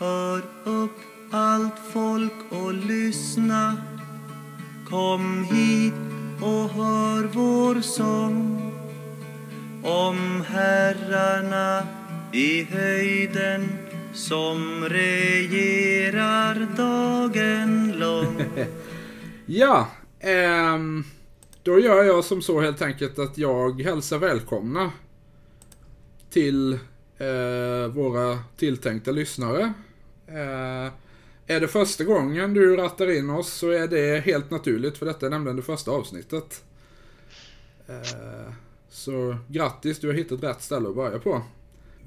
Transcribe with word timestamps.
Hör 0.00 0.42
upp 0.64 1.00
allt 1.30 1.78
folk 1.92 2.32
och 2.50 2.74
lyssna 2.74 3.76
Kom 4.88 5.44
hit 5.44 5.94
och 6.40 6.68
hör 6.70 7.24
vår 7.24 7.80
sång 7.80 8.72
om 9.84 10.44
herrarna 10.48 11.86
i 12.32 12.62
höjden 12.62 13.68
som 14.12 14.84
regerar 14.88 16.68
dagen 16.76 17.92
lång. 17.98 18.42
Ja, 19.46 19.88
ehm, 20.20 21.04
då 21.62 21.78
gör 21.78 22.04
jag 22.04 22.24
som 22.24 22.42
så 22.42 22.60
helt 22.60 22.82
enkelt 22.82 23.18
att 23.18 23.38
jag 23.38 23.82
hälsar 23.82 24.18
välkomna 24.18 24.92
till 26.30 26.72
eh, 27.18 27.92
våra 27.94 28.38
tilltänkta 28.56 29.10
lyssnare. 29.10 29.72
Eh, 30.30 30.92
är 31.46 31.60
det 31.60 31.68
första 31.68 32.04
gången 32.04 32.54
du 32.54 32.76
rattar 32.76 33.10
in 33.10 33.30
oss 33.30 33.52
så 33.52 33.70
är 33.70 33.88
det 33.88 34.20
helt 34.20 34.50
naturligt 34.50 34.98
för 34.98 35.06
detta 35.06 35.26
är 35.26 35.30
nämligen 35.30 35.56
det 35.56 35.62
första 35.62 35.90
avsnittet. 35.90 36.64
Eh, 37.86 38.52
så 38.88 39.36
grattis, 39.48 39.98
du 39.98 40.06
har 40.06 40.14
hittat 40.14 40.42
rätt 40.42 40.62
ställe 40.62 40.88
att 40.88 40.94
börja 40.94 41.18
på. 41.18 41.42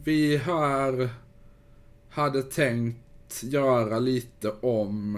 Vi 0.03 0.37
här 0.37 1.09
hade 2.09 2.43
tänkt 2.43 3.43
göra 3.43 3.99
lite 3.99 4.51
om 4.61 5.15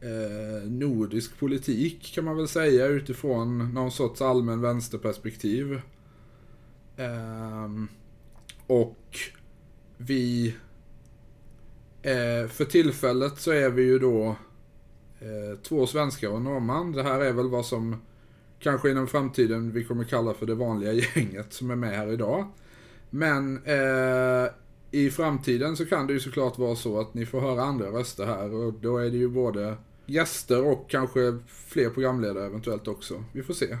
eh, 0.00 0.68
nordisk 0.70 1.38
politik 1.38 2.12
kan 2.14 2.24
man 2.24 2.36
väl 2.36 2.48
säga 2.48 2.86
utifrån 2.86 3.74
någon 3.74 3.92
sorts 3.92 4.22
allmän 4.22 4.60
vänsterperspektiv. 4.60 5.80
Eh, 6.96 7.68
och 8.66 9.18
vi 9.96 10.54
eh, 12.06 12.48
för 12.48 12.64
tillfället 12.64 13.38
så 13.38 13.50
är 13.50 13.70
vi 13.70 13.82
ju 13.82 13.98
då 13.98 14.36
eh, 15.20 15.58
två 15.62 15.86
svenskar 15.86 16.28
och 16.28 16.36
en 16.36 16.44
norrman. 16.44 16.92
Det 16.92 17.02
här 17.02 17.20
är 17.20 17.32
väl 17.32 17.48
vad 17.48 17.66
som 17.66 17.96
kanske 18.60 18.90
inom 18.90 19.06
framtiden 19.06 19.72
vi 19.72 19.84
kommer 19.84 20.04
kalla 20.04 20.34
för 20.34 20.46
det 20.46 20.54
vanliga 20.54 20.92
gänget 20.92 21.52
som 21.52 21.70
är 21.70 21.76
med 21.76 21.96
här 21.96 22.12
idag. 22.12 22.46
Men 23.10 23.64
eh, 23.64 24.50
i 24.90 25.10
framtiden 25.10 25.76
så 25.76 25.86
kan 25.86 26.06
det 26.06 26.12
ju 26.12 26.20
såklart 26.20 26.58
vara 26.58 26.76
så 26.76 27.00
att 27.00 27.14
ni 27.14 27.26
får 27.26 27.40
höra 27.40 27.62
andra 27.62 27.86
röster 27.86 28.26
här 28.26 28.54
och 28.54 28.72
då 28.72 28.98
är 28.98 29.10
det 29.10 29.16
ju 29.16 29.28
både 29.28 29.76
gäster 30.06 30.66
och 30.66 30.90
kanske 30.90 31.38
fler 31.46 31.90
programledare 31.90 32.46
eventuellt 32.46 32.88
också. 32.88 33.24
Vi 33.32 33.42
får 33.42 33.54
se. 33.54 33.78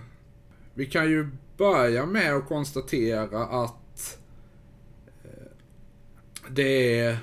Vi 0.74 0.86
kan 0.86 1.10
ju 1.10 1.28
börja 1.56 2.06
med 2.06 2.34
att 2.34 2.48
konstatera 2.48 3.44
att 3.44 4.18
eh, 5.24 5.50
det 6.48 7.00
är 7.00 7.18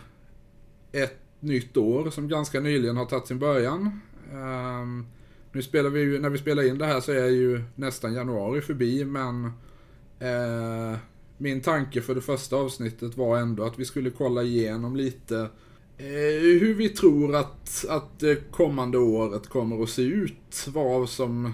ett 0.94 1.20
nytt 1.40 1.78
år 1.78 2.10
som 2.10 2.28
ganska 2.28 2.60
nyligen 2.60 2.98
har 2.98 3.06
tagit 3.06 3.28
sin 3.28 3.40
början. 3.40 4.00
Um, 4.34 5.06
nu 5.52 5.62
spelar 5.62 5.90
vi 5.90 6.02
ju, 6.02 6.20
när 6.20 6.30
vi 6.30 6.38
spelar 6.38 6.68
in 6.68 6.78
det 6.78 6.86
här 6.86 7.00
så 7.00 7.12
är 7.12 7.28
ju 7.28 7.64
nästan 7.76 8.14
januari 8.14 8.62
förbi 8.62 9.06
men 9.06 9.46
eh, 10.20 10.98
min 11.38 11.62
tanke 11.62 12.02
för 12.02 12.16
det 12.16 12.22
första 12.22 12.56
avsnittet 12.56 13.18
var 13.18 13.38
ändå 13.38 13.64
att 13.64 13.80
vi 13.80 13.86
skulle 13.86 14.10
kolla 14.10 14.44
igenom 14.44 14.96
lite 14.96 15.40
eh, 15.98 16.60
hur 16.60 16.74
vi 16.74 16.90
tror 16.90 17.36
att, 17.36 17.86
att 17.90 18.20
det 18.20 18.52
kommande 18.52 18.98
året 18.98 19.48
kommer 19.50 19.84
att 19.84 19.90
se 19.90 20.02
ut. 20.02 20.68
Vad 20.68 21.10
som, 21.10 21.54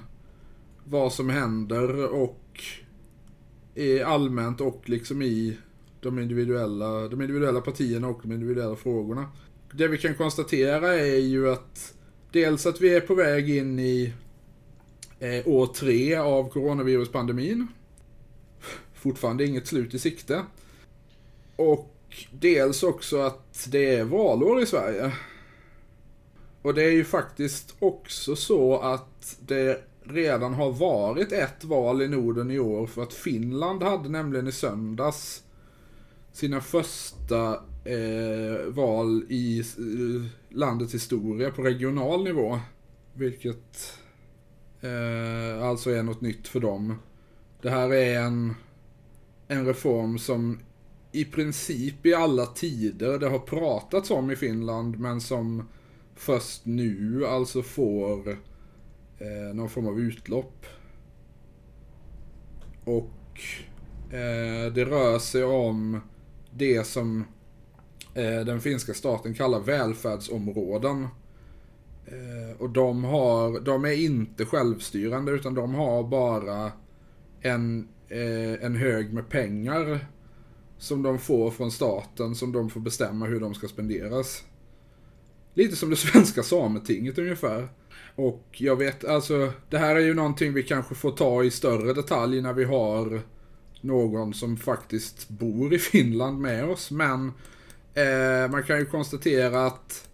vad 0.83 1.13
som 1.13 1.29
händer 1.29 2.13
och 2.13 2.63
eh, 3.75 4.09
allmänt 4.09 4.61
och 4.61 4.81
liksom 4.85 5.21
i 5.21 5.57
de 6.01 6.19
individuella, 6.19 7.07
de 7.07 7.21
individuella 7.21 7.61
partierna 7.61 8.07
och 8.07 8.19
de 8.23 8.31
individuella 8.31 8.75
frågorna. 8.75 9.31
Det 9.71 9.87
vi 9.87 9.97
kan 9.97 10.15
konstatera 10.15 10.93
är 10.95 11.19
ju 11.19 11.49
att 11.49 11.93
dels 12.31 12.65
att 12.65 12.81
vi 12.81 12.95
är 12.95 13.01
på 13.01 13.15
väg 13.15 13.49
in 13.49 13.79
i 13.79 14.13
eh, 15.19 15.47
år 15.47 15.67
tre 15.67 16.15
av 16.15 16.49
coronaviruspandemin. 16.49 17.67
Fortfarande 18.93 19.45
inget 19.45 19.67
slut 19.67 19.93
i 19.93 19.99
sikte. 19.99 20.43
Och 21.55 21.95
dels 22.31 22.83
också 22.83 23.21
att 23.21 23.67
det 23.71 23.95
är 23.95 24.03
valår 24.03 24.61
i 24.61 24.65
Sverige. 24.65 25.11
Och 26.61 26.73
det 26.73 26.83
är 26.83 26.91
ju 26.91 27.03
faktiskt 27.03 27.75
också 27.79 28.35
så 28.35 28.79
att 28.79 29.37
det 29.39 29.83
redan 30.03 30.53
har 30.53 30.71
varit 30.71 31.31
ett 31.31 31.63
val 31.63 32.01
i 32.01 32.07
Norden 32.07 32.51
i 32.51 32.59
år 32.59 32.87
för 32.87 33.03
att 33.03 33.13
Finland 33.13 33.83
hade 33.83 34.09
nämligen 34.09 34.47
i 34.47 34.51
söndags 34.51 35.43
sina 36.39 36.61
första 36.61 37.51
eh, 37.83 38.65
val 38.67 39.23
i 39.29 39.59
eh, 39.59 40.55
landets 40.57 40.93
historia 40.93 41.51
på 41.51 41.61
regional 41.61 42.23
nivå. 42.23 42.59
Vilket 43.13 43.93
eh, 44.81 45.63
alltså 45.63 45.89
är 45.89 46.03
något 46.03 46.21
nytt 46.21 46.47
för 46.47 46.59
dem. 46.59 46.95
Det 47.61 47.69
här 47.69 47.93
är 47.93 48.21
en, 48.21 48.55
en 49.47 49.65
reform 49.65 50.19
som 50.19 50.59
i 51.11 51.25
princip 51.25 52.05
i 52.05 52.13
alla 52.13 52.45
tider 52.45 53.19
det 53.19 53.29
har 53.29 53.39
pratats 53.39 54.11
om 54.11 54.31
i 54.31 54.35
Finland 54.35 54.99
men 54.99 55.21
som 55.21 55.67
först 56.15 56.65
nu 56.65 57.25
alltså 57.25 57.61
får 57.61 58.29
eh, 59.17 59.55
någon 59.55 59.69
form 59.69 59.87
av 59.87 59.99
utlopp. 59.99 60.65
Och 62.83 63.41
eh, 64.13 64.73
det 64.73 64.85
rör 64.85 65.19
sig 65.19 65.43
om 65.43 66.01
det 66.51 66.87
som 66.87 67.25
eh, 68.13 68.45
den 68.45 68.61
finska 68.61 68.93
staten 68.93 69.33
kallar 69.33 69.59
välfärdsområden. 69.59 71.07
Eh, 72.05 72.61
och 72.61 72.69
de, 72.69 73.03
har, 73.03 73.59
de 73.59 73.85
är 73.85 74.05
inte 74.05 74.45
självstyrande 74.45 75.31
utan 75.31 75.53
de 75.53 75.75
har 75.75 76.03
bara 76.03 76.71
en, 77.41 77.87
eh, 78.07 78.65
en 78.65 78.75
hög 78.75 79.13
med 79.13 79.29
pengar 79.29 80.07
som 80.77 81.03
de 81.03 81.19
får 81.19 81.51
från 81.51 81.71
staten 81.71 82.35
som 82.35 82.51
de 82.51 82.69
får 82.69 82.79
bestämma 82.79 83.25
hur 83.25 83.39
de 83.39 83.53
ska 83.53 83.67
spenderas. 83.67 84.43
Lite 85.53 85.75
som 85.75 85.89
det 85.89 85.95
svenska 85.95 86.43
sametinget 86.43 87.17
ungefär. 87.17 87.67
Och 88.15 88.45
jag 88.51 88.75
vet, 88.75 89.05
alltså 89.05 89.53
det 89.69 89.77
här 89.77 89.95
är 89.95 89.99
ju 89.99 90.13
någonting 90.13 90.53
vi 90.53 90.63
kanske 90.63 90.95
får 90.95 91.11
ta 91.11 91.43
i 91.43 91.51
större 91.51 91.93
detalj 91.93 92.41
när 92.41 92.53
vi 92.53 92.63
har 92.63 93.21
någon 93.83 94.33
som 94.33 94.57
faktiskt 94.57 95.29
bor 95.29 95.73
i 95.73 95.79
Finland 95.79 96.39
med 96.39 96.65
oss. 96.65 96.91
Men 96.91 97.33
eh, 97.93 98.51
man 98.51 98.63
kan 98.63 98.79
ju 98.79 98.85
konstatera 98.85 99.65
att 99.65 100.09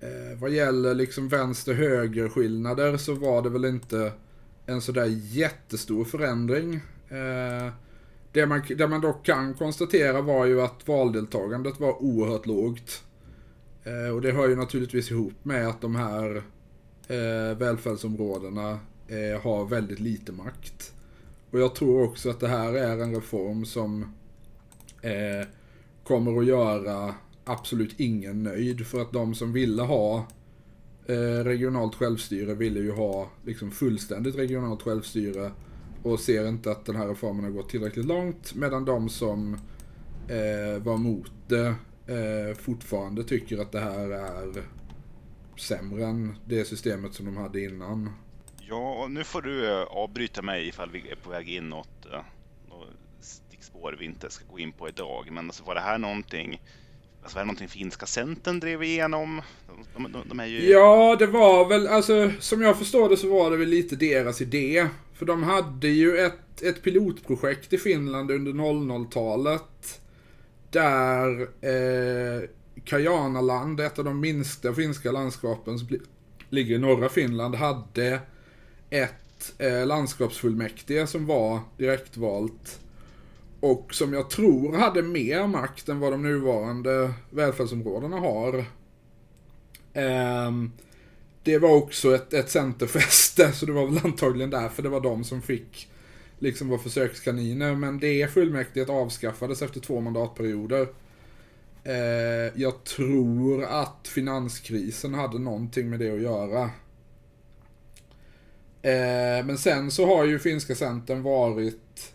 eh, 0.00 0.38
vad 0.40 0.50
gäller 0.50 0.94
liksom 0.94 1.28
vänster-höger 1.28 2.28
skillnader 2.28 2.96
så 2.96 3.14
var 3.14 3.42
det 3.42 3.50
väl 3.50 3.64
inte 3.64 4.12
en 4.66 4.80
sådär 4.80 5.06
jättestor 5.10 6.04
förändring. 6.04 6.74
Eh, 7.08 7.72
det, 8.32 8.46
man, 8.46 8.62
det 8.76 8.88
man 8.88 9.00
dock 9.00 9.26
kan 9.26 9.54
konstatera 9.54 10.20
var 10.20 10.46
ju 10.46 10.62
att 10.62 10.88
valdeltagandet 10.88 11.80
var 11.80 12.02
oerhört 12.02 12.46
lågt. 12.46 13.02
Eh, 13.84 14.14
och 14.14 14.20
det 14.20 14.32
hör 14.32 14.48
ju 14.48 14.56
naturligtvis 14.56 15.10
ihop 15.10 15.44
med 15.44 15.68
att 15.68 15.80
de 15.80 15.96
här 15.96 16.36
eh, 17.08 17.58
välfärdsområdena 17.58 18.70
eh, 19.08 19.42
har 19.42 19.64
väldigt 19.64 20.00
lite 20.00 20.32
makt. 20.32 20.92
Och 21.52 21.60
jag 21.60 21.74
tror 21.74 22.02
också 22.02 22.30
att 22.30 22.40
det 22.40 22.48
här 22.48 22.72
är 22.72 22.98
en 22.98 23.14
reform 23.14 23.64
som 23.64 24.02
eh, 25.02 25.46
kommer 26.04 26.38
att 26.38 26.46
göra 26.46 27.14
absolut 27.44 28.00
ingen 28.00 28.42
nöjd. 28.42 28.86
För 28.86 29.00
att 29.00 29.12
de 29.12 29.34
som 29.34 29.52
ville 29.52 29.82
ha 29.82 30.26
eh, 31.06 31.44
regionalt 31.44 31.94
självstyre 31.94 32.54
ville 32.54 32.80
ju 32.80 32.92
ha 32.92 33.30
liksom 33.44 33.70
fullständigt 33.70 34.36
regionalt 34.36 34.82
självstyre. 34.82 35.50
Och 36.02 36.20
ser 36.20 36.48
inte 36.48 36.70
att 36.70 36.84
den 36.84 36.96
här 36.96 37.08
reformen 37.08 37.44
har 37.44 37.50
gått 37.50 37.68
tillräckligt 37.68 38.06
långt. 38.06 38.54
Medan 38.54 38.84
de 38.84 39.08
som 39.08 39.54
eh, 40.28 40.82
var 40.82 40.96
mot 40.96 41.32
det 41.48 41.74
eh, 42.06 42.56
fortfarande 42.56 43.24
tycker 43.24 43.58
att 43.58 43.72
det 43.72 43.80
här 43.80 44.10
är 44.10 44.64
sämre 45.58 46.04
än 46.04 46.34
det 46.44 46.64
systemet 46.64 47.14
som 47.14 47.26
de 47.26 47.36
hade 47.36 47.64
innan. 47.64 48.10
Ja, 48.68 49.06
nu 49.10 49.24
får 49.24 49.42
du 49.42 49.68
eh, 49.68 49.82
avbryta 49.82 50.42
mig 50.42 50.68
ifall 50.68 50.90
vi 50.90 51.10
är 51.10 51.16
på 51.16 51.30
väg 51.30 51.48
inåt 51.48 52.06
eh, 52.12 52.20
något 52.68 52.88
stickspår 53.20 53.96
vi 53.98 54.04
inte 54.04 54.30
ska 54.30 54.44
gå 54.50 54.58
in 54.58 54.72
på 54.72 54.88
idag. 54.88 55.28
Men 55.30 55.46
alltså 55.46 55.64
var 55.64 55.74
det 55.74 55.80
här 55.80 55.98
någonting 55.98 56.60
Alltså 57.22 57.36
var 57.36 57.42
det 57.42 57.46
någonting 57.46 57.68
finska 57.68 58.06
centern 58.06 58.60
drev 58.60 58.82
igenom? 58.82 59.42
De, 59.96 60.12
de, 60.12 60.28
de 60.28 60.40
är 60.40 60.46
ju... 60.46 60.70
Ja, 60.70 61.16
det 61.18 61.26
var 61.26 61.68
väl, 61.68 61.88
alltså 61.88 62.30
som 62.40 62.62
jag 62.62 62.78
förstår 62.78 63.08
det 63.08 63.16
så 63.16 63.28
var 63.28 63.50
det 63.50 63.56
väl 63.56 63.68
lite 63.68 63.96
deras 63.96 64.40
idé. 64.40 64.88
För 65.14 65.26
de 65.26 65.42
hade 65.42 65.88
ju 65.88 66.18
ett, 66.18 66.62
ett 66.62 66.82
pilotprojekt 66.82 67.72
i 67.72 67.78
Finland 67.78 68.30
under 68.30 68.52
00-talet. 68.52 70.00
Där 70.70 71.40
eh, 71.40 72.48
Kajanaland, 72.84 73.80
ett 73.80 73.98
av 73.98 74.04
de 74.04 74.20
minsta 74.20 74.74
finska 74.74 75.12
landskapen 75.12 75.78
som 75.78 75.98
ligger 76.48 76.74
i 76.74 76.78
norra 76.78 77.08
Finland, 77.08 77.54
hade 77.54 78.20
ett 78.92 79.54
eh, 79.58 79.86
landskapsfullmäktige 79.86 81.06
som 81.06 81.26
var 81.26 81.60
direktvalt. 81.76 82.78
och 83.60 83.94
som 83.94 84.12
jag 84.12 84.30
tror 84.30 84.72
hade 84.76 85.02
mer 85.02 85.46
makt 85.46 85.88
än 85.88 86.00
vad 86.00 86.12
de 86.12 86.22
nuvarande 86.22 87.12
välfärdsområdena 87.30 88.16
har. 88.16 88.64
Ehm, 89.92 90.72
det 91.42 91.58
var 91.58 91.74
också 91.74 92.14
ett, 92.14 92.32
ett 92.32 92.50
centerfäste, 92.50 93.52
så 93.54 93.66
det 93.66 93.72
var 93.72 93.86
väl 93.86 94.00
antagligen 94.04 94.50
därför 94.50 94.82
det 94.82 94.88
var 94.88 95.00
de 95.00 95.24
som 95.24 95.42
fick 95.42 95.88
liksom 96.38 96.68
vara 96.68 96.80
försökskaniner. 96.80 97.74
Men 97.74 97.98
det 97.98 98.32
fullmäktige 98.32 98.92
avskaffades 98.92 99.62
efter 99.62 99.80
två 99.80 100.00
mandatperioder. 100.00 100.88
Eh, 101.84 102.60
jag 102.60 102.84
tror 102.84 103.64
att 103.64 104.08
finanskrisen 104.08 105.14
hade 105.14 105.38
någonting 105.38 105.90
med 105.90 105.98
det 105.98 106.10
att 106.10 106.22
göra. 106.22 106.70
Eh, 108.82 109.44
men 109.44 109.58
sen 109.58 109.90
så 109.90 110.06
har 110.06 110.24
ju 110.24 110.38
finska 110.38 110.74
centern 110.74 111.22
varit 111.22 112.14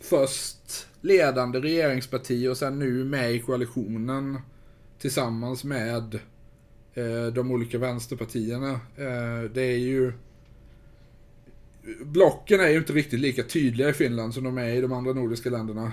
först 0.00 0.88
ledande 1.00 1.60
regeringsparti 1.60 2.48
och 2.48 2.56
sen 2.56 2.78
nu 2.78 3.04
med 3.04 3.32
i 3.32 3.40
koalitionen 3.40 4.38
tillsammans 4.98 5.64
med 5.64 6.14
eh, 6.94 7.26
de 7.34 7.50
olika 7.50 7.78
vänsterpartierna. 7.78 8.70
Eh, 8.96 9.50
det 9.54 9.62
är 9.62 9.78
ju 9.78 10.12
blocken 12.00 12.60
är 12.60 12.68
ju 12.68 12.78
inte 12.78 12.92
riktigt 12.92 13.20
lika 13.20 13.42
tydliga 13.42 13.88
i 13.88 13.92
Finland 13.92 14.34
som 14.34 14.44
de 14.44 14.58
är 14.58 14.68
i 14.68 14.80
de 14.80 14.92
andra 14.92 15.12
nordiska 15.12 15.50
länderna. 15.50 15.92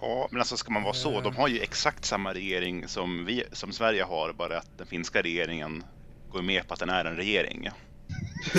Ja, 0.00 0.28
men 0.30 0.40
alltså 0.40 0.56
ska 0.56 0.72
man 0.72 0.82
vara 0.82 0.94
så, 0.94 1.20
de 1.20 1.36
har 1.36 1.48
ju 1.48 1.60
exakt 1.60 2.04
samma 2.04 2.34
regering 2.34 2.88
som, 2.88 3.24
vi, 3.24 3.44
som 3.52 3.72
Sverige 3.72 4.02
har, 4.02 4.32
bara 4.32 4.58
att 4.58 4.78
den 4.78 4.86
finska 4.86 5.22
regeringen 5.22 5.84
går 6.30 6.42
med 6.42 6.68
på 6.68 6.74
att 6.74 6.80
den 6.80 6.90
är 6.90 7.04
en 7.04 7.16
regering. 7.16 7.68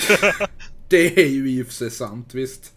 det 0.92 1.22
är 1.22 1.28
ju 1.28 1.50
i 1.50 1.64
och 1.64 1.66
för 1.66 1.74
sig 1.74 1.92
sant, 1.92 2.34
visst. 2.34 2.74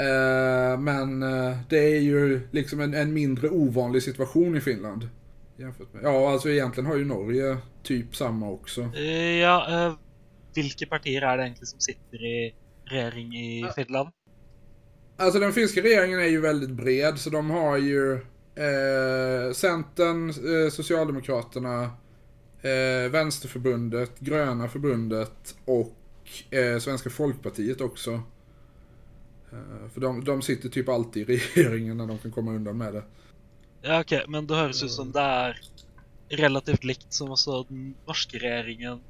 Uh, 0.00 0.78
men 0.78 1.22
uh, 1.22 1.56
det 1.68 1.78
är 1.78 2.00
ju 2.00 2.40
liksom 2.50 2.80
en, 2.80 2.94
en, 2.94 3.12
mindre 3.12 3.48
ovanlig 3.48 4.02
situation 4.02 4.56
i 4.56 4.60
Finland. 4.60 5.08
Jämfört 5.56 5.92
med, 5.92 6.04
ja, 6.04 6.30
alltså 6.32 6.50
egentligen 6.50 6.86
har 6.86 6.96
ju 6.96 7.04
Norge 7.04 7.56
typ 7.82 8.16
samma 8.16 8.50
också. 8.50 8.80
Uh, 8.80 9.02
ja, 9.38 9.96
vilka 10.54 10.86
partier 10.86 11.22
är 11.22 11.36
det 11.36 11.42
egentligen 11.42 11.66
som 11.66 11.80
sitter 11.80 12.24
i 12.24 12.54
regering 12.84 13.36
i 13.36 13.70
Finland? 13.76 14.08
Alltså 15.16 15.40
den 15.40 15.52
finska 15.52 15.82
regeringen 15.82 16.20
är 16.20 16.28
ju 16.28 16.40
väldigt 16.40 16.70
bred, 16.70 17.18
så 17.18 17.30
de 17.30 17.50
har 17.50 17.76
ju 17.76 18.20
Centern, 19.54 20.32
Socialdemokraterna, 20.70 21.90
Vänsterförbundet, 23.10 24.18
Gröna 24.18 24.68
förbundet 24.68 25.56
och 25.64 26.05
eh, 26.50 26.78
Svenska 26.78 27.10
Folkpartiet 27.10 27.80
också. 27.80 28.22
Eh, 29.52 29.88
för 29.94 30.00
de, 30.00 30.24
de 30.24 30.42
sitter 30.42 30.68
typ 30.68 30.88
alltid 30.88 31.30
i 31.30 31.36
regeringen 31.54 31.96
när 31.96 32.06
de 32.06 32.18
kan 32.18 32.30
komma 32.30 32.52
undan 32.52 32.78
med 32.78 32.94
det. 32.94 33.02
Ja 33.82 34.00
okej, 34.00 34.18
okay, 34.18 34.30
men 34.30 34.46
då 34.46 34.54
hörs 34.54 34.82
det 34.82 34.88
som 34.88 35.12
det 35.12 35.20
är 35.20 35.60
relativt 36.28 36.84
likt 36.84 37.12
som 37.12 37.30
också 37.30 37.62
den 37.62 37.94
norska 38.06 38.38
regeringen. 38.38 39.00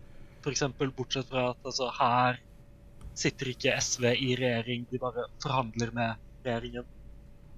För 0.41 0.51
exempel 0.51 0.91
bortsett 0.91 1.29
från 1.29 1.45
att 1.49 1.67
alltså 1.67 1.93
här 1.99 2.41
sitter 3.15 3.49
inte 3.49 3.81
SV 3.81 4.05
i 4.05 4.37
regering, 4.37 4.87
de 4.91 4.99
bara 4.99 5.25
förhandlar 5.43 5.91
med 5.91 6.15
regeringen. 6.43 6.85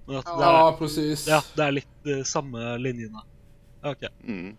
Men 0.05 0.15
ja, 0.25 0.73
är, 0.73 0.77
precis. 0.77 1.27
Ja, 1.27 1.43
det 1.55 1.63
är 1.63 1.71
lite 1.71 2.09
uh, 2.09 2.23
samma 2.23 2.77
linjerna. 2.77 3.23
Okej. 3.79 3.91
Okay. 3.91 4.09
Mm. 4.33 4.57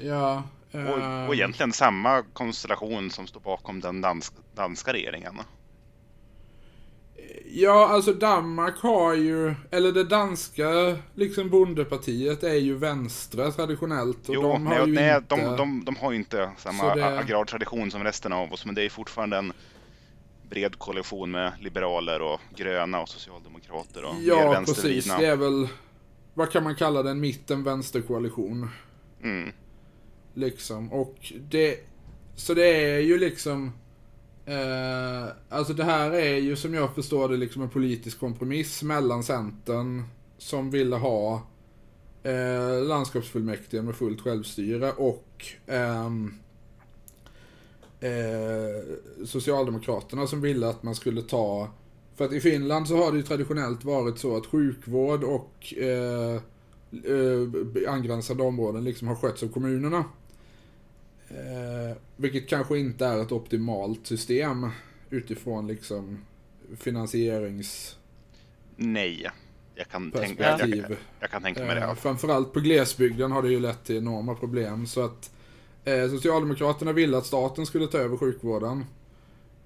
Ja. 0.00 0.42
Och, 0.76 1.28
och 1.28 1.34
egentligen 1.34 1.72
samma 1.72 2.22
konstellation 2.22 3.10
som 3.10 3.26
står 3.26 3.40
bakom 3.40 3.80
den 3.80 4.00
dansk, 4.00 4.32
danska 4.54 4.92
regeringen. 4.92 5.34
Ja, 7.48 7.88
alltså 7.88 8.12
Danmark 8.12 8.78
har 8.78 9.14
ju, 9.14 9.54
eller 9.70 9.92
det 9.92 10.04
danska 10.04 10.96
liksom 11.14 11.50
bondepartiet 11.50 12.42
är 12.42 12.54
ju 12.54 12.74
vänstra 12.74 13.50
traditionellt. 13.50 14.28
Och 14.28 14.34
jo, 14.34 14.42
de 14.42 14.64
nej, 14.64 14.78
har 14.78 14.86
ju 14.86 14.92
nej, 14.92 15.16
inte... 15.16 15.36
de, 15.36 15.56
de, 15.56 15.84
de 15.84 15.96
har 15.96 16.12
ju 16.12 16.16
inte 16.16 16.50
samma 16.56 16.94
det... 16.94 17.18
agrartradition 17.18 17.90
som 17.90 18.04
resten 18.04 18.32
av 18.32 18.52
oss, 18.52 18.66
men 18.66 18.74
det 18.74 18.82
är 18.82 18.88
fortfarande 18.88 19.36
en 19.36 19.52
bred 20.50 20.78
koalition 20.78 21.30
med 21.30 21.52
liberaler 21.60 22.22
och 22.22 22.40
gröna 22.56 23.00
och 23.00 23.08
socialdemokrater 23.08 24.04
och 24.04 24.14
Ja, 24.20 24.62
precis. 24.66 25.16
Det 25.18 25.26
är 25.26 25.36
väl, 25.36 25.68
vad 26.34 26.50
kan 26.50 26.64
man 26.64 26.76
kalla 26.76 27.02
det, 27.02 27.10
en 27.10 27.20
mitten-vänsterkoalition. 27.20 28.70
Mm. 29.22 29.52
Liksom, 30.36 30.92
och 30.92 31.32
det, 31.50 31.78
så 32.34 32.54
det 32.54 32.66
är 32.66 32.98
ju 32.98 33.18
liksom, 33.18 33.72
eh, 34.46 35.24
alltså 35.48 35.72
det 35.72 35.84
här 35.84 36.10
är 36.10 36.36
ju 36.36 36.56
som 36.56 36.74
jag 36.74 36.94
förstår 36.94 37.28
det 37.28 37.36
liksom 37.36 37.62
en 37.62 37.68
politisk 37.68 38.20
kompromiss 38.20 38.82
mellan 38.82 39.22
Centern 39.22 40.04
som 40.38 40.70
ville 40.70 40.96
ha 40.96 41.46
eh, 42.22 42.82
landskapsfullmäktige 42.82 43.82
med 43.82 43.96
fullt 43.96 44.20
självstyre 44.20 44.92
och 44.92 45.44
eh, 45.66 46.06
eh, 48.00 48.82
Socialdemokraterna 49.24 50.26
som 50.26 50.40
ville 50.40 50.68
att 50.68 50.82
man 50.82 50.94
skulle 50.94 51.22
ta 51.22 51.70
för 52.16 52.24
att 52.24 52.32
i 52.32 52.40
Finland 52.40 52.88
så 52.88 52.96
har 52.96 53.12
det 53.12 53.16
ju 53.16 53.22
traditionellt 53.22 53.84
varit 53.84 54.18
så 54.18 54.36
att 54.36 54.46
sjukvård 54.46 55.24
och 55.24 55.74
eh, 55.76 56.40
eh, 57.04 57.92
angränsande 57.92 58.42
områden 58.42 58.84
liksom 58.84 59.08
har 59.08 59.14
skötts 59.14 59.42
av 59.42 59.48
kommunerna. 59.48 60.04
Eh, 61.28 61.96
vilket 62.16 62.48
kanske 62.48 62.78
inte 62.78 63.06
är 63.06 63.22
ett 63.22 63.32
optimalt 63.32 64.06
system 64.06 64.70
utifrån 65.10 65.66
liksom 65.66 66.24
finansierings... 66.78 67.96
Nej, 68.76 69.30
jag 69.74 69.88
kan, 69.88 70.12
tänka, 70.12 70.58
jag, 70.58 70.68
jag, 70.68 70.96
jag 71.20 71.30
kan 71.30 71.42
tänka 71.42 71.64
mig 71.64 71.74
det. 71.74 71.80
Eh, 71.80 71.94
framförallt 71.94 72.52
på 72.52 72.60
glesbygden 72.60 73.32
har 73.32 73.42
det 73.42 73.48
ju 73.48 73.60
lett 73.60 73.84
till 73.84 73.96
enorma 73.96 74.34
problem 74.34 74.86
så 74.86 75.04
att 75.04 75.30
Eh, 75.86 76.10
Socialdemokraterna 76.10 76.92
ville 76.92 77.18
att 77.18 77.26
staten 77.26 77.66
skulle 77.66 77.86
ta 77.86 77.98
över 77.98 78.16
sjukvården. 78.16 78.84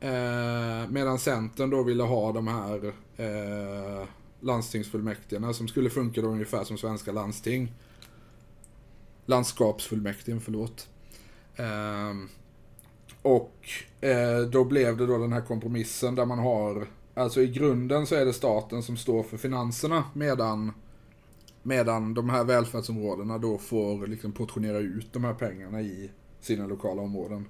Eh, 0.00 0.88
medan 0.90 1.18
Centern 1.18 1.70
då 1.70 1.82
ville 1.82 2.02
ha 2.02 2.32
de 2.32 2.48
här 2.48 2.92
eh, 3.16 4.08
landstingsfullmäktige 4.40 5.54
som 5.54 5.68
skulle 5.68 5.90
funka 5.90 6.22
då 6.22 6.28
ungefär 6.28 6.64
som 6.64 6.78
svenska 6.78 7.12
landsting. 7.12 7.72
Landskapsfullmäktige, 9.26 10.40
förlåt. 10.40 10.88
Eh, 11.56 12.14
och 13.22 13.68
eh, 14.00 14.40
då 14.40 14.64
blev 14.64 14.96
det 14.96 15.06
då 15.06 15.18
den 15.18 15.32
här 15.32 15.40
kompromissen 15.40 16.14
där 16.14 16.24
man 16.24 16.38
har, 16.38 16.86
alltså 17.14 17.42
i 17.42 17.46
grunden 17.46 18.06
så 18.06 18.14
är 18.14 18.24
det 18.24 18.32
staten 18.32 18.82
som 18.82 18.96
står 18.96 19.22
för 19.22 19.36
finanserna 19.36 20.04
medan 20.14 20.72
Medan 21.62 22.14
de 22.14 22.30
här 22.30 22.44
välfärdsområdena 22.44 23.38
då 23.38 23.58
får 23.58 24.06
liksom 24.06 24.32
portionera 24.32 24.78
ut 24.78 25.12
de 25.12 25.24
här 25.24 25.34
pengarna 25.34 25.80
i 25.80 26.10
sina 26.40 26.66
lokala 26.66 27.02
områden. 27.02 27.46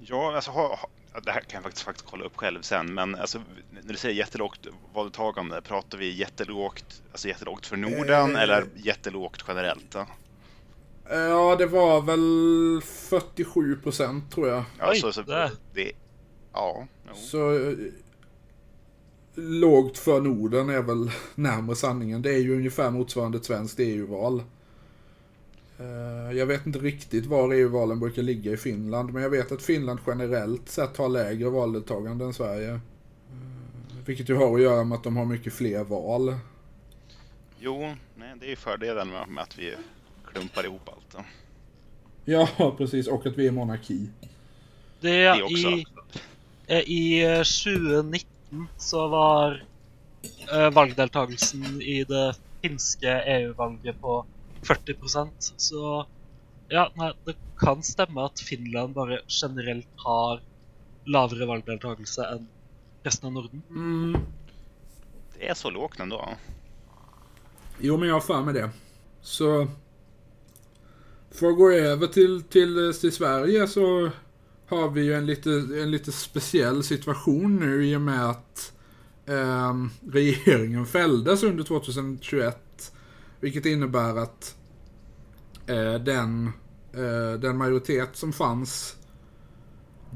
Ja, 0.00 0.34
alltså 0.34 0.50
ha, 0.50 0.76
ha, 0.76 1.20
det 1.20 1.30
här 1.30 1.40
kan 1.40 1.56
jag 1.56 1.62
faktiskt, 1.62 1.84
faktiskt 1.84 2.06
kolla 2.10 2.24
upp 2.24 2.36
själv 2.36 2.62
sen, 2.62 2.94
men 2.94 3.14
alltså, 3.14 3.42
när 3.70 3.92
du 3.92 3.96
säger 3.96 4.14
jättelågt 4.14 4.66
valdeltagande, 4.94 5.62
pratar 5.62 5.98
vi 5.98 6.16
jättelågt, 6.16 7.02
alltså 7.10 7.28
jättelågt 7.28 7.66
för 7.66 7.76
Norden 7.76 8.36
eh, 8.36 8.42
eller 8.42 8.64
jättelågt 8.74 9.44
generellt? 9.48 9.90
Då? 9.90 10.06
Ja, 11.12 11.56
det 11.56 11.66
var 11.66 12.02
väl 12.02 12.82
47 12.82 13.76
procent 13.76 14.32
tror 14.32 14.48
jag. 14.48 14.64
Ja, 14.78 14.94
så, 14.94 15.12
så 15.12 15.22
det, 15.22 15.92
ja. 16.52 16.86
Så 17.14 17.70
eh, 17.70 17.76
lågt 19.34 19.98
för 19.98 20.20
Norden 20.20 20.68
är 20.68 20.82
väl 20.82 21.10
närmare 21.34 21.76
sanningen. 21.76 22.22
Det 22.22 22.34
är 22.34 22.38
ju 22.38 22.56
ungefär 22.56 22.90
motsvarande 22.90 23.38
ett 23.38 23.44
svenskt 23.44 23.80
EU-val. 23.80 24.42
Eh, 25.78 26.36
jag 26.38 26.46
vet 26.46 26.66
inte 26.66 26.78
riktigt 26.78 27.26
var 27.26 27.52
EU-valen 27.52 28.00
brukar 28.00 28.22
ligga 28.22 28.52
i 28.52 28.56
Finland, 28.56 29.12
men 29.12 29.22
jag 29.22 29.30
vet 29.30 29.52
att 29.52 29.62
Finland 29.62 30.00
generellt 30.06 30.68
sett 30.68 30.96
har 30.96 31.08
lägre 31.08 31.50
valdeltagande 31.50 32.24
än 32.24 32.34
Sverige. 32.34 32.70
Eh, 32.70 32.78
vilket 34.06 34.28
ju 34.28 34.34
har 34.34 34.54
att 34.54 34.62
göra 34.62 34.84
med 34.84 34.96
att 34.96 35.04
de 35.04 35.16
har 35.16 35.24
mycket 35.24 35.52
fler 35.52 35.84
val. 35.84 36.34
Jo, 37.58 37.94
nej, 38.14 38.34
det 38.40 38.46
är 38.46 38.50
ju 38.50 38.56
fördelen 38.56 39.08
med 39.08 39.42
att 39.42 39.58
vi 39.58 39.74
klumpar 40.32 40.64
ihop 40.64 40.88
allt. 40.88 41.12
Då. 41.12 41.24
Ja, 42.24 42.74
precis. 42.78 43.08
Och 43.08 43.26
att 43.26 43.38
vi 43.38 43.46
är 43.46 43.50
monarki. 43.50 44.08
Det, 45.00 45.22
är 45.22 45.36
det 45.36 45.42
också. 45.42 45.68
I, 45.68 45.84
eh, 46.66 46.78
I 46.78 47.44
2019 47.44 48.68
så 48.76 49.08
var 49.08 49.64
äh, 50.52 50.70
valdeltagelsen 50.70 51.82
i 51.82 52.04
det 52.04 52.34
finska 52.62 53.24
EU-valet 53.24 54.00
på 54.00 54.26
40 54.62 54.94
procent. 54.94 55.54
Så 55.56 56.06
ja, 56.68 56.92
nej, 56.94 57.12
det 57.24 57.34
kan 57.58 57.82
stämma 57.82 58.26
att 58.26 58.40
Finland 58.40 58.94
bara 58.94 59.18
generellt 59.28 59.88
har 59.96 60.40
lavere 61.04 61.46
valgdeltakelse 61.46 62.24
än 62.24 62.48
resten 63.02 63.26
av 63.26 63.32
Norden. 63.32 63.62
Mm. 63.70 64.20
Det 65.38 65.48
är 65.48 65.54
så 65.54 65.70
lågt 65.70 66.00
ändå. 66.00 66.28
Jo, 67.80 67.96
men 67.96 68.08
jag 68.08 68.14
har 68.14 68.20
för 68.20 68.42
mig 68.42 68.54
det. 68.54 68.70
Så 69.22 69.68
för 71.30 71.50
att 71.50 71.56
gå 71.56 71.70
över 71.70 72.06
till, 72.06 72.42
till, 72.42 72.86
eh, 72.86 72.92
till 72.92 73.12
Sverige 73.12 73.66
så 73.66 74.10
har 74.66 74.90
vi 74.90 75.02
ju 75.02 75.14
en 75.14 75.26
lite, 75.26 75.50
en 75.50 75.90
lite 75.90 76.12
speciell 76.12 76.82
situation 76.82 77.56
nu 77.56 77.86
i 77.86 77.96
och 77.96 78.00
med 78.00 78.30
att 78.30 78.72
eh, 79.26 79.74
regeringen 80.12 80.86
fälldes 80.86 81.42
under 81.42 81.64
2021. 81.64 82.92
Vilket 83.40 83.66
innebär 83.66 84.16
att 84.16 84.56
eh, 85.66 85.94
den, 85.94 86.46
eh, 86.92 87.40
den 87.40 87.56
majoritet 87.56 88.08
som 88.12 88.32
fanns 88.32 88.96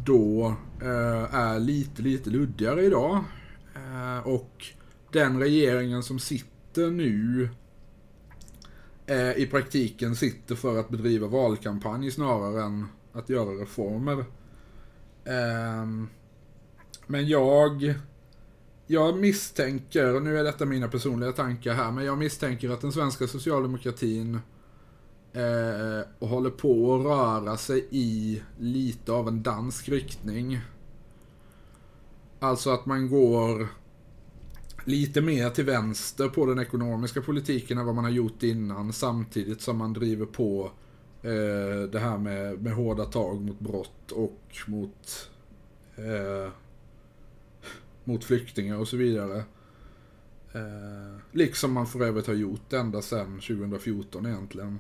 då 0.05 0.57
eh, 0.83 1.35
är 1.35 1.59
lite, 1.59 2.03
lite 2.03 2.31
luddigare 2.31 2.85
idag. 2.85 3.25
Eh, 3.75 4.27
och 4.27 4.67
den 5.13 5.41
regeringen 5.41 6.03
som 6.03 6.19
sitter 6.19 6.91
nu 6.91 7.49
eh, 9.07 9.33
i 9.33 9.47
praktiken 9.51 10.17
sitter 10.17 10.55
för 10.55 10.79
att 10.79 10.89
bedriva 10.89 11.27
valkampanj 11.27 12.11
snarare 12.11 12.63
än 12.63 12.87
att 13.13 13.29
göra 13.29 13.51
reformer. 13.51 14.25
Eh, 15.25 15.87
men 17.07 17.29
jag 17.29 17.95
jag 18.87 19.19
misstänker, 19.19 20.15
och 20.15 20.23
nu 20.23 20.39
är 20.39 20.45
detta 20.45 20.65
mina 20.65 20.89
personliga 20.89 21.33
tankar 21.33 21.75
här, 21.75 21.91
men 21.91 22.05
jag 22.05 22.19
misstänker 22.19 22.71
att 22.71 22.81
den 22.81 22.93
svenska 22.93 23.27
socialdemokratin 23.27 24.39
eh, 25.33 26.29
håller 26.29 26.51
på 26.51 26.95
att 26.95 27.05
röra 27.05 27.57
sig 27.57 27.89
i 27.91 28.43
lite 28.59 29.13
av 29.13 29.29
en 29.29 29.43
dansk 29.43 29.89
riktning. 29.89 30.61
Alltså 32.41 32.71
att 32.71 32.87
man 32.87 33.09
går 33.09 33.69
lite 34.85 35.21
mer 35.21 35.51
till 35.51 35.65
vänster 35.65 36.29
på 36.29 36.47
den 36.47 36.59
ekonomiska 36.59 37.21
politiken 37.21 37.79
än 37.79 37.87
vad 37.87 37.95
man 37.95 38.05
har 38.05 38.11
gjort 38.11 38.43
innan 38.43 38.93
samtidigt 38.93 39.61
som 39.61 39.79
man 39.79 39.93
driver 39.93 40.27
på 40.27 40.71
eh, 41.23 41.89
det 41.93 41.99
här 41.99 42.19
med, 42.19 42.63
med 42.63 42.73
hårda 42.73 43.05
tag 43.05 43.41
mot 43.41 43.61
brott 43.61 44.13
och 44.13 44.41
mot 44.67 45.31
eh, 45.97 46.53
mot 48.05 48.25
flyktingar 48.25 48.77
och 48.77 48.89
så 48.89 48.97
vidare. 48.97 49.37
Eh, 50.53 51.21
liksom 51.33 51.73
man 51.73 51.87
för 51.87 52.03
övrigt 52.03 52.27
har 52.27 52.35
gjort 52.35 52.73
ända 52.73 53.03
sedan 53.03 53.41
2014 53.41 54.27
egentligen. 54.27 54.79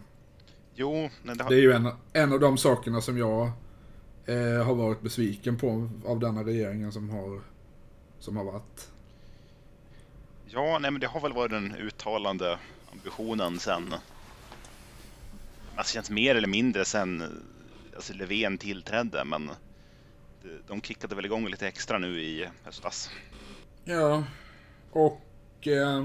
Jo, 0.75 0.92
nej, 1.23 1.37
det, 1.37 1.42
har... 1.42 1.50
det 1.50 1.56
är 1.56 1.61
ju 1.61 1.73
en, 1.73 1.88
en 2.12 2.32
av 2.32 2.40
de 2.40 2.58
sakerna 2.58 3.00
som 3.00 3.18
jag 3.18 3.50
eh, 4.25 4.64
har 4.66 4.75
varit 4.75 5.00
besviken 5.00 5.56
på 5.56 5.88
av 6.04 6.20
denna 6.20 6.44
regeringen 6.44 6.92
som 6.92 7.11
har, 7.11 7.40
som 8.18 8.37
har 8.37 8.44
varit. 8.44 8.90
Ja, 10.54 10.78
nej 10.78 10.90
men 10.90 11.00
det 11.00 11.06
har 11.06 11.20
väl 11.20 11.32
varit 11.32 11.50
den 11.50 11.76
uttalande 11.76 12.58
ambitionen 12.92 13.58
sen 13.58 13.94
Alltså 15.76 15.94
känns 15.94 16.11
mer 16.11 16.34
eller 16.34 16.49
mindre 16.49 16.84
sen 16.84 17.42
alltså 17.96 18.12
Löfven 18.12 18.58
tillträdde, 18.58 19.25
men 19.25 19.50
de 20.68 20.82
kickade 20.82 21.14
väl 21.14 21.25
igång 21.25 21.49
lite 21.49 21.68
extra 21.68 21.99
nu 21.99 22.20
i 22.23 22.49
höstas. 22.64 23.11
Ja, 23.84 24.25
och 24.90 25.68
eh, 25.68 26.04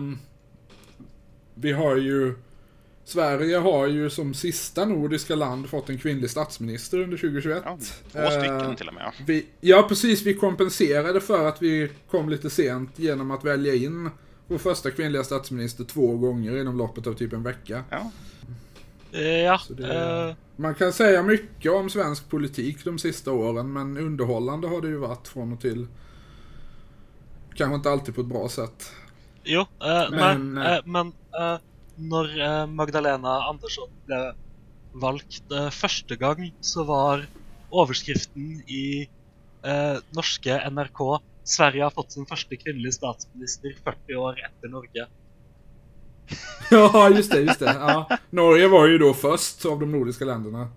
vi 1.53 1.72
har 1.72 1.96
ju 1.96 2.36
Sverige 3.03 3.58
har 3.58 3.88
ju 3.88 4.10
som 4.10 4.34
sista 4.34 4.86
nordiska 4.86 5.36
land 5.36 5.70
fått 5.70 5.89
en 5.89 5.98
kvinnlig 5.98 6.29
statsminister 6.29 7.00
under 7.00 7.18
2021. 7.18 7.62
Ja, 7.65 7.77
två 8.12 8.29
stycken 8.32 8.62
eh, 8.62 8.75
till 8.75 8.88
och 8.88 8.94
med. 8.94 9.12
Vi, 9.27 9.46
ja, 9.62 9.86
precis. 9.89 10.22
Vi 10.22 10.34
kompenserade 10.34 11.22
för 11.22 11.48
att 11.48 11.62
vi 11.62 11.91
kom 12.12 12.29
lite 12.29 12.50
sent 12.50 13.00
genom 13.00 13.32
att 13.32 13.44
välja 13.44 13.74
in 13.75 14.10
vår 14.50 14.58
första 14.58 14.91
kvinnliga 14.91 15.24
statsminister 15.24 15.84
två 15.84 16.18
gånger 16.18 16.62
inom 16.62 16.77
loppet 16.77 17.08
av 17.08 17.13
typ 17.13 17.34
en 17.34 17.44
vecka. 17.44 17.84
Ja. 17.89 18.12
Eh, 19.12 19.22
ja. 19.22 19.60
Det, 19.70 20.27
uh... 20.29 20.36
Man 20.56 20.75
kan 20.75 20.94
säga 20.94 21.24
mycket 21.24 21.72
om 21.72 21.89
svensk 21.89 22.29
politik 22.29 22.86
de 22.86 23.00
sista 23.00 23.32
åren, 23.32 23.74
men 23.74 23.98
underhållande 23.98 24.68
har 24.68 24.82
det 24.82 24.88
ju 24.88 24.98
varit 24.98 25.27
från 25.27 25.53
och 25.53 25.62
till. 25.62 25.88
Kanske 27.56 27.75
inte 27.75 27.91
alltid 27.91 28.15
på 28.15 28.22
ett 28.22 28.27
bra 28.27 28.50
sätt. 28.50 28.91
Jo, 29.44 29.60
uh, 29.62 29.68
men, 30.12 30.53
men, 30.53 30.82
men 30.86 31.13
när 31.96 32.68
Magdalena 32.68 33.44
Andersson 33.44 33.89
blev 34.06 34.34
valgt 34.94 35.44
första 35.72 36.15
gången 36.15 36.51
så 36.62 36.84
var 36.84 37.25
överskriften 37.84 38.51
i 38.70 39.10
norska 40.12 40.70
NRK 40.70 41.22
Sverige 41.50 41.84
har 41.84 41.89
fått 41.89 42.12
sin 42.12 42.25
första 42.25 42.56
kvinnliga 42.56 42.91
statsminister 42.91 43.75
40 43.84 44.15
år 44.15 44.36
efter 44.46 44.68
Norge. 44.68 45.08
ja, 46.72 47.10
just 47.10 47.32
det, 47.32 47.41
just 47.41 47.60
det. 47.60 47.65
Ja. 47.65 48.18
Norge 48.29 48.68
var 48.68 48.88
ju 48.88 48.98
då 48.98 49.13
först 49.13 49.65
av 49.65 49.79
de 49.79 49.91
nordiska 49.91 50.25
länderna. 50.25 50.68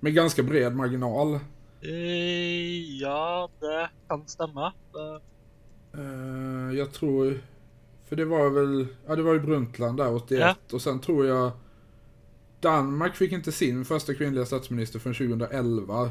Med 0.00 0.14
ganska 0.14 0.42
bred 0.42 0.76
marginal. 0.76 1.34
Eh, 1.80 3.00
ja, 3.00 3.48
det 3.60 3.90
kan 4.08 4.28
stämma. 4.28 4.72
Eh, 5.94 6.76
jag 6.78 6.92
tror... 6.92 7.40
För 8.08 8.16
det 8.16 8.24
var 8.24 8.50
väl... 8.50 8.86
Ja, 9.06 9.16
det 9.16 9.22
var 9.22 9.32
ju 9.32 9.40
Brundtland 9.40 9.96
där 9.96 10.14
81. 10.14 10.40
Ja. 10.40 10.54
Och 10.72 10.82
sen 10.82 11.00
tror 11.00 11.26
jag... 11.26 11.50
Danmark 12.60 13.16
fick 13.16 13.32
inte 13.32 13.52
sin 13.52 13.84
första 13.84 14.14
kvinnliga 14.14 14.46
statsminister 14.46 14.98
förrän 14.98 15.14
2011. 15.14 16.10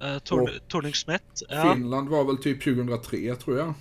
Eh, 0.00 0.18
Tor 0.18 0.50
Torning-Schmidt. 0.68 1.42
Ja. 1.48 1.74
Finland 1.74 2.08
var 2.08 2.24
väl 2.24 2.36
typ 2.36 2.64
2003 2.64 3.34
tror 3.34 3.58
jag. 3.58 3.74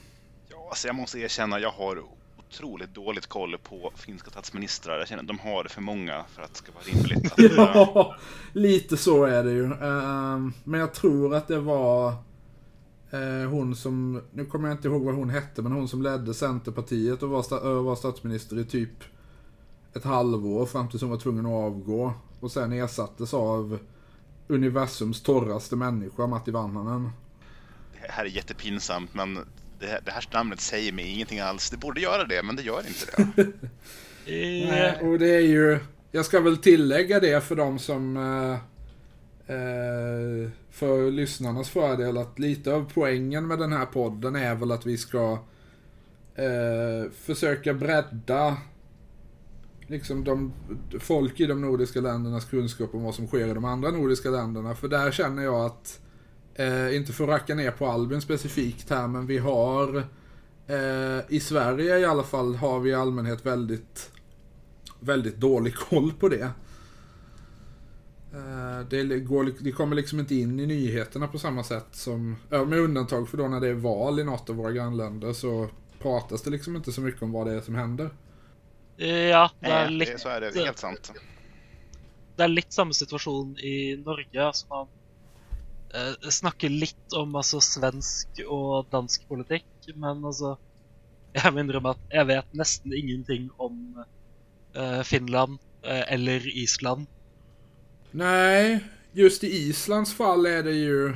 Ja, 0.49 0.67
alltså 0.69 0.87
jag 0.87 0.95
måste 0.95 1.19
erkänna, 1.19 1.59
jag 1.59 1.71
har 1.71 2.03
otroligt 2.37 2.93
dåligt 2.93 3.27
koll 3.27 3.57
på 3.57 3.91
finska 3.95 4.31
statsministrar. 4.31 4.99
Jag 4.99 5.07
känner 5.07 5.21
att 5.21 5.27
de 5.27 5.39
har 5.39 5.63
för 5.63 5.81
många 5.81 6.23
för 6.35 6.41
att 6.41 6.53
det 6.53 6.57
ska 6.57 6.71
vara 6.71 6.83
rimligt. 6.83 7.31
Att, 7.31 7.39
ja, 7.75 8.15
lite 8.53 8.97
så 8.97 9.23
är 9.23 9.43
det 9.43 9.51
ju. 9.51 9.63
Uh, 9.63 10.49
men 10.63 10.79
jag 10.79 10.93
tror 10.93 11.35
att 11.35 11.47
det 11.47 11.59
var 11.59 12.09
uh, 13.13 13.49
hon 13.49 13.75
som, 13.75 14.21
nu 14.31 14.45
kommer 14.45 14.67
jag 14.67 14.77
inte 14.77 14.87
ihåg 14.87 15.03
vad 15.03 15.15
hon 15.15 15.29
hette, 15.29 15.61
men 15.61 15.71
hon 15.71 15.87
som 15.87 16.01
ledde 16.01 16.33
Centerpartiet 16.33 17.23
och 17.23 17.29
var, 17.29 17.43
sta, 17.43 17.59
uh, 17.59 17.83
var 17.83 17.95
statsminister 17.95 18.59
i 18.59 18.65
typ 18.65 19.03
ett 19.93 20.03
halvår 20.03 20.65
fram 20.65 20.89
tills 20.89 21.01
hon 21.01 21.11
var 21.11 21.17
tvungen 21.17 21.45
att 21.45 21.51
avgå. 21.51 22.13
Och 22.39 22.51
sen 22.51 22.73
ersattes 22.73 23.33
av 23.33 23.79
universums 24.47 25.21
torraste 25.21 25.75
människa, 25.75 26.27
Matti 26.27 26.51
Vanhanen. 26.51 27.09
Det 28.01 28.11
här 28.11 28.25
är 28.25 28.29
jättepinsamt, 28.29 29.13
men 29.13 29.39
det 29.79 29.85
här, 29.85 30.01
det 30.05 30.11
här 30.11 30.27
namnet 30.33 30.61
säger 30.61 30.91
mig 30.91 31.05
ingenting 31.05 31.39
alls. 31.39 31.69
Det 31.69 31.77
borde 31.77 32.01
göra 32.01 32.23
det, 32.23 32.43
men 32.43 32.55
det 32.55 32.61
gör 32.61 32.83
inte 32.87 33.05
det. 33.15 33.47
Nej, 34.69 34.99
och 35.01 35.19
det 35.19 35.35
är 35.35 35.41
ju... 35.41 35.79
Jag 36.11 36.25
ska 36.25 36.39
väl 36.39 36.57
tillägga 36.57 37.19
det 37.19 37.43
för 37.43 37.55
de 37.55 37.79
som... 37.79 38.17
Eh, 38.17 38.53
eh, 39.55 40.49
för 40.71 41.11
lyssnarnas 41.11 41.69
fördel 41.69 42.17
att 42.17 42.39
lite 42.39 42.73
av 42.73 42.91
poängen 42.93 43.47
med 43.47 43.59
den 43.59 43.73
här 43.73 43.85
podden 43.85 44.35
är 44.35 44.55
väl 44.55 44.71
att 44.71 44.85
vi 44.85 44.97
ska 44.97 45.39
eh, 46.35 47.11
försöka 47.11 47.73
bredda 47.73 48.57
liksom 49.87 50.23
de, 50.23 50.53
folk 50.99 51.39
i 51.39 51.45
de 51.45 51.61
nordiska 51.61 52.01
ländernas 52.01 52.45
kunskap 52.45 52.95
om 52.95 53.03
vad 53.03 53.15
som 53.15 53.27
sker 53.27 53.47
i 53.47 53.53
de 53.53 53.65
andra 53.65 53.91
nordiska 53.91 54.29
länderna. 54.29 54.75
För 54.75 54.87
där 54.87 55.11
känner 55.11 55.43
jag 55.43 55.65
att 55.65 55.99
Eh, 56.55 56.95
inte 56.95 57.13
för 57.13 57.23
att 57.23 57.29
racka 57.29 57.55
ner 57.55 57.71
på 57.71 57.85
Albin 57.85 58.21
specifikt 58.21 58.89
här, 58.89 59.07
men 59.07 59.27
vi 59.27 59.37
har 59.37 59.97
eh, 60.67 61.19
i 61.29 61.39
Sverige 61.39 61.99
i 61.99 62.05
alla 62.05 62.23
fall 62.23 62.55
har 62.55 62.79
vi 62.79 62.89
i 62.89 62.93
allmänhet 62.93 63.45
väldigt, 63.45 64.11
väldigt 64.99 65.37
dålig 65.37 65.75
koll 65.89 66.11
på 66.19 66.29
det. 66.29 66.51
Eh, 68.33 68.87
det, 68.89 69.19
går, 69.19 69.51
det 69.59 69.71
kommer 69.71 69.95
liksom 69.95 70.19
inte 70.19 70.35
in 70.35 70.59
i 70.59 70.65
nyheterna 70.65 71.27
på 71.27 71.39
samma 71.39 71.63
sätt 71.63 71.87
som, 71.91 72.35
med 72.49 72.79
undantag 72.79 73.29
för 73.29 73.37
då 73.37 73.47
när 73.47 73.59
det 73.59 73.67
är 73.67 73.73
val 73.73 74.19
i 74.19 74.23
något 74.23 74.49
av 74.49 74.55
våra 74.55 74.71
grannländer 74.71 75.33
så 75.33 75.69
pratas 76.01 76.41
det 76.41 76.49
liksom 76.49 76.75
inte 76.75 76.91
så 76.91 77.01
mycket 77.01 77.21
om 77.21 77.31
vad 77.31 77.47
det 77.47 77.53
är 77.53 77.61
som 77.61 77.75
händer. 77.75 78.09
Ja, 78.97 79.51
det 79.59 79.71
är 79.71 79.89
lite... 79.89 80.17
Så 80.17 80.29
är 80.29 80.41
det 80.41 80.55
helt 80.55 80.79
sant. 80.79 81.11
Det 82.35 82.43
är 82.43 82.47
lite 82.47 82.73
samma 82.73 82.93
situation 82.93 83.57
i 83.57 84.03
Norge 84.05 84.53
som 84.53 84.69
man 84.69 84.87
eh, 85.93 86.29
snakke 86.29 86.69
litt 86.69 87.13
om 87.13 87.35
altså, 87.35 87.61
svensk 87.61 88.41
og 88.47 88.87
dansk 88.91 89.27
politikk, 89.27 89.67
men 89.95 90.25
altså 90.25 90.57
Jeg 91.35 91.51
må 91.51 91.59
innrømme 91.65 91.91
at 91.91 92.13
jeg 92.13 92.27
vet 92.29 92.53
nesten 92.55 92.93
ingenting 92.95 93.49
om 93.59 94.03
eh, 94.75 95.01
Finland 95.03 95.57
eh, 95.83 96.03
eller 96.13 96.47
Island. 96.47 97.07
Nej, 98.11 98.79
just 99.11 99.43
i 99.43 99.47
Islands 99.47 100.13
fall 100.13 100.45
är 100.45 100.63
det 100.63 100.71
ju 100.71 101.15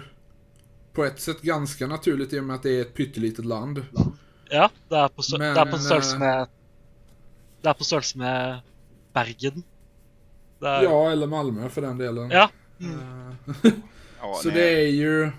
på 0.94 1.06
ett 1.06 1.20
sätt 1.20 1.42
ganska 1.42 1.88
naturligt 1.88 2.34
i 2.34 2.40
och 2.40 2.44
med 2.44 2.56
att 2.56 2.64
det 2.64 2.78
är 2.78 2.82
ett 2.82 2.94
pyttelitet 2.94 3.46
land. 3.46 3.86
Ja, 4.50 4.70
det 4.90 4.96
är 4.96 5.08
på, 5.08 5.24
Men, 5.38 5.54
det 5.56 5.60
är 5.60 5.72
på 5.72 5.78
størrelse 5.78 6.16
eh, 6.16 6.20
med 6.20 6.48
Det 7.62 7.70
är 7.70 7.74
på 7.74 7.84
størrelse 7.84 8.18
med 8.18 8.60
Bergen. 9.14 9.64
Är... 10.62 10.84
Ja, 10.84 11.12
eller 11.12 11.28
Malmö 11.28 11.70
för 11.70 11.82
den 11.82 11.98
delen. 11.98 12.32
Ja. 12.32 12.50
Mm. 12.80 13.36
Ja, 14.20 14.40
så 14.44 14.50
det 14.50 14.84
är 14.84 14.88
ju... 14.88 15.32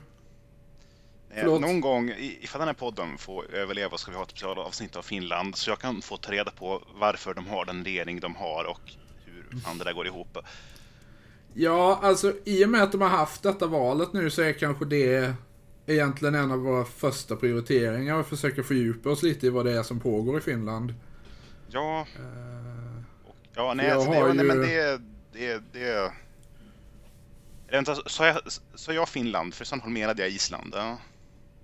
Förlåt. 1.35 1.61
Någon 1.61 1.81
gång, 1.81 2.15
ifall 2.41 2.59
den 2.59 2.69
här 2.69 2.75
podden 2.75 3.19
får 3.19 3.55
överleva, 3.55 3.99
ska 3.99 4.11
vi 4.11 4.17
ha 4.17 4.25
ett 4.25 4.31
specialavsnitt 4.31 4.97
av 4.97 5.03
Finland. 5.03 5.57
Så 5.57 5.71
jag 5.71 5.79
kan 5.79 6.03
få 6.03 6.17
ta 6.17 6.33
reda 6.33 6.51
på 6.51 6.83
varför 7.01 7.35
de 7.35 7.47
har 7.47 7.65
den 7.65 7.85
regering 7.85 8.21
de 8.21 8.37
har 8.37 8.65
och 8.65 8.81
hur 9.25 9.61
fan 9.61 9.79
det 9.79 9.85
där 9.85 9.93
går 9.93 10.07
ihop. 10.07 10.39
Ja, 11.55 12.01
alltså 12.03 12.33
i 12.45 12.65
och 12.65 12.69
med 12.69 12.83
att 12.83 12.93
de 12.93 13.01
har 13.01 13.09
haft 13.09 13.43
detta 13.43 13.67
valet 13.67 14.13
nu 14.13 14.31
så 14.31 14.43
är 14.43 14.53
kanske 14.53 14.85
det 14.85 15.35
egentligen 15.87 16.35
en 16.35 16.53
av 16.53 16.59
våra 16.59 16.85
första 16.85 17.37
prioriteringar 17.37 18.21
att 18.21 18.29
försöka 18.29 18.63
fördjupa 18.63 19.11
oss 19.11 19.23
lite 19.23 19.47
i 19.47 19.51
vad 19.51 19.67
det 19.67 19.73
är 19.73 19.83
som 19.83 20.01
pågår 20.01 20.39
i 20.39 20.41
Finland. 20.41 20.95
Ja. 21.73 22.07
Uh, 22.19 23.03
ja, 23.55 23.75
nej, 23.75 23.91
alltså, 23.91 24.11
det, 24.11 24.19
ju... 24.19 24.33
nej, 24.33 24.45
men 24.45 24.61
det... 24.61 25.01
det, 25.33 25.63
det... 25.73 26.13
Sa 28.07 28.27
jag, 28.27 28.41
sa 28.75 28.93
jag 28.93 29.09
Finland? 29.09 29.55
För 29.55 29.65
sen 29.65 29.81
menade 29.87 30.23
jag 30.23 30.31
Island. 30.31 30.73
Ja. 30.77 30.99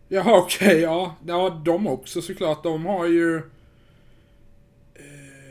Jaha, 0.09 0.39
okej, 0.39 0.69
okay, 0.69 0.81
ja. 0.81 1.17
Ja, 1.27 1.63
de 1.65 1.87
också 1.87 2.23
såklart. 2.23 2.63
De 2.63 2.87
har 2.87 3.07
ju... 3.07 3.43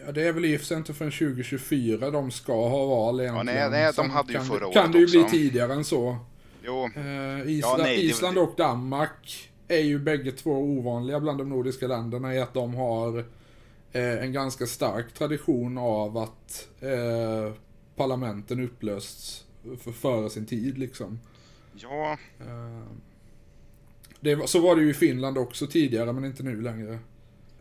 Ja, 0.06 0.12
det 0.12 0.28
är 0.28 0.32
väl 0.34 0.46
i 0.46 0.60
inte 0.72 0.94
förrän 0.94 1.12
2024 1.12 2.12
de 2.12 2.32
ska 2.32 2.70
ha 2.70 2.86
val 2.86 3.20
egentligen. 3.20 3.62
Ja, 3.62 3.70
nej, 3.70 3.84
nej, 3.84 3.94
de 3.96 4.10
hade 4.10 4.34
ju 4.34 4.38
kan, 4.38 4.48
förra 4.48 4.68
året 4.68 4.74
Kan 4.74 4.92
det 4.92 5.00
ju 5.00 5.06
bli 5.06 5.24
tidigare 5.24 5.74
än 5.74 5.86
så. 5.86 6.18
Jo. 6.64 6.90
Eh, 6.96 7.50
Island, 7.50 7.80
ja, 7.80 7.84
nej, 7.84 8.06
Island 8.06 8.38
och 8.38 8.54
Danmark 8.58 9.50
är 9.68 9.80
ju 9.80 10.00
bägge 10.00 10.32
två 10.32 10.52
ovanliga 10.52 11.20
bland 11.20 11.38
de 11.38 11.50
nordiska 11.50 11.88
länderna 11.88 12.36
i 12.36 12.40
att 12.40 12.54
de 12.54 12.76
har 12.76 13.26
eh, 13.96 14.24
en 14.24 14.34
ganska 14.34 14.66
stark 14.66 15.14
tradition 15.14 15.78
av 15.78 16.18
att 16.18 16.68
eh, 16.80 17.54
parlamenten 17.96 18.60
upplösts 18.60 19.46
för, 19.80 19.92
före 19.92 20.30
sin 20.30 20.46
tid 20.46 20.78
liksom. 20.78 21.20
Ja. 21.76 22.18
Eh, 22.40 22.88
det, 24.20 24.50
så 24.50 24.60
var 24.60 24.76
det 24.76 24.82
ju 24.82 24.90
i 24.90 24.94
Finland 24.94 25.38
också 25.38 25.68
tidigare 25.68 26.14
men 26.14 26.26
inte 26.26 26.44
nu 26.44 26.62
längre. 26.62 27.00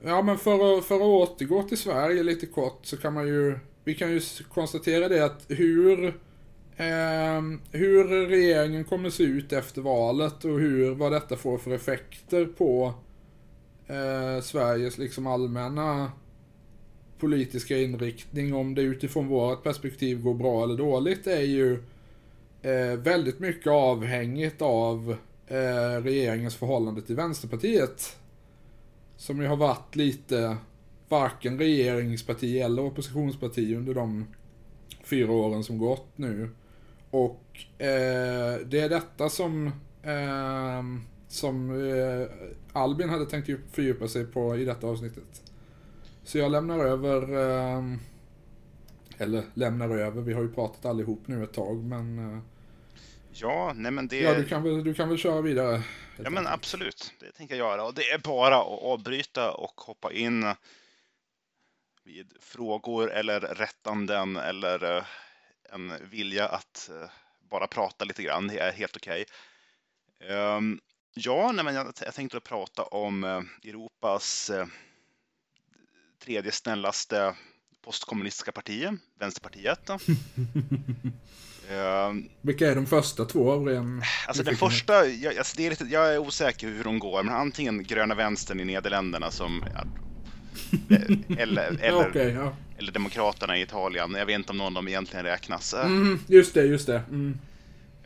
Ja 0.02 0.22
men 0.22 0.38
för 0.38 0.78
att, 0.78 0.84
för 0.84 0.94
att 0.94 1.00
återgå 1.02 1.62
till 1.62 1.78
Sverige 1.78 2.22
lite 2.22 2.46
kort 2.46 2.86
så 2.86 2.96
kan 2.96 3.12
man 3.14 3.26
ju, 3.26 3.58
vi 3.84 3.94
kan 3.94 4.10
ju 4.10 4.20
konstatera 4.54 5.08
det 5.08 5.24
att 5.24 5.44
hur, 5.48 6.04
eh, 6.76 7.42
hur 7.70 8.26
regeringen 8.28 8.84
kommer 8.84 9.10
se 9.10 9.22
ut 9.22 9.52
efter 9.52 9.82
valet 9.82 10.44
och 10.44 10.60
hur, 10.60 10.94
vad 10.94 11.12
detta 11.12 11.36
får 11.36 11.58
för 11.58 11.70
effekter 11.70 12.46
på 12.46 12.94
eh, 13.86 14.42
Sveriges 14.42 14.98
liksom 14.98 15.26
allmänna 15.26 16.12
politiska 17.24 17.78
inriktning, 17.78 18.54
om 18.54 18.74
det 18.74 18.82
utifrån 18.82 19.28
vårt 19.28 19.62
perspektiv 19.62 20.22
går 20.22 20.34
bra 20.34 20.62
eller 20.62 20.76
dåligt, 20.76 21.26
är 21.26 21.40
ju 21.40 21.72
eh, 22.62 22.98
väldigt 22.98 23.38
mycket 23.38 23.72
avhängigt 23.72 24.62
av 24.62 25.16
eh, 25.46 26.02
regeringens 26.02 26.56
förhållande 26.56 27.02
till 27.02 27.16
Vänsterpartiet. 27.16 28.16
Som 29.16 29.42
ju 29.42 29.46
har 29.46 29.56
varit 29.56 29.96
lite 29.96 30.56
varken 31.08 31.58
regeringsparti 31.58 32.60
eller 32.60 32.84
oppositionsparti 32.84 33.76
under 33.76 33.94
de 33.94 34.26
fyra 35.02 35.32
åren 35.32 35.64
som 35.64 35.78
gått 35.78 36.18
nu. 36.18 36.50
Och 37.10 37.44
eh, 37.78 38.58
det 38.66 38.80
är 38.80 38.88
detta 38.88 39.28
som, 39.28 39.66
eh, 40.02 40.82
som 41.28 41.70
eh, 41.70 42.26
Albin 42.72 43.08
hade 43.08 43.26
tänkt 43.26 43.50
fördjupa 43.72 44.08
sig 44.08 44.26
på 44.26 44.56
i 44.56 44.64
detta 44.64 44.86
avsnittet. 44.86 45.43
Så 46.24 46.38
jag 46.38 46.50
lämnar 46.50 46.78
över, 46.78 47.36
ehm, 47.36 47.98
eller 49.18 49.44
lämnar 49.54 49.90
över, 49.90 50.22
vi 50.22 50.32
har 50.32 50.42
ju 50.42 50.52
pratat 50.52 50.84
allihop 50.84 51.26
nu 51.26 51.44
ett 51.44 51.52
tag 51.52 51.84
men 51.84 52.18
eh, 52.18 52.42
Ja, 53.36 53.72
nej 53.76 53.92
men 53.92 54.08
det... 54.08 54.20
Ja, 54.20 54.34
du 54.34 54.44
kan 54.44 54.62
väl, 54.62 54.84
du 54.84 54.94
kan 54.94 55.08
väl 55.08 55.18
köra 55.18 55.40
vidare? 55.40 55.82
Ja, 56.16 56.30
men 56.30 56.46
absolut. 56.46 57.14
Det 57.20 57.32
tänker 57.32 57.56
jag 57.56 57.68
göra. 57.68 57.84
Och 57.84 57.94
det 57.94 58.10
är 58.10 58.18
bara 58.18 58.56
att 58.56 58.82
avbryta 58.82 59.52
och 59.52 59.80
hoppa 59.80 60.12
in 60.12 60.54
vid 62.04 62.32
frågor 62.40 63.10
eller 63.10 63.40
rättanden 63.40 64.36
eller 64.36 64.96
eh, 64.96 65.04
en 65.72 65.92
vilja 66.10 66.48
att 66.48 66.90
eh, 66.90 67.10
bara 67.50 67.66
prata 67.66 68.04
lite 68.04 68.22
grann. 68.22 68.48
Det 68.48 68.58
är 68.58 68.72
helt 68.72 68.96
okej. 68.96 69.24
Okay. 70.20 70.36
Um, 70.36 70.80
ja, 71.14 71.52
nej, 71.52 71.64
men 71.64 71.74
jag, 71.74 71.94
tänkte 72.14 72.40
prata 72.40 72.82
om 72.82 73.24
Europas 73.64 74.50
tredje 76.24 76.52
snällaste 76.52 77.34
postkommunistiska 77.84 78.52
parti, 78.52 78.88
Vänsterpartiet. 79.18 79.90
Uh, 79.90 79.96
Vilka 82.40 82.70
är 82.70 82.74
de 82.74 82.86
första 82.86 83.24
två 83.24 83.52
av 83.52 83.66
ren 83.66 84.02
Alltså 84.26 84.42
den 84.42 84.56
första, 84.56 85.06
jag, 85.06 85.38
alltså 85.38 85.56
det 85.56 85.66
är 85.66 85.70
lite, 85.70 85.84
jag 85.84 86.14
är 86.14 86.18
osäker 86.18 86.68
hur 86.68 86.84
de 86.84 86.98
går, 86.98 87.22
men 87.22 87.34
antingen 87.34 87.84
gröna 87.84 88.14
vänstern 88.14 88.60
i 88.60 88.64
Nederländerna 88.64 89.30
som 89.30 89.64
eller, 91.38 91.78
eller, 91.80 92.08
okay, 92.08 92.30
ja. 92.30 92.56
eller 92.78 92.92
Demokraterna 92.92 93.58
i 93.58 93.62
Italien. 93.62 94.14
Jag 94.14 94.26
vet 94.26 94.34
inte 94.34 94.50
om 94.50 94.58
någon 94.58 94.66
av 94.66 94.72
dem 94.72 94.88
egentligen 94.88 95.24
räknas. 95.24 95.74
Mm, 95.74 96.18
just 96.26 96.54
det, 96.54 96.64
just 96.64 96.86
det. 96.86 97.02
Mm. 97.10 97.38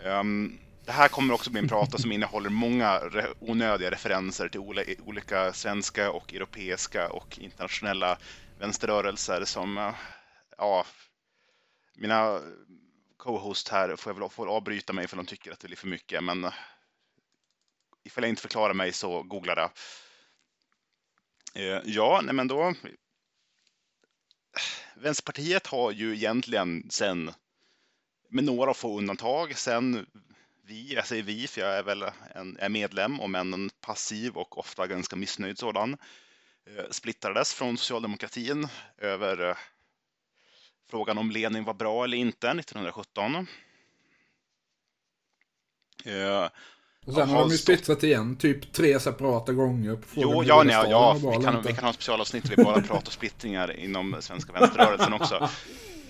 Um, 0.05 0.59
det 0.88 0.92
här 0.92 1.09
kommer 1.09 1.35
också 1.35 1.51
bli 1.51 1.61
en 1.61 1.68
prata 1.68 1.98
som 1.98 2.12
innehåller 2.12 2.51
många 2.51 2.98
re 2.98 3.27
onödiga 3.38 3.90
referenser 3.90 4.48
till 4.48 4.61
olika 5.05 5.53
svenska 5.53 6.11
och 6.11 6.35
europeiska 6.35 7.11
och 7.11 7.38
internationella 7.38 8.18
vänsterrörelser 8.59 9.44
som, 9.44 9.79
eh, 9.79 9.94
ja, 10.59 10.87
mina 11.96 12.40
co-host 13.16 13.68
här 13.68 13.96
får 13.96 14.12
jag 14.12 14.20
väl 14.20 14.29
får 14.29 14.46
avbryta 14.46 14.92
mig 14.92 15.09
för 15.09 15.16
de 15.16 15.27
tycker 15.27 15.53
att 15.53 15.61
det 15.61 15.66
blir 15.66 15.77
för 15.77 15.88
mycket, 15.88 16.24
men 16.24 16.44
eh, 16.44 16.53
ifall 18.05 18.24
jag 18.24 18.29
inte 18.29 18.42
förklarar 18.42 18.74
mig 18.74 18.92
så 18.92 19.22
googla 19.22 19.55
det. 19.55 19.70
Eh, 21.55 21.83
ja, 21.85 22.20
nej 22.24 22.35
men 22.35 22.48
då. 22.48 22.68
Eh, 22.68 22.74
Vänsterpartiet 24.94 25.66
har 25.66 25.92
ju 25.92 26.14
egentligen 26.14 26.90
sen, 26.90 27.33
med 28.31 28.44
några 28.44 28.74
få 28.74 28.98
undantag, 28.98 29.59
sen 29.59 30.07
vi, 30.69 30.95
jag 30.95 31.07
säger 31.07 31.23
vi 31.23 31.47
för 31.47 31.61
jag 31.61 31.79
är 31.79 31.83
väl 31.83 32.05
en, 32.35 32.57
är 32.61 32.69
medlem, 32.69 33.21
om 33.21 33.35
än 33.35 33.55
en 33.55 33.71
passiv 33.81 34.37
och 34.37 34.59
ofta 34.59 34.87
ganska 34.87 35.17
missnöjd 35.17 35.59
sådan, 35.59 35.97
eh, 36.67 36.85
splittrades 36.91 37.55
från 37.55 37.79
socialdemokratin 37.79 38.69
över 38.99 39.59
frågan 40.91 41.19
om 41.19 41.31
Lenin 41.31 41.65
var 41.65 41.75
bra 41.75 42.05
eller 42.05 42.17
inte 42.17 42.49
1917. 42.49 43.47
Uh, 46.07 46.49
och 47.07 47.15
sen 47.15 47.29
har 47.29 47.41
de 47.41 47.51
ju 47.51 47.59
splittrat 47.59 48.03
igen, 48.03 48.37
typ 48.37 48.73
tre 48.73 49.01
separata 49.01 49.53
gånger. 49.53 49.97
På 49.97 50.03
jo, 50.15 50.45
ja, 50.45 50.63
nej, 50.63 50.75
ja 50.91 51.13
vi, 51.13 51.45
kan, 51.45 51.63
vi 51.63 51.73
kan 51.73 51.85
ha 51.85 51.93
specialavsnitt 51.93 52.45
där 52.49 52.57
vi 52.57 52.65
bara 52.65 52.81
pratar 52.83 53.11
splittringar 53.11 53.77
inom 53.77 54.17
svenska 54.21 54.53
vänsterrörelsen 54.53 55.13
också. 55.13 55.49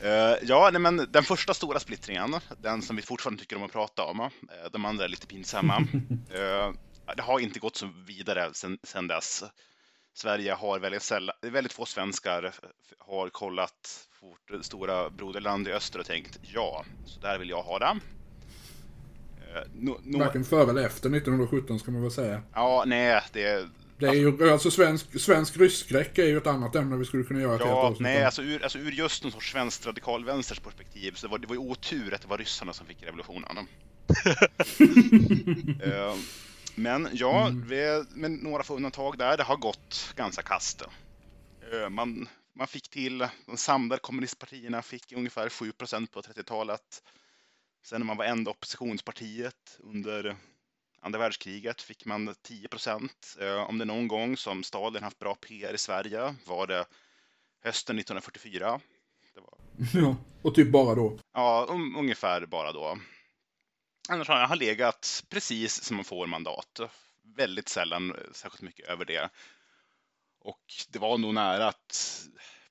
Uh, 0.04 0.36
ja, 0.42 0.70
nej, 0.72 0.80
men 0.80 1.06
den 1.10 1.22
första 1.22 1.54
stora 1.54 1.80
splittringen, 1.80 2.36
den 2.62 2.82
som 2.82 2.96
vi 2.96 3.02
fortfarande 3.02 3.40
tycker 3.40 3.56
om 3.56 3.62
att 3.62 3.72
prata 3.72 4.04
om, 4.04 4.20
uh, 4.20 4.28
de 4.72 4.84
andra 4.84 5.04
är 5.04 5.08
lite 5.08 5.26
pinsamma. 5.26 5.78
Uh, 5.78 6.74
det 7.16 7.22
har 7.22 7.40
inte 7.40 7.58
gått 7.60 7.76
så 7.76 7.90
vidare 8.06 8.50
sen, 8.52 8.78
sen 8.82 9.06
dess. 9.06 9.44
Sverige 10.14 10.52
har 10.52 10.78
väldigt, 10.78 11.02
sällan, 11.02 11.36
väldigt 11.42 11.72
få 11.72 11.86
svenskar 11.86 12.54
har 12.98 13.28
kollat 13.28 14.08
vårt 14.20 14.64
stora 14.64 15.10
broderland 15.10 15.68
i 15.68 15.72
öster 15.72 15.98
och 15.98 16.06
tänkt 16.06 16.38
ja, 16.42 16.84
så 17.06 17.20
där 17.20 17.38
vill 17.38 17.50
jag 17.50 17.62
ha 17.62 17.78
det. 17.78 17.98
Eh, 19.54 19.62
no, 19.74 20.00
no... 20.02 20.18
Varken 20.18 20.44
före 20.44 20.70
eller 20.70 20.86
efter 20.86 21.16
1917 21.16 21.78
ska 21.78 21.90
man 21.90 22.02
väl 22.02 22.10
säga. 22.10 22.42
Ja, 22.54 22.84
nej, 22.86 23.22
det... 23.32 23.68
Det 23.98 24.06
är 24.06 24.14
ju, 24.14 24.50
alltså 24.50 24.70
svensk, 24.70 25.20
svensk 25.20 25.56
är 26.18 26.26
ju 26.26 26.36
ett 26.36 26.46
annat 26.46 26.74
ämne 26.74 26.96
vi 26.96 27.04
skulle 27.04 27.24
kunna 27.24 27.40
göra 27.40 27.54
ett 27.54 27.60
Ja, 27.60 27.96
nej, 28.00 28.24
alltså 28.24 28.42
ur, 28.42 28.62
alltså 28.62 28.78
ur 28.78 28.92
just 28.92 29.24
en 29.24 29.30
sorts 29.30 29.52
svensk 29.52 29.86
radikalvänsters 29.86 30.60
perspektiv 30.60 31.12
så 31.12 31.26
det 31.26 31.30
var 31.30 31.38
det 31.38 31.46
var 31.46 31.54
ju 31.54 31.60
otur 31.60 32.14
att 32.14 32.22
det 32.22 32.28
var 32.28 32.38
ryssarna 32.38 32.72
som 32.72 32.86
fick 32.86 33.02
revolutionen. 33.02 33.58
uh, 35.86 36.14
Men 36.74 37.08
ja, 37.12 37.48
mm. 37.48 37.68
vi, 37.68 38.04
med 38.14 38.30
några 38.30 38.62
få 38.62 38.76
undantag 38.76 39.18
där, 39.18 39.36
det 39.36 39.42
har 39.42 39.56
gått 39.56 40.12
ganska 40.16 40.42
kast. 40.42 40.82
Uh, 41.72 41.88
man, 41.88 42.28
man 42.54 42.66
fick 42.66 42.90
till, 42.90 43.26
de 43.46 43.56
samlade 43.56 44.00
kommunistpartierna 44.00 44.82
fick 44.82 45.12
ungefär 45.12 45.48
7% 45.48 46.06
på 46.06 46.20
30-talet. 46.20 47.02
Sen 47.84 48.00
när 48.00 48.06
man 48.06 48.16
var 48.16 48.24
enda 48.24 48.50
oppositionspartiet 48.50 49.78
under 49.78 50.36
andra 51.00 51.18
världskriget 51.18 51.82
fick 51.82 52.04
man 52.04 52.34
10 52.42 52.68
procent. 52.68 53.36
Eh, 53.40 53.68
om 53.68 53.78
det 53.78 53.84
någon 53.84 54.08
gång 54.08 54.36
som 54.36 54.64
Stalin 54.64 55.02
haft 55.02 55.18
bra 55.18 55.34
PR 55.34 55.74
i 55.74 55.78
Sverige 55.78 56.34
var 56.46 56.66
det 56.66 56.84
hösten 57.64 57.98
1944. 57.98 58.80
Det 59.34 59.40
var... 59.40 59.58
Ja, 60.02 60.16
och 60.42 60.54
typ 60.54 60.72
bara 60.72 60.94
då? 60.94 61.18
Ja, 61.34 61.66
um, 61.70 61.96
ungefär 61.96 62.46
bara 62.46 62.72
då. 62.72 62.98
Annars 64.08 64.28
har 64.28 64.36
han 64.36 64.58
legat 64.58 65.24
precis 65.28 65.84
som 65.84 65.96
man 65.96 66.04
får 66.04 66.26
mandat. 66.26 66.80
Väldigt 67.36 67.68
sällan 67.68 68.16
särskilt 68.32 68.62
mycket 68.62 68.88
över 68.88 69.04
det. 69.04 69.30
Och 70.40 70.64
det 70.88 70.98
var 70.98 71.18
nog 71.18 71.34
nära 71.34 71.68
att 71.68 72.22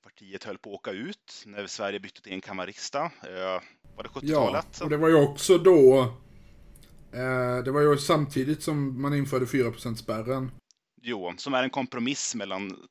partiet 0.02 0.44
höll 0.44 0.58
på 0.58 0.70
att 0.70 0.74
åka 0.74 0.90
ut 0.90 1.42
när 1.46 1.66
Sverige 1.66 2.00
bytte 2.00 2.22
till 2.22 2.32
en 2.32 2.40
kammarriksdag. 2.40 3.10
Eh, 3.22 3.62
var 3.96 4.02
det 4.02 4.08
70-talet? 4.08 4.66
Ja, 4.78 4.84
och 4.84 4.90
det 4.90 4.96
var 4.96 5.08
ju 5.08 5.14
också 5.14 5.58
då 5.58 5.98
eh, 6.00 6.12
det 7.64 7.70
var 7.70 7.80
ju 7.80 7.98
samtidigt 7.98 8.62
som 8.62 9.02
man 9.02 9.14
införde 9.14 9.44
4%-spärren. 9.44 10.50
Jo, 11.02 11.34
som 11.36 11.54
är 11.54 11.62
en 11.62 11.70
kompromiss 11.70 12.34
mellan 12.34 12.88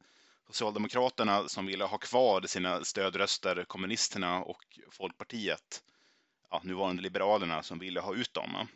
Socialdemokraterna 0.48 1.48
som 1.48 1.66
ville 1.66 1.86
ha 1.86 1.98
kvar 1.98 2.42
sina 2.42 2.84
stödröster, 2.84 3.66
kommunisterna 3.68 4.44
och 4.44 4.80
Folkpartiet. 4.92 5.82
Ja, 6.50 6.62
nuvarande 6.64 7.02
Liberalerna 7.02 7.64
som 7.64 7.80
ville 7.80 8.00
ha 8.00 8.16
ut 8.16 8.34
dem. 8.34 8.68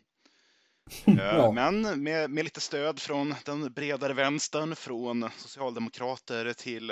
ja. 1.05 1.51
Men 1.51 2.03
med, 2.03 2.29
med, 2.29 2.43
lite 2.43 2.61
stöd 2.61 2.99
från 2.99 3.35
den 3.45 3.73
bredare 3.73 4.13
vänstern, 4.13 4.75
från 4.75 5.29
socialdemokrater 5.37 6.53
till 6.53 6.87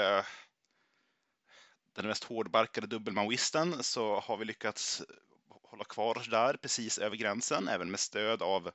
den 1.95 2.07
mest 2.07 2.23
hårdbarkade 2.23 2.87
dubbelmaoisten 2.87 3.83
så 3.83 4.19
har 4.19 4.37
vi 4.37 4.45
lyckats 4.45 5.03
hålla 5.69 5.83
kvar 5.83 6.17
oss 6.17 6.29
där 6.29 6.53
precis 6.53 6.97
över 6.97 7.15
gränsen, 7.15 7.67
även 7.67 7.91
med 7.91 7.99
stöd 7.99 8.41
av 8.41 8.71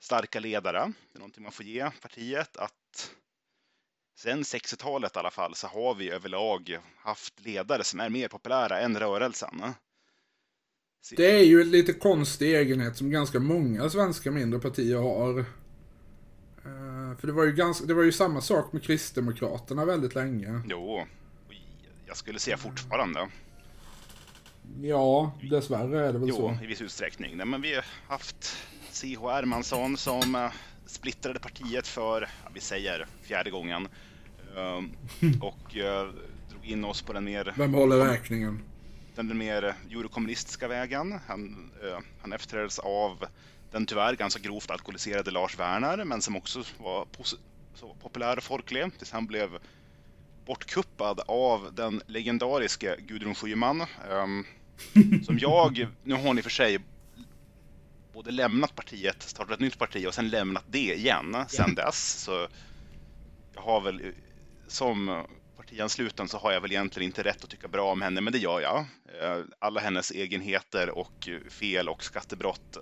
starka 0.00 0.40
ledare. 0.40 0.92
Det 1.12 1.16
är 1.16 1.18
någonting 1.18 1.42
man 1.42 1.52
får 1.52 1.64
ge 1.64 1.90
partiet 1.90 2.56
att 2.56 3.12
sen 4.18 4.42
60-talet 4.42 5.16
i 5.16 5.18
alla 5.18 5.30
fall 5.30 5.54
så 5.54 5.66
har 5.66 5.94
vi 5.94 6.10
överlag 6.10 6.78
haft 6.96 7.40
ledare 7.40 7.84
som 7.84 8.00
är 8.00 8.08
mer 8.08 8.28
populära 8.28 8.80
än 8.80 8.98
rörelsen. 8.98 9.62
Det 11.16 11.38
är 11.38 11.44
ju 11.44 11.60
en 11.60 11.70
lite 11.70 11.92
konstig 11.92 12.54
egenhet 12.54 12.96
som 12.96 13.10
ganska 13.10 13.40
många 13.40 13.90
svenska 13.90 14.30
mindre 14.30 14.60
partier 14.60 14.96
har. 14.96 15.38
Eh, 15.38 17.18
för 17.18 17.26
det 17.26 17.32
var 17.32 17.44
ju, 17.44 17.52
ganska, 17.52 17.86
det 17.86 17.94
var 17.94 18.02
ju 18.02 18.12
samma 18.12 18.40
sak 18.40 18.72
med 18.72 18.82
Kristdemokraterna 18.82 19.84
väldigt 19.84 20.14
länge. 20.14 20.62
Jo, 20.68 21.06
jag 22.06 22.16
skulle 22.16 22.38
säga 22.38 22.56
fortfarande. 22.56 23.28
Ja, 24.82 25.32
dessvärre 25.50 26.06
är 26.06 26.12
det 26.12 26.18
väl 26.18 26.28
jo, 26.28 26.36
så. 26.36 26.64
i 26.64 26.66
viss 26.66 26.82
utsträckning. 26.82 27.36
Nej, 27.36 27.46
men 27.46 27.62
vi 27.62 27.74
har 27.74 27.84
haft 28.08 28.56
C.H. 28.90 29.30
Hermansson 29.30 29.96
som 29.96 30.34
uh, 30.34 30.50
splittrade 30.86 31.40
partiet 31.40 31.86
för, 31.86 32.22
ja, 32.44 32.50
vi 32.54 32.60
säger 32.60 33.06
fjärde 33.22 33.50
gången. 33.50 33.88
Uh, 34.56 34.84
och 35.42 35.76
uh, 35.76 36.12
drog 36.50 36.64
in 36.64 36.84
oss 36.84 37.02
på 37.02 37.12
den 37.12 37.24
mer... 37.24 37.54
Vem 37.56 37.74
håller 37.74 37.96
räkningen? 37.96 38.62
Den 39.14 39.38
mer 39.38 39.74
eurokommunistiska 39.90 40.68
vägen. 40.68 41.18
Han, 41.26 41.70
han 42.20 42.32
efterträddes 42.32 42.78
av 42.78 43.24
den 43.70 43.86
tyvärr 43.86 44.16
ganska 44.16 44.40
grovt 44.40 44.70
alkoholiserade 44.70 45.30
Lars 45.30 45.58
Werner, 45.58 46.04
men 46.04 46.22
som 46.22 46.36
också 46.36 46.62
var 46.78 47.06
populär 48.02 48.36
och 48.36 48.42
folklig 48.42 48.98
tills 48.98 49.12
han 49.12 49.26
blev 49.26 49.58
bortkuppad 50.48 51.20
av 51.26 51.74
den 51.74 52.02
legendariske 52.06 52.96
Gudrun 52.98 53.34
Schyman. 53.34 53.86
Um, 54.10 54.46
som 55.26 55.38
jag, 55.38 55.86
nu 56.02 56.14
har 56.14 56.22
hon 56.22 56.38
i 56.38 56.40
och 56.40 56.44
för 56.44 56.50
sig 56.50 56.78
både 58.12 58.30
lämnat 58.30 58.74
partiet, 58.74 59.22
startat 59.22 59.54
ett 59.54 59.60
nytt 59.60 59.78
parti 59.78 60.06
och 60.06 60.14
sen 60.14 60.28
lämnat 60.28 60.64
det 60.68 60.94
igen 60.94 61.36
sen 61.48 61.74
dess. 61.74 62.22
Så 62.22 62.48
jag 63.54 63.62
har 63.62 63.80
väl 63.80 64.12
som 64.66 65.24
partiansluten 65.56 66.28
så 66.28 66.38
har 66.38 66.52
jag 66.52 66.60
väl 66.60 66.72
egentligen 66.72 67.06
inte 67.06 67.22
rätt 67.22 67.44
att 67.44 67.50
tycka 67.50 67.68
bra 67.68 67.92
om 67.92 68.02
henne, 68.02 68.20
men 68.20 68.32
det 68.32 68.38
gör 68.38 68.60
jag. 68.60 68.78
Eh, 69.22 69.44
alla 69.58 69.80
hennes 69.80 70.10
egenheter 70.10 70.98
och 70.98 71.28
fel 71.50 71.88
och 71.88 72.04
skattebrott 72.04 72.78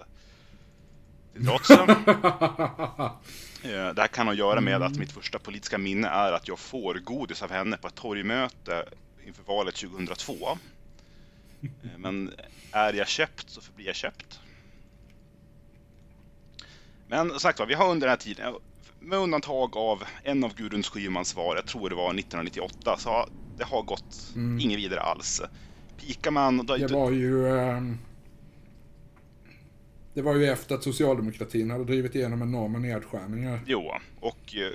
trots. 1.44 1.70
Eh, 3.62 3.94
det 3.94 4.00
här 4.00 4.08
kan 4.08 4.26
ha 4.26 4.32
att 4.32 4.38
göra 4.38 4.60
med 4.60 4.82
att 4.82 4.96
mitt 4.96 5.12
första 5.12 5.38
politiska 5.38 5.78
minne 5.78 6.08
är 6.08 6.32
att 6.32 6.48
jag 6.48 6.58
får 6.58 6.94
godis 6.94 7.42
av 7.42 7.50
henne 7.50 7.76
på 7.76 7.86
ett 7.86 7.94
torgmöte 7.94 8.84
inför 9.26 9.42
valet 9.42 9.74
2002. 9.74 10.58
Eh, 11.62 11.68
men 11.98 12.32
är 12.72 12.92
jag 12.92 13.08
köpt 13.08 13.50
så 13.50 13.60
förblir 13.60 13.86
jag 13.86 13.96
köpt. 13.96 14.40
Men 17.08 17.30
som 17.30 17.40
sagt 17.40 17.60
vi 17.68 17.74
har 17.74 17.90
under 17.90 18.06
den 18.06 18.12
här 18.12 18.16
tiden, 18.16 18.54
med 19.00 19.18
undantag 19.18 19.76
av 19.76 20.02
en 20.22 20.44
av 20.44 20.54
Gudrun 20.54 20.82
Schymans 20.82 21.28
svar, 21.28 21.56
jag 21.56 21.66
tror 21.66 21.90
det 21.90 21.96
var 21.96 22.10
1998, 22.10 22.96
så 22.98 23.28
det 23.56 23.64
har 23.64 23.82
gått 23.82 24.32
mm. 24.34 24.60
inget 24.60 24.78
vidare 24.78 25.00
alls. 25.00 25.42
Pikar 25.96 26.30
man... 26.30 26.66
Då, 26.66 26.76
det 26.76 26.92
var 26.92 27.10
ju... 27.10 27.46
Um 27.46 27.98
det 30.16 30.22
var 30.22 30.34
ju 30.34 30.46
efter 30.46 30.74
att 30.74 30.82
socialdemokratin 30.82 31.70
hade 31.70 31.84
drivit 31.84 32.14
igenom 32.14 32.42
enorma 32.42 32.78
nedskärningar. 32.78 33.60
Jo, 33.66 33.92
och, 34.20 34.54
eh, 34.56 34.72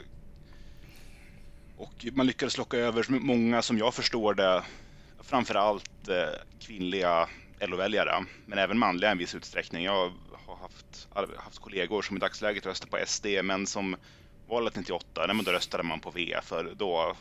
och 1.78 2.06
man 2.14 2.28
lyckades 2.28 2.58
locka 2.58 2.78
över 2.78 3.06
många, 3.10 3.62
som 3.62 3.78
jag 3.78 3.94
förstår 3.94 4.34
det, 4.34 4.64
framförallt 5.20 6.08
eh, 6.10 6.40
kvinnliga 6.60 7.30
LO-väljare, 7.60 8.26
men 8.46 8.60
även 8.60 8.80
manliga 8.80 9.10
i 9.10 9.12
en 9.12 9.18
viss 9.18 9.36
utsträckning. 9.36 9.84
Jag 9.84 10.12
har 10.46 10.56
haft, 10.56 11.08
haft 11.38 11.60
kollegor 11.60 12.02
som 12.02 12.18
i 12.18 12.20
dagsläget 12.20 12.66
röstar 12.66 12.88
på 12.88 12.98
SD, 13.06 13.26
men 13.44 13.68
som 13.68 13.96
valet 14.48 14.76
98, 14.76 15.26
nej, 15.28 15.36
men 15.36 15.46
då 15.46 15.52
röstade 15.52 15.84
man 15.84 16.00
på 16.00 16.12
V, 16.12 16.40
för 16.44 16.74
då, 16.78 17.16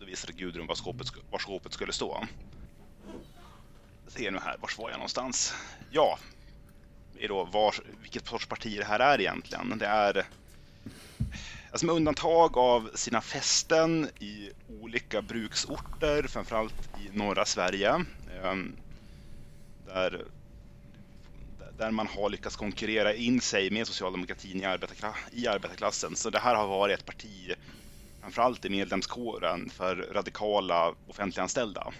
då 0.00 0.06
visade 0.06 0.32
Gudrun 0.32 0.66
var 0.66 0.74
skåpet, 0.74 1.06
var 1.30 1.38
skåpet 1.38 1.72
skulle 1.72 1.92
stå. 1.92 2.24
Se 4.08 4.18
ser 4.18 4.30
nu 4.30 4.38
här, 4.38 4.56
var 4.60 4.70
var 4.78 4.90
jag 4.90 4.98
någonstans? 4.98 5.54
Ja, 5.90 6.18
är 7.20 7.28
då 7.28 7.44
var, 7.44 7.74
vilket 8.00 8.26
sorts 8.26 8.46
parti 8.46 8.78
det 8.78 8.84
här 8.84 9.00
är 9.00 9.20
egentligen. 9.20 9.78
Det 9.78 9.86
är 9.86 10.26
alltså 11.70 11.86
med 11.86 11.94
undantag 11.94 12.58
av 12.58 12.90
sina 12.94 13.20
fästen 13.20 14.08
i 14.18 14.50
olika 14.80 15.22
bruksorter, 15.22 16.22
framförallt 16.22 16.88
i 16.98 17.16
norra 17.16 17.44
Sverige, 17.44 18.04
ehm, 18.42 18.76
där, 19.86 20.24
där 21.78 21.90
man 21.90 22.06
har 22.06 22.30
lyckats 22.30 22.56
konkurrera 22.56 23.14
in 23.14 23.40
sig 23.40 23.70
med 23.70 23.86
socialdemokratin 23.86 24.60
i, 24.60 24.64
arbetarkla 24.64 25.14
i 25.32 25.46
arbetarklassen. 25.46 26.16
Så 26.16 26.30
det 26.30 26.38
här 26.38 26.54
har 26.54 26.66
varit 26.66 26.98
ett 26.98 27.06
parti, 27.06 27.54
framförallt 28.20 28.64
i 28.64 28.68
medlemskåren, 28.68 29.70
för 29.70 29.96
radikala 29.96 30.94
offentliganställda 31.06 31.92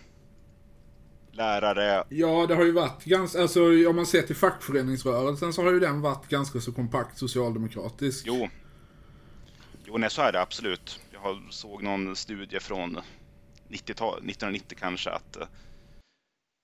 lärare. 1.36 2.04
Ja, 2.08 2.46
det 2.46 2.54
har 2.54 2.64
ju 2.64 2.72
varit 2.72 3.04
ganska, 3.04 3.42
alltså 3.42 3.88
om 3.88 3.96
man 3.96 4.06
ser 4.06 4.22
till 4.22 4.36
fackföreningsrörelsen 4.36 5.52
så 5.52 5.62
har 5.62 5.72
ju 5.72 5.80
den 5.80 6.00
varit 6.00 6.28
ganska 6.28 6.60
så 6.60 6.72
kompakt 6.72 7.18
socialdemokratisk. 7.18 8.24
Jo. 8.26 8.48
Jo, 9.84 9.98
nej 9.98 10.10
så 10.10 10.22
är 10.22 10.32
det 10.32 10.40
absolut. 10.40 11.00
Jag 11.12 11.42
såg 11.50 11.82
någon 11.82 12.16
studie 12.16 12.60
från 12.60 13.00
90 13.68 13.92
1990 13.92 14.78
kanske 14.80 15.10
att 15.10 15.36
eh, 15.36 15.46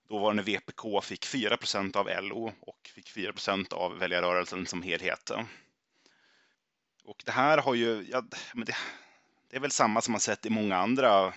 dåvarande 0.09 0.43
VPK 0.43 1.03
fick 1.03 1.27
4% 1.27 1.97
av 1.97 2.09
LO 2.23 2.53
och 2.61 2.79
fick 2.95 3.17
4% 3.17 3.73
av 3.73 3.99
väljarrörelsen 3.99 4.67
som 4.67 4.83
helhet. 4.83 5.31
Och 7.05 7.23
det 7.25 7.33
här 7.33 7.59
har 7.59 7.75
ju, 7.75 8.07
ja, 8.11 8.23
men 8.55 8.65
det, 8.65 8.77
det 9.51 9.57
är 9.57 9.61
väl 9.61 9.71
samma 9.71 10.01
som 10.01 10.13
man 10.13 10.21
sett 10.21 10.47
i 10.47 10.51
många 10.51 10.77
andra 10.77 11.35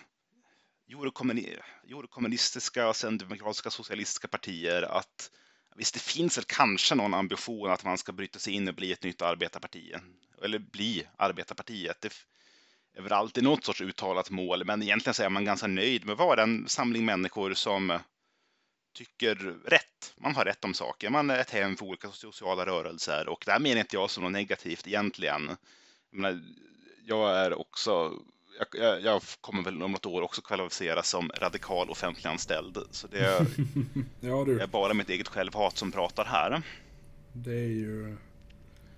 eurokommunistiska 0.89 2.87
och 2.89 2.95
sen 2.95 3.17
demokratiska 3.17 3.69
socialistiska 3.69 4.27
partier 4.27 4.81
att 4.81 5.31
visst, 5.75 5.93
det 5.93 5.99
finns 5.99 6.37
väl 6.37 6.45
kanske 6.47 6.95
någon 6.95 7.13
ambition 7.13 7.71
att 7.71 7.83
man 7.83 7.97
ska 7.97 8.11
bryta 8.11 8.39
sig 8.39 8.53
in 8.53 8.67
och 8.67 8.75
bli 8.75 8.91
ett 8.91 9.03
nytt 9.03 9.21
arbetarparti 9.21 9.93
eller 10.43 10.59
bli 10.59 11.07
arbetarpartiet. 11.17 12.01
Det 12.01 12.99
är 12.99 13.01
väl 13.01 13.13
alltid 13.13 13.43
något 13.43 13.65
sorts 13.65 13.81
uttalat 13.81 14.29
mål, 14.29 14.65
men 14.65 14.83
egentligen 14.83 15.13
så 15.13 15.23
är 15.23 15.29
man 15.29 15.45
ganska 15.45 15.67
nöjd 15.67 16.05
med 16.05 16.13
att 16.13 16.19
vara 16.19 16.43
en 16.43 16.67
samling 16.67 17.05
människor 17.05 17.53
som 17.53 17.99
tycker 18.93 19.35
rätt. 19.65 20.13
Man 20.17 20.35
har 20.35 20.45
rätt 20.45 20.65
om 20.65 20.73
saker. 20.73 21.09
Man 21.09 21.29
är 21.29 21.39
ett 21.39 21.51
hem 21.51 21.77
för 21.77 21.85
olika 21.85 22.11
sociala 22.11 22.65
rörelser 22.65 23.29
och 23.29 23.43
det 23.45 23.51
här 23.51 23.59
menar 23.59 23.81
inte 23.81 23.95
jag 23.95 24.09
som 24.09 24.23
något 24.23 24.31
negativt 24.31 24.87
egentligen. 24.87 25.57
Jag, 26.11 26.19
menar, 26.19 26.41
jag 27.05 27.37
är 27.37 27.53
också 27.59 28.19
jag, 28.71 29.01
jag, 29.01 29.21
kommer 29.41 29.63
väl 29.63 29.83
om 29.83 29.91
något 29.91 30.05
år 30.05 30.21
också 30.21 30.41
kvalificeras 30.41 31.09
som 31.09 31.31
radikal 31.37 31.89
offentliganställd. 31.89 32.77
Så 32.91 33.07
det 33.07 33.19
är, 33.19 33.39
ja, 34.19 34.41
är 34.41 34.67
bara 34.67 34.93
mitt 34.93 35.09
eget 35.09 35.27
självhat 35.27 35.77
som 35.77 35.91
pratar 35.91 36.25
här. 36.25 36.61
Det 37.33 37.51
är 37.51 37.69
ju 37.69 38.17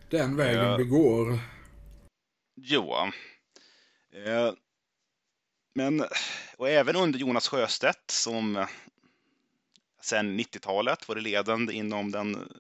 den 0.09 0.35
vägen 0.35 0.65
uh, 0.65 0.77
vi 0.77 0.83
går. 0.83 1.39
Jo. 2.55 2.93
Uh, 4.27 4.53
men, 5.75 6.03
och 6.57 6.69
även 6.69 6.95
under 6.95 7.19
Jonas 7.19 7.47
Sjöstedt 7.47 8.11
som 8.11 8.65
sen 10.01 10.39
90-talet 10.39 11.07
var 11.07 11.15
det 11.15 11.21
ledande 11.21 11.73
inom 11.73 12.11
den 12.11 12.51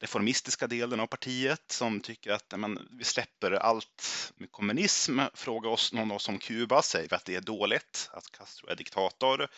reformistiska 0.00 0.66
delen 0.66 1.00
av 1.00 1.06
partiet 1.06 1.62
som 1.66 2.00
tycker 2.00 2.32
att 2.32 2.54
men, 2.56 2.88
vi 2.90 3.04
släpper 3.04 3.52
allt 3.52 4.32
med 4.36 4.52
kommunism. 4.52 5.20
Fråga 5.34 5.68
oss 5.68 5.92
någon 5.92 6.10
av 6.10 6.16
oss 6.16 6.28
om 6.28 6.38
Kuba, 6.38 6.82
säger 6.82 7.08
vi 7.08 7.16
att 7.16 7.24
det 7.24 7.34
är 7.34 7.40
dåligt, 7.40 8.10
att 8.12 8.32
Castro 8.32 8.68
är 8.68 8.76
diktator. 8.76 9.48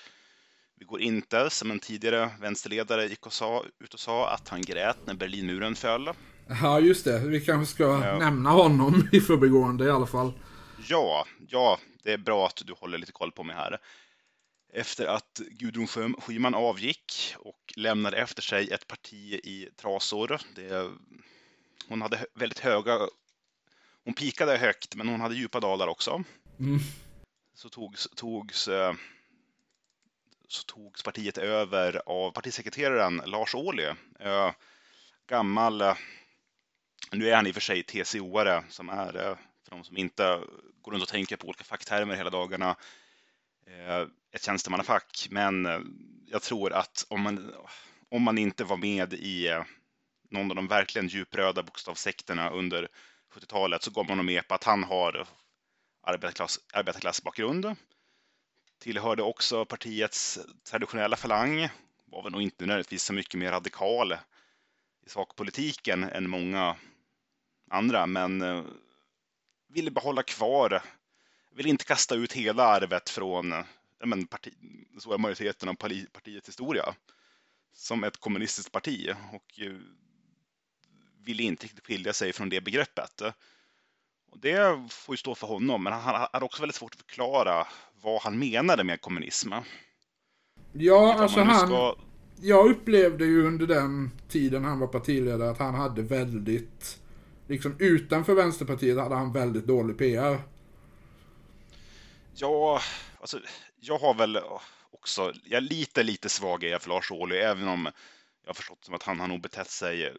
Vi 0.79 0.85
går 0.85 1.01
inte, 1.01 1.51
som 1.51 1.71
en 1.71 1.79
tidigare 1.79 2.31
vänsterledare 2.41 3.07
gick 3.07 3.27
och 3.27 3.33
sa, 3.33 3.65
ut 3.79 3.95
och 3.95 4.01
sa, 4.01 4.31
att 4.31 4.49
han 4.49 4.63
grät 4.63 4.97
när 5.07 5.15
Berlinmuren 5.15 5.77
föll. 5.77 6.11
Ja, 6.63 6.81
just 6.81 7.05
det. 7.05 7.19
Vi 7.19 7.41
kanske 7.41 7.75
ska 7.75 7.85
ja. 7.85 8.19
nämna 8.19 8.51
honom 8.51 9.09
i 9.13 9.21
förbigående 9.21 9.85
i 9.85 9.91
alla 9.91 10.07
fall. 10.07 10.33
Ja, 10.89 11.27
ja, 11.49 11.79
det 12.03 12.13
är 12.13 12.19
bra 12.19 12.47
att 12.47 12.63
du 12.67 12.73
håller 12.73 12.99
lite 12.99 13.13
koll 13.13 13.33
på 13.33 13.45
mig 13.45 13.57
här 13.57 13.79
efter 14.73 15.07
att 15.07 15.41
Gudrun 15.51 16.17
Schyman 16.21 16.55
avgick 16.55 17.35
och 17.39 17.73
lämnade 17.77 18.17
efter 18.17 18.43
sig 18.43 18.71
ett 18.71 18.87
parti 18.87 19.41
i 19.45 19.69
trasor. 19.77 20.41
Det, 20.55 20.91
hon 21.89 22.03
hade 22.03 22.27
väldigt 22.35 22.59
höga... 22.59 22.99
Hon 24.05 24.15
pikade 24.15 24.57
högt, 24.57 24.95
men 24.95 25.09
hon 25.09 25.21
hade 25.21 25.35
djupa 25.35 25.61
dalar 25.61 25.87
också. 25.87 26.25
Mm. 26.59 26.79
Så 27.55 27.69
togs, 27.69 28.09
togs, 28.17 28.69
eh, 28.69 28.95
så 30.49 30.63
togs 30.63 31.03
partiet 31.03 31.39
över 31.39 32.03
av 32.07 32.31
partisekreteraren 32.31 33.23
Lars 33.27 33.55
Ohly. 33.55 33.85
Eh, 34.21 34.53
gammal, 35.27 35.83
Nu 37.13 37.29
är 37.29 37.37
han 37.37 37.47
i 37.47 37.51
och 37.51 37.55
för 37.55 37.61
sig 37.61 37.83
TCO-are 37.83 38.63
som 38.69 38.89
är, 38.89 39.17
eh, 39.17 39.37
för 39.65 39.71
de 39.71 39.85
som 39.85 39.97
inte 39.97 40.41
går 40.83 40.93
runt 40.93 41.03
och 41.03 41.09
tänker 41.09 41.37
på 41.37 41.47
olika 41.47 41.65
facktermer 41.65 42.17
hela 42.17 42.31
dagarna, 42.31 42.71
eh, 42.71 42.77
Eh, 43.71 44.07
ett 44.33 44.45
tjänstemannafack. 44.45 45.29
Men 45.31 45.67
eh, 45.67 45.81
jag 46.27 46.43
tror 46.43 46.73
att 46.73 47.07
om 47.09 47.21
man, 47.21 47.55
om 48.09 48.23
man 48.23 48.39
inte 48.39 48.65
var 48.65 48.77
med 48.77 49.15
i 49.15 49.49
eh, 49.49 49.65
någon 50.31 50.51
av 50.51 50.57
de 50.57 50.67
verkligen 50.67 51.09
djupröda 51.09 51.63
bokstavssekterna 51.63 52.51
under 52.51 52.89
70-talet 53.35 53.83
så 53.83 53.91
går 53.91 54.05
man 54.05 54.17
nog 54.17 54.27
med 54.27 54.49
på 54.49 54.55
att 54.55 54.65
han 54.65 54.85
har 54.85 55.27
arbetarklass, 56.03 56.61
arbetarklassbakgrund. 56.73 57.77
Tillhörde 58.79 59.23
också 59.23 59.65
partiets 59.65 60.39
traditionella 60.71 61.17
falang. 61.17 61.69
Var 62.05 62.23
väl 62.23 62.33
nog 62.33 62.43
inte 62.43 62.67
nödvändigtvis 62.67 63.03
så 63.03 63.13
mycket 63.13 63.41
mer 63.41 63.51
radikal 63.51 64.13
i 65.07 65.11
sakpolitiken 65.11 66.05
än 66.05 66.31
många 66.31 66.77
andra, 67.71 68.07
men 68.07 68.65
ville 69.69 69.91
behålla 69.91 70.23
kvar, 70.23 70.83
ville 71.55 71.69
inte 71.69 71.85
kasta 71.85 72.15
ut 72.15 72.33
hela 72.33 72.65
arvet 72.65 73.11
från 73.11 73.55
men, 74.05 74.27
parti, 74.27 74.53
den 74.93 75.01
stora 75.01 75.19
majoriteten 75.19 75.69
av 75.69 75.75
partiets 75.75 76.49
historia 76.49 76.95
som 77.73 78.05
ett 78.05 78.21
kommunistiskt 78.21 78.73
parti 78.73 79.15
och 79.33 79.61
eh, 79.61 79.73
ville 81.25 81.43
inte 81.43 81.65
riktigt 81.65 81.87
skilja 81.87 82.13
sig 82.13 82.33
från 82.33 82.49
det 82.49 82.61
begreppet. 82.61 83.21
Och 84.31 84.39
det 84.39 84.89
får 84.91 85.13
ju 85.13 85.17
stå 85.17 85.35
för 85.35 85.47
honom, 85.47 85.83
men 85.83 85.93
han 85.93 86.29
hade 86.33 86.45
också 86.45 86.63
väldigt 86.63 86.77
svårt 86.77 86.95
att 86.95 87.01
förklara 87.01 87.67
vad 88.03 88.23
han 88.23 88.39
menade 88.39 88.85
med 88.85 89.01
kommunism. 89.01 89.53
Ja, 90.73 91.15
alltså 91.19 91.41
han... 91.41 91.67
Ska... 91.67 91.97
Jag 92.43 92.71
upplevde 92.71 93.25
ju 93.25 93.47
under 93.47 93.67
den 93.67 94.11
tiden 94.29 94.65
han 94.65 94.79
var 94.79 94.87
partiledare 94.87 95.51
att 95.51 95.59
han 95.59 95.75
hade 95.75 96.03
väldigt... 96.03 96.99
Liksom 97.49 97.77
utanför 97.79 98.35
Vänsterpartiet 98.35 98.99
hade 98.99 99.15
han 99.15 99.33
väldigt 99.33 99.67
dålig 99.67 99.99
PR. 99.99 100.39
Ja, 102.41 102.83
alltså 103.21 103.41
jag 103.81 103.99
har 103.99 104.15
väl 104.15 104.41
också... 104.91 105.33
Jag 105.45 105.57
är 105.57 105.61
lite, 105.61 106.03
lite 106.03 106.29
svag 106.29 106.65
är 106.65 106.69
jag 106.69 106.83
för 106.83 106.89
Lars 106.89 107.11
Ohly, 107.11 107.37
även 107.37 107.69
om 107.69 107.93
jag 108.43 108.49
har 108.49 108.55
förstått 108.55 108.85
som 108.85 108.95
att 108.95 109.03
han 109.03 109.21
har 109.21 109.29
nog 109.29 109.41
betett 109.41 109.71
sig 109.71 110.15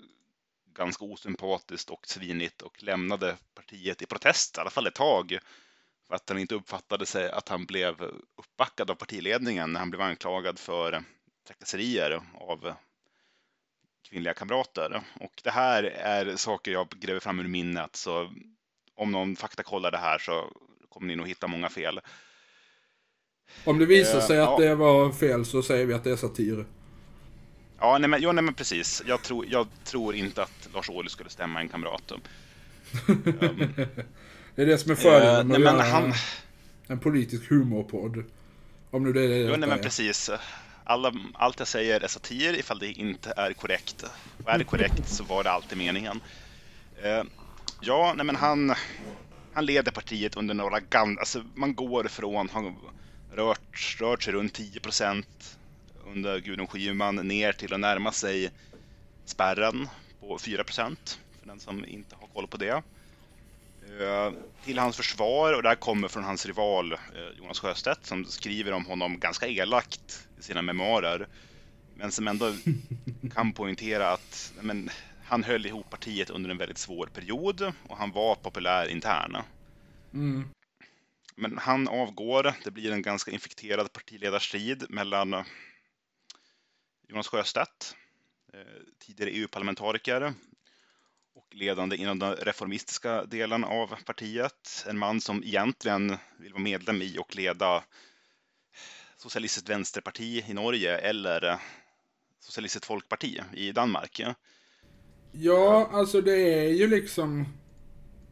ganska 0.74 1.06
osympatiskt 1.06 1.90
och 1.90 2.08
svinigt 2.08 2.62
och 2.62 2.84
lämnade 2.84 3.38
partiet 3.56 4.02
i 4.02 4.06
protest, 4.06 4.58
i 4.58 4.62
alla 4.62 4.70
fall 4.70 4.88
ett 4.88 4.96
tag. 4.96 5.38
För 6.08 6.16
att 6.16 6.30
han 6.30 6.38
inte 6.38 6.56
uppfattade 6.56 7.06
sig 7.06 7.32
att 7.32 7.50
han 7.50 7.66
blev 7.66 8.02
uppbackad 8.36 8.92
av 8.92 8.96
partiledningen 8.96 9.74
när 9.74 9.80
han 9.80 9.90
blev 9.90 10.02
anklagad 10.02 10.60
för 10.60 11.04
trakasserier 11.48 12.22
av 12.34 12.74
kvinnliga 14.10 14.34
kamrater. 14.34 15.02
Och 15.20 15.42
det 15.44 15.52
här 15.52 15.84
är 15.84 16.36
saker 16.36 16.72
jag 16.72 16.90
gräver 16.90 17.20
fram 17.20 17.40
ur 17.40 17.48
minnet, 17.48 17.96
så 17.96 18.34
om 18.96 19.12
någon 19.12 19.36
faktakollar 19.36 19.92
det 19.92 19.98
här 19.98 20.18
så 20.18 20.52
kommer 20.94 21.08
ni 21.08 21.16
nog 21.16 21.28
hitta 21.28 21.48
många 21.48 21.70
fel. 21.70 22.00
Om 23.64 23.80
det 23.80 23.86
visar 23.86 24.20
sig 24.20 24.38
uh, 24.38 24.44
att 24.44 24.60
ja. 24.60 24.68
det 24.68 24.76
var 24.76 25.12
fel 25.12 25.46
så 25.46 25.64
säger 25.64 25.86
vi 25.86 25.94
att 25.94 26.04
det 26.04 26.12
är 26.12 26.16
satir. 26.16 26.66
Ja, 27.80 27.98
nej 27.98 28.10
men, 28.10 28.22
ja, 28.22 28.32
nej, 28.32 28.44
men 28.44 28.54
precis. 28.54 29.04
Jag 29.06 29.22
tror, 29.22 29.46
jag 29.50 29.68
tror 29.84 30.16
inte 30.16 30.44
att 30.44 30.70
Lars 30.74 30.90
Ohly 30.90 31.10
skulle 31.10 31.30
stämma 31.30 31.60
en 31.60 31.70
kamrat. 31.70 32.12
Um, 32.12 32.22
det 34.56 34.62
är 34.62 34.66
det 34.66 34.78
som 34.78 34.92
är 34.92 34.96
fördelen 34.96 35.48
med 35.48 35.62
uh, 35.62 35.74
att 35.74 35.92
han... 35.92 36.14
en 36.88 37.00
politisk 37.00 37.50
humorpodd. 37.50 38.24
Om 38.92 39.04
nu 39.04 39.14
det 39.14 39.24
är 39.24 39.30
det 39.30 39.38
Jo, 39.38 39.56
nej 39.58 39.70
men 39.70 39.80
precis. 39.80 40.30
Alla, 40.84 41.14
allt 41.34 41.60
jag 41.60 41.68
säger 41.68 42.02
är 42.02 42.08
satir 42.08 42.60
ifall 42.60 42.80
det 42.80 42.92
inte 42.92 43.34
är 43.38 43.54
korrekt. 43.54 44.06
Och 44.44 44.50
är 44.50 44.58
det 44.58 44.64
korrekt 44.64 45.08
så 45.10 45.24
var 45.24 45.44
det 45.44 45.52
alltid 45.52 45.78
meningen. 45.78 46.22
Uh, 47.06 47.24
ja, 47.82 48.14
nej 48.18 48.26
men 48.26 48.36
han, 48.36 48.74
han 49.54 49.66
leder 49.66 49.92
partiet 49.92 50.38
under 50.38 50.54
några 50.54 50.80
gamla... 50.80 51.20
Alltså 51.20 51.44
man 51.56 51.76
går 51.76 52.04
från, 52.04 52.50
har 52.50 52.74
rört, 53.32 53.98
rört 54.00 54.24
sig 54.24 54.34
runt 54.34 54.54
10 54.54 54.80
procent 54.80 55.58
under 56.06 56.40
Gudrun 56.40 56.68
Schyman 56.68 57.16
ner 57.16 57.52
till 57.52 57.74
att 57.74 57.80
närma 57.80 58.12
sig 58.12 58.52
spärren 59.26 59.88
på 60.20 60.38
4% 60.38 60.96
för 61.40 61.48
den 61.48 61.60
som 61.60 61.86
inte 61.86 62.16
har 62.20 62.28
koll 62.28 62.48
på 62.48 62.58
det. 62.58 62.84
Eh, 64.00 64.32
till 64.66 64.80
hans 64.80 64.98
försvar, 64.98 65.54
och 65.54 65.64
det 65.64 65.70
här 65.70 65.76
kommer 65.76 66.08
från 66.08 66.24
hans 66.24 66.46
rival 66.46 66.94
eh, 66.94 67.38
Jonas 67.38 67.60
Sjöstedt 67.60 68.06
som 68.06 68.26
skriver 68.26 68.72
om 68.72 68.86
honom 68.86 69.20
ganska 69.20 69.48
elakt 69.48 70.28
i 70.40 70.44
sina 70.44 70.62
memoarer. 70.62 71.28
Men 71.96 72.12
som 72.12 72.28
ändå 72.28 72.54
kan 73.34 73.54
poängtera 73.54 74.12
att 74.12 74.54
men, 74.62 74.90
han 75.32 75.44
höll 75.44 75.66
ihop 75.66 75.90
partiet 75.90 76.30
under 76.30 76.50
en 76.50 76.58
väldigt 76.58 76.78
svår 76.78 77.08
period 77.08 77.74
och 77.90 77.98
han 77.98 78.12
var 78.12 78.36
populär 78.36 78.88
interna. 78.88 79.46
Mm. 80.14 80.50
Men 81.36 81.58
han 81.58 81.88
avgår, 81.88 82.54
det 82.64 82.72
blir 82.72 82.92
en 82.92 83.02
ganska 83.02 83.32
infekterad 83.32 83.94
partiledarstrid 83.94 84.86
mellan 84.90 85.44
Jonas 87.08 87.28
Sjöstedt, 87.28 87.96
eh, 88.54 88.60
tidigare 89.00 89.32
EU-parlamentariker 89.32 90.34
och 91.36 91.56
ledande 91.56 91.96
inom 91.96 92.20
den 92.20 92.36
reformistiska 92.36 93.26
delen 93.26 93.64
av 93.64 93.96
partiet. 94.06 94.86
En 94.88 94.98
man 94.98 95.22
som 95.22 95.44
egentligen 95.44 96.18
vill 96.40 96.54
vara 96.54 96.64
medlem 96.64 97.02
i 97.02 97.18
och 97.18 97.36
leda 97.36 97.84
Socialistiskt 99.18 99.70
vänsterparti 99.70 100.46
i 100.48 100.54
Norge 100.54 100.98
eller 100.98 101.60
Socialistiskt 102.40 102.86
folkparti 102.86 103.42
i 103.54 103.72
Danmark. 103.72 104.22
Ja, 105.32 105.90
alltså 105.92 106.22
det 106.22 106.54
är 106.54 106.70
ju 106.70 106.88
liksom 106.88 107.46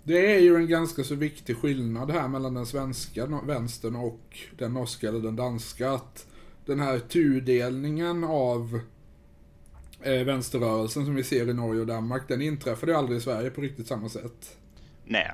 det 0.04 0.36
är 0.36 0.40
ju 0.40 0.56
en 0.56 0.68
ganska 0.68 1.04
så 1.04 1.16
viktig 1.16 1.58
skillnad 1.58 2.12
här 2.12 2.28
mellan 2.28 2.54
den 2.54 2.66
svenska 2.66 3.26
vänstern 3.26 3.96
och 3.96 4.40
den 4.58 4.74
norska 4.74 5.08
eller 5.08 5.20
den 5.20 5.36
danska. 5.36 5.92
Att 5.92 6.28
den 6.66 6.80
här 6.80 7.00
tudelningen 7.00 8.24
av 8.24 8.80
eh, 10.02 10.24
vänsterrörelsen 10.24 11.06
som 11.06 11.16
vi 11.16 11.24
ser 11.24 11.50
i 11.50 11.54
Norge 11.54 11.82
och 11.82 11.88
Danmark, 11.88 12.28
den 12.28 12.42
inträffade 12.42 12.92
ju 12.92 12.98
aldrig 12.98 13.18
i 13.18 13.22
Sverige 13.22 13.50
på 13.50 13.62
riktigt 13.62 13.88
samma 13.88 14.10
sätt. 14.10 14.58
Nej. 15.06 15.32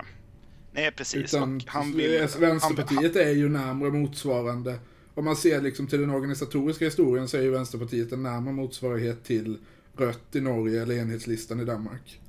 Nej, 0.72 0.92
precis. 0.92 1.34
Utan 1.34 1.62
han 1.66 1.98
vill, 1.98 2.28
Vänsterpartiet 2.40 3.16
han, 3.16 3.24
är 3.24 3.32
ju 3.32 3.50
närmare 3.50 3.92
motsvarande. 3.92 4.80
Om 5.14 5.26
man 5.26 5.36
ser 5.36 5.62
liksom 5.62 5.88
till 5.88 6.00
den 6.00 6.10
organisatoriska 6.10 6.86
historien 6.86 7.28
så 7.28 7.38
är 7.38 7.42
ju 7.42 7.52
Vänsterpartiet 7.52 8.12
en 8.12 8.24
närmare 8.24 8.54
motsvarighet 8.54 9.24
till 9.24 9.58
Rött 9.98 10.36
i 10.36 10.42
Norge 10.42 10.82
eller 10.82 10.96
Enhetslistan 10.96 11.60
i 11.60 11.66
Danmark. 11.66 12.20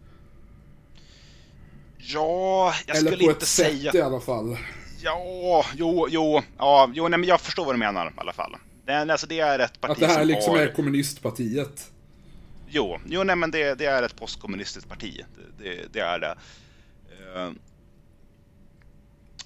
Ja, 1.99 2.75
jag 2.87 2.97
eller 2.97 3.11
skulle 3.11 3.25
inte 3.25 3.47
säga... 3.47 3.69
Eller 3.69 3.81
på 3.81 3.87
ett 3.87 3.93
sätt 3.93 3.95
i 3.95 4.03
alla 4.03 4.21
fall. 4.21 4.59
Ja, 5.03 5.65
jo, 5.77 6.07
jo, 6.11 6.43
ja, 6.59 6.91
jo, 6.95 7.09
nej, 7.09 7.19
men 7.19 7.29
jag 7.29 7.41
förstår 7.41 7.65
vad 7.65 7.75
du 7.75 7.79
menar 7.79 8.07
i 8.07 8.11
alla 8.17 8.33
fall. 8.33 8.57
Det, 8.85 9.13
alltså, 9.13 9.27
det 9.27 9.41
är 9.41 9.59
ett 9.59 9.81
parti 9.81 9.93
Att 9.93 9.99
det 9.99 10.07
här 10.07 10.25
liksom 10.25 10.55
har... 10.55 10.61
är 10.61 10.73
kommunistpartiet. 10.73 11.93
Jo, 12.69 12.99
jo 13.07 13.23
nej, 13.23 13.37
men 13.37 13.51
det, 13.51 13.75
det 13.75 13.85
är 13.85 14.03
ett 14.03 14.17
postkommunistiskt 14.17 14.89
parti. 14.89 15.21
Det, 15.59 15.65
det, 15.65 15.93
det 15.93 16.01
är 16.01 16.19
det. 16.19 16.37
Uh, 17.35 17.53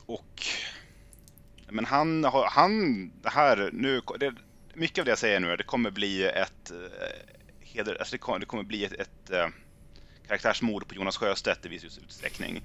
och... 0.07 0.43
Men 1.69 1.85
han 1.85 2.25
har, 2.25 2.47
han, 2.51 3.07
det 3.23 3.29
här, 3.29 3.71
nu, 3.73 4.01
det, 4.21 4.35
mycket 4.75 4.99
av 4.99 5.05
det 5.05 5.11
jag 5.11 5.19
säger 5.19 5.41
nu, 5.41 5.57
det 5.57 5.65
kommer 5.65 5.91
bli 5.91 6.25
ett, 6.25 6.73
uh, 6.73 6.87
heder, 7.73 7.95
alltså 7.95 8.13
det, 8.13 8.19
kommer, 8.19 8.39
det 8.39 8.47
kommer 8.47 8.63
bli 8.63 8.85
ett, 8.85 8.93
ett 8.93 9.31
uh, 9.33 9.49
karaktärsmord 10.27 10.89
på 10.89 10.95
Jonas 10.95 11.17
Sjöstedt 11.17 11.67
i 11.67 11.69
viss 11.69 11.85
utsträckning. 11.85 12.63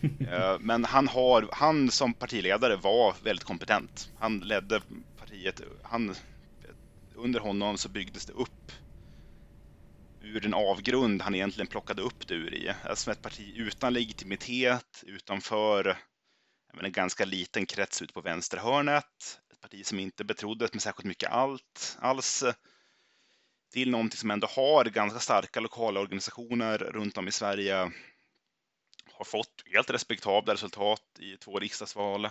Men 0.60 0.84
han, 0.84 1.08
har, 1.08 1.48
han 1.52 1.90
som 1.90 2.14
partiledare 2.14 2.76
var 2.76 3.14
väldigt 3.22 3.44
kompetent. 3.44 4.10
Han 4.18 4.38
ledde 4.38 4.80
partiet, 5.18 5.60
han, 5.82 6.14
under 7.14 7.40
honom 7.40 7.78
så 7.78 7.88
byggdes 7.88 8.26
det 8.26 8.32
upp 8.32 8.72
ur 10.22 10.40
den 10.40 10.54
avgrund 10.54 11.22
han 11.22 11.34
egentligen 11.34 11.66
plockade 11.66 12.02
upp 12.02 12.28
det 12.28 12.34
ur 12.34 12.54
i. 12.54 12.72
Alltså 12.84 13.10
ett 13.10 13.22
parti 13.22 13.52
utan 13.56 13.92
legitimitet, 13.92 15.04
utanför 15.06 15.98
en 16.82 16.92
ganska 16.92 17.24
liten 17.24 17.66
krets 17.66 18.02
ute 18.02 18.12
på 18.12 18.20
vänsterhörnet. 18.20 19.40
Ett 19.52 19.60
parti 19.60 19.86
som 19.86 19.98
inte 19.98 20.24
betroddes 20.24 20.72
med 20.72 20.82
särskilt 20.82 21.06
mycket 21.06 21.30
allt 21.30 21.96
alls. 22.00 22.44
Till 23.72 23.90
någonting 23.90 24.18
som 24.18 24.30
ändå 24.30 24.46
har 24.46 24.84
ganska 24.84 25.20
starka 25.20 25.60
lokala 25.60 26.00
organisationer 26.00 26.78
runt 26.78 27.18
om 27.18 27.28
i 27.28 27.32
Sverige. 27.32 27.92
Har 29.12 29.24
fått 29.24 29.62
helt 29.72 29.90
respektabla 29.90 30.54
resultat 30.54 31.02
i 31.18 31.36
två 31.36 31.58
riksdagsval 31.58 32.28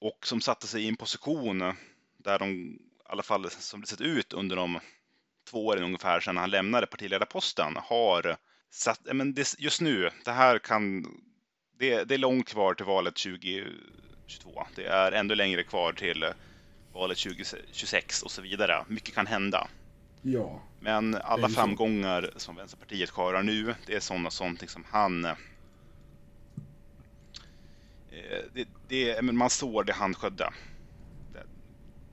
och 0.00 0.26
som 0.26 0.40
satte 0.40 0.66
sig 0.66 0.84
i 0.84 0.88
en 0.88 0.96
position 0.96 1.74
där 2.18 2.38
de, 2.38 2.50
i 2.50 2.78
alla 3.04 3.22
fall 3.22 3.50
som 3.50 3.80
det 3.80 3.86
sett 3.86 4.00
ut 4.00 4.32
under 4.32 4.56
de 4.56 4.80
två 5.50 5.66
åren 5.66 5.84
ungefär 5.84 6.20
sedan 6.20 6.36
han 6.36 6.50
lämnade 6.50 6.86
partiledarposten, 6.86 7.76
har 7.76 8.36
satt, 8.70 9.00
men 9.12 9.34
det, 9.34 9.54
just 9.58 9.80
nu, 9.80 10.10
det 10.24 10.32
här 10.32 10.58
kan, 10.58 11.02
det, 11.78 12.04
det 12.04 12.14
är 12.14 12.18
långt 12.18 12.48
kvar 12.48 12.74
till 12.74 12.86
valet 12.86 13.16
2022. 13.16 14.66
Det 14.74 14.86
är 14.86 15.12
ännu 15.12 15.34
längre 15.34 15.64
kvar 15.64 15.92
till 15.92 16.32
valet 16.92 17.18
2026 17.18 18.22
och 18.22 18.30
så 18.30 18.42
vidare. 18.42 18.84
Mycket 18.88 19.14
kan 19.14 19.26
hända. 19.26 19.68
Ja. 20.22 20.62
Men 20.80 21.14
alla 21.14 21.48
framgångar 21.48 22.30
som 22.36 22.56
Vänsterpartiet 22.56 23.10
har 23.10 23.42
nu, 23.42 23.74
det 23.86 23.94
är 23.94 24.00
sådana 24.00 24.30
som 24.30 24.56
liksom 24.60 24.84
han... 24.90 25.24
Eh, 25.24 25.34
det, 28.54 28.68
det, 28.88 29.22
man 29.22 29.50
sår 29.50 29.84
det 29.84 29.92
han 29.92 30.14
sködde. 30.14 30.50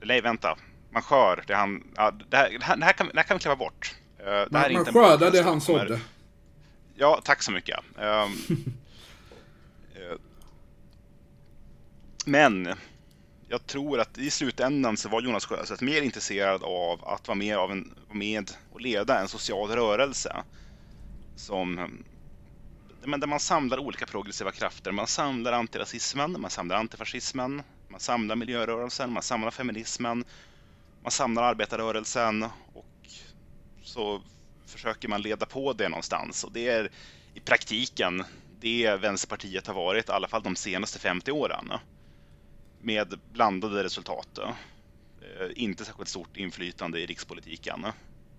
Nej, 0.00 0.20
vänta. 0.20 0.58
Man 0.90 1.02
skör 1.02 1.44
det 1.46 1.54
han... 1.54 1.84
Ja, 1.96 2.10
det, 2.28 2.36
här, 2.36 2.50
det, 2.58 2.84
här, 2.84 2.92
kan, 2.92 3.08
det 3.08 3.16
här 3.16 3.22
kan 3.22 3.36
vi 3.36 3.40
klippa 3.40 3.56
bort. 3.56 3.96
Uh, 4.20 4.46
man 4.50 4.72
man 4.72 4.84
skördar 4.84 5.30
det 5.30 5.42
han 5.42 5.60
sådde. 5.60 6.00
Ja, 6.94 7.20
tack 7.24 7.42
så 7.42 7.52
mycket. 7.52 7.78
Um, 7.96 8.64
men 12.26 12.74
jag 13.48 13.66
tror 13.66 14.00
att 14.00 14.18
i 14.18 14.30
slutändan 14.30 14.96
så 14.96 15.08
var 15.08 15.22
Jonas 15.22 15.46
Sjöstedt 15.46 15.80
mer 15.80 16.02
intresserad 16.02 16.62
av 16.62 17.04
att 17.04 17.28
vara 17.28 17.38
med, 17.38 17.56
av 17.56 17.72
en, 17.72 17.94
med 18.12 18.50
och 18.72 18.80
leda 18.80 19.20
en 19.20 19.28
social 19.28 19.68
rörelse. 19.68 20.36
Som, 21.36 21.88
men 23.04 23.20
där 23.20 23.26
man 23.26 23.40
samlar 23.40 23.78
olika 23.78 24.06
progressiva 24.06 24.52
krafter. 24.52 24.92
Man 24.92 25.06
samlar 25.06 25.52
antirasismen, 25.52 26.40
man 26.40 26.50
samlar 26.50 26.76
antifascismen, 26.76 27.62
man 27.88 28.00
samlar 28.00 28.36
miljörörelsen, 28.36 29.12
man 29.12 29.22
samlar 29.22 29.50
feminismen, 29.50 30.24
man 31.02 31.12
samlar 31.12 31.42
arbetarrörelsen 31.42 32.42
och 32.72 32.86
så 33.82 34.22
försöker 34.66 35.08
man 35.08 35.22
leda 35.22 35.46
på 35.46 35.72
det 35.72 35.88
någonstans. 35.88 36.44
Och 36.44 36.52
det 36.52 36.68
är 36.68 36.90
i 37.34 37.40
praktiken 37.40 38.24
det 38.60 38.96
Vänsterpartiet 39.00 39.66
har 39.66 39.74
varit, 39.74 40.08
i 40.08 40.12
alla 40.12 40.28
fall 40.28 40.42
de 40.42 40.56
senaste 40.56 40.98
50 40.98 41.32
åren 41.32 41.72
med 42.86 43.20
blandade 43.24 43.84
resultat. 43.84 44.38
Eh, 44.38 45.48
inte 45.56 45.84
särskilt 45.84 46.08
stort 46.08 46.36
inflytande 46.36 47.00
i 47.00 47.06
rikspolitiken. 47.06 47.86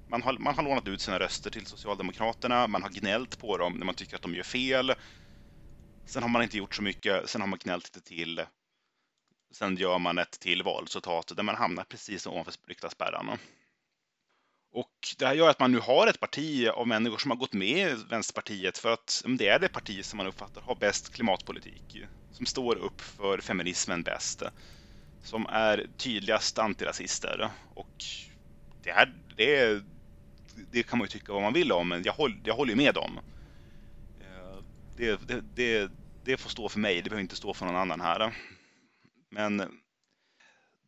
Man 0.10 0.22
har, 0.22 0.38
man 0.38 0.56
har 0.56 0.64
lånat 0.64 0.88
ut 0.88 1.02
sina 1.02 1.20
röster 1.20 1.50
till 1.50 1.66
Socialdemokraterna, 1.66 2.68
man 2.68 2.84
har 2.84 2.90
gnällt 2.90 3.38
på 3.38 3.58
dem 3.58 3.74
när 3.74 3.86
man 3.86 3.96
tycker 3.96 4.16
att 4.16 4.22
de 4.22 4.36
gör 4.36 4.44
fel. 4.44 4.94
Sen 6.06 6.24
har 6.24 6.30
man 6.30 6.44
inte 6.44 6.58
gjort 6.58 6.76
så 6.76 6.82
mycket, 6.82 7.30
sen 7.30 7.42
har 7.42 7.48
man 7.48 7.60
gnällt 7.64 7.96
lite 7.96 8.08
till. 8.08 8.46
Sen 9.54 9.76
gör 9.76 10.00
man 10.00 10.18
ett 10.18 10.40
till 10.40 10.64
valresultat 10.64 11.32
där 11.36 11.44
man 11.44 11.56
hamnar 11.56 11.84
precis 11.84 12.28
ovanför 12.28 12.54
riksdagsspärrarna. 12.68 13.38
Och 14.72 15.16
det 15.18 15.26
här 15.26 15.34
gör 15.34 15.50
att 15.50 15.60
man 15.60 15.72
nu 15.72 15.80
har 15.80 16.08
ett 16.08 16.20
parti 16.20 16.68
av 16.68 16.88
människor 16.88 17.18
som 17.18 17.32
har 17.32 17.38
gått 17.38 17.54
med 17.54 17.92
i 17.92 17.96
Vänsterpartiet 18.10 18.78
för 18.78 18.94
att 18.94 19.24
det 19.38 19.48
är 19.48 19.60
det 19.60 19.70
parti 19.70 20.06
som 20.06 20.18
man 20.18 20.28
uppfattar 20.28 20.62
har 20.62 20.76
bäst 20.76 21.10
klimatpolitik 21.14 21.98
som 22.38 22.46
står 22.46 22.76
upp 22.76 23.02
för 23.02 23.38
feminismen 23.42 24.04
bäst. 24.04 24.44
Som 25.24 25.46
är 25.46 25.88
tydligast 25.98 26.60
antirasister. 26.60 27.50
Och 27.74 28.04
det 28.84 28.92
här, 28.92 29.14
det, 29.36 29.84
det 30.72 30.84
kan 30.84 31.00
man 31.00 31.06
ju 31.06 31.10
tycka 31.10 31.34
vad 31.34 31.42
man 31.42 31.54
vill 31.54 31.72
om, 31.72 31.90
men 31.90 32.04
jag, 32.04 32.14
håll, 32.14 32.42
jag 32.44 32.56
håller 32.56 32.76
med 32.76 32.94
dem. 32.94 33.20
Eh, 34.22 34.64
det, 34.98 35.28
det, 35.28 35.44
det, 35.56 35.92
det 36.24 36.38
får 36.38 36.50
stå 36.50 36.70
för 36.70 36.80
mig, 36.80 36.96
det 36.96 37.10
behöver 37.10 37.22
inte 37.22 37.36
stå 37.36 37.54
för 37.54 37.66
någon 37.66 37.76
annan 37.76 38.02
här. 38.02 38.34
Men 39.30 39.82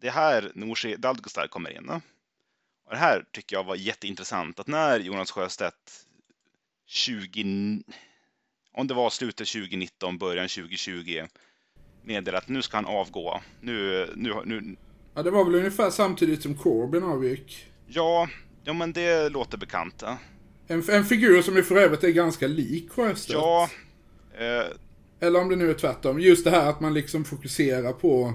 det 0.01 0.09
här 0.09 0.51
Nooshi 0.55 0.95
Dadgostar 0.95 1.47
kommer 1.47 1.77
in. 1.77 1.89
Och 1.89 2.91
det 2.91 2.97
här 2.97 3.25
tycker 3.31 3.55
jag 3.55 3.63
var 3.63 3.75
jätteintressant, 3.75 4.59
att 4.59 4.67
när 4.67 4.99
Jonas 4.99 5.31
Sjöstedt 5.31 6.05
20 6.85 7.43
om 8.79 8.87
det 8.87 8.93
var 8.93 9.09
slutet 9.09 9.47
2019, 9.47 10.17
början 10.17 10.47
2020, 10.47 11.21
meddelade 12.03 12.37
att 12.37 12.49
nu 12.49 12.61
ska 12.61 12.77
han 12.77 12.85
avgå. 12.85 13.41
Nu, 13.61 14.07
nu, 14.15 14.33
nu... 14.45 14.75
Ja, 15.15 15.23
det 15.23 15.31
var 15.31 15.45
väl 15.45 15.55
ungefär 15.55 15.89
samtidigt 15.89 16.43
som 16.43 16.55
Corbyn 16.55 17.03
avgick? 17.03 17.65
Ja, 17.87 18.29
ja 18.63 18.73
men 18.73 18.93
det 18.93 19.29
låter 19.29 19.57
bekant. 19.57 20.01
Ja. 20.01 20.17
En, 20.67 20.89
en 20.89 21.05
figur 21.05 21.41
som 21.41 21.55
ju 21.55 21.63
för 21.63 21.75
övrigt 21.75 22.03
är 22.03 22.09
ganska 22.09 22.47
lik 22.47 22.89
Sjöstedt. 22.89 23.39
Ja. 23.39 23.69
Eh... 24.37 24.65
Eller 25.19 25.41
om 25.41 25.49
det 25.49 25.55
nu 25.55 25.69
är 25.69 25.73
tvärtom. 25.73 26.19
Just 26.19 26.43
det 26.43 26.51
här 26.51 26.69
att 26.69 26.79
man 26.79 26.93
liksom 26.93 27.25
fokuserar 27.25 27.93
på 27.93 28.33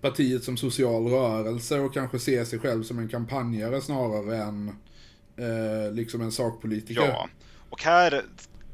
partiet 0.00 0.44
som 0.44 0.56
social 0.56 1.06
rörelse 1.06 1.78
och 1.78 1.94
kanske 1.94 2.18
ser 2.18 2.44
sig 2.44 2.58
själv 2.58 2.82
som 2.82 2.98
en 2.98 3.08
kampanjare 3.08 3.80
snarare 3.80 4.36
än 4.36 4.68
eh, 5.36 5.92
liksom 5.92 6.20
en 6.20 6.32
sakpolitiker. 6.32 7.02
Ja, 7.02 7.28
och 7.70 7.82
här 7.82 8.24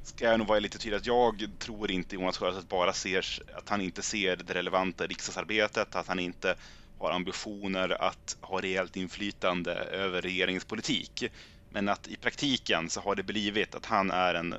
ska 0.03 0.25
jag 0.25 0.39
nog 0.39 0.49
vara 0.49 0.59
lite 0.59 0.79
tydlig 0.79 0.97
att 0.99 1.07
jag 1.07 1.49
tror 1.59 1.91
inte 1.91 2.15
Jonas 2.15 2.39
Sjöstedt 2.39 2.69
bara 2.69 2.93
ser 2.93 3.27
att 3.55 3.69
han 3.69 3.81
inte 3.81 4.03
ser 4.03 4.37
det 4.37 4.55
relevanta 4.55 5.07
riksdagsarbetet, 5.07 5.95
att 5.95 6.09
han 6.09 6.19
inte 6.19 6.55
har 6.99 7.11
ambitioner 7.11 8.03
att 8.03 8.37
ha 8.41 8.61
rejält 8.61 8.97
inflytande 8.97 9.75
över 9.75 10.23
regeringens 10.23 10.65
politik. 10.65 11.25
Men 11.71 11.89
att 11.89 12.09
i 12.09 12.17
praktiken 12.17 12.91
så 12.91 13.01
har 13.01 13.15
det 13.15 13.23
blivit 13.23 13.75
att 13.75 13.87
han 13.87 14.11
är 14.11 14.35
en... 14.35 14.55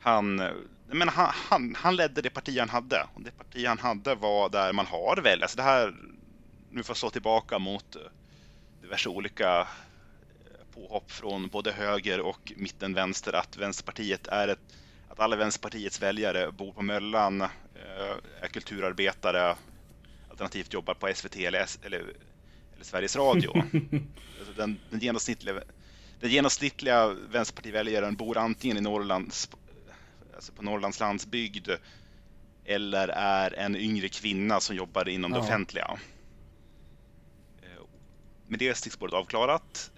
Han, 0.00 0.36
men 0.86 1.08
han, 1.08 1.32
han, 1.34 1.74
han 1.74 1.96
ledde 1.96 2.22
det 2.22 2.30
parti 2.30 2.58
han 2.58 2.68
hade. 2.68 3.06
Och 3.14 3.22
det 3.22 3.30
parti 3.30 3.66
han 3.66 3.78
hade 3.78 4.14
var 4.14 4.48
där 4.48 4.72
man 4.72 4.86
har 4.86 5.16
väl, 5.16 5.42
alltså 5.42 5.56
det 5.56 5.62
här, 5.62 5.94
nu 6.70 6.82
får 6.82 6.90
jag 6.90 6.96
slå 6.96 7.10
tillbaka 7.10 7.58
mot 7.58 7.96
diverse 8.82 9.08
olika 9.08 9.68
påhopp 10.78 11.10
från 11.10 11.48
både 11.48 11.72
höger 11.72 12.20
och 12.20 12.52
mitten 12.56 12.94
vänster 12.94 13.32
att 13.32 13.56
Vänsterpartiet 13.56 14.26
är 14.26 14.48
ett 14.48 14.58
att 15.08 15.20
alla 15.20 15.36
Vänsterpartiets 15.36 16.02
väljare 16.02 16.52
bor 16.52 16.72
på 16.72 16.82
Möllan, 16.82 17.40
eh, 17.40 17.48
är 18.40 18.48
kulturarbetare, 18.48 19.56
alternativt 20.30 20.72
jobbar 20.72 20.94
på 20.94 21.14
SVT 21.14 21.36
eller, 21.36 21.66
eller, 21.82 21.98
eller 22.74 22.84
Sveriges 22.84 23.16
Radio. 23.16 23.52
Alltså 24.38 24.52
den, 24.56 24.78
den, 24.90 25.00
genomsnittliga, 25.00 25.62
den 26.20 26.30
genomsnittliga 26.30 27.08
Vänsterpartiväljaren 27.08 28.16
bor 28.16 28.38
antingen 28.38 28.76
i 28.76 28.80
Norrlands, 28.80 29.50
alltså 30.34 30.52
på 30.52 30.62
Norrlands 30.62 31.00
landsbygd 31.00 31.68
eller 32.64 33.08
är 33.08 33.58
en 33.58 33.76
yngre 33.76 34.08
kvinna 34.08 34.60
som 34.60 34.76
jobbar 34.76 35.08
inom 35.08 35.32
ja. 35.32 35.38
det 35.38 35.44
offentliga. 35.44 35.98
Eh, 37.62 37.82
med 38.46 38.58
det 38.58 38.74
stickspåret 38.74 39.14
avklarat. 39.14 39.90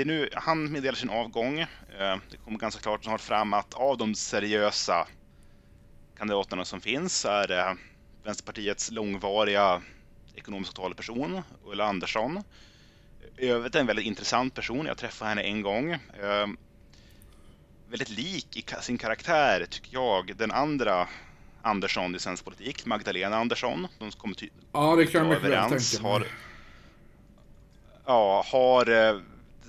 Eh, 0.00 0.06
det 0.06 0.12
är 0.12 0.16
nu, 0.18 0.28
han 0.32 0.72
meddelar 0.72 0.96
sin 0.96 1.10
avgång. 1.10 1.58
Eh, 1.60 2.16
det 2.30 2.36
kommer 2.44 2.58
ganska 2.58 2.80
klart 2.80 3.04
snart 3.04 3.20
fram 3.20 3.54
att 3.54 3.74
av 3.74 3.98
de 3.98 4.14
seriösa 4.14 5.06
kandidaterna 6.18 6.64
som 6.64 6.80
finns 6.80 7.24
är 7.24 7.48
det 7.48 7.76
Vänsterpartiets 8.24 8.90
långvariga 8.90 9.82
ekonomiska 10.34 10.74
talperson, 10.74 11.42
Ulla 11.64 11.84
Andersson. 11.84 12.42
I 13.38 13.48
övrigt 13.48 13.74
en 13.74 13.86
väldigt 13.86 14.06
intressant 14.06 14.54
person. 14.54 14.86
Jag 14.86 14.98
träffade 14.98 15.28
henne 15.28 15.42
en 15.42 15.62
gång. 15.62 15.92
Eh, 15.92 16.46
väldigt 17.88 18.10
lik 18.10 18.56
i 18.56 18.64
sin 18.82 18.98
karaktär, 18.98 19.66
tycker 19.70 19.92
jag, 19.92 20.36
den 20.36 20.50
andra 20.50 21.08
Andersson 21.62 22.14
i 22.14 22.18
svensk 22.18 22.44
politik, 22.44 22.86
Magdalena 22.86 23.36
Andersson. 23.36 23.86
De 23.98 24.10
kommer 24.10 24.34
ty- 24.34 24.50
ja, 24.72 24.96
det 24.96 25.06
kan 25.06 25.20
jag 25.20 25.28
mycket 25.28 25.44
väl 25.44 25.68
tänka 25.68 26.02
mig. 26.02 26.12
Har, 26.12 26.26
ja, 28.06 28.44
har 28.52 28.90
eh, 28.90 29.20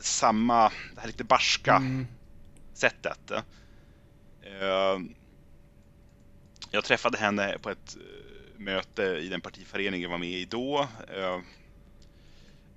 samma, 0.03 0.69
det 0.69 0.99
här 0.99 1.07
lite 1.07 1.23
barska 1.23 1.75
mm. 1.75 2.07
sättet. 2.73 3.31
Uh, 3.31 5.05
jag 6.71 6.83
träffade 6.83 7.17
henne 7.17 7.57
på 7.61 7.69
ett 7.69 7.97
uh, 7.97 8.61
möte 8.61 9.03
i 9.03 9.27
den 9.27 9.41
partiförening 9.41 10.01
jag 10.01 10.09
var 10.09 10.17
med 10.17 10.29
i 10.29 10.45
då. 10.45 10.87
Uh, 11.17 11.39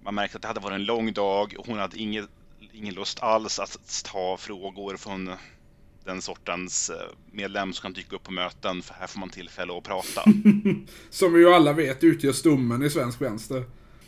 man 0.02 0.14
märkte 0.14 0.36
att 0.38 0.42
det 0.42 0.48
hade 0.48 0.60
varit 0.60 0.74
en 0.74 0.84
lång 0.84 1.12
dag 1.12 1.54
och 1.58 1.66
hon 1.66 1.78
hade 1.78 1.98
ingen, 1.98 2.28
ingen 2.72 2.94
lust 2.94 3.20
alls 3.20 3.58
att 3.58 4.04
ta 4.04 4.36
frågor 4.36 4.96
från 4.96 5.30
den 6.04 6.22
sortens 6.22 6.90
medlem 7.32 7.72
som 7.72 7.82
kan 7.82 7.92
dyka 7.92 8.16
upp 8.16 8.22
på 8.22 8.32
möten, 8.32 8.82
för 8.82 8.94
här 8.94 9.06
får 9.06 9.20
man 9.20 9.30
tillfälle 9.30 9.78
att 9.78 9.84
prata. 9.84 10.24
som 11.10 11.32
vi 11.32 11.40
ju 11.40 11.54
alla 11.54 11.72
vet 11.72 12.04
utgör 12.04 12.32
stommen 12.32 12.82
i 12.82 12.90
svensk 12.90 13.20
vänster. 13.20 13.64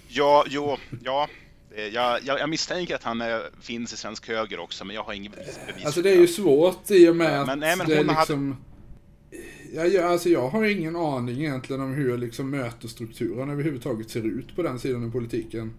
Ja, 0.09 0.45
jo, 0.49 0.77
ja, 1.05 1.29
Eh, 1.31 1.46
jag, 1.83 2.25
jag, 2.25 2.39
jag, 2.41 2.49
misstänker 2.49 2.95
att 2.95 3.03
han 3.03 3.21
är, 3.21 3.51
finns 3.61 3.93
i 3.93 3.97
svensk 3.97 4.29
höger 4.29 4.59
också, 4.59 4.85
men 4.85 4.97
jag 4.97 5.03
har 5.03 5.13
inget 5.13 5.33
bevis. 5.33 5.85
Alltså 5.85 6.03
det 6.03 6.11
är 6.11 6.17
ju 6.17 6.27
svårt 6.27 6.91
i 6.91 7.09
och 7.09 7.17
med 7.17 7.47
men, 7.47 7.51
att 7.51 7.59
nej, 7.59 7.87
det 7.87 7.97
är 7.97 8.05
liksom... 8.05 8.51
Hade... 8.51 9.89
Jag, 9.89 9.97
alltså 9.97 10.29
jag 10.29 10.49
har 10.49 10.65
ingen 10.65 10.97
aning 10.97 11.41
egentligen 11.41 11.83
om 11.83 11.95
hur 11.95 12.19
liksom 12.19 12.51
mötesstrukturen 12.51 13.51
överhuvudtaget 13.51 14.11
ser 14.11 14.23
ut 14.23 14.57
på 14.57 14.63
den 14.63 14.79
sidan 14.79 15.05
av 15.05 15.11
politiken. 15.11 15.75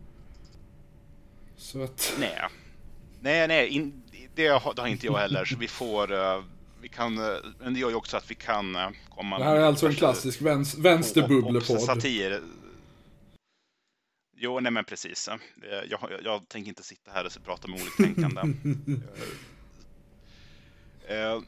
Så 1.57 1.83
att... 1.83 2.13
Nej. 2.19 2.41
Nej, 3.19 3.47
nej, 3.47 3.67
in, 3.67 4.01
det, 4.35 4.47
har, 4.47 4.73
det 4.73 4.81
har 4.81 4.87
inte 4.87 5.05
jag 5.05 5.17
heller, 5.17 5.45
så 5.45 5.57
vi 5.57 5.67
får... 5.67 6.11
Uh, 6.11 6.43
vi 6.81 6.89
kan, 6.89 7.15
men 7.59 7.73
det 7.73 7.79
gör 7.79 7.89
ju 7.89 7.95
också 7.95 8.17
att 8.17 8.31
vi 8.31 8.35
kan 8.35 8.77
komma... 9.15 9.39
Det 9.39 9.43
här 9.43 9.55
är 9.55 9.63
alltså 9.63 9.87
en 9.87 9.93
klassisk 9.93 10.41
väns, 10.41 10.77
vänsterbubblepodd. 10.77 11.81
Satir 11.81 12.41
Jo, 14.39 14.59
nej 14.59 14.71
men 14.71 14.85
precis. 14.85 15.29
Jag, 15.61 15.85
jag, 15.89 16.11
jag 16.23 16.49
tänker 16.49 16.69
inte 16.69 16.83
sitta 16.83 17.11
här 17.11 17.25
och 17.25 17.43
prata 17.43 17.67
med 17.67 17.81
oliktänkande. 17.81 18.41
uh, 18.41 18.49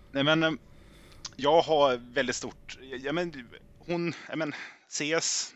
nej 0.12 0.24
men, 0.24 0.44
eh, 0.44 0.52
jag 1.36 1.62
har 1.62 1.98
väldigt 1.98 2.36
stort, 2.36 2.78
ja 2.82 3.12
men 3.12 3.50
hon, 3.80 4.14
ja 4.30 4.36
men 4.36 4.54
CS 4.88 5.54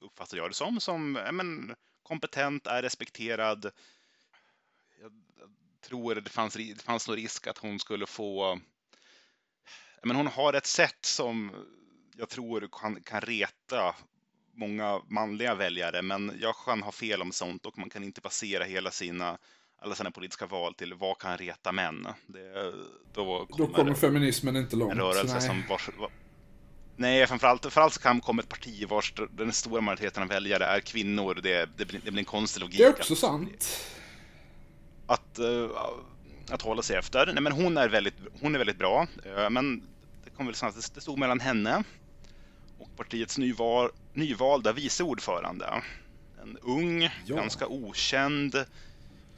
uppfattar 0.00 0.36
jag 0.36 0.50
det 0.50 0.54
som, 0.54 0.80
som 0.80 1.12
men, 1.12 1.74
kompetent, 2.02 2.66
är 2.66 2.82
respekterad. 2.82 3.70
Jag 5.00 5.12
tror 5.80 6.14
det 6.14 6.30
fanns, 6.30 6.54
det 6.54 6.82
fanns 6.82 7.08
någon 7.08 7.16
risk 7.16 7.46
att 7.46 7.58
hon 7.58 7.78
skulle 7.78 8.06
få... 8.06 8.60
Men 10.02 10.16
hon 10.16 10.26
har 10.26 10.52
ett 10.52 10.66
sätt 10.66 11.04
som 11.04 11.52
jag 12.16 12.28
tror 12.28 12.68
kan, 12.72 13.02
kan 13.02 13.20
reta 13.20 13.94
många 14.60 15.00
manliga 15.08 15.54
väljare, 15.54 16.02
men 16.02 16.38
jag 16.40 16.54
kan 16.64 16.82
ha 16.82 16.92
fel 16.92 17.22
om 17.22 17.32
sånt 17.32 17.66
och 17.66 17.78
man 17.78 17.90
kan 17.90 18.04
inte 18.04 18.20
basera 18.20 18.64
hela 18.64 18.90
sina 18.90 19.38
alla 19.82 19.94
sina 19.94 20.10
politiska 20.10 20.46
val 20.46 20.74
till 20.74 20.94
vad 20.94 21.18
kan 21.18 21.38
reta 21.38 21.72
män. 21.72 22.08
Det, 22.26 22.72
då, 23.12 23.46
kommer 23.46 23.68
då 23.68 23.74
kommer 23.74 23.94
feminismen 23.94 24.56
inte 24.56 24.76
långt. 24.76 24.92
En 24.92 24.98
rörelse 24.98 25.34
nej. 25.34 25.42
som 25.42 25.62
vars, 25.68 25.88
var, 25.98 26.10
Nej, 26.96 27.26
framförallt, 27.26 27.62
framförallt 27.62 27.94
så 27.94 28.00
kan 28.00 28.20
komma 28.20 28.42
ett 28.42 28.48
parti 28.48 28.88
vars 28.88 29.14
den 29.30 29.52
stora 29.52 29.80
majoriteten 29.80 30.22
av 30.22 30.28
väljare 30.28 30.64
är 30.64 30.80
kvinnor. 30.80 31.40
Det, 31.42 31.68
det, 31.76 31.84
blir, 31.84 32.00
det 32.04 32.10
blir 32.10 32.18
en 32.18 32.24
konstig 32.24 32.60
logik. 32.60 32.78
Det 32.78 32.84
är 32.84 32.90
också 32.90 33.12
att, 33.12 33.18
sant. 33.18 33.86
Att, 35.06 35.38
uh, 35.38 35.70
att 36.50 36.62
hålla 36.62 36.82
sig 36.82 36.96
efter. 36.96 37.26
Nej, 37.26 37.42
men 37.42 37.52
hon 37.52 37.76
är 37.76 37.88
väldigt, 37.88 38.14
hon 38.40 38.54
är 38.54 38.58
väldigt 38.58 38.78
bra. 38.78 39.06
Uh, 39.26 39.50
men 39.50 39.82
det 40.24 40.30
kom 40.30 40.46
väl 40.46 40.54
snabbt, 40.54 40.94
det 40.94 41.00
stod 41.00 41.18
mellan 41.18 41.40
henne 41.40 41.84
och 42.80 42.96
partiets 42.96 43.38
nyval, 43.38 43.90
nyvalda 44.12 44.72
vice 44.72 45.04
ordförande. 45.04 45.82
En 46.42 46.58
ung, 46.62 47.02
ja. 47.02 47.36
ganska 47.36 47.66
okänd 47.66 48.64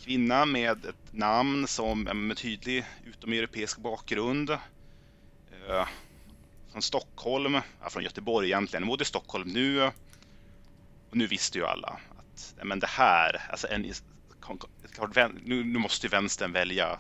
kvinna 0.01 0.45
med 0.45 0.85
ett 0.85 1.13
namn 1.13 1.67
som 1.67 2.03
med 2.03 2.37
tydlig 2.37 2.85
utomeuropeisk 3.05 3.79
bakgrund. 3.79 4.51
Uh, 4.51 5.87
från 6.73 6.83
Stockholm, 6.83 7.55
ja, 7.55 7.91
från 7.91 8.03
Göteborg 8.03 8.49
egentligen. 8.49 8.87
Bodde 8.87 9.03
i 9.03 9.05
Stockholm 9.05 9.49
nu. 9.49 9.83
Och 11.11 11.17
nu 11.17 11.27
visste 11.27 11.59
ju 11.59 11.65
alla 11.65 12.01
att 12.19 12.55
men 12.65 12.81
det 12.81 12.87
här, 12.87 13.43
alltså 13.51 13.69
en, 13.71 13.93
nu, 15.45 15.65
nu 15.65 15.79
måste 15.79 16.07
ju 16.07 16.11
vänstern 16.11 16.53
välja. 16.53 16.99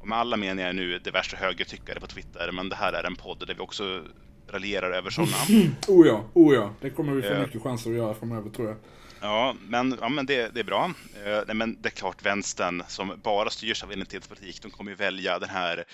Och 0.00 0.08
med 0.08 0.18
alla 0.18 0.36
menar 0.36 0.62
jag 0.62 0.76
nu 0.76 0.98
diverse 0.98 1.36
högertyckare 1.36 2.00
på 2.00 2.06
Twitter, 2.06 2.52
men 2.52 2.68
det 2.68 2.76
här 2.76 2.92
är 2.92 3.04
en 3.04 3.16
podd 3.16 3.46
där 3.46 3.54
vi 3.54 3.60
också 3.60 4.04
raljerar 4.48 4.90
över 4.90 5.10
sådana. 5.10 5.36
oh 5.88 6.06
ja, 6.06 6.24
oh 6.34 6.54
ja. 6.54 6.74
Det 6.80 6.90
kommer 6.90 7.12
vi 7.12 7.22
få 7.22 7.34
uh, 7.34 7.40
mycket 7.40 7.62
chanser 7.62 7.90
att 7.90 7.96
göra 7.96 8.14
framöver 8.14 8.50
tror 8.50 8.68
jag. 8.68 8.76
Ja, 9.20 9.56
men, 9.68 9.98
ja, 10.00 10.08
men 10.08 10.26
det, 10.26 10.54
det 10.54 10.60
är 10.60 10.64
bra. 10.64 10.84
Uh, 11.26 11.42
nej, 11.46 11.56
men 11.56 11.82
det 11.82 11.88
är 11.88 11.90
klart 11.90 12.26
vänstern 12.26 12.82
som 12.88 13.12
bara 13.22 13.50
styrs 13.50 13.84
av 13.84 13.92
identitetspolitik, 13.92 14.62
de 14.62 14.70
kommer 14.70 14.90
ju 14.90 14.96
välja 14.96 15.38
den 15.38 15.48
här 15.48 15.84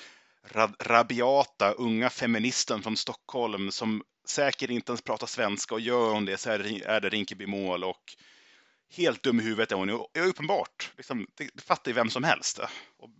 rabiata 0.80 1.72
unga 1.72 2.10
feministen 2.10 2.82
från 2.82 2.96
Stockholm 2.96 3.70
som 3.70 4.02
säkert 4.28 4.70
inte 4.70 4.92
ens 4.92 5.02
pratar 5.02 5.26
svenska 5.26 5.74
och 5.74 5.80
gör 5.80 6.12
hon 6.12 6.24
det 6.24 6.36
så 6.36 6.50
är 6.50 7.00
det 7.00 7.08
Rinkeby 7.08 7.46
mål 7.46 7.84
och 7.84 8.16
helt 8.96 9.22
dum 9.22 9.40
i 9.40 9.42
huvudet 9.42 9.72
är 9.72 9.76
hon 9.76 9.88
ju 9.88 10.22
uppenbart. 10.28 10.92
Liksom, 10.96 11.26
det, 11.34 11.50
det 11.54 11.62
fattar 11.62 11.90
ju 11.90 11.94
vem 11.94 12.10
som 12.10 12.24
helst. 12.24 12.58
Och, 12.98 13.10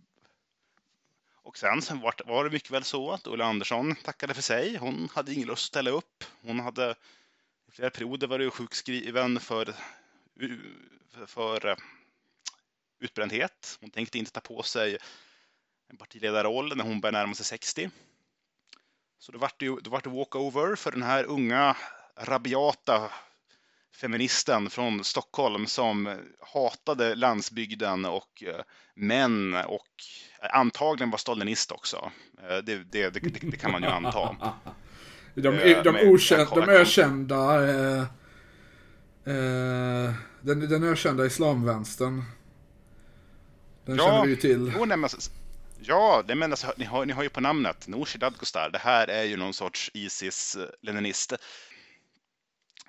och 1.43 1.57
sen, 1.57 1.99
var, 1.99 2.15
var 2.25 2.43
det 2.43 2.49
mycket 2.49 2.71
väl 2.71 2.83
så 2.83 3.11
att 3.11 3.27
Ulla 3.27 3.45
Andersson 3.45 3.95
tackade 3.95 4.33
för 4.33 4.41
sig. 4.41 4.77
Hon 4.77 5.09
hade 5.13 5.33
ingen 5.33 5.47
lust 5.47 5.63
att 5.63 5.67
ställa 5.67 5.89
upp. 5.89 6.23
Hon 6.41 6.59
hade 6.59 6.95
i 7.67 7.71
flera 7.71 7.89
perioder 7.89 8.27
varit 8.27 8.53
sjukskriven 8.53 9.39
för, 9.39 9.73
för, 11.11 11.25
för 11.25 11.77
utbrändhet. 12.99 13.77
Hon 13.81 13.89
tänkte 13.89 14.17
inte 14.17 14.31
ta 14.31 14.39
på 14.39 14.63
sig 14.63 14.97
en 15.89 15.97
partiledarroll 15.97 16.77
när 16.77 16.83
hon 16.83 17.01
började 17.01 17.17
närma 17.17 17.33
sig 17.33 17.45
60. 17.45 17.89
Så 19.19 19.31
det 19.31 19.37
vart 19.37 19.59
det, 19.59 19.81
det, 19.81 19.89
vart 19.89 20.03
det 20.03 20.09
walkover 20.09 20.75
för 20.75 20.91
den 20.91 21.03
här 21.03 21.23
unga 21.23 21.77
rabiata 22.15 23.11
feministen 23.95 24.69
från 24.69 25.03
Stockholm 25.03 25.67
som 25.67 26.17
hatade 26.39 27.15
landsbygden 27.15 28.05
och 28.05 28.43
eh, 28.47 28.61
män 28.95 29.55
och 29.55 29.87
antagligen 30.51 31.11
var 31.11 31.17
stalinist 31.17 31.71
också. 31.71 32.11
Eh, 32.49 32.57
det, 32.57 32.75
det, 32.91 33.09
det, 33.09 33.19
det 33.41 33.57
kan 33.57 33.71
man 33.71 33.83
ju 33.83 33.89
anta. 33.89 34.35
De, 35.35 35.59
eh, 35.59 35.83
de, 35.83 36.09
okänd, 36.09 36.47
de 36.55 36.69
ökända 36.69 37.69
eh, 37.69 38.01
eh, 39.25 40.13
den, 40.41 40.69
den 40.69 40.83
ökända 40.83 41.25
islamvänstern. 41.25 42.23
Den 43.85 43.95
ja, 43.95 44.05
känner 44.05 44.23
vi 44.23 44.29
ju 44.29 44.35
till. 44.35 44.73
Jo, 44.75 44.85
nej, 44.85 44.97
men, 44.97 45.09
Ja, 45.85 46.23
det 46.27 46.35
menas, 46.35 46.65
ni, 46.77 46.85
har, 46.85 47.05
ni 47.05 47.13
har 47.13 47.23
ju 47.23 47.29
på 47.29 47.41
namnet 47.41 47.87
Nooshi 47.87 48.17
Dadgostar. 48.17 48.69
Det 48.69 48.77
här 48.77 49.07
är 49.07 49.23
ju 49.23 49.37
någon 49.37 49.53
sorts 49.53 49.91
Isis-leninist. 49.93 51.33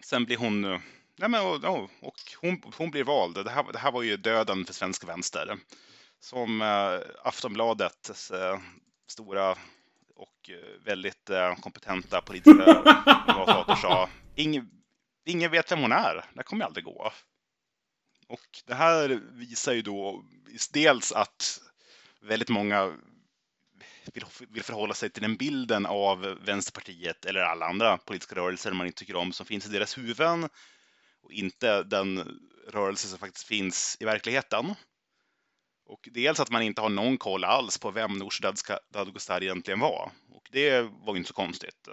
Sen 0.00 0.24
blir 0.24 0.36
hon... 0.36 0.64
Eh, 0.64 0.80
nej 1.16 1.28
men, 1.28 1.46
och, 1.46 1.64
och 2.00 2.20
hon, 2.40 2.62
hon 2.76 2.90
blir 2.90 3.04
vald. 3.04 3.44
Det 3.44 3.50
här, 3.50 3.72
det 3.72 3.78
här 3.78 3.92
var 3.92 4.02
ju 4.02 4.16
döden 4.16 4.64
för 4.64 4.74
svensk 4.74 5.08
vänster. 5.08 5.58
Som 6.20 6.62
eh, 6.62 7.00
Aftonbladets 7.24 8.30
eh, 8.30 8.58
stora 9.08 9.50
och 10.16 10.50
eh, 10.50 10.84
väldigt 10.84 11.30
eh, 11.30 11.54
kompetenta 11.56 12.20
politiska 12.20 12.64
kommentator 13.26 13.74
sa. 13.74 14.08
Ingen, 14.34 14.70
ingen 15.24 15.50
vet 15.50 15.72
vem 15.72 15.80
hon 15.80 15.92
är. 15.92 16.24
Det 16.34 16.42
kommer 16.42 16.64
aldrig 16.64 16.84
gå. 16.84 17.12
Och 18.28 18.62
det 18.66 18.74
här 18.74 19.20
visar 19.32 19.72
ju 19.72 19.82
då 19.82 20.24
dels 20.72 21.12
att 21.12 21.60
väldigt 22.20 22.48
många 22.48 22.96
vill, 24.12 24.24
vill 24.48 24.62
förhålla 24.62 24.94
sig 24.94 25.10
till 25.10 25.22
den 25.22 25.36
bilden 25.36 25.86
av 25.86 26.38
Vänsterpartiet 26.44 27.24
eller 27.24 27.40
alla 27.40 27.66
andra 27.66 27.98
politiska 27.98 28.34
rörelser 28.34 28.72
man 28.72 28.86
inte 28.86 28.98
tycker 28.98 29.16
om 29.16 29.32
som 29.32 29.46
finns 29.46 29.66
i 29.66 29.72
deras 29.72 29.98
huvuden 29.98 30.48
och 31.22 31.32
inte 31.32 31.82
den 31.82 32.38
rörelse 32.68 33.08
som 33.08 33.18
faktiskt 33.18 33.46
finns 33.46 33.96
i 34.00 34.04
verkligheten. 34.04 34.74
Och 35.86 36.08
dels 36.12 36.40
att 36.40 36.50
man 36.50 36.62
inte 36.62 36.80
har 36.80 36.88
någon 36.88 37.18
koll 37.18 37.44
alls 37.44 37.78
på 37.78 37.90
vem 37.90 38.12
Nooshi 38.12 38.42
Dadgostar 38.92 39.42
egentligen 39.42 39.80
var. 39.80 40.12
Och 40.30 40.48
det 40.52 40.80
var 40.80 41.14
ju 41.14 41.18
inte 41.18 41.28
så 41.28 41.34
konstigt. 41.34 41.88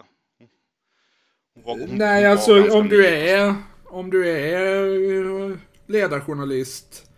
Nej, 1.88 2.26
alltså 2.26 2.78
om 2.78 2.90
du 2.90 3.08
är 3.08 3.56
om 3.86 4.10
du 4.10 4.30
är 4.30 5.60
ledarjournalist 5.88 7.11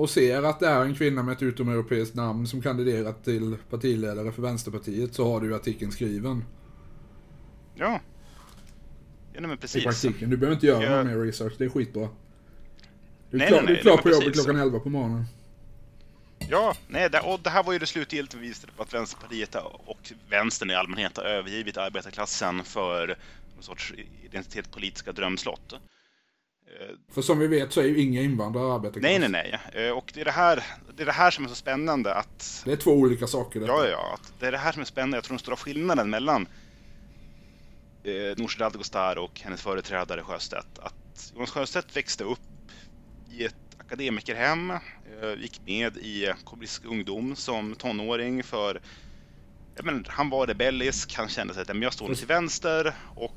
och 0.00 0.10
ser 0.10 0.42
att 0.42 0.60
det 0.60 0.66
är 0.66 0.82
en 0.84 0.94
kvinna 0.94 1.22
med 1.22 1.32
ett 1.32 1.42
utomeuropeiskt 1.42 2.14
namn 2.14 2.46
som 2.46 2.62
kandiderat 2.62 3.24
till 3.24 3.56
partiledare 3.70 4.32
för 4.32 4.42
Vänsterpartiet 4.42 5.14
så 5.14 5.32
har 5.32 5.40
du 5.40 5.46
ju 5.46 5.54
artikeln 5.54 5.92
skriven. 5.92 6.44
Ja. 7.74 8.00
Ja, 9.32 9.40
men 9.40 9.58
precis. 9.58 9.82
I 9.82 9.84
praktiken. 9.84 10.30
Du 10.30 10.36
behöver 10.36 10.54
inte 10.54 10.66
göra 10.66 10.84
jag... 10.84 11.06
mer 11.06 11.16
research, 11.18 11.52
det 11.58 11.64
är 11.64 11.68
skitbra. 11.68 12.08
Du 13.30 13.36
är 13.36 13.38
nej, 13.38 13.48
klar, 13.48 13.56
nej, 13.56 13.66
nej, 13.66 13.74
du 13.74 13.78
är 13.78 13.82
klar 13.82 13.96
på 13.96 14.10
jobbet 14.10 14.34
klockan 14.34 14.56
11 14.56 14.80
på 14.80 14.88
morgonen. 14.88 15.24
Ja, 16.50 16.74
nej, 16.88 17.10
det, 17.10 17.20
och 17.20 17.40
det 17.40 17.50
här 17.50 17.62
var 17.62 17.72
ju 17.72 17.78
det 17.78 17.86
slutgiltiga 17.86 18.40
beviset 18.40 18.76
på 18.76 18.82
att 18.82 18.94
Vänsterpartiet 18.94 19.54
och 19.86 20.12
vänstern 20.30 20.70
i 20.70 20.74
allmänhet 20.74 21.16
har 21.16 21.24
övergivit 21.24 21.76
arbetarklassen 21.76 22.64
för 22.64 23.06
någon 23.54 23.62
sorts 23.62 23.92
identitetspolitiska 24.24 25.12
drömslott. 25.12 25.74
Eh, 26.78 26.96
För 27.08 27.22
som 27.22 27.38
vi 27.38 27.46
vet 27.46 27.72
så 27.72 27.80
är 27.80 27.84
ju 27.84 28.00
inga 28.00 28.22
invandrare 28.22 28.74
arbetarklass. 28.74 29.02
Nej, 29.02 29.18
nej, 29.18 29.28
nej. 29.28 29.86
Eh, 29.86 29.92
och 29.92 30.10
det 30.14 30.20
är 30.20 30.24
det, 30.24 30.30
här, 30.30 30.64
det 30.96 31.02
är 31.02 31.06
det 31.06 31.12
här 31.12 31.30
som 31.30 31.44
är 31.44 31.48
så 31.48 31.54
spännande 31.54 32.14
att... 32.14 32.62
Det 32.64 32.72
är 32.72 32.76
två 32.76 32.90
olika 32.90 33.26
saker. 33.26 33.60
Detta. 33.60 33.72
Ja, 33.72 33.86
ja. 33.86 34.18
Det 34.40 34.46
är 34.46 34.52
det 34.52 34.58
här 34.58 34.72
som 34.72 34.80
är 34.80 34.86
spännande. 34.86 35.16
Jag 35.16 35.24
tror 35.24 35.34
den 35.34 35.38
stora 35.38 35.56
skillnaden 35.56 36.10
mellan 36.10 36.46
eh, 38.04 38.36
Nooshi 38.36 38.58
Dadgostar 38.58 39.18
och 39.18 39.40
hennes 39.40 39.62
företrädare 39.62 40.22
Sjöstedt. 40.22 40.78
Att 40.78 41.32
Jonas 41.34 41.50
Sjöstedt 41.50 41.96
växte 41.96 42.24
upp 42.24 42.40
i 43.30 43.44
ett 43.44 43.54
akademikerhem, 43.78 44.70
eh, 44.70 44.78
gick 45.40 45.60
med 45.66 45.96
i 45.96 46.32
kommunistisk 46.44 46.84
ungdom 46.84 47.36
som 47.36 47.74
tonåring 47.74 48.42
för 48.42 48.80
men, 49.82 50.04
han 50.08 50.30
var 50.30 50.46
rebellisk, 50.46 51.14
han 51.14 51.28
kände 51.28 51.54
sig 51.54 51.62
att 51.62 51.82
jag 51.82 51.92
står 51.92 52.14
till 52.14 52.26
vänster 52.26 52.94
och 53.14 53.36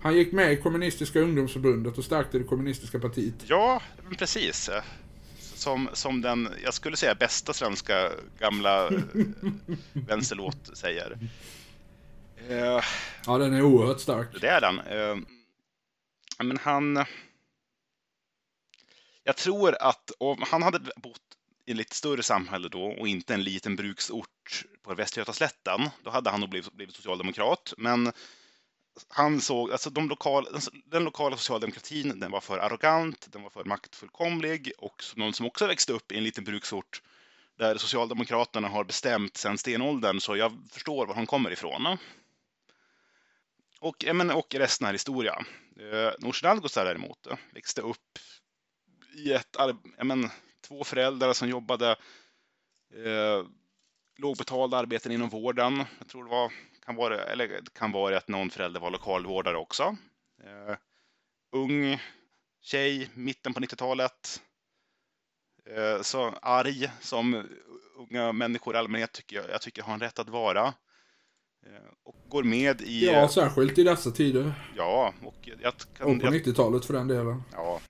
han 0.00 0.16
gick 0.16 0.32
med 0.32 0.52
i 0.52 0.56
kommunistiska 0.56 1.20
ungdomsförbundet 1.20 1.98
och 1.98 2.04
stärkte 2.04 2.38
det 2.38 2.44
kommunistiska 2.44 2.98
partiet. 2.98 3.34
Ja, 3.46 3.82
precis. 4.18 4.70
Som, 5.38 5.88
som 5.92 6.20
den, 6.20 6.48
jag 6.64 6.74
skulle 6.74 6.96
säga, 6.96 7.14
bästa 7.14 7.52
svenska 7.52 8.10
gamla 8.38 8.90
vänsterlåt 9.92 10.70
säger. 10.72 11.18
Uh, 12.50 12.82
ja, 13.26 13.38
den 13.38 13.54
är 13.54 13.62
oerhört 13.62 14.00
stark. 14.00 14.28
Det 14.40 14.48
är 14.48 14.60
den. 14.60 14.80
Uh, 14.80 15.24
men 16.38 16.58
han... 16.58 17.04
Jag 19.24 19.36
tror 19.36 19.76
att 19.80 20.10
om 20.18 20.42
han 20.50 20.62
hade 20.62 20.78
bott 20.78 21.20
i 21.66 21.70
ett 21.70 21.76
lite 21.76 21.96
större 21.96 22.22
samhälle 22.22 22.68
då 22.68 22.82
och 22.82 23.08
inte 23.08 23.34
en 23.34 23.44
liten 23.44 23.76
bruksort 23.76 24.64
på 24.82 24.94
Västgötaslätten, 24.94 25.90
då 26.02 26.10
hade 26.10 26.30
han 26.30 26.40
nog 26.40 26.50
blivit, 26.50 26.72
blivit 26.72 26.94
socialdemokrat. 26.94 27.74
Men 27.78 28.12
han 29.08 29.40
såg, 29.40 29.72
alltså 29.72 29.90
de 29.90 30.08
lokal, 30.08 30.46
alltså 30.54 30.70
den 30.84 31.04
lokala 31.04 31.36
socialdemokratin, 31.36 32.20
den 32.20 32.30
var 32.30 32.40
för 32.40 32.58
arrogant, 32.58 33.32
den 33.32 33.42
var 33.42 33.50
för 33.50 33.64
maktfullkomlig 33.64 34.72
och 34.78 35.02
någon 35.16 35.32
som 35.32 35.46
också 35.46 35.66
växte 35.66 35.92
upp 35.92 36.12
i 36.12 36.16
en 36.16 36.24
liten 36.24 36.44
bruksort 36.44 37.02
där 37.58 37.78
Socialdemokraterna 37.78 38.68
har 38.68 38.84
bestämt 38.84 39.36
sedan 39.36 39.58
stenåldern, 39.58 40.20
så 40.20 40.36
jag 40.36 40.52
förstår 40.70 41.06
var 41.06 41.14
han 41.14 41.26
kommer 41.26 41.50
ifrån. 41.50 41.98
och, 43.80 44.04
men, 44.14 44.30
och 44.30 44.54
resten 44.54 44.86
är 44.86 44.92
historia. 44.92 45.44
Eh, 45.80 46.12
Nooshi 46.18 46.42
Dadgostar 46.42 46.84
däremot 46.84 47.26
eh, 47.26 47.36
växte 47.50 47.80
upp 47.80 48.18
i 49.14 49.32
ett, 49.32 49.56
men, 50.02 50.30
två 50.68 50.84
föräldrar 50.84 51.32
som 51.32 51.48
jobbade 51.48 51.90
eh, 52.94 53.46
lågbetalda 54.16 54.76
arbeten 54.76 55.12
inom 55.12 55.28
vården. 55.28 55.84
Jag 55.98 56.08
tror 56.08 56.24
det 56.24 56.30
var, 56.30 56.52
kan 56.88 56.96
vara, 56.96 57.24
eller 57.24 57.48
det 57.48 57.72
kan 57.72 57.92
vara 57.92 58.16
att 58.16 58.28
någon 58.28 58.50
förälder 58.50 58.80
var 58.80 58.90
lokalvårdare 58.90 59.56
också. 59.56 59.96
Eh, 60.44 60.76
ung 61.52 62.00
tjej, 62.62 63.10
mitten 63.14 63.54
på 63.54 63.60
90-talet. 63.60 64.42
Eh, 65.70 66.02
så 66.02 66.34
arg 66.42 66.90
som 67.00 67.46
unga 67.96 68.32
människor 68.32 68.74
i 68.74 68.78
allmänhet 68.78 69.12
tycker 69.12 69.36
jag, 69.36 69.50
jag 69.50 69.62
tycker 69.62 69.82
har 69.82 69.94
en 69.94 70.00
rätt 70.00 70.18
att 70.18 70.28
vara. 70.28 70.66
Eh, 71.66 71.90
och 72.04 72.16
går 72.28 72.42
med 72.42 72.80
i... 72.80 73.06
Ja, 73.06 73.28
särskilt 73.28 73.78
i 73.78 73.84
dessa 73.84 74.10
tider. 74.10 74.52
Ja, 74.76 75.14
och 75.22 75.48
jag 75.62 75.74
kan... 75.96 76.06
Och 76.06 76.20
på 76.20 76.26
90-talet 76.26 76.84
för 76.84 76.94
den 76.94 77.08
delen. 77.08 77.42
Ja. 77.52 77.80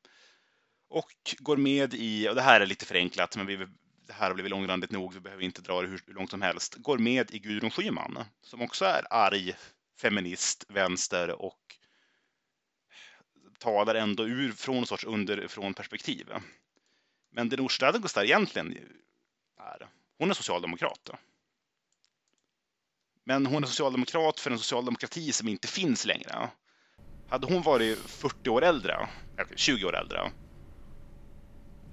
Och 0.91 1.13
går 1.39 1.57
med 1.57 1.95
i, 1.95 2.29
och 2.29 2.35
det 2.35 2.43
här 2.43 2.61
är 2.61 2.67
lite 2.67 2.87
förenklat, 2.87 3.37
men 3.37 3.47
vi, 3.47 3.67
det 4.09 4.15
här 4.15 4.27
har 4.27 4.35
blivit 4.35 4.51
långrandigt 4.51 4.91
nog, 4.91 5.15
vi 5.15 5.21
behöver 5.21 5.43
inte 5.43 5.63
dra 5.63 5.83
det 5.83 5.89
hur, 5.89 6.01
hur 6.07 6.15
långt 6.15 6.31
som 6.31 6.43
helst. 6.43 6.75
Går 6.75 6.99
med 6.99 7.31
i 7.31 7.39
Gudrun 7.39 7.71
Schyman, 7.71 8.25
som 8.43 8.63
också 8.63 8.85
är 8.85 9.07
arg 9.11 9.55
feminist, 10.01 10.65
vänster 10.69 11.43
och 11.43 11.77
talar 13.59 13.95
ändå 13.95 14.27
ur 14.27 14.53
från 14.53 14.77
en 14.77 14.87
sorts 14.87 15.05
underifrån 15.05 15.75
perspektiv. 15.75 16.29
Men 17.31 17.49
det 17.49 17.57
Nooshi 17.57 17.81
Dadgostar 17.81 18.25
egentligen 18.25 18.77
är, 19.59 19.89
hon 20.19 20.31
är 20.31 20.35
socialdemokrat. 20.35 21.11
Men 23.25 23.47
hon 23.47 23.63
är 23.63 23.67
socialdemokrat 23.67 24.41
för 24.41 24.51
en 24.51 24.59
socialdemokrati 24.59 25.33
som 25.33 25.49
inte 25.49 25.69
finns 25.69 26.05
längre. 26.05 26.51
Hade 27.29 27.47
hon 27.47 27.63
varit 27.63 27.99
40 27.99 28.51
år 28.51 28.65
äldre, 28.65 29.09
20 29.57 29.87
år 29.87 29.97
äldre. 29.97 30.33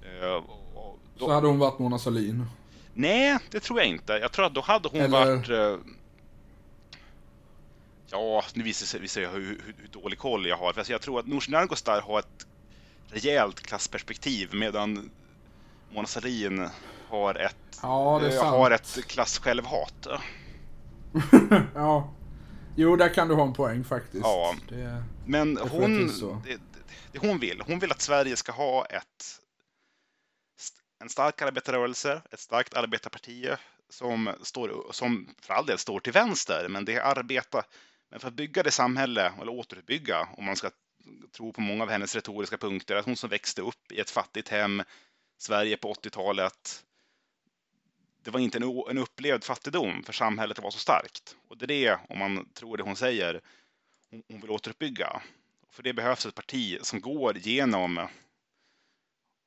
Eh, 0.02 0.65
Eh, 1.16 1.20
då... 1.20 1.26
Så 1.26 1.32
hade 1.32 1.46
hon 1.46 1.58
varit 1.58 1.78
Mona 1.78 1.98
Sahlin? 1.98 2.46
Nej, 2.94 3.38
det 3.50 3.60
tror 3.60 3.78
jag 3.78 3.88
inte. 3.88 4.12
Jag 4.12 4.32
tror 4.32 4.46
att 4.46 4.54
då 4.54 4.60
hade 4.60 4.88
hon 4.88 5.00
Eller... 5.00 5.26
varit... 5.26 5.48
Eh, 5.48 5.78
ja, 8.10 8.44
nu 8.54 8.62
visar 8.62 8.98
det 8.98 9.08
sig 9.08 9.26
hur, 9.26 9.40
hur, 9.40 9.74
hur, 9.78 9.88
dålig 10.02 10.18
koll 10.18 10.46
jag 10.46 10.56
har. 10.56 10.72
För 10.72 10.84
jag 10.88 11.00
tror 11.00 11.20
att 11.20 11.26
Nooshi 11.26 11.52
Dadgostar 11.52 12.00
har 12.00 12.18
ett 12.18 12.46
rejält 13.08 13.60
klassperspektiv 13.60 14.50
medan 14.54 15.10
Mona 15.90 16.06
Sahlin 16.06 16.68
har 17.08 17.34
ett, 17.34 17.78
ja, 17.82 18.22
äh, 18.22 18.44
har 18.44 18.70
ett 18.70 19.06
klassjälvhat. 19.06 20.06
ja. 21.74 22.12
Jo, 22.76 22.96
där 22.96 23.14
kan 23.14 23.28
du 23.28 23.34
ha 23.34 23.42
en 23.42 23.52
poäng 23.52 23.84
faktiskt. 23.84 24.24
Ja. 24.24 24.54
Det, 24.68 25.02
Men 25.26 25.56
hon, 25.56 26.06
det, 26.44 26.58
det, 27.12 27.18
hon 27.18 27.38
vill, 27.38 27.62
hon 27.66 27.78
vill 27.78 27.90
att 27.90 28.00
Sverige 28.00 28.36
ska 28.36 28.52
ha 28.52 28.84
ett 28.84 29.40
en 30.98 31.08
stark 31.08 31.42
arbetarrörelse, 31.42 32.22
ett 32.30 32.40
starkt 32.40 32.74
arbetarparti 32.74 33.48
som, 33.88 34.34
står, 34.42 34.92
som 34.92 35.34
för 35.42 35.54
all 35.54 35.66
del 35.66 35.78
står 35.78 36.00
till 36.00 36.12
vänster, 36.12 36.68
men 36.68 36.84
det 36.84 36.94
är 36.94 37.00
arbeta, 37.00 37.64
men 38.10 38.20
för 38.20 38.28
att 38.28 38.34
bygga 38.34 38.62
det 38.62 38.70
samhälle, 38.70 39.32
eller 39.40 39.52
återuppbygga, 39.52 40.28
om 40.36 40.44
man 40.44 40.56
ska 40.56 40.70
tro 41.32 41.52
på 41.52 41.60
många 41.60 41.82
av 41.82 41.90
hennes 41.90 42.14
retoriska 42.14 42.58
punkter, 42.58 42.96
att 42.96 43.04
hon 43.04 43.16
som 43.16 43.30
växte 43.30 43.62
upp 43.62 43.92
i 43.92 44.00
ett 44.00 44.10
fattigt 44.10 44.48
hem, 44.48 44.82
Sverige 45.38 45.76
på 45.76 45.94
80-talet, 45.94 46.84
det 48.22 48.30
var 48.30 48.40
inte 48.40 48.58
en, 48.58 48.82
en 48.90 48.98
upplevd 48.98 49.44
fattigdom, 49.44 50.02
för 50.02 50.12
samhället 50.12 50.58
var 50.58 50.70
så 50.70 50.78
starkt. 50.78 51.36
Och 51.48 51.58
det 51.58 51.64
är 51.64 51.66
det, 51.66 51.98
om 52.08 52.18
man 52.18 52.48
tror 52.54 52.76
det 52.76 52.82
hon 52.82 52.96
säger, 52.96 53.40
hon, 54.10 54.22
hon 54.28 54.40
vill 54.40 54.50
återuppbygga. 54.50 55.22
För 55.70 55.82
det 55.82 55.92
behövs 55.92 56.26
ett 56.26 56.34
parti 56.34 56.78
som 56.82 57.00
går 57.00 57.38
genom, 57.38 58.08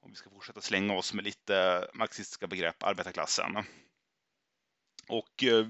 om 0.10 0.14
vi 0.14 0.18
ska 0.18 0.30
fortsätta 0.30 0.62
slänga 0.62 0.93
oss 0.93 1.14
med 1.14 1.24
lite 1.24 1.88
marxistiska 1.93 2.47
begrepp, 2.47 2.84
arbetarklassen. 2.84 3.57
Och 5.07 5.43
eh, 5.43 5.68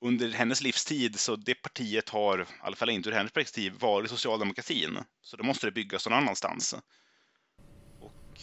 under 0.00 0.28
hennes 0.28 0.60
livstid, 0.60 1.20
så 1.20 1.36
det 1.36 1.54
partiet 1.54 2.08
har, 2.08 2.40
i 2.40 2.44
alla 2.60 2.76
fall 2.76 2.90
inte 2.90 3.08
ur 3.08 3.12
hennes 3.12 3.32
perspektiv, 3.32 3.72
varit 3.80 4.10
socialdemokratin. 4.10 4.98
Så 5.22 5.36
då 5.36 5.44
måste 5.44 5.66
det 5.66 5.70
byggas 5.70 6.06
någon 6.06 6.18
annanstans. 6.18 6.74
Och 8.00 8.40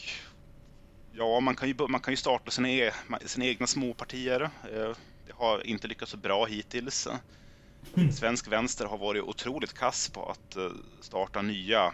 ja, 1.12 1.40
man 1.40 1.56
kan 1.56 1.68
ju, 1.68 1.76
man 1.88 2.02
kan 2.02 2.14
ju 2.14 2.18
starta 2.18 2.52
sina, 2.52 2.70
e 2.70 2.92
sina 3.26 3.46
egna 3.46 3.68
småpartier. 3.68 4.42
Eh, 4.42 4.98
det 5.28 5.34
har 5.34 5.68
inte 5.68 5.88
lyckats 5.88 6.12
så 6.12 6.18
bra 6.18 6.46
hittills. 6.46 7.08
Mm. 7.98 8.12
Svensk 8.12 8.48
vänster 8.48 8.86
har 8.86 8.98
varit 8.98 9.24
otroligt 9.24 9.74
kass 9.74 10.10
på 10.10 10.30
att 10.30 10.56
eh, 10.56 10.72
starta 11.02 11.42
nya 11.42 11.94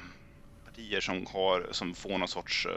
partier 0.82 1.02
som, 1.02 1.26
har, 1.26 1.68
som 1.72 1.94
får 1.96 2.18
någon 2.18 2.28
sorts 2.28 2.66
eh, 2.66 2.72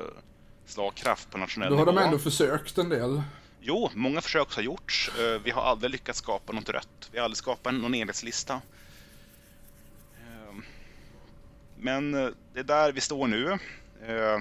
slagkraft 0.67 1.31
på 1.31 1.39
nationell 1.39 1.71
nivå. 1.71 1.85
Då 1.85 1.91
har 1.91 1.97
de 1.97 2.05
ändå 2.05 2.19
försökt 2.19 2.79
en 2.79 2.89
del. 2.89 3.23
Jo, 3.61 3.91
många 3.95 4.21
försök 4.21 4.55
har 4.55 4.63
gjorts. 4.63 5.11
Eh, 5.19 5.41
vi 5.45 5.51
har 5.51 5.63
aldrig 5.63 5.91
lyckats 5.91 6.19
skapa 6.19 6.53
något 6.53 6.69
rött. 6.69 7.11
Vi 7.13 7.19
har 7.19 7.25
aldrig 7.25 7.37
skapat 7.37 7.75
någon 7.75 7.95
enhetslista. 7.95 8.61
Ehm, 10.21 10.63
men 11.77 12.15
eh, 12.15 12.29
det 12.53 12.61
är 12.61 12.65
där 12.65 12.93
vi 12.93 13.01
står 13.01 13.27
nu. 13.27 13.51
Eh, 14.07 14.39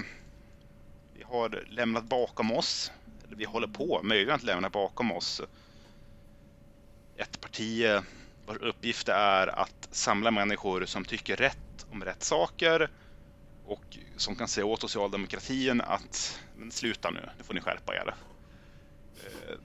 vi 1.14 1.24
har 1.24 1.64
lämnat 1.68 2.04
bakom 2.04 2.52
oss, 2.52 2.92
eller 3.26 3.36
vi 3.36 3.44
håller 3.44 3.68
på 3.68 4.00
möjligen 4.02 4.34
att 4.34 4.42
lämna 4.42 4.70
bakom 4.70 5.12
oss 5.12 5.40
ett 7.16 7.40
parti 7.40 7.86
vars 8.46 8.56
uppgift 8.56 9.08
är 9.08 9.46
att 9.46 9.88
samla 9.90 10.30
människor 10.30 10.84
som 10.84 11.04
tycker 11.04 11.36
rätt 11.36 11.86
om 11.90 12.04
rätt 12.04 12.22
saker 12.22 12.90
och 13.66 13.98
som 14.16 14.36
kan 14.36 14.48
säga 14.48 14.66
åt 14.66 14.80
socialdemokratin 14.80 15.80
att 15.80 16.40
men 16.56 16.70
sluta 16.70 17.10
nu, 17.10 17.28
nu 17.38 17.44
får 17.44 17.54
ni 17.54 17.60
skärpa 17.60 17.94
er. 17.94 18.14
Eh, 19.24 19.56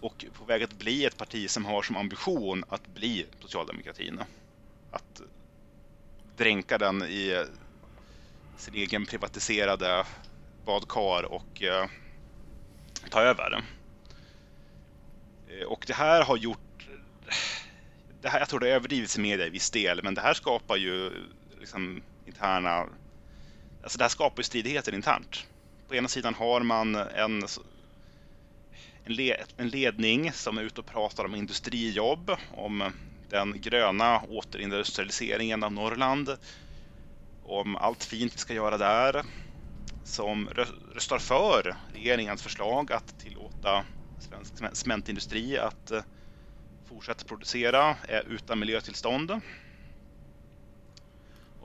och 0.00 0.24
på 0.38 0.44
väg 0.44 0.62
att 0.62 0.78
bli 0.78 1.04
ett 1.04 1.16
parti 1.16 1.50
som 1.50 1.64
har 1.64 1.82
som 1.82 1.96
ambition 1.96 2.64
att 2.68 2.86
bli 2.86 3.26
socialdemokratin. 3.40 4.20
Att 4.90 5.22
dränka 6.36 6.78
den 6.78 7.02
i 7.02 7.44
sin 8.56 8.74
egen 8.74 9.06
privatiserade 9.06 10.04
badkar 10.64 11.22
och 11.22 11.62
eh, 11.62 11.86
ta 13.10 13.20
över. 13.20 13.64
Eh, 15.48 15.66
och 15.66 15.84
det 15.86 15.94
här 15.94 16.24
har 16.24 16.36
gjort... 16.36 16.88
Det 18.22 18.28
här, 18.28 18.38
jag 18.38 18.48
tror 18.48 18.60
det 18.60 18.66
har 18.66 18.74
överdrivits 18.74 19.18
i 19.18 19.20
media 19.20 19.46
i 19.46 19.50
viss 19.50 19.70
del, 19.70 20.02
men 20.02 20.14
det 20.14 20.20
här 20.20 20.34
skapar 20.34 20.76
ju 20.76 21.12
liksom 21.60 22.02
interna... 22.26 22.86
Alltså 23.82 23.98
det 23.98 24.04
här 24.04 24.08
skapar 24.08 24.40
ju 24.40 24.44
stridigheter 24.44 24.94
internt. 24.94 25.46
På 25.88 25.94
ena 25.94 26.08
sidan 26.08 26.34
har 26.34 26.60
man 26.60 26.94
en 26.94 27.42
en, 29.04 29.14
le 29.14 29.36
en 29.56 29.68
ledning 29.68 30.32
som 30.32 30.58
är 30.58 30.62
ute 30.62 30.80
och 30.80 30.86
pratar 30.86 31.24
om 31.24 31.34
industrijobb, 31.34 32.36
om 32.50 32.92
den 33.28 33.60
gröna 33.60 34.20
återindustrialiseringen 34.20 35.62
av 35.62 35.72
Norrland, 35.72 36.36
om 37.42 37.76
allt 37.76 38.04
fint 38.04 38.34
vi 38.34 38.38
ska 38.38 38.54
göra 38.54 38.78
där, 38.78 39.24
som 40.02 40.48
röstar 40.94 41.18
för 41.18 41.76
regeringens 41.92 42.42
förslag 42.42 42.92
att 42.92 43.18
tillåta 43.18 43.84
svensk 44.18 44.76
cementindustri 44.76 45.58
att 45.58 45.90
eh, 45.90 46.02
fortsätta 46.84 47.24
producera 47.24 47.96
eh, 48.08 48.20
utan 48.20 48.58
miljötillstånd. 48.58 49.40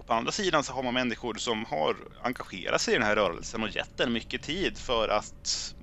Och 0.05 0.07
på 0.09 0.13
andra 0.13 0.31
sidan 0.31 0.63
så 0.63 0.73
har 0.73 0.83
man 0.83 0.93
människor 0.93 1.33
som 1.33 1.65
har 1.65 1.95
engagerat 2.21 2.81
sig 2.81 2.93
i 2.93 2.97
den 2.97 3.07
här 3.07 3.15
rörelsen 3.15 3.63
och 3.63 3.69
gett 3.69 3.97
den 3.97 4.13
mycket 4.13 4.41
tid 4.41 4.77
för 4.77 5.09
att 5.09 5.75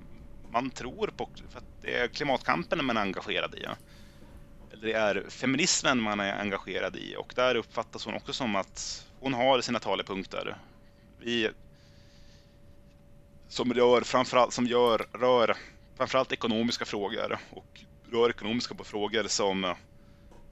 man 0.51 0.71
tror 0.71 1.07
på, 1.07 1.29
för 1.49 1.57
att 1.57 1.65
det 1.81 1.97
är 1.99 2.07
klimatkampen 2.07 2.85
man 2.85 2.97
är 2.97 3.01
engagerad 3.01 3.55
i. 3.55 3.65
Eller 4.71 4.87
det 4.87 4.93
är 4.93 5.29
feminismen 5.29 6.01
man 6.01 6.19
är 6.19 6.33
engagerad 6.39 6.95
i 6.95 7.15
och 7.17 7.33
där 7.35 7.55
uppfattas 7.55 8.05
hon 8.05 8.13
också 8.13 8.33
som 8.33 8.55
att 8.55 9.05
hon 9.19 9.33
har 9.33 9.61
sina 9.61 9.79
talepunkter. 9.79 10.57
Vi, 11.17 11.49
som 13.47 13.73
rör 13.73 14.01
framförallt 14.01 14.53
som 14.53 14.67
gör, 14.67 15.05
rör 15.13 15.57
framförallt 15.97 16.31
ekonomiska 16.31 16.85
frågor 16.85 17.37
och 17.49 17.81
rör 18.11 18.29
ekonomiska 18.29 18.75
frågor 18.83 19.23
som 19.27 19.75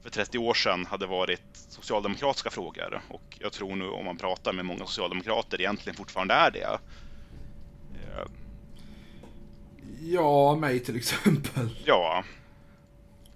för 0.02 0.10
30 0.10 0.38
år 0.38 0.54
sedan 0.54 0.86
hade 0.86 1.06
varit 1.06 1.42
socialdemokratiska 1.52 2.50
frågor 2.50 3.02
och 3.08 3.38
jag 3.38 3.52
tror 3.52 3.76
nu 3.76 3.88
om 3.88 4.04
man 4.04 4.16
pratar 4.16 4.52
med 4.52 4.64
många 4.64 4.86
socialdemokrater 4.86 5.60
egentligen 5.60 5.96
fortfarande 5.96 6.34
är 6.34 6.50
det. 6.50 6.78
Ja, 10.00 10.56
mig 10.56 10.80
till 10.80 10.96
exempel. 10.96 11.68
Ja. 11.84 12.24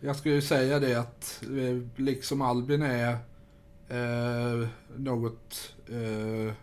Jag 0.01 0.17
skulle 0.17 0.35
ju 0.35 0.43
säga 0.43 0.79
det 0.79 0.95
att 0.95 1.43
eh, 1.43 2.03
liksom 2.05 2.43
Albin 2.43 2.83
är 2.83 3.12
eh, 3.89 4.69
något 4.97 5.75
eh, 5.89 6.55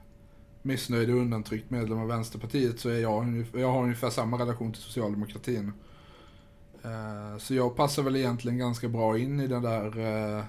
missnöjd 0.62 1.10
och 1.10 1.16
undantryckt 1.16 1.70
medlem 1.70 1.99
av 1.99 2.08
Vänsterpartiet 2.08 2.80
så 2.80 2.89
är 2.89 2.99
jag, 2.99 3.45
jag 3.54 3.72
har 3.72 3.84
ungefär 3.84 4.10
samma 4.10 4.39
relation 4.39 4.74
till 4.74 4.82
socialdemokratin. 4.82 5.74
Eh, 6.84 7.38
så 7.38 7.54
jag 7.54 7.76
passar 7.76 8.04
väl 8.04 8.16
egentligen 8.16 8.58
ganska 8.58 8.88
bra 8.88 9.18
in 9.18 9.40
i 9.40 9.48
den 9.48 9.62
där 9.62 10.00
eh, 10.00 10.44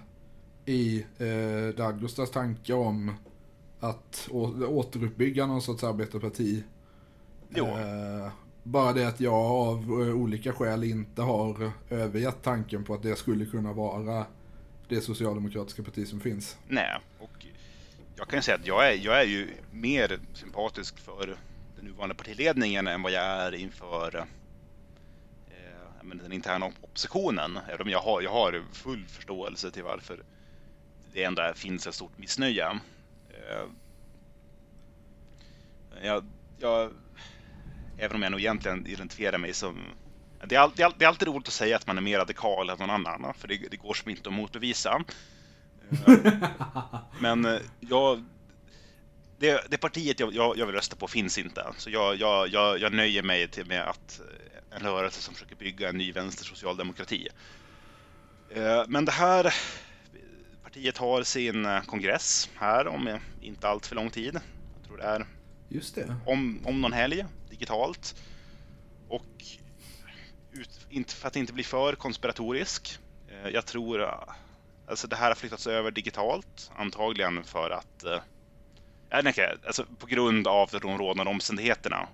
i 0.64 1.07
eh, 1.18 1.76
Dagostas 1.76 2.30
tanke 2.30 2.72
om 2.72 3.14
att 3.80 4.28
återuppbygga 4.68 5.47
någon 5.47 5.62
sorts 5.62 5.85
arbetarparti. 5.85 6.64
Jo. 7.49 7.66
Bara 8.62 8.93
det 8.93 9.09
att 9.09 9.20
jag 9.20 9.35
av 9.35 9.91
olika 9.91 10.53
skäl 10.53 10.85
inte 10.85 11.22
har 11.22 11.72
övergett 11.91 12.43
tanken 12.43 12.85
på 12.85 12.95
att 12.95 13.03
det 13.03 13.16
skulle 13.16 13.47
kunna 13.47 13.72
vara 13.72 14.26
det 14.89 15.01
socialdemokratiska 15.01 15.82
parti 15.82 16.09
som 16.09 16.20
finns. 16.20 16.57
Nej, 16.68 17.01
och 17.18 17.47
jag 18.16 18.28
kan 18.28 18.39
ju 18.39 18.43
säga 18.43 18.57
att 18.57 18.66
jag 18.66 18.93
är, 18.93 18.99
jag 19.05 19.20
är 19.20 19.26
ju 19.26 19.49
mer 19.70 20.18
sympatisk 20.32 20.99
för 20.99 21.37
den 21.76 21.85
nuvarande 21.85 22.14
partiledningen 22.14 22.87
än 22.87 23.03
vad 23.03 23.12
jag 23.12 23.24
är 23.24 23.55
inför 23.55 24.24
men, 26.05 26.18
den 26.18 26.32
interna 26.32 26.66
oppositionen. 26.66 27.59
Även 27.68 27.82
om 27.82 27.90
jag 27.90 28.00
har, 28.00 28.22
jag 28.22 28.32
har 28.32 28.64
full 28.72 29.07
förståelse 29.07 29.70
till 29.70 29.82
varför 29.82 30.22
det 31.12 31.24
ändå 31.24 31.52
finns 31.55 31.86
ett 31.86 31.94
stort 31.94 32.18
missnöje. 32.18 32.70
Eh, 33.30 33.66
jag, 36.02 36.24
jag, 36.59 36.90
även 37.98 38.16
om 38.16 38.22
jag 38.22 38.30
nog 38.32 38.40
egentligen 38.40 38.86
identifierar 38.86 39.38
mig 39.38 39.55
som... 39.55 39.78
Det 40.46 40.55
är, 40.55 40.61
alltid, 40.61 40.86
det 40.98 41.05
är 41.05 41.09
alltid 41.09 41.28
roligt 41.28 41.48
att 41.48 41.55
säga 41.55 41.76
att 41.76 41.86
man 41.86 41.98
är 41.98 42.02
mer 42.02 42.18
radikal 42.18 42.70
än 42.70 42.78
någon 42.78 42.90
annan, 42.90 43.34
för 43.34 43.48
det, 43.48 43.57
det 43.70 43.76
går 43.76 43.94
som 43.94 44.11
inte 44.11 44.28
att 44.28 44.34
motbevisa. 44.34 45.05
Eh, 45.90 46.34
men 47.20 47.44
eh, 47.44 47.61
jag... 47.80 48.24
Det, 49.38 49.70
det 49.70 49.78
partiet 49.78 50.20
jag, 50.20 50.34
jag, 50.34 50.59
jag, 50.59 50.66
vill 50.66 50.74
rösta 50.74 50.96
på 50.96 51.09
finns 51.09 51.38
inte, 51.38 51.66
så 51.76 51.90
jag, 51.90 52.16
jag, 52.16 52.48
jag, 52.48 52.80
jag 52.80 52.92
nöjer 52.92 53.22
mig 53.22 53.48
till 53.48 53.66
med 53.66 53.82
att 53.88 54.20
en 54.74 54.82
rörelse 54.82 55.22
som 55.22 55.34
försöker 55.34 55.56
bygga 55.56 55.88
en 55.88 55.98
ny 55.98 56.12
vänster 56.12 56.44
socialdemokrati. 56.44 57.28
Men 58.86 59.04
det 59.04 59.12
här 59.12 59.54
partiet 60.62 60.98
har 60.98 61.22
sin 61.22 61.66
kongress 61.86 62.50
här 62.54 62.86
om 62.86 63.18
inte 63.40 63.68
allt 63.68 63.86
för 63.86 63.94
lång 63.94 64.10
tid. 64.10 64.40
Jag 64.76 64.86
tror 64.86 64.96
det 64.96 65.04
är 65.04 65.26
Just 65.68 65.94
det. 65.94 66.16
Om, 66.26 66.60
om 66.64 66.80
någon 66.80 66.92
helg, 66.92 67.24
digitalt. 67.50 68.14
Och 69.08 69.44
ut, 70.52 70.86
inte, 70.90 71.14
för 71.14 71.28
att 71.28 71.36
inte 71.36 71.52
bli 71.52 71.64
för 71.64 71.94
konspiratorisk. 71.94 72.98
Eh, 73.28 73.48
jag 73.48 73.66
tror 73.66 74.10
alltså 74.88 75.06
det 75.06 75.16
här 75.16 75.28
har 75.28 75.34
flyttats 75.34 75.66
över 75.66 75.90
digitalt, 75.90 76.70
antagligen 76.76 77.44
för 77.44 77.70
att 77.70 78.04
eh, 78.04 78.20
alltså 79.66 79.86
på 79.98 80.06
grund 80.06 80.46
av 80.46 80.68
de 80.82 80.98
rådande 80.98 81.30
omständigheterna. 81.30 82.08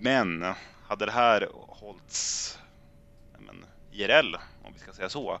Men 0.00 0.54
hade 0.88 1.06
det 1.06 1.12
här 1.12 1.48
hållits 1.52 2.58
men, 3.38 3.64
IRL, 3.92 4.36
om 4.64 4.72
vi 4.72 4.78
ska 4.78 4.92
säga 4.92 5.08
så, 5.08 5.40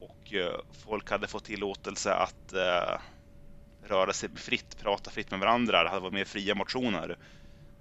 och 0.00 0.34
eh, 0.34 0.60
folk 0.84 1.10
hade 1.10 1.26
fått 1.26 1.44
tillåtelse 1.44 2.14
att 2.14 2.52
eh, 2.52 3.00
röra 3.82 4.12
sig 4.12 4.28
fritt, 4.36 4.78
prata 4.82 5.10
fritt 5.10 5.30
med 5.30 5.40
varandra, 5.40 5.82
det 5.82 5.88
hade 5.88 6.00
varit 6.00 6.14
mer 6.14 6.24
fria 6.24 6.54
motioner. 6.54 7.18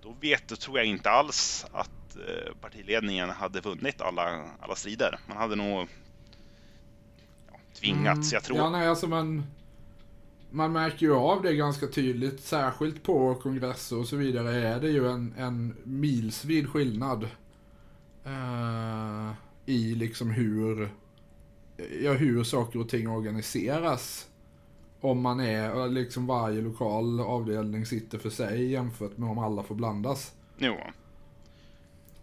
Då 0.01 0.15
vet, 0.21 0.47
då 0.47 0.55
tror 0.55 0.77
jag 0.77 0.85
inte 0.85 1.09
alls 1.09 1.65
att 1.71 2.15
eh, 2.15 2.53
partiledningen 2.61 3.29
hade 3.29 3.61
vunnit 3.61 4.01
alla, 4.01 4.49
alla 4.59 4.75
strider. 4.75 5.19
Man 5.27 5.37
hade 5.37 5.55
nog 5.55 5.87
ja, 7.51 7.59
tvingats, 7.73 8.31
mm, 8.31 8.35
jag 8.35 8.43
tror. 8.43 8.57
Ja, 8.57 8.69
nej, 8.69 8.87
alltså 8.87 9.07
man, 9.07 9.45
man 10.53 10.71
märker 10.71 11.05
ju 11.05 11.13
av 11.13 11.41
det 11.41 11.55
ganska 11.55 11.87
tydligt, 11.87 12.43
särskilt 12.43 13.03
på 13.03 13.35
kongresser 13.35 13.99
och 13.99 14.07
så 14.07 14.15
vidare 14.15 14.67
är 14.67 14.79
det 14.79 14.89
ju 14.89 15.07
en, 15.07 15.33
en 15.37 15.75
milsvid 15.83 16.69
skillnad 16.69 17.23
eh, 18.25 19.31
i 19.65 19.95
liksom 19.95 20.29
hur, 20.29 20.89
ja, 22.01 22.13
hur 22.13 22.43
saker 22.43 22.79
och 22.79 22.89
ting 22.89 23.09
organiseras 23.09 24.27
om 25.01 25.21
man 25.21 25.39
är, 25.39 25.89
liksom 25.89 26.27
varje 26.27 26.61
lokal 26.61 27.19
avdelning 27.19 27.85
sitter 27.85 28.17
för 28.17 28.29
sig 28.29 28.71
jämfört 28.71 29.17
med 29.17 29.29
om 29.29 29.39
alla 29.39 29.63
får 29.63 29.75
blandas. 29.75 30.33
Jo. 30.57 30.77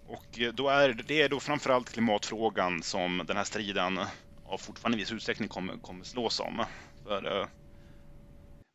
Och 0.07 0.41
eh, 0.41 0.53
då 0.53 0.69
är 0.69 1.03
det 1.09 1.23
är 1.23 1.29
då 1.29 1.41
framförallt 1.41 1.93
klimatfrågan 1.93 2.83
som 2.83 3.23
den 3.27 3.37
här 3.37 3.45
striden 3.45 3.99
av 4.45 4.59
fortfarande 4.59 4.99
i 4.99 5.01
viss 5.01 5.13
utsträckning 5.13 5.49
kommer, 5.49 5.77
kommer 5.77 6.05
slås 6.05 6.41
om. 6.41 6.65
För 7.05 7.41
eh, 7.41 7.47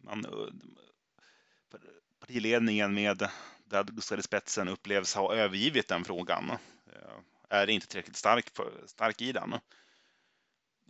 man, 0.05 0.25
eh, 0.25 1.79
partiledningen 2.19 2.93
med 2.93 3.29
Dad 3.65 3.95
Gustav 3.95 4.19
i 4.19 4.21
spetsen 4.21 4.67
upplevs 4.67 5.15
ha 5.15 5.35
övergivit 5.35 5.87
den 5.87 6.03
frågan. 6.03 6.51
Eh, 6.93 7.19
är 7.49 7.69
inte 7.69 7.87
tillräckligt 7.87 8.15
stark, 8.15 8.49
stark 8.85 9.21
i 9.21 9.31
den. 9.31 9.55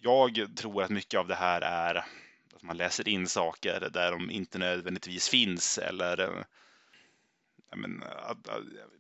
Jag 0.02 0.58
tror 0.58 0.84
att 0.84 0.90
mycket 0.90 1.20
av 1.20 1.28
det 1.28 1.36
här 1.36 1.62
är 1.62 1.96
att 2.54 2.64
man 2.64 2.78
läser 2.78 3.08
in 3.08 3.28
saker 3.28 3.90
där 3.94 4.12
de 4.12 4.32
inte 4.32 4.58
nödvändigtvis 4.58 5.30
finns 5.30 5.78
eller 5.78 6.20
eh, 6.20 6.44
men, 7.76 8.04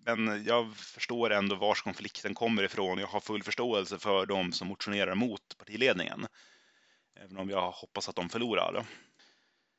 men 0.05 0.43
jag 0.43 0.77
förstår 0.77 1.29
ändå 1.29 1.55
vars 1.55 1.81
konflikten 1.81 2.33
kommer 2.33 2.63
ifrån. 2.63 2.99
Jag 2.99 3.07
har 3.07 3.19
full 3.19 3.43
förståelse 3.43 3.99
för 3.99 4.25
de 4.25 4.51
som 4.51 4.67
motionerar 4.67 5.15
mot 5.15 5.57
partiledningen. 5.57 6.27
Även 7.15 7.37
om 7.37 7.49
jag 7.49 7.71
hoppas 7.71 8.09
att 8.09 8.15
de 8.15 8.29
förlorar. 8.29 8.85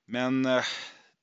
Men 0.06 0.46
eh, 0.46 0.64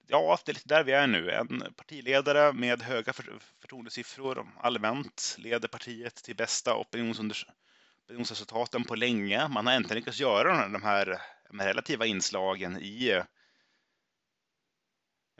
ja, 0.07 0.39
det 0.45 0.51
är 0.51 0.53
lite 0.53 0.67
där 0.67 0.83
vi 0.83 0.91
är 0.91 1.07
nu. 1.07 1.31
En 1.31 1.73
partiledare 1.75 2.53
med 2.53 2.81
höga 2.81 3.13
förtroendesiffror 3.59 4.47
allmänt 4.59 5.35
leder 5.39 5.67
partiet 5.67 6.15
till 6.15 6.35
bästa 6.35 6.75
opinionsresultaten 6.75 8.83
på 8.83 8.95
länge. 8.95 9.47
Man 9.47 9.67
har 9.67 9.73
äntligen 9.73 9.97
lyckats 9.97 10.19
göra 10.19 10.67
de 10.67 10.83
här 10.83 11.21
de 11.49 11.59
relativa 11.59 12.05
inslagen 12.05 12.77
i 12.77 13.21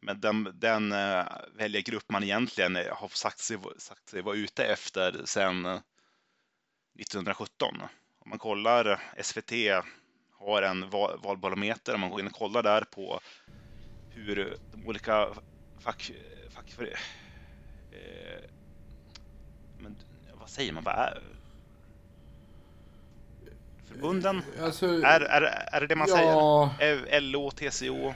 men 0.02 0.22
den, 0.22 0.60
den 0.60 0.90
väljargrupp 1.54 2.10
man 2.10 2.24
egentligen 2.24 2.76
har 2.76 3.08
sagt 3.08 3.40
sig, 3.40 3.58
sagt 3.78 4.10
sig 4.10 4.22
vara 4.22 4.36
ute 4.36 4.66
efter 4.66 5.26
sedan 5.26 5.66
eh, 5.66 5.80
1917. 7.00 7.76
Om 8.20 8.30
man 8.30 8.40
kollar 8.40 9.14
SVT 9.22 9.52
har 10.46 10.62
en 10.62 10.90
val, 10.90 11.20
valbarometer, 11.24 11.94
om 11.94 12.02
man 12.02 12.10
går 12.10 12.20
in 12.20 12.28
och 12.28 12.34
kollar 12.34 12.64
där 12.64 12.82
på 12.82 13.20
hur 14.10 14.58
de 14.72 14.88
olika 14.88 15.28
fack... 15.80 16.12
fack 16.50 16.74
eh, 16.80 16.90
men 19.80 19.96
vad 20.40 20.50
säger 20.50 20.74
man? 20.74 20.84
Vad 20.84 20.96
är, 20.96 21.22
förbunden? 23.88 24.42
Alltså, 24.62 24.88
är, 24.88 25.22
är, 25.22 25.42
är 25.72 25.82
det 25.82 25.88
det 25.88 25.96
man 25.96 26.08
ja. 26.10 26.70
säger? 26.78 27.22
LO, 27.22 27.52
TCO? 27.52 28.14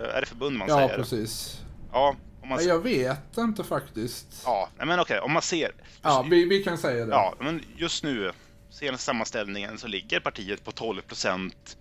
Eh, 0.00 0.16
är 0.16 0.20
det 0.20 0.26
förbund 0.26 0.58
man 0.58 0.68
ja, 0.68 0.76
säger? 0.76 0.90
Ja, 0.90 0.96
precis. 0.96 1.60
Ja, 1.92 2.16
om 2.42 2.48
man... 2.48 2.66
Jag 2.66 2.78
vet 2.78 3.38
inte 3.38 3.64
faktiskt. 3.64 4.42
Ja, 4.44 4.68
men 4.76 5.00
okej, 5.00 5.20
om 5.20 5.32
man 5.32 5.42
ser. 5.42 5.72
Ja, 6.02 6.26
vi, 6.30 6.44
vi 6.44 6.64
kan 6.64 6.78
säga 6.78 7.06
det. 7.06 7.12
Ja, 7.12 7.34
men 7.40 7.64
just 7.76 8.04
nu, 8.04 8.32
senaste 8.70 9.04
sammanställningen, 9.04 9.78
så 9.78 9.88
ligger 9.88 10.20
partiet 10.20 10.64
på 10.64 10.72
12 10.72 11.02
procent 11.02 11.76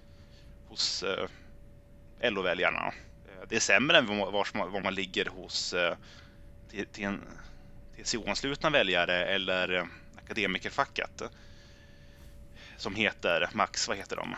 hos 0.67 1.03
eh, 1.03 1.27
LO-väljarna. 2.31 2.87
Eh, 2.87 3.47
det 3.49 3.55
är 3.55 3.59
sämre 3.59 3.97
än 3.97 4.07
var, 4.07 4.31
var 4.71 4.81
man 4.83 4.95
ligger 4.95 5.25
hos 5.25 5.73
eh, 5.73 5.95
TCO-anslutna 7.97 8.69
väljare 8.69 9.25
eller 9.25 9.73
eh, 9.73 9.85
akademikerfacket 10.25 11.21
som 12.77 12.95
heter 12.95 13.49
Max, 13.53 13.87
vad 13.87 13.97
heter 13.97 14.15
de? 14.15 14.35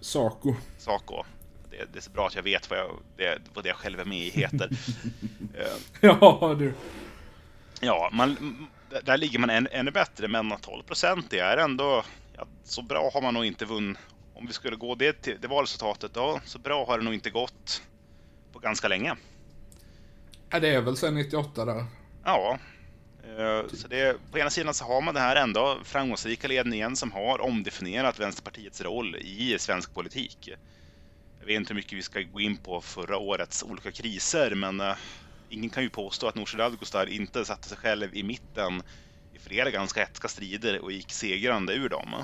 Saco. 0.00 0.54
Saco. 0.78 1.24
Det, 1.70 1.92
det, 1.92 1.98
är 1.98 2.00
så 2.00 2.10
bra 2.10 2.26
att 2.26 2.34
jag 2.34 2.42
vet 2.42 2.70
vad, 2.70 2.78
jag, 2.78 2.98
det, 3.16 3.38
vad 3.54 3.64
det 3.64 3.68
jag 3.68 3.76
själv 3.76 4.00
är 4.00 4.04
med 4.04 4.18
i 4.18 4.30
heter. 4.30 4.70
Eh, 5.54 5.76
ja, 6.00 6.56
du. 6.58 6.74
Ja, 7.80 8.10
man, 8.12 8.66
där 9.02 9.16
ligger 9.16 9.38
man 9.38 9.50
än, 9.50 9.68
ännu 9.70 9.90
bättre, 9.90 10.28
men 10.28 10.52
12 10.60 10.82
procent, 10.82 11.26
det 11.30 11.38
är 11.38 11.56
ändå... 11.56 12.04
Ja, 12.36 12.46
så 12.64 12.82
bra 12.82 13.10
har 13.14 13.22
man 13.22 13.34
nog 13.34 13.44
inte 13.44 13.64
vunnit. 13.64 13.98
Om 14.34 14.46
vi 14.46 14.52
skulle 14.52 14.76
gå 14.76 14.94
det, 14.94 15.22
till, 15.22 15.36
det 15.40 15.48
valresultatet, 15.48 16.14
då, 16.14 16.40
så 16.44 16.58
bra 16.58 16.86
har 16.86 16.98
det 16.98 17.04
nog 17.04 17.14
inte 17.14 17.30
gått 17.30 17.82
på 18.52 18.58
ganska 18.58 18.88
länge. 18.88 19.16
Ja, 20.50 20.60
det 20.60 20.68
är 20.68 20.80
väl 20.80 20.96
sedan 20.96 21.14
98 21.14 21.64
där. 21.64 21.84
Ja, 22.24 22.58
Eh, 23.38 23.68
så 23.72 23.88
det, 23.88 24.16
på 24.30 24.38
ena 24.38 24.50
sidan 24.50 24.74
så 24.74 24.84
har 24.84 25.00
man 25.00 25.14
den 25.14 25.22
här 25.22 25.36
ändå 25.36 25.78
framgångsrika 25.84 26.48
ledningen 26.48 26.96
som 26.96 27.12
har 27.12 27.40
omdefinierat 27.40 28.20
Vänsterpartiets 28.20 28.80
roll 28.80 29.16
i 29.16 29.56
svensk 29.58 29.94
politik. 29.94 30.48
Jag 31.40 31.46
vet 31.46 31.56
inte 31.56 31.72
hur 31.72 31.76
mycket 31.76 31.98
vi 31.98 32.02
ska 32.02 32.20
gå 32.20 32.40
in 32.40 32.56
på 32.56 32.80
förra 32.80 33.18
årets 33.18 33.62
olika 33.62 33.90
kriser, 33.92 34.54
men 34.54 34.80
uh, 34.80 34.94
ingen 35.52 35.70
kan 35.70 35.82
ju 35.82 35.90
påstå 35.90 36.26
att 36.26 36.34
Nooshi 36.34 36.56
Dadgostar 36.56 37.06
inte 37.06 37.44
satte 37.44 37.68
sig 37.68 37.78
själv 37.78 38.16
i 38.16 38.22
mitten 38.22 38.82
i 39.34 39.38
flera 39.38 39.70
ganska 39.70 40.00
hetska 40.00 40.28
strider 40.28 40.78
och 40.78 40.92
gick 40.92 41.12
segrande 41.12 41.74
ur 41.74 41.88
dem. 41.88 42.14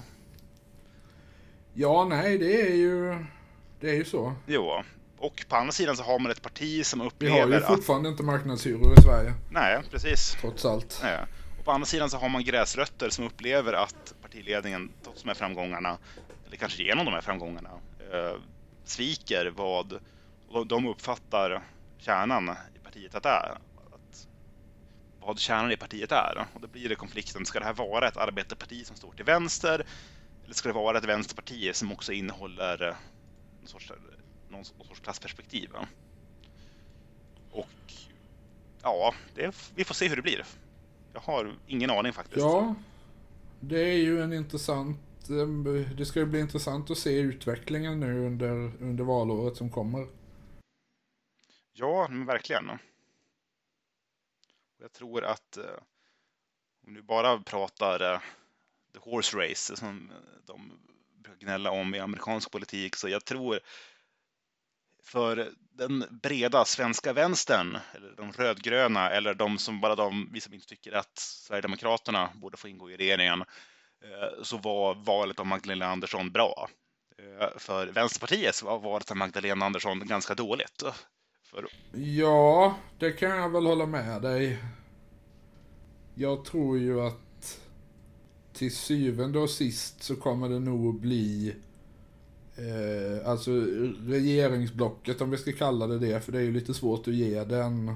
Ja, 1.75 2.05
nej, 2.05 2.39
det 2.39 2.61
är 2.61 2.75
ju, 2.75 3.25
det 3.81 3.91
är 3.91 3.95
ju 3.95 4.05
så. 4.05 4.35
Jo, 4.47 4.83
och 5.19 5.45
på 5.49 5.57
andra 5.57 5.73
sidan 5.73 5.97
så 5.97 6.03
har 6.03 6.19
man 6.19 6.33
ett 6.33 6.43
parti 6.43 6.87
som 6.87 7.01
upplever 7.01 7.43
att... 7.43 7.49
Vi 7.49 7.53
har 7.53 7.61
ju 7.61 7.67
fortfarande 7.67 8.09
att... 8.09 8.13
inte 8.13 8.23
marknadshyror 8.23 8.99
i 8.99 9.03
Sverige. 9.03 9.35
Nej, 9.51 9.81
precis. 9.91 10.37
Trots 10.41 10.65
allt. 10.65 11.01
Nej. 11.03 11.19
Och 11.59 11.65
på 11.65 11.73
andra 11.73 11.87
sidan 11.87 12.11
så 12.11 12.17
har 12.17 12.29
man 12.29 12.45
gräsrötter 12.45 13.11
som 13.11 13.27
upplever 13.27 13.73
att 13.73 14.15
partiledningen, 14.23 14.91
trots 15.05 15.23
de 15.23 15.29
här 15.29 15.35
framgångarna, 15.35 15.99
eller 16.47 16.57
kanske 16.57 16.83
genom 16.83 17.05
de 17.05 17.15
här 17.15 17.21
framgångarna, 17.21 17.71
eh, 18.13 18.41
sviker 18.85 19.53
vad 19.57 20.01
de 20.67 20.87
uppfattar 20.87 21.63
kärnan 21.99 22.51
partiet 22.99 23.15
att 23.15 23.27
är. 23.27 23.59
Att 23.93 24.29
vad 25.21 25.39
kärnan 25.39 25.73
i 25.73 25.77
partiet 25.77 26.13
är. 26.13 26.47
Och 26.55 26.61
då 26.61 26.69
blir 26.69 26.89
det 26.89 26.95
konflikten, 26.95 27.47
ska 27.47 27.59
det 27.59 27.65
här 27.65 27.75
vara 27.75 28.09
ett 28.09 28.17
arbetarparti 28.17 28.87
som 28.87 28.97
står 28.97 29.13
till 29.13 29.25
vänster? 29.25 29.87
Eller 30.45 30.55
ska 30.55 30.69
det 30.69 30.75
vara 30.75 30.99
ett 30.99 31.05
vänsterparti 31.05 31.75
som 31.75 31.93
också 31.93 32.13
innehåller 32.13 32.97
någon 33.61 33.69
sorts, 33.69 33.93
någon 34.49 34.65
sorts 34.65 35.01
klassperspektiv? 35.01 35.71
Och 37.51 37.93
ja, 38.83 39.15
det, 39.35 39.71
vi 39.75 39.85
får 39.85 39.95
se 39.95 40.09
hur 40.09 40.17
det 40.17 40.23
blir. 40.23 40.45
Jag 41.13 41.21
har 41.21 41.55
ingen 41.67 41.91
aning 41.91 42.13
faktiskt. 42.13 42.41
Ja, 42.41 42.75
det 43.61 43.81
är 43.81 43.97
ju 43.97 44.23
en 44.23 44.33
intressant 44.33 44.99
eh, 45.31 45.97
det 45.97 46.07
ska 46.07 46.21
ju 46.21 46.27
bli 46.27 46.41
intressant 46.41 46.91
att 46.91 46.99
se 46.99 47.19
utvecklingen 47.19 48.01
nu 48.01 48.27
under, 48.27 48.73
under 48.81 49.05
valåret 49.05 49.57
som 49.57 49.71
kommer. 49.71 50.07
Ja, 51.73 52.09
verkligen. 52.11 52.71
Jag 54.81 54.93
tror 54.93 55.25
att 55.25 55.57
eh, 55.57 55.65
om 56.87 56.95
du 56.95 57.03
bara 57.03 57.39
pratar 57.39 58.15
eh, 58.15 58.21
the 58.93 59.11
horse 59.11 59.37
race 59.37 59.77
som 59.77 60.13
de 60.47 60.81
brukar 61.23 61.47
gnälla 61.47 61.71
om 61.71 61.95
i 61.95 61.99
amerikansk 61.99 62.51
politik, 62.51 62.97
så 62.97 63.09
jag 63.09 63.25
tror 63.25 63.61
för 65.05 65.53
den 65.59 66.05
breda 66.23 66.65
svenska 66.65 67.13
vänstern, 67.13 67.79
eller 67.95 68.13
de 68.17 68.33
rödgröna, 68.33 69.11
eller 69.11 69.35
de 69.35 69.59
som 69.59 69.81
bara 69.81 69.95
de, 69.95 70.31
vi 70.33 70.41
som 70.41 70.55
inte 70.55 70.67
tycker 70.67 70.93
att 70.93 71.19
Sverigedemokraterna 71.19 72.31
borde 72.35 72.57
få 72.57 72.69
ingå 72.69 72.91
i 72.91 72.97
regeringen, 72.97 73.41
eh, 74.05 74.43
så 74.43 74.59
var 74.59 74.95
valet 74.95 75.41
av 75.41 75.47
Magdalena 75.47 75.87
Andersson 75.87 76.31
bra. 76.31 76.69
Eh, 77.19 77.59
för 77.59 77.87
Vänsterpartiet 77.87 78.63
var 78.63 78.79
valet 78.79 79.11
av 79.11 79.17
Magdalena 79.17 79.67
Andersson 79.67 80.07
ganska 80.07 80.35
dåligt. 80.35 80.83
För... 81.51 81.67
Ja, 81.93 82.77
det 82.99 83.13
kan 83.13 83.31
jag 83.31 83.49
väl 83.49 83.67
hålla 83.67 83.87
med 83.87 84.23
dig. 84.23 84.59
Jag 86.15 86.45
tror 86.45 86.79
ju 86.79 87.01
att 87.01 87.61
till 88.53 88.77
syvende 88.77 89.39
och 89.39 89.51
sist 89.51 90.03
så 90.03 90.17
kommer 90.17 90.49
det 90.49 90.59
nog 90.59 91.01
bli 91.01 91.55
eh, 92.57 93.29
alltså 93.29 93.51
regeringsblocket 94.07 95.21
om 95.21 95.31
vi 95.31 95.37
ska 95.37 95.53
kalla 95.53 95.87
det 95.87 95.99
det, 95.99 96.21
för 96.21 96.33
det 96.33 96.39
är 96.39 96.43
ju 96.43 96.53
lite 96.53 96.75
svårt 96.75 97.09
att 97.09 97.15
ge 97.15 97.45
den 97.45 97.89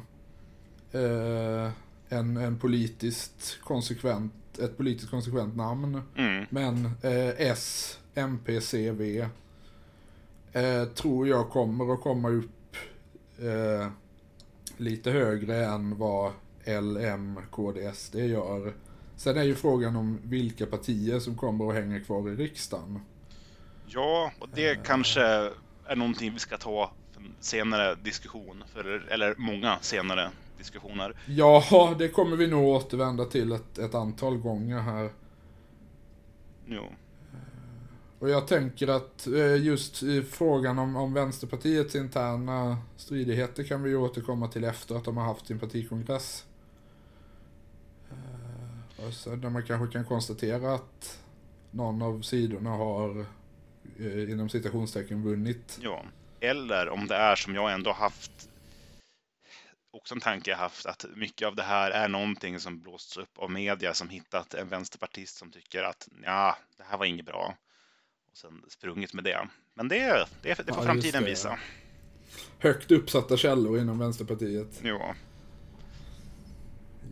eh, 0.93 1.71
en, 2.09 2.37
en 2.37 2.59
politiskt 2.59 3.59
konsekvent, 3.63 4.59
ett 4.59 4.77
politiskt 4.77 5.11
konsekvent 5.11 5.57
namn. 5.57 6.03
Mm. 6.17 6.47
Men 6.51 6.85
eh, 6.85 7.29
S, 7.51 7.99
MP, 8.15 8.61
CV 8.61 9.27
eh, 10.53 10.85
tror 10.85 11.29
jag 11.29 11.51
kommer 11.51 11.95
att 11.95 12.01
komma 12.01 12.31
upp 12.31 12.51
eh, 13.43 13.89
lite 14.77 15.11
högre 15.11 15.65
än 15.65 15.99
vad 15.99 16.33
L, 16.65 16.97
M, 16.97 17.41
KDS 17.51 18.11
det 18.11 18.27
gör. 18.27 18.73
Sen 19.17 19.37
är 19.37 19.43
ju 19.43 19.55
frågan 19.55 19.97
om 19.97 20.19
vilka 20.25 20.67
partier 20.67 21.19
som 21.19 21.37
kommer 21.37 21.69
att 21.69 21.75
hänga 21.75 22.01
kvar 22.01 22.31
i 22.31 22.35
riksdagen. 22.37 23.01
Ja, 23.87 24.33
och 24.39 24.49
det 24.55 24.85
kanske 24.85 25.23
är 25.87 25.97
någonting 25.97 26.33
vi 26.33 26.39
ska 26.39 26.59
ta 26.59 26.91
senare 27.41 27.95
diskussion, 27.95 28.65
för, 28.73 29.09
eller 29.11 29.35
många 29.39 29.79
senare 29.81 30.31
diskussioner. 30.59 31.17
Ja, 31.27 31.95
det 31.99 32.09
kommer 32.09 32.37
vi 32.37 32.47
nog 32.47 32.65
återvända 32.65 33.25
till 33.25 33.53
ett, 33.53 33.79
ett 33.79 33.95
antal 33.95 34.37
gånger 34.37 34.79
här. 34.79 35.11
Jo. 36.67 36.85
Och 38.23 38.31
jag 38.31 38.47
tänker 38.47 38.89
att 38.89 39.27
eh, 39.27 39.57
just 39.57 40.03
i 40.03 40.23
frågan 40.23 40.79
om, 40.79 40.97
om 40.97 41.15
Vänsterpartiets 41.15 41.95
interna 41.95 42.79
stridigheter 42.97 43.65
kan 43.65 43.83
vi 43.83 43.91
ju 43.91 43.97
återkomma 43.97 44.49
till 44.49 44.65
efter 44.65 44.95
att 44.95 45.05
de 45.05 45.17
har 45.17 45.25
haft 45.25 45.47
sin 45.47 45.59
partikongress. 45.59 46.47
Eh, 48.11 49.07
och 49.07 49.13
så 49.13 49.37
där 49.37 49.51
man 49.51 49.67
kanske 49.67 49.93
kan 49.93 50.05
konstatera 50.05 50.75
att 50.75 51.23
någon 51.71 52.03
av 52.03 52.23
sidorna 52.23 52.71
har 52.71 53.27
eh, 53.99 54.31
inom 54.31 54.49
citationstecken 54.49 55.23
vunnit. 55.23 55.79
Ja, 55.83 56.05
eller 56.41 56.89
om 56.89 57.07
det 57.07 57.17
är 57.17 57.37
som 57.37 57.55
jag 57.55 57.73
ändå 57.73 57.93
haft 57.93 58.49
också 59.91 60.15
en 60.15 60.21
tanke 60.21 60.51
jag 60.51 60.59
haft 60.59 60.87
att 60.87 61.05
mycket 61.15 61.49
av 61.49 61.57
det 61.57 61.63
här 61.63 61.91
är 61.91 62.09
någonting 62.09 62.61
som 62.61 62.81
blåsts 62.81 63.17
upp 63.17 63.39
av 63.39 63.51
media 63.51 63.95
som 63.95 64.09
hittat 64.09 64.55
en 64.55 64.69
vänsterpartist 64.69 65.37
som 65.37 65.51
tycker 65.51 65.83
att 65.83 66.09
ja, 66.25 66.57
det 66.77 66.85
här 66.85 66.99
var 66.99 67.07
inget 67.07 67.27
bra. 67.27 67.57
Och 68.33 68.39
sen 68.39 68.63
sprungit 68.69 69.15
med 69.15 69.25
det. 69.25 69.49
Men 69.75 69.89
det, 69.89 70.27
det, 70.43 70.55
det 70.55 70.55
får 70.55 70.77
ja, 70.77 70.83
framtiden 70.83 71.23
det. 71.23 71.31
visa. 71.31 71.59
Högt 72.59 72.91
uppsatta 72.91 73.37
källor 73.37 73.79
inom 73.79 73.99
Vänsterpartiet. 73.99 74.81
Ja. 74.83 75.15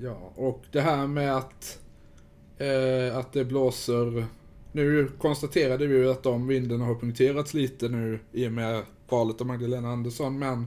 Ja, 0.00 0.32
och 0.34 0.64
det 0.70 0.80
här 0.80 1.06
med 1.06 1.36
att, 1.36 1.80
eh, 2.58 3.16
att 3.16 3.32
det 3.32 3.44
blåser 3.44 4.26
nu 4.72 5.08
konstaterade 5.18 5.86
vi 5.86 5.96
ju 5.96 6.10
att 6.10 6.22
de 6.22 6.46
vinden 6.46 6.80
har 6.80 6.94
punkterats 6.94 7.54
lite 7.54 7.88
nu 7.88 8.20
i 8.32 8.48
och 8.48 8.52
med 8.52 8.84
valet 9.08 9.40
av 9.40 9.46
Magdalena 9.46 9.88
Andersson, 9.88 10.38
men 10.38 10.58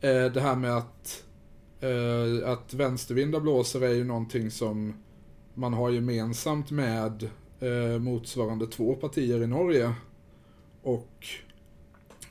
eh, 0.00 0.32
det 0.32 0.40
här 0.40 0.56
med 0.56 0.76
att, 0.76 1.24
eh, 1.80 2.50
att 2.50 2.74
vänstervindar 2.74 3.40
blåser 3.40 3.80
är 3.80 3.94
ju 3.94 4.04
någonting 4.04 4.50
som 4.50 4.94
man 5.54 5.74
har 5.74 5.90
gemensamt 5.90 6.70
med 6.70 7.30
eh, 7.64 7.98
motsvarande 7.98 8.66
två 8.66 8.94
partier 8.94 9.42
i 9.42 9.46
Norge. 9.46 9.94
Och 10.82 11.26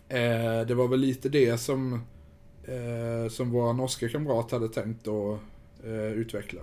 eh, 0.09 0.67
det 0.67 0.75
var 0.75 0.88
väl 0.88 0.99
lite 0.99 1.29
det 1.29 1.57
som, 1.57 1.93
eh, 2.63 3.29
som 3.29 3.51
vår 3.51 3.73
norska 3.73 4.09
kamrat 4.09 4.51
hade 4.51 4.69
tänkt 4.69 5.07
att 5.07 5.39
eh, 5.84 6.11
utveckla. 6.13 6.61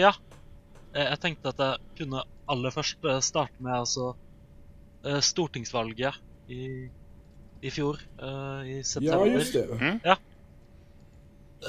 Ja, 0.00 0.14
jag 0.92 1.20
tänkte 1.20 1.48
att 1.48 1.58
jag 1.58 1.76
kunde 1.96 2.24
aller 2.46 2.70
først 2.70 2.98
starte 3.20 3.62
med 3.62 3.74
altså 3.74 4.16
uh, 5.06 5.20
stortingsvalget 5.20 6.14
i, 6.48 6.90
i 7.60 7.70
fjor, 7.70 8.00
uh, 8.22 8.70
i 8.70 8.84
september. 8.84 9.26
Ja, 9.26 9.32
just 9.32 9.52
det. 9.52 9.64
Mm. 9.64 9.98
Ja. 10.04 10.16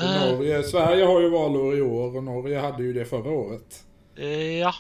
Norge, 0.02 0.64
Sverige 0.64 1.06
har 1.06 1.22
ju 1.22 1.30
valår 1.30 1.78
i 1.78 1.82
år 1.82 2.16
och 2.16 2.24
Norge 2.24 2.60
hade 2.60 2.84
ju 2.84 2.94
det 2.94 3.06
förra 3.06 3.32
året. 3.32 3.86
Ja, 4.62 4.74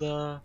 det 0.00 0.40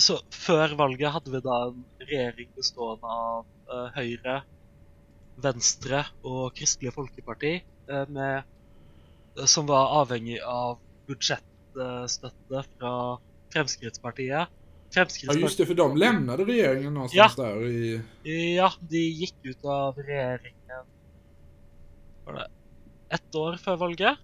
Så 0.00 0.16
før 0.34 0.74
valget 0.78 1.12
hadde 1.14 1.30
vi 1.32 1.40
da 1.44 1.56
en 1.68 1.84
regjering 2.02 2.48
bestående 2.56 3.06
av 3.12 3.44
Høyre, 3.94 4.40
Venstre 5.38 6.00
og 6.26 6.54
Kristelig 6.56 6.92
Folkeparti, 6.96 7.52
med, 8.08 8.48
som 9.44 9.68
var 9.68 9.92
avhengig 10.00 10.40
av 10.42 10.80
budsjett 11.06 11.44
støtte 12.10 12.64
fra 12.72 12.92
Fremskrittspartiet. 13.52 14.48
Fremskrittspartiet. 14.90 15.40
Ja, 15.40 15.46
just 15.46 15.58
det, 15.58 15.66
för 15.66 15.74
de 15.74 15.96
lämnade 15.96 16.44
regeringen 16.44 16.94
någonstans 16.94 17.34
ja. 17.38 17.44
där 17.44 17.66
i... 17.66 18.02
Ja, 18.56 18.72
de 18.80 18.98
gick 18.98 19.34
ut 19.42 19.64
av 19.64 19.96
regeringen 19.96 20.86
var 22.28 22.34
det 22.34 22.48
ett 23.08 23.34
år 23.34 23.56
före 23.56 23.76
valget, 23.76 24.18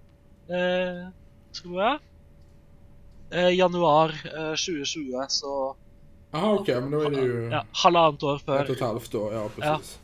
eh, 0.49 1.09
tror 1.63 1.83
jag. 1.83 1.99
Eh, 3.35 3.51
januar 3.51 4.09
eh, 4.09 4.55
2020 4.55 5.25
så... 5.29 5.77
Jaha, 6.31 6.53
okej, 6.53 6.77
okay, 6.77 6.81
men 6.81 6.91
då 6.91 7.01
är 7.01 7.11
det 7.11 7.21
ju... 7.21 7.49
Ja, 7.51 7.65
halvannet 7.73 8.23
år 8.23 8.39
för... 8.39 8.63
Ett 8.63 8.71
och 8.71 8.77
ett 8.77 8.83
halvt 8.83 9.15
år, 9.15 9.35
ja 9.35 9.49
precis. 9.49 10.01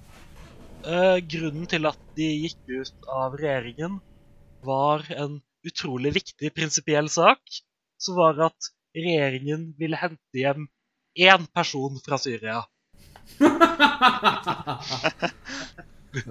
Ja. 0.82 1.14
Eh, 1.14 1.16
grunden 1.16 1.66
till 1.66 1.86
att 1.86 1.98
de 2.14 2.22
gick 2.22 2.58
ut 2.66 3.04
av 3.06 3.36
regeringen 3.36 4.00
var 4.62 5.12
en 5.12 5.40
utrolig 5.66 6.12
viktig 6.12 6.54
prinsipiell 6.54 7.08
sak, 7.08 7.38
så 7.96 8.14
var 8.14 8.34
det 8.34 8.44
at 8.44 8.58
regjeringen 8.94 9.74
ville 9.78 9.96
hente 9.96 10.38
hjem 10.38 10.68
én 11.14 11.46
person 11.46 12.00
fra 12.04 12.18
Syria. 12.18 12.64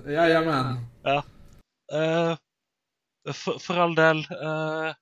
Jajamän. 0.08 0.86
Ja. 1.04 1.24
Uh, 1.94 2.38
for, 3.34 3.60
for, 3.60 3.78
all 3.78 3.96
del 3.96 4.18
uh, 4.18 4.94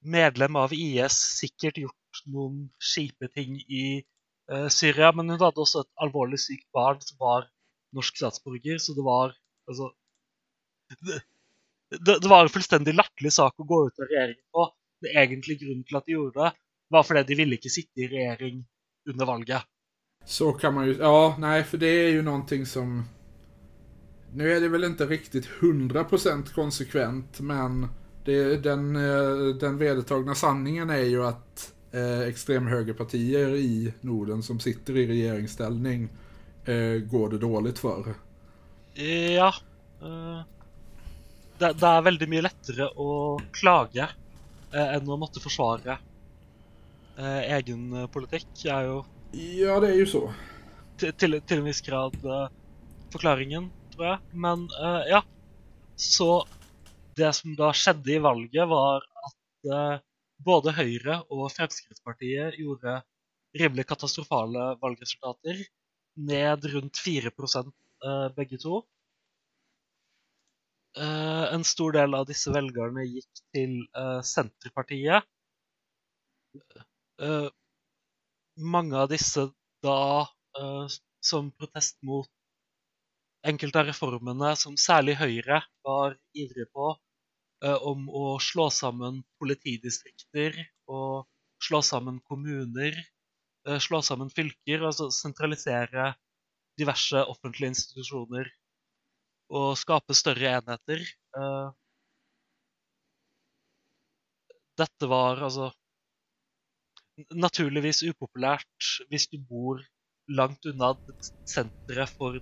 Medlem 0.00 0.56
av 0.56 0.72
IS, 0.72 1.16
sikkert 1.40 1.78
gjort 1.78 2.22
noen 2.32 2.68
kjipe 2.80 3.28
ting 3.34 3.58
i 3.60 4.00
uh, 4.52 4.68
Syria, 4.72 5.10
men 5.12 5.28
hun 5.32 5.40
hadde 5.40 5.60
også 5.60 5.84
et 5.84 6.04
alvorlig 6.04 6.40
sykt 6.40 6.68
barn 6.76 7.00
som 7.04 7.20
var 7.20 7.48
norsk 7.96 8.16
statsborger, 8.16 8.78
så 8.78 8.94
det 8.96 9.04
var 9.04 9.34
altså 9.68 9.90
det, 11.00 11.20
det, 11.90 12.16
det, 12.22 12.28
var 12.28 12.46
en 12.46 12.52
fullstendig 12.52 12.94
latterlig 12.96 13.32
sak 13.34 13.60
å 13.60 13.66
gå 13.66 13.80
ut 13.86 14.00
av 14.00 14.08
regjeringen 14.08 14.46
på. 14.54 14.66
Det 15.00 15.12
egentlige 15.16 15.64
grunnen 15.64 15.84
til 15.86 15.98
at 15.98 16.06
de 16.06 16.16
gjorde 16.16 16.44
det, 16.44 16.50
var 16.90 17.06
fordi 17.06 17.22
de 17.28 17.38
ville 17.38 17.56
ikke 17.56 17.72
sitte 17.72 18.04
i 18.04 18.08
regjering 18.10 18.64
under 19.10 19.28
valget. 19.28 19.68
Så 20.24 20.52
kan 20.52 20.74
man 20.74 20.86
ju, 20.86 20.96
ja, 21.00 21.36
nej, 21.38 21.64
för 21.64 21.78
det 21.78 21.86
är 21.86 22.08
ju 22.08 22.22
någonting 22.22 22.66
som... 22.66 23.04
Nu 24.32 24.52
är 24.52 24.60
det 24.60 24.68
väl 24.68 24.84
inte 24.84 25.06
riktigt 25.06 25.48
100% 25.48 26.54
konsekvent, 26.54 27.40
men 27.40 27.88
det, 28.30 28.56
den, 28.56 28.96
eh, 28.96 29.54
den 29.54 29.78
vedertagna 29.78 30.34
sanningen 30.34 30.90
är 30.90 31.04
ju 31.04 31.24
att 31.24 31.72
eh, 31.92 32.20
extremhögerpartier 32.20 33.48
i 33.48 33.94
Norden 34.00 34.42
som 34.42 34.60
sitter 34.60 34.96
i 34.96 35.06
regeringsställning 35.06 36.08
eh, 36.64 37.02
går 37.10 37.28
det 37.28 37.38
dåligt 37.38 37.78
för. 37.78 38.14
Ja. 39.36 39.54
Uh, 40.02 40.42
det, 41.58 41.72
det, 41.72 41.86
er 41.86 42.06
veldig 42.06 42.28
mye 42.30 42.44
lettere 42.44 42.86
å 42.96 43.38
klage 43.52 44.06
uh, 44.72 44.86
enn 44.86 45.10
å 45.10 45.18
måtte 45.20 45.42
forsvare 45.42 45.98
uh, 47.18 47.42
egen 47.56 48.06
politikk. 48.12 48.48
er 48.64 48.86
jo 48.88 49.02
Ja, 49.32 49.80
det 49.82 49.92
er 49.92 50.00
jo 50.00 50.06
så. 50.08 50.22
Til, 51.00 51.12
til, 51.12 51.40
til 51.46 51.60
en 51.60 51.68
viss 51.68 51.82
grad 51.86 52.16
forklaringen, 53.10 53.68
tror 53.94 54.06
jeg. 54.06 54.40
Men 54.46 54.66
ja. 55.08 55.20
Så 55.96 56.42
det 57.16 57.32
som 57.36 57.54
da 57.58 57.70
skjedde 57.76 58.14
i 58.14 58.22
valget, 58.22 58.68
var 58.70 59.04
at 59.26 59.70
eh, 59.76 59.96
både 60.44 60.74
Høyre 60.76 61.20
og 61.32 61.50
Fremskrittspartiet 61.54 62.58
gjorde 62.60 63.00
rimelig 63.60 63.86
katastrofale 63.90 64.74
valgresultater. 64.82 65.60
Ned 66.30 66.66
rundt 66.74 67.00
4 67.00 67.32
eh, 67.32 68.26
begge 68.36 68.58
to. 68.62 68.82
Uh, 70.98 71.46
en 71.54 71.62
stor 71.62 71.92
del 71.94 72.16
av 72.18 72.24
disse 72.26 72.50
velgerne 72.50 73.04
gikk 73.06 73.42
til 73.54 73.76
uh, 73.94 74.18
Senterpartiet. 74.26 75.22
Mange 78.74 78.96
av 78.98 79.06
disse 79.12 79.44
da 79.86 80.26
som 81.22 81.50
protest 81.52 81.98
mot 82.02 82.26
enkelte 83.46 83.80
av 83.80 83.88
reformene 83.88 84.54
som 84.58 84.76
særlig 84.80 85.16
Høyre 85.20 85.60
var 85.86 86.16
ivrig 86.36 86.66
på, 86.74 86.92
eh, 87.64 87.78
om 87.90 88.08
å 88.08 88.38
slå 88.42 88.68
sammen 88.74 89.22
politidistrikter 89.40 90.56
og 90.88 91.26
slå 91.62 91.82
sammen 91.84 92.20
kommuner, 92.28 92.96
eh, 93.66 93.78
slå 93.78 94.02
sammen 94.02 94.30
fylker, 94.30 94.84
altså 94.86 95.10
sentralisere 95.14 96.14
diverse 96.80 97.24
offentlige 97.28 97.74
institusjoner 97.74 98.48
og 99.50 99.76
skape 99.76 100.14
større 100.14 100.56
enheter. 100.60 101.02
Detta 101.34 101.74
dette 104.80 105.08
var 105.10 105.42
altså 105.44 105.70
naturligvis 107.36 108.02
upopulært 108.08 108.90
hvis 109.10 109.26
du 109.32 109.36
bor 109.50 109.82
langt 110.40 110.64
unna 110.70 110.94
senteret 111.48 112.12
for 112.14 112.38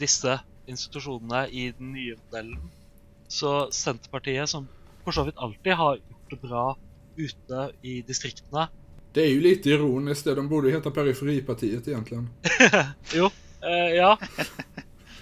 disse 0.00 0.38
institusjonene 0.66 1.46
i 1.50 1.68
den 1.76 1.92
nye 1.94 2.16
modellen. 2.18 2.72
Så 3.28 3.68
Senterpartiet, 3.74 4.48
som 4.50 4.68
for 5.04 5.14
så 5.14 5.26
vidt 5.26 5.38
alltid 5.38 5.78
har 5.78 5.96
gjort 5.96 6.30
det 6.30 6.40
bra 6.42 6.66
ute 7.16 7.70
i 7.82 8.00
distriktene 8.06 8.68
Det 9.16 9.22
er 9.24 9.30
jo 9.32 9.40
litt 9.40 9.64
ironisk, 9.64 10.26
det. 10.26 10.34
De 10.36 10.42
burde 10.44 10.72
hete 10.74 10.90
Periferipartiet, 10.92 11.86
egentlig. 11.88 12.18
jo, 13.16 13.30
uh, 13.64 13.90
ja. 13.96 14.10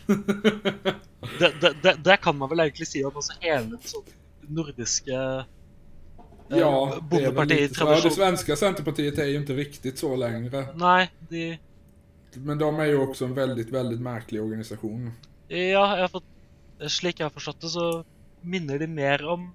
det, 1.38 1.50
det, 1.60 1.70
det, 1.82 1.92
det, 2.02 2.16
kan 2.24 2.34
man 2.36 2.50
vel 2.50 2.64
egentlig 2.64 2.88
si 2.90 3.04
om 3.06 3.14
det 3.14 3.22
sånn 3.22 4.08
nordiske 4.50 5.14
eh, 5.14 6.58
Ja, 6.58 6.72
det 7.10 7.30
vel 7.36 7.48
litt, 7.48 7.78
ja, 7.78 8.00
det 8.02 8.12
svenska 8.12 8.56
Centerpartiet 8.58 9.22
er 9.22 9.30
jo 9.30 9.44
ikke 9.44 9.56
riktig 9.62 9.94
så 10.02 10.10
lenger. 10.18 10.74
Nei, 10.74 11.06
de... 11.30 11.46
Men 12.42 12.58
de 12.58 12.68
er 12.82 12.92
jo 12.92 13.04
også 13.06 13.28
en 13.28 13.36
veldig, 13.36 13.66
veldig 13.72 13.98
merkelig 14.02 14.42
organisasjon. 14.42 15.10
Ja, 15.48 15.84
jeg 15.96 16.06
har 16.06 16.12
fått, 16.12 16.30
slik 16.90 17.20
jeg 17.20 17.28
har 17.28 17.34
forstått 17.34 17.62
det, 17.62 17.72
så 17.74 17.88
minner 18.44 18.80
de 18.80 18.88
mer 18.90 19.24
om 19.28 19.50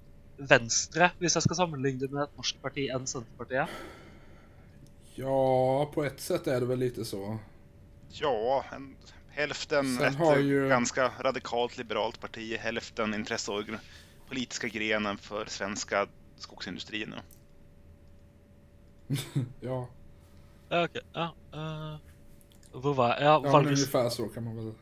Venstre, 0.50 1.10
hvis 1.20 1.36
jeg 1.36 1.44
skal 1.44 1.58
sammenligne 1.58 2.06
det 2.06 2.12
med 2.14 2.24
et 2.24 2.36
norsk 2.38 2.60
parti, 2.62 2.86
enn 2.92 3.08
Senterpartiet. 3.10 3.72
Ja, 5.18 5.40
på 5.92 6.04
ett 6.06 6.22
sett 6.22 6.48
er 6.48 6.62
det 6.62 6.70
vel 6.70 6.80
litt 6.86 7.00
så. 7.06 7.34
Ja, 8.16 8.64
en 8.72 8.94
Hälften 9.30 9.96
Sen 9.96 10.06
ett 10.06 10.40
ju... 10.44 10.68
ganska 10.68 11.12
radikalt 11.18 11.78
liberalt 11.78 12.20
parti, 12.20 12.56
hälften 12.56 13.14
intresse 13.14 13.78
politiska 14.28 14.68
grenen 14.68 15.18
för 15.18 15.46
svenska 15.46 16.06
skogsindustrin. 16.36 17.14
ja. 19.60 19.88
Okej, 20.66 20.84
okay. 20.84 21.02
ja. 21.12 21.34
Uh, 21.54 21.96
hvor 22.72 22.94
var 22.94 23.16
jeg? 23.16 23.24
Ja, 23.26 23.34
ja 23.44 23.52
valg... 23.52 23.66
ungefär 23.66 24.08
så 24.08 24.28
kan 24.28 24.44
man 24.44 24.56
väl. 24.56 24.72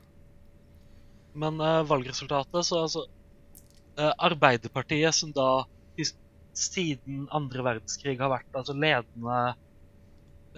Men 1.33 1.61
uh, 1.61 1.83
valgresultatet, 1.83 2.67
så 2.67 2.83
altså 2.83 3.07
uh, 3.99 4.13
Arbeiderpartiet, 4.19 5.15
som 5.15 5.33
da 5.33 5.65
siden 6.59 7.29
andre 7.31 7.63
verdenskrig 7.63 8.17
har 8.19 8.33
vært 8.33 8.57
altså 8.59 8.75
ledende 8.75 9.39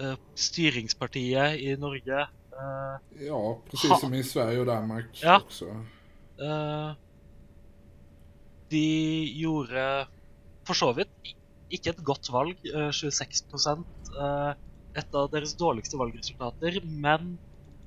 uh, 0.01 0.15
styringspartiet 0.33 1.59
i 1.61 1.75
Norge 1.77 2.23
ja, 3.21 3.41
precis 3.69 3.93
som 4.01 4.13
i 4.17 4.23
Sverige 4.25 4.63
og 4.63 4.67
Danmark 4.69 5.21
ja. 5.21 5.37
Uh, 6.41 6.97
de 8.71 8.87
gjorde 9.37 9.85
for 10.65 10.77
så 10.77 10.89
vidt 10.97 11.31
ikke 11.71 11.93
et 11.93 12.03
godt 12.05 12.31
valg, 12.33 12.57
uh, 12.73 12.89
26 12.91 13.45
uh, 14.17 14.53
Et 14.99 15.17
av 15.17 15.29
deres 15.31 15.55
dårligste 15.59 15.99
valgresultater, 15.99 16.81
men 16.83 17.37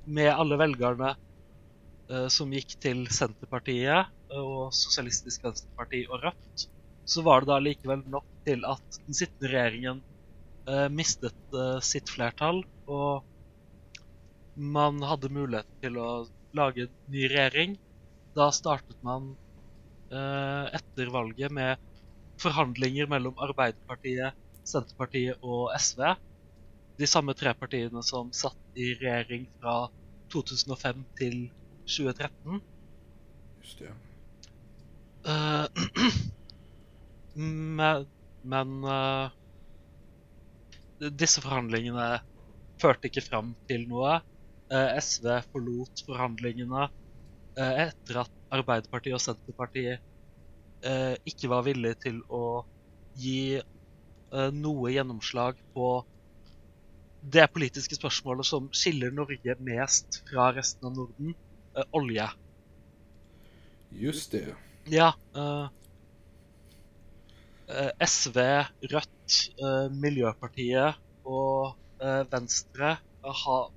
med 0.05 0.31
alle 0.33 0.57
velgerne 0.61 1.13
uh, 1.15 2.29
som 2.33 2.53
gikk 2.53 2.77
til 2.81 3.05
Senterpartiet 3.13 4.11
og 4.35 4.73
Sosialistisk 4.77 5.45
Venstreparti 5.45 6.05
og 6.09 6.25
Rødt, 6.25 6.67
så 7.05 7.23
var 7.27 7.45
det 7.45 7.53
da 7.53 7.61
likevel 7.61 8.05
nok 8.09 8.27
til 8.49 8.65
at 8.69 8.99
den 9.05 9.17
sittende 9.17 9.51
regjeringen 9.53 10.01
eh, 10.69 10.89
mistet 10.89 11.57
eh, 11.57 11.79
sitt 11.85 12.09
flertall. 12.13 12.63
og 12.89 13.25
man 14.55 15.03
hadde 15.03 15.33
mulighet 15.35 15.67
til 15.83 15.97
å 15.99 16.09
lage 16.55 16.87
en 16.87 16.93
ny 17.11 17.25
regjering. 17.33 17.75
Da 18.39 18.51
startet 18.55 18.97
man 19.03 19.33
eh, 20.15 20.71
etter 20.79 21.11
valget 21.15 21.53
med 21.55 21.81
forhandlinger 22.43 23.11
mellom 23.11 23.35
Arbeiderpartiet, 23.43 24.37
Senterpartiet 24.67 25.43
og 25.43 25.73
SV. 25.75 26.15
De 27.01 27.07
samme 27.11 27.35
tre 27.35 27.51
partiene 27.59 28.03
som 28.07 28.31
satt 28.35 28.79
i 28.79 28.93
regjering 29.01 29.49
fra 29.59 29.89
2005 30.35 31.03
til 31.19 31.39
2013. 31.91 32.61
Just 33.65 33.81
det. 33.83 33.95
Uh, 35.25 35.67
men, 37.81 38.07
men 38.45 38.77
uh, 38.85 39.33
disse 41.01 41.43
forhandlingene 41.43 42.09
førte 42.83 43.11
ikke 43.11 43.25
fram 43.25 43.55
til 43.71 43.89
noe. 43.91 44.21
Eh, 44.73 44.97
SV 44.97 45.27
forlot 45.53 46.01
forhandlingene 46.07 46.87
etter 47.61 48.23
at 48.23 48.31
Arbeiderpartiet 48.57 49.15
og 49.15 49.21
Senterpartiet 49.23 50.01
ikke 51.29 51.51
var 51.53 51.67
villige 51.69 51.99
til 52.07 52.17
å 52.33 52.65
gi 53.21 53.61
noe 54.57 54.95
gjennomslag 54.95 55.61
på 55.77 55.91
det 57.33 57.47
politiske 57.55 57.97
spørsmålet 57.97 58.47
som 58.47 58.67
skiller 58.77 59.15
Norge 59.15 59.57
mest 59.65 60.21
fra 60.29 60.51
resten 60.57 60.91
av 60.91 60.99
Norden 60.99 61.33
olje. 61.97 62.27
Just 63.95 64.35
det. 64.35 64.55
Ja. 64.93 65.13
Uh, 65.35 65.69
SV, 68.05 68.39
Rødt, 68.93 69.39
uh, 69.63 69.89
Miljøpartiet 69.95 71.01
og 71.25 71.73
uh, 72.03 72.23
Venstre 72.31 72.99
har 73.25 73.71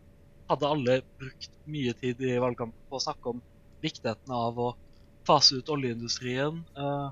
hadde 0.48 0.72
alle 0.72 0.98
brukt 1.20 1.50
mye 1.68 1.94
tid 2.00 2.22
i 2.24 2.38
valgkampen 2.40 2.88
på 2.90 3.00
å 3.00 3.04
snakke 3.04 3.34
om 3.34 3.42
viktigheten 3.84 4.34
av 4.34 4.60
å 4.60 4.70
fase 5.28 5.60
ut 5.60 5.72
oljeindustrien 5.74 6.62
uh, 6.80 7.10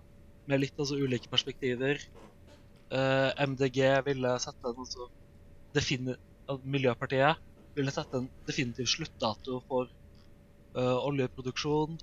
med 0.47 0.63
litt 0.63 0.79
altså 0.79 0.97
ulike 0.99 1.31
perspektiver. 1.31 1.99
Uh, 2.93 3.33
eh, 3.33 3.47
MDG 3.49 3.79
ville 4.05 4.35
sette 4.39 4.69
en 4.69 4.83
altså, 4.83 5.09
Miljøpartiet 5.75 7.41
ville 7.75 7.91
sette 7.91 8.21
en 8.21 8.27
definitiv 8.47 8.87
sluttdato 8.87 9.59
for 9.67 9.89
uh, 10.77 10.97
oljeproduksjon. 11.07 11.97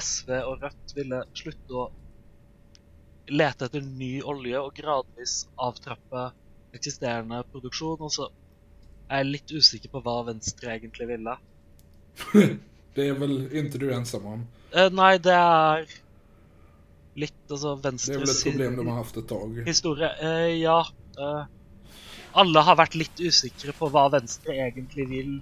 SV 0.00 0.32
og 0.42 0.64
Rødt 0.64 0.96
ville 0.98 1.22
slutte 1.36 1.78
å 1.78 1.88
lete 3.32 3.68
etter 3.68 3.84
ny 3.84 4.18
olje 4.20 4.60
og 4.60 4.74
gradvis 4.76 5.44
avtrappe 5.56 6.28
eksisterende 6.76 7.40
produksjon. 7.52 8.02
Og 8.04 8.12
så 8.12 8.28
jeg 9.04 9.20
er 9.20 9.28
litt 9.28 9.52
usikker 9.52 9.92
på 9.92 10.00
hva 10.04 10.20
Venstre 10.28 10.72
egentlig 10.74 11.08
ville. 11.10 11.36
det 12.96 13.08
er 13.10 13.18
vel 13.20 13.36
ikke 13.52 13.80
du 13.82 13.90
ensom 13.92 14.30
om? 14.30 14.46
Uh, 14.74 14.88
nei, 14.94 15.16
det 15.22 15.34
er 15.34 15.84
litt 17.20 17.52
altså 17.52 17.76
Venstre 17.82 18.16
Det 18.16 18.20
er 18.20 18.24
vel 18.24 18.32
et 18.32 18.46
problem 18.48 18.78
de 18.78 18.86
har 18.88 18.96
hatt 19.02 19.20
et 19.20 19.28
tak. 19.30 19.60
Historie. 19.68 20.10
Uh, 20.22 20.48
ja. 20.56 20.78
Uh, 22.34 22.40
alle 22.42 22.64
har 22.66 22.76
vært 22.82 22.96
litt 22.98 23.20
usikre 23.22 23.72
på 23.78 23.88
hva 23.94 24.08
Venstre 24.12 24.56
egentlig 24.58 25.06
vil 25.08 25.34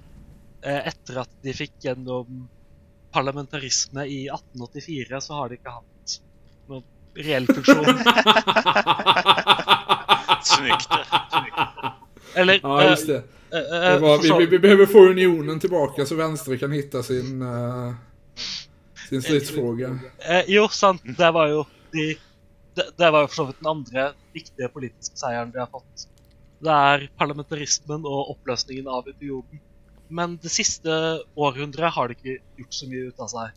etter 0.62 1.16
at 1.24 1.30
de 1.42 1.50
fikk 1.58 1.72
gjennom 1.82 2.44
parlamentarisme 3.10 4.04
i 4.06 4.28
1884, 4.30 5.20
så 5.24 5.34
har 5.40 5.48
de 5.50 5.56
ikke 5.58 5.72
hatt 5.74 6.12
noen 6.70 6.84
reell 7.18 7.48
funksjon. 7.50 7.98
snyggt. 10.42 10.88
Eller... 12.34 12.60
Ja, 12.62 12.90
just 12.90 13.06
det. 13.06 13.16
eh, 13.16 13.58
eh, 13.58 13.92
det 13.92 13.98
var, 13.98 14.18
förstå- 14.18 14.38
vi, 14.38 14.44
vi, 14.44 14.50
vi 14.50 14.58
behöver 14.58 14.86
få 14.86 14.98
unionen 14.98 15.60
tillbaka 15.60 16.06
så 16.06 16.14
vänster 16.14 16.56
kan 16.56 16.72
hitta 16.72 17.02
sin, 17.02 17.42
eh, 17.42 17.94
sin 19.08 19.22
stridsfråga. 19.22 19.98
Eh, 20.18 20.42
jo, 20.46 20.68
sant. 20.68 21.02
Det 21.18 21.30
var 21.30 21.48
jo 21.48 21.66
de 21.92 22.16
det, 22.74 22.84
det 22.96 23.10
var 23.10 23.26
så 23.28 23.44
vidt 23.44 23.58
den 23.60 23.68
andre 23.68 24.12
viktige 24.32 24.68
politiske 24.68 25.16
seieren 25.16 25.50
de 25.50 25.58
har 25.58 25.66
fått. 25.66 26.06
Det 26.62 26.70
er 26.70 27.08
parlamentarismen 27.18 28.04
og 28.06 28.36
oppløsningen 28.36 28.88
av 28.90 29.08
unionen. 29.10 29.62
Men 30.12 30.36
det 30.42 30.52
siste 30.52 30.92
århundret 31.40 31.94
har 31.96 32.10
de 32.10 32.16
ikke 32.18 32.38
gjort 32.60 32.76
så 32.76 32.88
mye 32.90 33.08
ut 33.10 33.22
av 33.24 33.30
seg. 33.32 33.54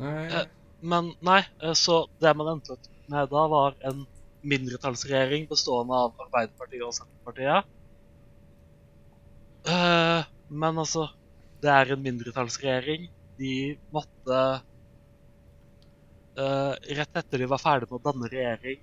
Nej. 0.00 0.26
Eh, 0.32 0.44
Men 0.84 1.14
nei, 1.24 1.40
eh, 1.62 1.72
så 1.72 2.04
det 2.20 2.34
man 2.36 2.50
endte 2.54 2.74
opp 2.74 2.88
med 3.08 3.30
da, 3.32 3.44
var 3.48 3.76
en 3.88 4.02
mindretallsregjering 4.44 5.46
bestående 5.48 5.96
av 5.96 6.12
Arbeiderpartiet 6.26 6.84
og 6.84 6.92
Senterpartiet. 6.96 7.70
Eh, 9.72 10.28
men 10.52 10.80
altså, 10.82 11.06
det 11.64 11.72
er 11.72 11.94
en 11.94 12.04
mindretallsregjering. 12.04 13.08
De 13.40 13.54
måtte 13.94 14.44
Rett 16.34 17.18
etter 17.20 17.38
de 17.38 17.46
var 17.46 17.60
ferdig 17.62 17.86
med 17.86 18.00
å 18.00 18.04
danne 18.08 18.26
regjering, 18.26 18.80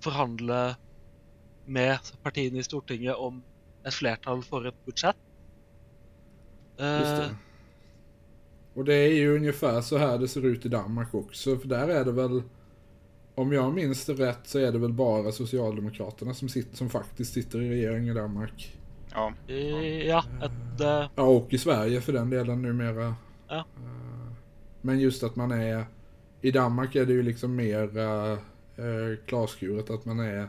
forhandle 0.00 0.60
med 1.70 1.98
partiene 2.22 2.58
i 2.58 2.62
Stortinget 2.62 3.14
om 3.16 3.42
et 3.86 3.94
flertall 3.94 4.42
for 4.42 4.66
ett 4.68 4.84
budsjett. 4.84 5.16
Just 6.78 7.12
Eh, 7.12 7.18
det. 7.18 7.36
Och 8.74 8.84
det 8.84 8.94
är 8.94 9.12
ju 9.14 9.36
ungefär 9.36 9.80
så 9.80 9.98
här 9.98 10.18
det 10.18 10.28
ser 10.28 10.44
ut 10.46 10.66
i 10.66 10.68
Danmark 10.68 11.14
också. 11.14 11.56
För 11.58 11.68
där 11.68 11.88
är 11.88 12.04
det 12.04 12.12
väl, 12.12 12.42
om 13.34 13.52
jag 13.52 13.74
minns 13.74 14.06
det 14.06 14.12
rätt, 14.14 14.40
så 14.46 14.58
är 14.58 14.72
det 14.72 14.78
väl 14.78 14.92
bara 14.92 15.32
Socialdemokraterna 15.32 16.34
som, 16.34 16.48
sitter, 16.48 16.76
som 16.76 16.90
faktiskt 16.90 17.32
sitter 17.32 17.60
i 17.62 17.70
regeringen 17.70 18.16
i 18.16 18.20
Danmark. 18.20 18.76
Ja, 19.12 19.32
eh, 19.48 20.06
ja, 20.06 20.24
et, 20.42 20.80
eh, 20.80 21.06
Ja, 21.16 21.22
och 21.22 21.52
i 21.54 21.58
Sverige 21.58 22.00
för 22.00 22.12
den 22.12 22.30
delen 22.30 22.62
numera. 22.62 23.14
Ja. 23.48 23.58
Eh, 23.58 24.32
Men 24.80 25.00
just 25.00 25.22
att 25.22 25.36
man 25.36 25.50
är, 25.52 25.84
i 26.40 26.50
Danmark 26.50 26.94
är 26.94 27.06
det 27.06 27.12
ju 27.12 27.22
liksom 27.22 27.56
mer 27.56 27.98
uh, 27.98 29.16
klarskuret 29.26 29.90
att 29.90 30.04
man 30.04 30.20
är, 30.20 30.48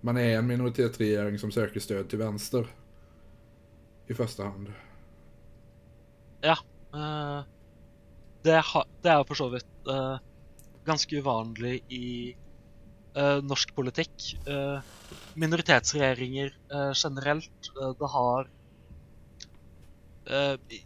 man 0.00 0.16
är 0.16 0.38
en 0.38 0.46
minoritetsregering 0.46 1.38
som 1.38 1.52
söker 1.52 1.80
stöd 1.80 2.08
till 2.08 2.18
vänster. 2.18 2.66
I 4.06 4.14
första 4.14 4.44
hand. 4.44 4.72
Eh, 6.94 7.42
det, 8.42 8.60
ha, 8.72 8.84
det 9.02 9.12
er 9.12 9.24
for 9.28 9.38
så 9.38 9.48
vidt 9.52 9.66
uh, 9.86 9.94
eh, 9.94 10.22
ganske 10.88 11.20
uvanlig 11.20 11.76
i 11.92 12.34
uh, 13.14 13.38
norsk 13.46 13.74
politikk. 13.76 14.32
Uh, 14.48 14.80
eh, 14.80 14.80
minoritetsregjeringer 15.38 16.54
uh, 16.74 16.90
generelt, 16.96 17.70
det 17.98 18.10
har 18.14 18.50
i- 20.70 20.84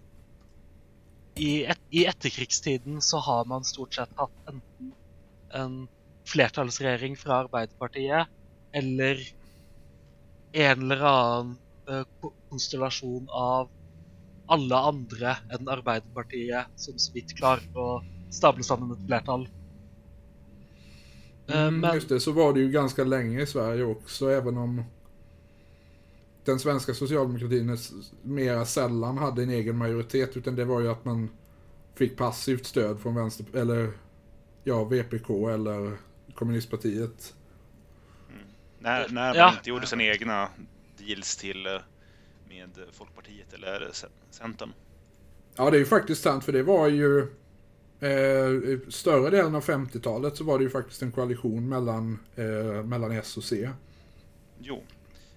i, 1.35 1.65
et, 1.67 1.81
I 1.91 2.05
etterkrigstiden 2.07 3.01
så 3.03 3.19
har 3.19 3.45
man 3.51 3.65
stort 3.67 3.95
sett 3.95 4.13
hatt 4.17 4.49
enten 4.49 4.93
en 5.53 5.75
flertallsregjering 6.29 7.17
fra 7.19 7.41
Arbeiderpartiet 7.43 8.31
eller 8.81 9.23
en 10.53 10.83
eller 10.83 11.01
annen 11.05 11.59
eh, 11.89 12.05
ko- 12.21 12.35
konstellasjon 12.49 13.29
av 13.31 13.71
alle 14.55 14.77
andre 14.91 15.37
enn 15.57 15.69
Arbeiderpartiet 15.77 16.73
som 16.77 16.99
så 16.99 17.13
vidt 17.17 17.35
klarer 17.39 17.81
å 17.87 17.89
stable 18.41 18.65
sammen 18.67 18.93
et 18.97 19.05
flertall. 19.09 19.49
Eh, 21.49 21.71
Mm, 21.71 21.81
men 21.81 21.93
Just 21.95 22.09
det, 22.09 22.21
så 22.21 22.33
var 22.33 22.53
det 22.53 22.61
ju 22.61 22.71
ganska 22.71 23.05
länge 23.05 23.43
i 23.43 23.47
Sverige 23.47 23.85
också, 23.85 24.29
även 24.31 24.57
om 24.57 24.83
den 26.45 26.59
svenska 26.59 26.95
socialdemokratin 26.95 27.77
mera 28.23 28.65
sällan 28.65 29.19
hade 29.19 29.43
en 29.43 29.51
egen 29.51 29.77
majoritet, 29.77 30.37
utan 30.37 30.55
det 30.57 30.65
var 30.65 30.81
ju 30.81 30.89
att 30.89 31.05
man 31.05 31.31
fick 31.95 32.17
passivt 32.19 32.67
stöd 32.67 33.01
från 33.01 33.15
vänster, 33.15 33.47
eller 33.55 33.93
ja, 34.65 34.85
VPK 34.85 35.49
eller 35.49 35.99
kommunistpartiet. 36.35 37.35
När, 38.85 39.09
när 39.09 39.29
man 39.29 39.37
Ja. 39.37 39.51
inte 39.51 39.71
gjorde 39.71 39.87
sina 39.87 40.03
egna 40.03 40.49
deals 40.99 41.37
till 41.37 41.67
eh, 41.67 41.73
med 42.49 42.71
Folkpartiet 42.93 43.53
eller 43.53 43.91
Centern. 44.31 44.73
Ja, 45.57 45.71
det 45.71 45.77
är 45.77 45.79
ju 45.79 45.87
faktiskt 45.87 46.23
sant, 46.23 46.45
för 46.45 46.53
det 46.53 46.63
var 46.63 46.89
ju 46.89 47.21
eh, 48.01 48.79
större 48.89 49.31
delen 49.31 49.55
av 49.55 49.65
50-talet 49.65 50.37
så 50.37 50.45
var 50.45 50.59
det 50.59 50.65
ju 50.65 50.71
faktiskt 50.71 51.03
en 51.03 51.13
koalition 51.13 51.69
mellan, 51.69 52.19
eh, 52.37 52.85
mellan 52.85 53.13
S 53.13 53.37
och 53.37 53.45
C. 53.45 53.71
Jo. 54.59 54.83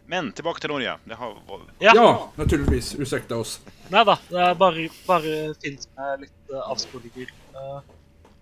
Men 0.05 0.31
tillbaka 0.31 0.59
till 0.59 0.69
Norge. 0.69 0.97
Det 1.03 1.13
har, 1.15 1.37
ja, 1.79 1.91
ja, 1.95 2.31
naturligtvis. 2.35 2.95
Ursäkta 2.99 3.35
oss. 3.37 3.61
Nei 3.89 4.03
da, 4.05 4.17
det 4.29 4.39
er 4.39 4.55
bare, 4.55 4.89
bare 5.07 5.53
fint 5.63 5.89
med 5.95 6.21
litt 6.21 6.53
uh, 6.53 6.59
avsporinger. 6.71 7.33
Eh, 7.53 7.81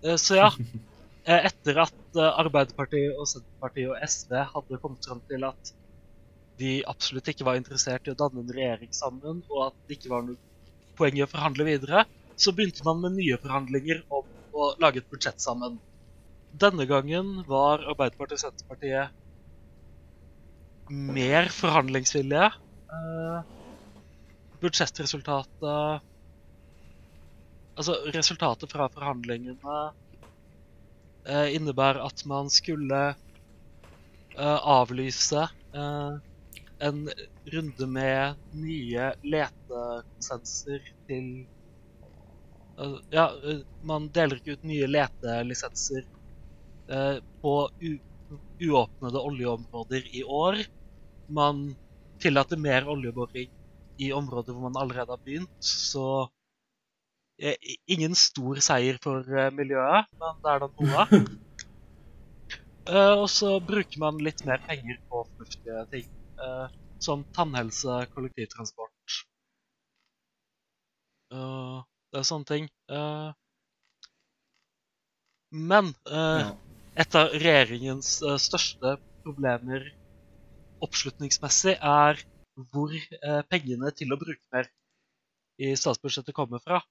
eh, 0.10 0.16
så 0.16 0.36
ja. 0.36 0.52
Eh, 1.26 1.46
etter 1.50 1.80
at 1.82 2.20
eh, 2.22 2.36
Arbeiderpartiet 2.44 3.18
og 3.18 3.26
Senterpartiet 3.30 3.90
og 3.90 3.98
SV 4.06 4.36
hadde 4.52 4.78
kommet 4.84 5.08
fram 5.08 5.24
til 5.32 5.46
at 5.48 5.72
de 6.62 6.74
absolutt 6.88 7.32
ikke 7.32 7.48
var 7.48 7.58
interessert 7.58 8.06
i 8.06 8.14
å 8.14 8.20
danne 8.20 8.44
en 8.44 8.54
regjering 8.54 8.92
sammen, 8.96 9.42
og 9.50 9.64
at 9.66 9.76
det 9.90 9.98
ikke 9.98 10.12
var 10.14 10.22
noe 10.28 10.38
poeng 10.96 11.18
i 11.18 11.26
å 11.26 11.30
forhandle 11.32 11.66
videre, 11.68 12.06
så 12.40 12.54
begynte 12.56 12.86
man 12.86 13.02
med 13.02 13.18
nye 13.18 13.40
forhandlinger 13.42 14.04
om 14.14 14.30
å 14.56 14.70
lage 14.84 15.02
et 15.02 15.10
budsjett 15.12 15.42
sammen. 15.42 15.82
Denne 16.56 16.86
gangen 16.88 17.42
var 17.50 17.82
Arbeiderpartiet 17.82 18.38
og 18.38 18.44
Senterpartiet 18.46 19.12
mer 20.94 21.50
forhandlingsvillige. 21.50 22.52
Eh, 22.94 23.40
budsjettresultatet 24.62 26.04
Altså, 27.76 27.92
resultatet 28.16 28.72
fra 28.72 28.86
forhandlingene 28.88 29.80
eh, 31.28 31.56
innebär 31.56 31.96
att 31.96 32.26
man 32.26 32.50
skulle 32.50 33.16
eh, 34.38 34.58
avlyse 34.58 35.50
eh, 35.76 36.12
en 36.80 37.12
runde 37.52 37.88
med 37.88 38.36
nye 38.52 39.16
letekonsenser 39.22 40.82
till, 41.08 41.48
eh, 42.80 42.98
Ja, 43.10 43.26
eh, 43.50 43.60
man 43.82 44.10
deler 44.12 44.38
ikke 44.42 44.52
ut 44.58 44.64
nye 44.64 44.88
letelisenser 44.88 46.04
eh, 46.92 47.18
på 47.42 47.54
oöppnade 47.70 48.02
uåpnede 48.64 49.20
oljeområder 49.20 50.16
i 50.18 50.24
år. 50.24 50.58
Man 51.30 51.76
tillater 52.24 52.58
mer 52.58 52.88
oljeboring 52.90 53.50
i 53.98 54.14
områder 54.14 54.54
hvor 54.54 54.62
man 54.70 54.78
allerede 54.82 55.12
har 55.14 55.22
begynt, 55.26 55.52
så 55.60 56.30
Ingen 57.40 58.16
stor 58.16 58.62
seier 58.64 58.98
for 59.04 59.26
eh, 59.38 59.52
miljøet, 59.56 60.08
men 60.22 60.38
det 60.44 60.54
er 60.56 60.66
da 60.66 60.72
noe. 60.72 61.08
Eh, 62.86 63.14
og 63.18 63.26
så 63.34 63.48
bruker 63.66 63.98
man 63.98 64.20
litt 64.22 64.44
mer 64.46 64.60
penger 64.68 65.00
på 65.10 65.24
fornuftige 65.24 65.80
ting, 65.90 66.04
eh, 66.46 66.68
som 67.02 67.24
tannhelse, 67.34 67.96
kollektivtransport 68.14 68.94
Eh, 71.34 71.80
Det 72.14 72.20
er 72.22 72.28
sånne 72.30 72.46
ting. 72.52 72.68
Eh, 72.98 73.32
men 75.72 75.90
eh, 76.20 76.52
et 77.04 77.18
av 77.20 77.34
regjeringens 77.34 78.12
eh, 78.22 78.38
største 78.42 78.96
problemer 79.26 79.88
oppslutningsmessig 80.86 81.76
er 81.80 82.22
hvor 82.72 82.94
eh, 82.96 83.42
pengene 83.52 83.92
til 84.00 84.14
å 84.14 84.20
bruke 84.22 84.44
mer 84.56 84.70
i 85.66 85.74
statsbudsjettet 85.80 86.36
kommer 86.38 86.62
fra. 86.64 86.82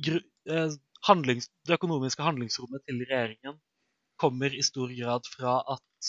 Eh, 0.00 0.70
handlings 1.06 1.48
det 1.68 1.76
økonomiske 1.76 2.24
handlingsrommet 2.24 2.84
til 2.88 3.02
regjeringen 3.04 3.58
kommer 4.20 4.52
i 4.52 4.62
stor 4.64 4.92
grad 4.96 5.28
fra 5.32 5.58
at 5.74 6.08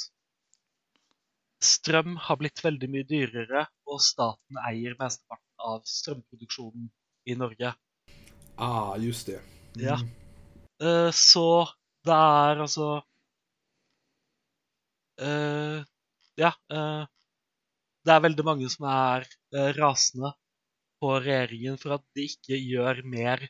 strøm 1.64 2.16
har 2.26 2.40
blitt 2.42 2.64
veldig 2.64 2.90
mye 2.92 3.08
dyrere, 3.08 3.68
og 3.88 4.02
staten 4.04 4.60
eier 4.66 4.96
mesteparten 5.00 5.64
av 5.72 5.84
strømproduksjonen 5.88 6.90
i 7.30 7.38
Norge. 7.38 7.74
Ah, 8.58 8.98
just 9.00 9.30
det. 9.30 9.40
Ja. 9.80 10.00
Eh, 10.82 11.12
så 11.14 11.70
det 12.08 12.18
er 12.18 12.64
altså 12.66 12.90
eh, 15.22 15.84
Ja. 16.42 16.52
det 18.02 18.14
er 18.16 18.24
veldig 18.26 18.46
mange 18.48 18.70
som 18.74 18.88
er 18.90 19.28
eh, 19.54 19.72
rasende 19.78 20.34
på 21.02 21.14
regjeringen 21.22 21.78
for 21.82 22.00
at 22.00 22.06
de 22.18 22.26
ikke 22.32 22.58
gjør 22.58 23.04
mer 23.06 23.46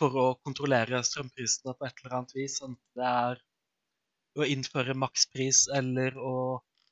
for 0.00 0.16
å 0.16 0.26
kontrollere 0.44 1.02
strømprisene 1.04 1.74
på 1.76 1.86
et 1.86 2.00
eller 2.02 2.16
annet 2.18 2.34
vis. 2.38 2.58
Enten 2.64 2.80
det 2.96 3.08
er 3.10 3.42
å 4.40 4.46
innføre 4.48 4.94
makspris 4.96 5.66
eller 5.76 6.16
å 6.16 6.34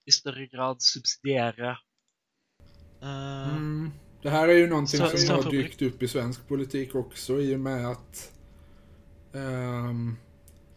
i 0.09 0.12
større 0.14 0.46
grad 0.52 0.82
subsidiere 0.84 1.76
eh, 3.02 3.48
Mm. 3.56 3.90
Det 4.22 4.30
här 4.30 4.48
är 4.48 4.52
ju 4.59 4.66
någonting 4.66 5.00
Så- 5.00 5.09
som 5.09 5.18
så- 5.18 5.34
har 5.42 5.50
dykt 5.50 5.82
upp 5.82 6.02
i 6.02 6.09
svensk 6.09 6.48
politik 6.48 6.94
också 6.94 7.40
i 7.40 7.54
och 7.54 7.61
med 7.61 7.86
att 7.90 8.32
ehm, 9.34 10.16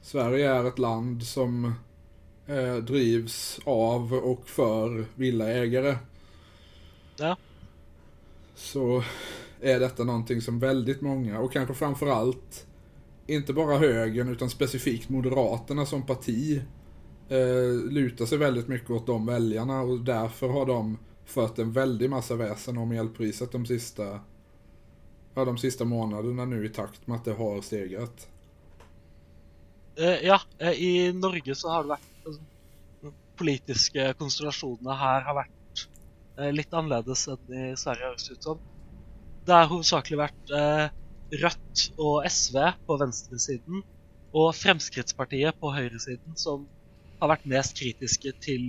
Sverige 0.02 0.52
är 0.52 0.66
ett 0.68 0.80
land 0.80 1.24
som 1.28 1.74
eh, 2.48 2.76
drivs 2.76 3.60
av 3.66 4.14
och 4.14 4.50
för 4.50 5.06
villaägare. 5.16 5.98
Ja. 7.18 7.38
Så 8.56 9.04
är 9.62 9.80
detta 9.80 10.04
någonting 10.04 10.42
som 10.42 10.60
väldigt 10.60 11.02
många, 11.02 11.40
och 11.40 11.54
kanske 11.54 11.74
framförallt 11.74 12.68
inte 13.28 13.54
bara 13.54 13.78
högern 13.78 14.30
utan 14.30 14.50
specifikt 14.50 15.10
Moderaterna 15.10 15.86
som 15.86 16.06
parti 16.06 16.62
eh, 17.30 17.92
lutar 17.92 18.26
sig 18.26 18.38
väldigt 18.38 18.68
mycket 18.68 18.90
åt 18.90 19.08
de 19.08 19.26
väljarna 19.26 19.82
och 19.82 20.00
därför 20.00 20.48
har 20.48 20.66
de 20.66 20.98
fört 21.26 21.60
en 21.60 21.72
väldig 21.72 22.10
massa 22.10 22.36
väsen 22.36 22.78
om 22.78 22.92
elpriset 22.92 23.52
de 23.52 23.66
sista, 23.66 24.20
ja, 25.34 25.46
de 25.46 25.58
sista 25.58 25.86
månaderna 25.86 26.46
nu 26.46 26.66
i 26.66 26.70
takt 26.70 27.08
med 27.08 27.16
att 27.18 27.26
det 27.26 27.34
har 27.34 27.62
stegrat. 27.62 28.28
Eh, 29.96 30.26
ja, 30.26 30.42
eh, 30.58 30.72
i 30.72 31.14
Norge 31.14 31.56
så 31.56 31.70
har 31.70 31.84
det 31.84 31.90
vært 31.90 32.02
politiska 33.36 34.14
konstellationerna 34.14 34.96
här 34.96 35.22
har 35.22 35.34
varit 35.34 35.88
eh, 36.38 36.54
lite 36.54 36.78
annorlunda 36.78 37.12
annerledes 37.12 37.28
i 37.28 37.78
Sverige, 37.78 38.06
høres 38.06 38.28
det 38.28 38.34
ut 38.34 38.44
som. 38.44 38.58
Det 39.52 39.58
har 39.60 39.68
hovedsakelig 39.68 40.16
vært 40.16 40.52
eh, 40.56 40.86
Rødt 41.42 41.82
og 42.00 42.28
SV 42.28 42.56
på 42.88 42.96
venstresiden 43.02 43.82
og 44.32 44.54
Fremskrittspartiet 44.56 45.58
på 45.60 45.72
høyresiden 45.76 46.38
som 46.40 46.64
har 47.20 47.34
vært 47.34 47.44
mest 47.52 47.76
kritiske 47.76 48.32
til 48.46 48.64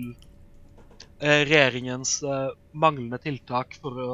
eh, 1.23 1.45
regjeringens 1.47 2.17
eh, 2.27 2.49
manglende 2.75 3.23
tiltak 3.23 3.79
for 3.83 4.03
å 4.07 4.13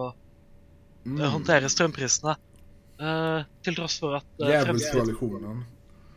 Mm. 1.09 1.23
håndtere 1.33 1.71
strømprisene. 1.73 2.35
Eh, 3.01 3.45
til 3.65 3.77
tross 3.79 3.95
for 4.03 4.19
at 4.19 4.27
Djävulskoalitionen. 4.43 5.63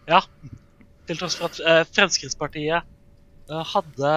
Ja. 0.09 0.19
Til 1.07 1.19
tross 1.21 1.37
for 1.39 1.47
at 1.47 1.87
Fremskrittspartiet 1.95 2.89
hadde 3.71 4.13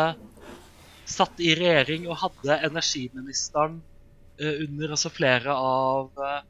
satt 1.06 1.38
i 1.44 1.52
regjering 1.54 2.08
og 2.08 2.18
hadde 2.24 2.56
energiministeren 2.66 3.76
eh, 3.78 3.93
under 4.40 4.94
altså 4.96 5.10
flere 5.14 5.54
av 5.54 6.10
eh, 6.18 6.40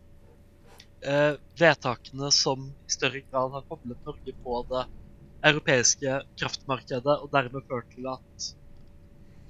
eh, 1.04 1.32
vedtakene 1.60 2.30
som 2.32 2.68
i 2.70 2.92
større 2.92 3.22
grad 3.28 3.52
har 3.52 3.66
koblet 3.68 4.00
Norge 4.06 4.36
på 4.44 4.60
det 4.70 4.84
europeiske 5.44 6.20
kraftmarkedet, 6.40 7.18
og 7.20 7.28
dermed 7.32 7.66
ført 7.68 7.90
til 7.92 8.08
at 8.08 8.48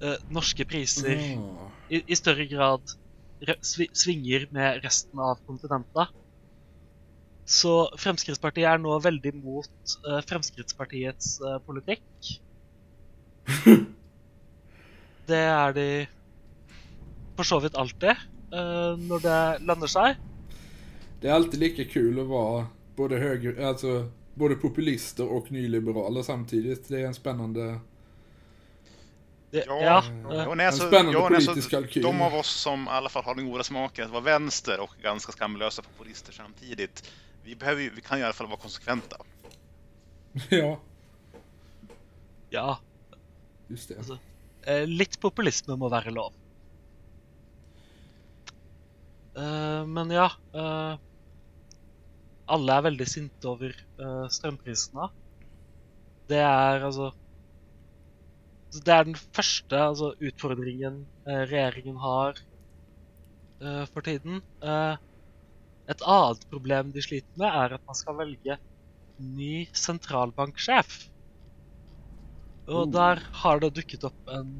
eh, 0.02 0.18
norske 0.34 0.66
priser 0.66 1.14
Ah. 1.38 1.70
i, 1.90 2.02
i 2.02 2.18
større 2.18 2.46
grad 2.50 2.96
svinger 3.94 4.48
med 4.54 4.82
resten 4.84 5.20
av 5.20 5.38
kontinentet. 5.46 6.10
Så 7.44 7.90
Fremskrittspartiet 8.00 8.66
er 8.70 8.80
nå 8.80 8.96
veldig 9.04 9.34
mot 9.36 9.96
eh, 10.08 10.20
Fremskrittspartiets 10.26 11.36
eh, 11.44 11.58
politikk. 11.66 12.34
Det 15.28 15.40
er 15.40 15.72
de 15.76 15.88
for 17.36 17.44
så 17.44 17.60
vidt 17.60 17.74
alltid 17.74 18.10
eh, 18.52 18.96
når 18.98 19.20
det 19.24 19.38
lønner 19.66 19.86
seg. 19.90 20.16
Det 21.20 21.28
är 21.28 21.32
alltid 21.34 21.60
lika 21.60 21.84
kul 21.84 22.20
att 22.20 22.26
vara 22.26 22.66
både 22.96 23.16
höger, 23.18 23.64
alltså 23.68 24.10
både 24.34 24.54
populister 24.54 25.28
och 25.32 25.52
nyliberaler 25.52 26.22
samtidigt. 26.22 26.88
Det 26.88 27.00
är 27.00 27.06
en 27.06 27.14
spännande... 27.14 27.78
Det, 29.50 29.64
Ja, 29.66 29.82
ja, 29.82 30.04
ja, 30.30 30.42
eh, 30.42 30.54
nej, 30.54 30.66
alltså, 30.66 30.86
spännande 30.88 31.18
ja, 31.18 31.26
alltså, 31.26 31.50
politisk 31.52 31.70
kalkyl. 31.70 32.02
De 32.02 32.20
av 32.22 32.34
oss 32.34 32.50
som 32.50 32.84
i 32.84 32.90
alla 32.90 33.08
fall 33.08 33.24
har 33.24 33.34
den 33.34 33.50
goda 33.50 33.64
smaken 33.64 34.04
att 34.04 34.10
vara 34.10 34.22
vänster 34.22 34.80
och 34.80 34.90
ganska 35.02 35.32
skamlösa 35.32 35.82
populister 35.82 36.32
samtidigt. 36.32 37.10
Vi, 37.44 37.56
behöver, 37.56 37.82
ju- 37.82 37.90
vi 37.94 38.00
kan 38.00 38.18
ju 38.18 38.22
i 38.22 38.24
alla 38.24 38.32
fall 38.34 38.46
vara 38.46 38.60
konsekventa. 38.60 39.16
ja, 40.50 40.80
ja 42.50 42.78
just 43.68 43.88
det. 43.88 43.98
Altså- 43.98 44.18
eh, 44.66 44.86
litt 44.86 45.20
populisme 45.20 45.76
må 45.76 45.88
være 45.88 46.10
lov. 46.10 46.32
Eh, 49.36 49.86
men 49.86 50.10
ja 50.10 50.26
eh, 50.54 50.96
Alle 52.54 52.76
er 52.78 52.84
veldig 52.86 53.06
sinte 53.12 53.50
over 53.52 53.74
eh, 53.74 54.24
strømprisene. 54.38 55.10
Det 56.28 56.40
er 56.40 56.84
altså 56.84 57.10
Det 58.84 58.92
er 58.94 59.04
den 59.06 59.14
første 59.36 59.78
altså, 59.88 60.10
utfordringen 60.28 60.96
regjeringen 61.26 61.96
har 62.02 62.40
for 63.92 64.00
tiden. 64.04 64.40
Et 65.92 66.02
annet 66.14 66.42
problem 66.52 66.90
de 66.92 67.02
sliter 67.06 67.40
med, 67.40 67.48
er 67.62 67.74
at 67.76 67.82
man 67.88 67.96
skal 68.00 68.16
velge 68.18 68.56
ny 69.38 69.66
sentralbanksjef. 69.84 70.96
Og 72.66 72.82
Oh. 72.86 72.92
der 72.92 73.20
har 73.42 73.60
det 73.60 73.74
dukket 73.76 74.04
opp 74.08 74.34
en 74.38 74.52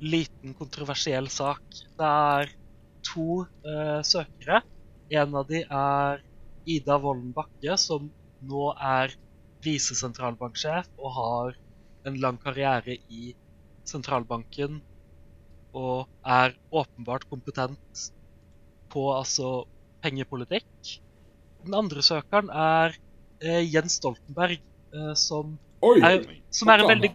liten 0.00 0.54
kontroversiell 0.58 1.28
sak. 1.30 1.62
Det 1.98 2.10
er 2.10 2.52
to 3.06 3.44
eh, 3.66 4.00
søkere. 4.06 4.62
En 5.12 5.36
av 5.36 5.46
de 5.48 5.62
er 5.64 6.22
Ida 6.64 6.96
Wolden 7.02 7.34
Bakke, 7.36 7.76
som 7.80 8.08
nå 8.44 8.70
er 8.80 9.12
visesentralbanksjef 9.64 10.90
og 10.98 11.14
har 11.18 11.54
en 12.08 12.18
lang 12.20 12.38
karriere 12.40 12.98
i 13.08 13.32
sentralbanken 13.88 14.80
og 15.74 16.06
er 16.24 16.54
åpenbart 16.72 17.24
kompetent 17.30 18.04
på 18.92 19.06
altså 19.14 19.64
pengepolitikk. 20.04 20.68
Den 21.64 21.76
andre 21.76 22.04
søkeren 22.04 22.50
er 22.52 22.94
eh, 23.40 23.64
Jens 23.64 23.98
Stoltenberg, 23.98 24.60
eh, 24.94 25.14
som 25.18 25.56
Oj! 25.84 26.00
er, 26.04 26.20
som 26.52 26.70
er 26.72 26.80
en 26.84 26.92
veldig 26.92 27.14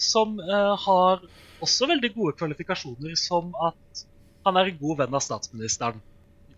Som 0.00 0.38
har 0.40 1.20
også 1.60 1.86
veldig 1.90 2.08
gode 2.14 2.32
kvalifikasjoner, 2.40 3.12
som 3.20 3.50
at 3.60 4.04
han 4.44 4.56
er 4.56 4.70
en 4.70 4.78
god 4.80 4.98
venn 5.02 5.14
av 5.14 5.20
statsministeren. 5.24 6.00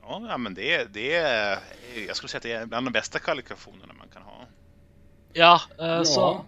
Ja, 0.02 0.36
men 0.38 0.54
det, 0.54 0.74
är- 0.74 0.88
det 0.92 1.14
är, 1.14 1.58
jag 2.06 2.16
skulle 2.16 2.28
säga 2.28 2.38
att 2.38 2.42
det 2.42 2.52
är 2.52 2.66
bland 2.66 2.86
de 2.86 2.92
bästa 2.92 3.18
kvalifikationerna 3.18 3.92
man 3.98 4.08
kan 4.08 4.22
ha. 4.22 4.46
Ja, 5.32 5.60
eh, 5.78 5.86
ja, 5.86 6.04
så 6.04 6.44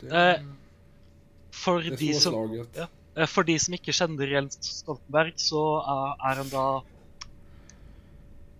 det, 0.00 0.06
eh, 0.06 0.12
det 0.12 1.86
är 1.86 1.96
de, 1.96 2.14
som, 2.14 2.66
ja. 2.74 2.88
eh, 3.16 3.26
for 3.26 3.44
de 3.44 3.58
som 3.58 3.74
ikke 3.74 3.92
kjenner 3.94 4.30
Jens 4.36 4.58
Stoltenberg, 4.60 5.32
så 5.40 5.62
eh, 5.80 6.28
er 6.30 6.40
han 6.42 6.52
da 6.52 6.66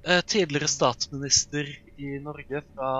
eh, 0.05 0.21
tidligere 0.27 0.69
statsminister 0.69 1.71
i 1.97 2.19
Norge 2.23 2.63
fra 2.75 2.91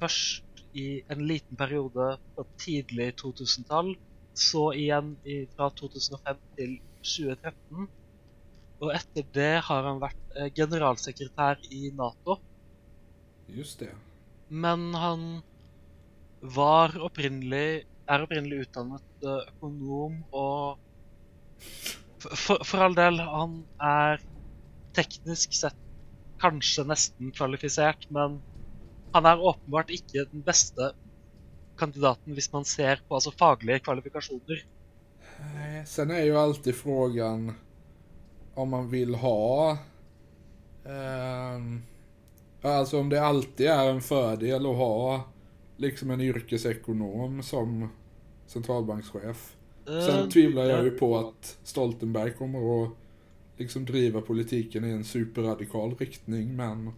først 0.00 0.44
i 0.74 1.02
en 1.08 1.26
liten 1.28 1.56
periode 1.56 2.16
på 2.34 2.44
tidlig 2.58 3.12
2000-tall, 3.22 3.94
så 4.34 4.72
igjen 4.74 5.14
i, 5.24 5.44
fra 5.56 5.68
2005 5.78 6.40
til 6.58 6.72
2013. 7.02 7.88
Og 8.82 8.90
etter 8.94 9.26
det 9.36 9.52
har 9.68 9.86
han 9.86 10.00
vært 10.02 10.36
eh, 10.36 10.50
generalsekretær 10.54 11.62
i 11.70 11.90
Nato. 11.94 12.38
Just 13.48 13.84
det. 13.84 13.92
Men 14.48 14.90
han 14.98 15.26
var 16.40 16.96
opprinnelig 17.00 17.84
er 18.04 18.24
opprinnelig 18.24 18.66
utdannet 18.66 19.24
eh, 19.24 19.46
økonom 19.54 20.18
og 20.36 20.80
for, 22.24 22.60
for, 22.64 22.80
all 22.80 22.96
del, 22.96 23.20
han 23.20 23.58
er 23.84 24.22
teknisk 24.96 25.52
sett 25.56 25.80
kanskje 26.40 26.84
nesten 26.88 27.32
kvalifisert, 27.36 28.06
men 28.12 28.38
han 29.14 29.28
er 29.28 29.40
åpenbart 29.40 29.92
ikke 29.94 30.24
den 30.30 30.44
beste 30.44 30.90
kandidaten 31.80 32.36
hvis 32.36 32.50
man 32.52 32.66
ser 32.68 33.02
på 33.08 33.18
altså, 33.18 33.32
faglige 33.38 33.84
kvalifikasjoner. 33.84 34.64
Sen 35.86 36.10
är 36.10 36.24
ju 36.24 36.36
alltid 36.36 36.76
frågan 36.76 37.54
om 38.54 38.68
man 38.70 38.90
vill 38.90 39.14
ha... 39.14 39.78
ehm, 40.84 41.82
alltså 42.62 43.00
om 43.00 43.08
det 43.08 43.22
alltid 43.22 43.66
är 43.66 43.90
en 43.90 44.00
fördel 44.00 44.66
att 44.66 44.76
ha 44.76 45.22
liksom 45.76 46.10
en 46.10 46.20
yrkesekonom 46.20 47.42
som 47.42 47.88
centralbankschef. 48.46 49.56
Sen 49.86 50.18
Eh, 50.20 50.28
tvivlar 50.28 50.64
jag 50.64 50.78
ja. 50.78 50.84
ju 50.84 50.90
på 50.90 51.18
att 51.18 51.58
Stoltenberg 51.62 52.32
kommer 52.32 52.84
att 52.84 52.90
liksom 53.56 53.84
driva 53.84 54.20
politiken 54.20 54.84
i 54.84 54.90
en 54.90 55.04
superradikal 55.04 55.94
riktning, 55.98 56.56
men 56.56 56.92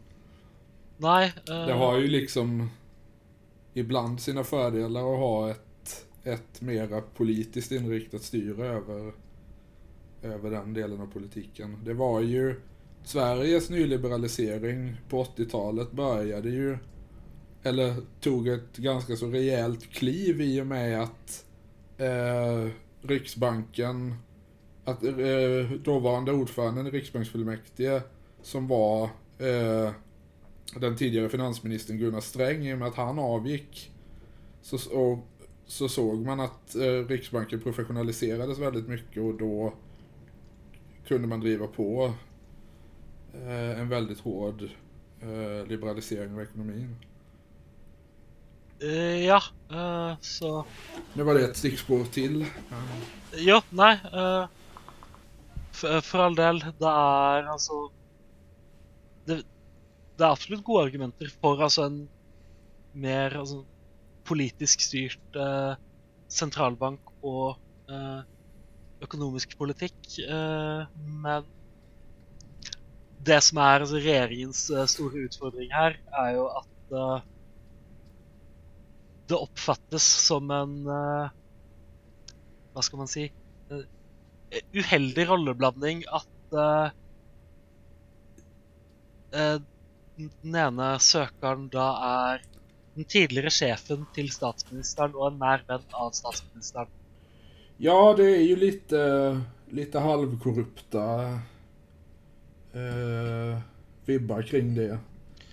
Nei. 0.97 1.25
eh, 1.27 1.67
det 1.67 1.73
har 1.73 1.99
ju 1.99 2.07
liksom 2.07 2.71
ibland 3.75 4.21
sina 4.21 4.45
fördelar 4.45 5.13
att 5.13 5.19
ha 5.19 5.51
ett, 5.51 6.07
ett 6.25 6.61
mera 6.61 7.01
politiskt 7.01 7.73
inriktat 7.73 8.23
styre 8.23 8.67
över, 8.67 9.13
över 10.23 10.51
den 10.51 10.75
delen 10.75 11.01
av 11.01 11.07
politiken. 11.07 11.77
Det 11.85 11.95
var 11.95 12.21
ju 12.21 12.55
Sveriges 13.07 13.71
nyliberalisering 13.71 14.97
på 15.09 15.25
80-talet 15.25 15.93
började 15.93 16.51
ju, 16.51 16.79
eller 17.63 17.95
tog 18.21 18.49
ett 18.49 18.77
ganska 18.77 19.17
så 19.17 19.27
rejält 19.27 19.91
kliv 19.91 20.41
i 20.41 20.61
och 20.61 20.67
med 20.67 21.03
att 21.03 21.45
eh, 21.99 22.71
Riksbanken, 23.03 24.15
att 24.85 25.05
eh, 25.05 25.71
dåvarande 25.85 26.33
ordföranden 26.33 26.87
i 26.87 26.91
Riksbanksfullmäktige 26.91 28.03
som 28.43 28.69
var 28.69 29.05
eh, 29.39 29.91
den 30.81 30.97
tidigare 30.97 31.29
finansministern 31.29 31.99
Gunnar 31.99 32.21
Sträng, 32.21 32.67
i 32.67 32.75
och 32.75 32.79
med 32.79 32.89
att 32.89 32.95
han 32.95 33.19
avgick 33.19 33.93
så, 34.63 34.99
och 34.99 35.27
så 35.67 35.89
såg 35.89 36.27
man 36.27 36.41
att 36.41 36.75
eh, 36.75 37.09
Riksbanken 37.09 37.61
professionaliserades 37.61 38.59
väldigt 38.59 38.89
mycket 38.89 39.23
och 39.23 39.35
då 39.35 39.73
kunde 41.09 41.29
man 41.29 41.41
driva 41.41 41.67
på 41.67 42.15
eh, 43.35 43.81
en 43.81 43.89
väldigt 43.89 44.21
hård 44.21 44.63
eh, 45.21 45.69
liberalisering 45.69 46.35
av 46.35 46.43
ekonomin. 46.43 46.97
Eh, 48.81 49.25
ja, 49.25 49.43
så 50.21 50.65
Nu 51.15 51.23
var 51.23 51.35
det 51.35 51.45
ett 51.45 51.57
stickspår 51.57 52.05
till. 52.05 52.43
Eh, 52.43 52.49
for, 55.73 56.01
for 56.01 56.19
all 56.19 56.37
del, 56.37 56.61
det 56.61 56.91
er 56.91 57.49
altså 57.53 57.91
det, 59.27 59.43
det 60.17 60.25
er 60.25 60.33
absolutt 60.33 60.65
gode 60.65 60.87
argumenter 60.89 61.33
for 61.41 61.61
altså 61.63 61.91
en 61.91 61.99
mer 62.97 63.37
altså, 63.37 63.63
politisk 64.27 64.81
styrt 64.81 65.37
eh, 65.37 65.75
sentralbank 66.33 67.01
og 67.23 67.59
eh, 67.91 68.23
økonomisk 69.05 69.57
politikk. 69.59 69.99
Eh, 70.23 70.83
men 71.25 71.49
det 73.27 73.41
som 73.45 73.61
er 73.63 73.83
altså, 73.85 74.01
regjeringens 74.01 74.63
eh, 74.71 74.87
store 74.91 75.27
utfordring 75.29 75.73
her, 75.75 75.99
er 76.23 76.31
jo 76.37 76.47
at 76.61 76.97
eh, 77.01 77.27
det 79.27 79.41
oppfattes 79.43 80.05
som 80.29 80.53
en 80.55 80.75
Hva 80.87 82.83
skal 82.85 83.01
man 83.01 83.09
si 83.11 83.25
Uheldig 84.71 85.25
rolleblanding 85.27 86.05
at 86.15 86.29
den 89.35 90.55
ene 90.55 90.93
søkeren 91.03 91.67
da 91.75 91.89
er 92.11 92.45
den 92.95 93.09
tidligere 93.11 93.51
sjefen 93.51 94.07
til 94.15 94.31
statsministeren 94.31 95.19
og 95.19 95.33
en 95.33 95.43
nær 95.43 95.67
venn 95.67 95.91
av 95.99 96.15
statsministeren. 96.15 96.95
Ja, 97.79 98.15
det 98.17 98.37
är 98.37 98.41
ju 98.43 98.57
lite, 98.57 99.41
lite 99.71 99.99
halvkorrupta 99.99 101.25
eh, 102.73 103.59
vibbar 104.05 104.43
kring 104.43 104.75
det 104.75 104.99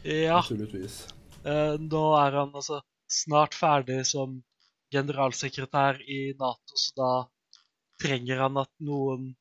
Ja, 0.03 0.35
naturligtvis. 0.37 1.07
eh, 1.45 1.79
nå 1.79 2.15
er 2.19 2.31
han 2.31 2.55
altså 2.55 2.81
snart 3.11 3.53
ferdig 3.53 4.05
som 4.07 4.43
generalsekretær 4.93 5.99
i 6.07 6.33
Nato, 6.39 6.75
så 6.77 6.93
da 6.95 7.27
trenger 8.03 8.37
han 8.45 8.57
at 8.61 8.69
noen 8.79 9.33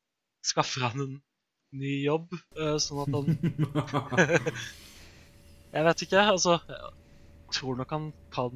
skaffer 0.45 0.81
han 0.89 0.99
en 1.05 1.21
ny 1.73 2.03
jobb, 2.03 2.33
eh, 2.59 2.77
sånn 2.77 2.99
at 3.05 3.13
han 3.15 3.25
Jeg 5.73 5.83
vet 5.87 6.01
ikke, 6.05 6.21
altså 6.35 6.53
Jeg 6.67 7.55
tror 7.57 7.75
nok 7.79 7.89
han 7.95 8.05
kan 8.33 8.53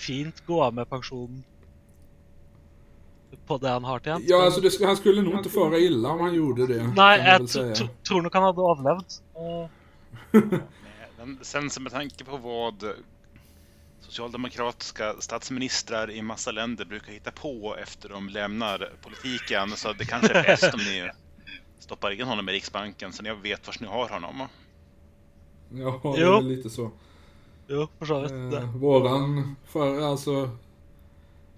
fint 0.00 0.38
gå 0.46 0.62
av 0.62 0.74
med 0.74 0.88
pensjonen 0.90 1.42
på 3.46 3.58
det 3.58 3.68
han 3.68 3.84
har 3.84 4.00
tjent. 4.00 4.24
Ja, 4.28 4.36
men- 4.36 4.46
alltså 4.46 4.60
det, 4.60 4.86
han 4.86 4.96
skulle 4.96 5.22
nog 5.22 5.34
inte 5.34 5.50
fara 5.50 5.78
illa 5.78 6.08
om 6.08 6.20
han 6.20 6.34
gjorde 6.34 6.66
det. 6.66 6.92
Säga. 7.48 7.74
tr 7.74 7.88
tror 8.08 8.22
nok 8.22 8.34
han. 8.34 8.44
Eh, 8.44 9.68
Men 11.18 11.38
sen 11.42 11.70
så 11.70 11.80
med 11.80 11.92
tanke 11.92 12.24
på 12.24 12.36
vad 12.36 12.84
socialdemokratiska 14.00 15.14
statsministrar 15.18 16.10
i 16.10 16.22
massa 16.22 16.50
länder 16.50 16.84
brukar 16.84 17.12
hitta 17.12 17.30
på 17.30 17.76
efter 17.82 18.08
de 18.08 18.28
lämnar 18.28 18.92
politiken 19.02 19.70
så 19.70 19.92
det 19.92 20.04
kanske 20.04 20.32
är 20.32 20.42
bäst 20.42 20.74
om 20.74 20.80
ni 20.80 21.10
stoppar 21.78 22.10
in 22.10 22.26
honom 22.26 22.48
i 22.48 22.52
Riksbanken 22.52 23.12
så 23.12 23.22
ni 23.22 23.34
vet 23.34 23.66
var 23.66 23.74
ni 23.80 23.86
har 23.86 24.08
honom. 24.08 24.48
Ja, 25.70 26.00
det 26.02 26.22
är 26.22 26.42
lite 26.42 26.70
så. 26.70 26.90
jo, 27.68 27.88
for 27.98 28.06
så. 28.06 28.24
Eh, 28.24 28.76
våran, 28.76 29.56
för, 29.66 30.00
alltså, 30.00 30.50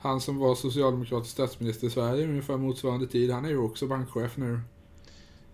han 0.04 0.20
som 0.20 0.38
var 0.38 0.54
socialdemokratisk 0.54 1.32
statsminister 1.32 1.86
i 1.86 1.90
Sverige 1.90 2.24
ungefär 2.24 2.56
motsvarande 2.56 3.06
tid, 3.06 3.30
han 3.30 3.44
är 3.44 3.48
ju 3.48 3.58
också 3.58 3.86
bankchef 3.86 4.36
nu. 4.36 4.60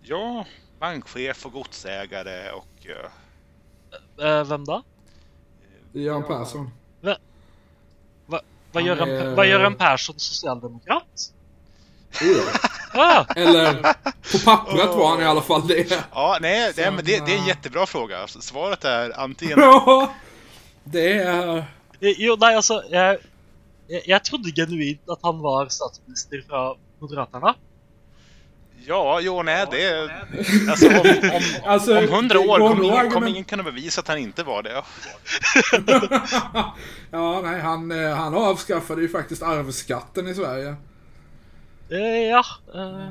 Ja, 0.01 0.45
bankchef 0.79 1.45
och 1.45 1.51
godsägare 1.51 2.51
och 2.51 2.67
Eh, 4.21 4.43
hvem 4.43 4.65
da? 4.65 4.83
Göran 5.93 6.23
Persson. 6.23 6.69
Hva 7.01 8.39
Han 8.73 8.85
gjør, 8.85 9.01
en, 9.03 9.09
er- 9.09 9.33
hva 9.35 9.45
gjør 9.45 9.65
en 9.67 9.75
Persson 9.75 10.19
sosialdemokrat? 10.19 11.31
Ja. 12.21 12.43
Ah, 12.93 13.25
Eller, 13.35 13.73
på 14.31 14.37
pappret 14.45 14.89
var 14.95 15.09
han 15.09 15.21
i 15.21 15.25
alla 15.25 15.41
fall 15.41 15.67
det. 15.67 16.03
Ja, 16.13 16.37
nej, 16.41 16.73
det, 16.75 16.91
men 16.91 17.05
det, 17.05 17.25
det 17.25 17.33
är 17.33 17.37
en 17.37 17.45
jättebra 17.45 17.85
fråga. 17.85 18.27
Svaret 18.27 18.83
är 18.85 19.19
antingen 19.19 19.59
Ja, 19.61 20.13
det 20.83 21.13
är... 21.17 21.65
jo, 21.99 22.35
nei, 22.35 22.55
altså 22.55 22.81
jeg, 22.91 23.17
jeg, 23.91 24.01
jeg 24.07 24.23
trodde 24.27 24.53
genuint 24.55 25.11
at 25.11 25.27
han 25.27 25.43
var 25.43 25.69
statsminister 25.73 26.43
fra 26.47 26.63
Moderaterna. 27.01 27.53
ja, 28.87 29.19
jo, 29.21 29.43
nej, 29.43 29.67
det... 29.71 30.11
Alltså, 30.69 30.87
om, 30.87 30.95
om, 31.35 31.41
Alltså, 31.63 31.97
om 31.97 32.07
hundra 32.07 32.39
det 32.39 32.47
år 32.47 32.59
går 32.59 32.69
kommer 32.69 32.83
ingen, 32.83 33.11
kommer 33.11 33.27
ingen 33.27 33.43
kunna 33.43 33.63
bevisa 33.63 34.01
att 34.01 34.07
han 34.07 34.17
inte 34.17 34.43
var 34.43 34.63
det. 34.63 34.71
ja, 37.11 37.41
nej, 37.43 37.59
han, 37.61 37.91
eh, 37.91 38.15
han 38.15 38.35
avskaffade 38.35 39.01
ju 39.01 39.09
faktiskt 39.09 39.43
arvsskatten 39.43 40.27
i 40.27 40.35
Sverige. 40.35 40.75
Eh, 41.89 42.29
ja. 42.29 42.43
eh, 42.73 43.09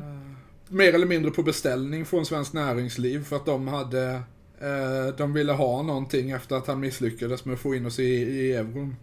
Mer 0.69 0.95
eller 0.95 1.07
mindre 1.07 1.31
på 1.31 1.43
beställning 1.43 2.07
från 2.07 2.27
Svenskt 2.27 2.53
Näringsliv 2.53 3.25
för 3.25 3.37
att 3.37 3.47
de 3.47 3.69
hade... 3.69 4.23
Eh, 4.61 5.15
de 5.17 5.33
ville 5.33 5.53
ha 5.53 5.83
någonting 5.83 6.31
efter 6.31 6.57
att 6.57 6.67
han 6.67 6.81
misslyckades 6.81 7.45
med 7.45 7.55
att 7.55 7.61
få 7.61 7.75
in 7.75 7.87
oss 7.87 7.99
i, 7.99 8.13
i 8.13 8.53
euron. 8.53 8.97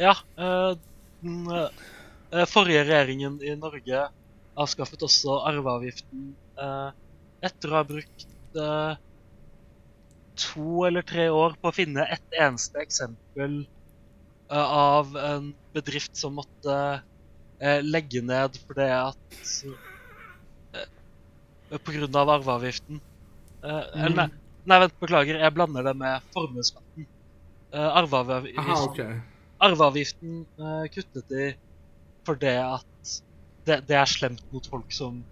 Ja. 0.00 0.14
eh, 0.40 0.72
den 1.20 1.52
eh, 1.52 2.46
forrige 2.48 2.86
regjeringen 2.88 3.38
i 3.44 3.54
Norge 3.60 4.06
avskaffet 4.60 5.04
også 5.06 5.40
arveavgiften 5.50 6.32
eh, 6.60 6.90
etter 7.46 7.72
å 7.72 7.78
ha 7.78 7.84
brukt 7.88 8.26
eh, 8.60 8.98
to 10.40 10.86
eller 10.88 11.04
tre 11.06 11.28
år 11.32 11.56
på 11.60 11.70
å 11.70 11.76
finne 11.76 12.06
ett 12.08 12.40
eneste 12.40 12.80
eksempel 12.82 13.60
eh, 13.62 14.56
av 14.56 15.16
en 15.20 15.52
bedrift 15.76 16.16
som 16.16 16.36
måtte 16.40 16.76
eh, 17.60 17.80
legge 17.84 18.24
ned 18.24 18.58
fordi 18.66 18.90
at 18.96 19.40
eh, 20.74 20.88
På 21.70 21.94
grunn 21.94 22.16
av 22.18 22.32
arveavgiften. 22.34 23.00
Eh, 23.62 23.82
eller 23.94 24.16
nei, 24.16 24.28
nei, 24.66 24.78
vent, 24.82 24.96
beklager. 25.02 25.38
Jeg 25.38 25.54
blander 25.54 25.86
det 25.86 25.94
med 26.00 26.32
formuesskatten. 26.34 27.06
Uh, 27.70 27.86
arveavgiften 28.00 28.58
Aha, 28.58 28.78
okej. 28.88 29.12
Arveavgiften 29.60 30.46
eh, 30.58 30.86
kuttet 30.94 31.28
de 31.28 31.50
fordi 32.26 32.52
at 32.60 33.12
det, 33.64 33.80
det 33.88 33.96
er 33.96 34.08
slemt 34.08 34.44
mot 34.52 34.66
folk 34.70 34.92
som 34.92 35.22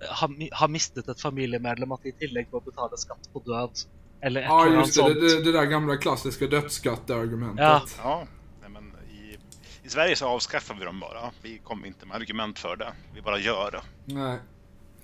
eh, 0.00 0.08
har, 0.20 0.32
har 0.52 0.68
mistet 0.72 1.08
et 1.08 1.20
familiemedlem, 1.22 1.92
at 1.92 2.02
de 2.02 2.12
i 2.12 2.18
tillegg 2.24 2.50
må 2.52 2.60
betale 2.66 2.98
skatt 2.98 3.30
på 3.32 3.42
død. 3.46 3.84
Eller 4.22 4.42
et 4.44 4.48
Ja, 4.50 4.58
eller 4.66 4.76
annet 4.76 4.86
just 4.86 4.96
det. 4.96 5.02
sånt. 5.02 5.14
Det, 5.20 5.36
det, 5.36 5.44
det 5.44 5.52
där 5.52 5.64
gamla 5.66 5.96
klassiska 5.96 6.46
dödsskatteargumentet. 6.46 7.96
Ja. 8.02 8.26
Ja, 8.62 8.68
men 8.68 8.92
i, 9.10 9.38
i 9.82 9.88
Sverige 9.88 10.16
så 10.16 10.28
avskaffar 10.28 10.74
vi 10.74 10.84
dem 10.84 11.00
bara. 11.00 11.30
Vi 11.42 11.58
kommer 11.58 11.86
inte 11.86 12.06
med 12.06 12.16
argument 12.16 12.58
för 12.58 12.76
det. 12.76 12.92
Vi 13.14 13.22
bara 13.22 13.38
gör 13.38 13.70
det. 13.70 14.14
Nej. 14.14 14.38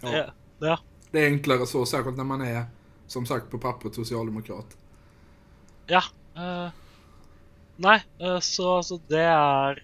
Ja. 0.00 0.12
Ja, 0.16 0.24
ja. 0.58 0.78
Det 1.10 1.20
är 1.20 1.26
enklare 1.26 1.66
så, 1.66 1.86
särskilt 1.86 2.16
när 2.16 2.24
man 2.24 2.40
är, 2.40 2.64
som 3.06 3.26
sagt, 3.26 3.50
på 3.50 3.58
pappret 3.58 3.94
socialdemokrat. 3.94 4.76
ja 5.86 6.02
eh, 6.36 6.68
nei, 7.84 7.98
eh, 8.20 8.38
så 8.40 8.76
altså, 8.78 9.00
det 9.10 9.24
er 9.24 9.82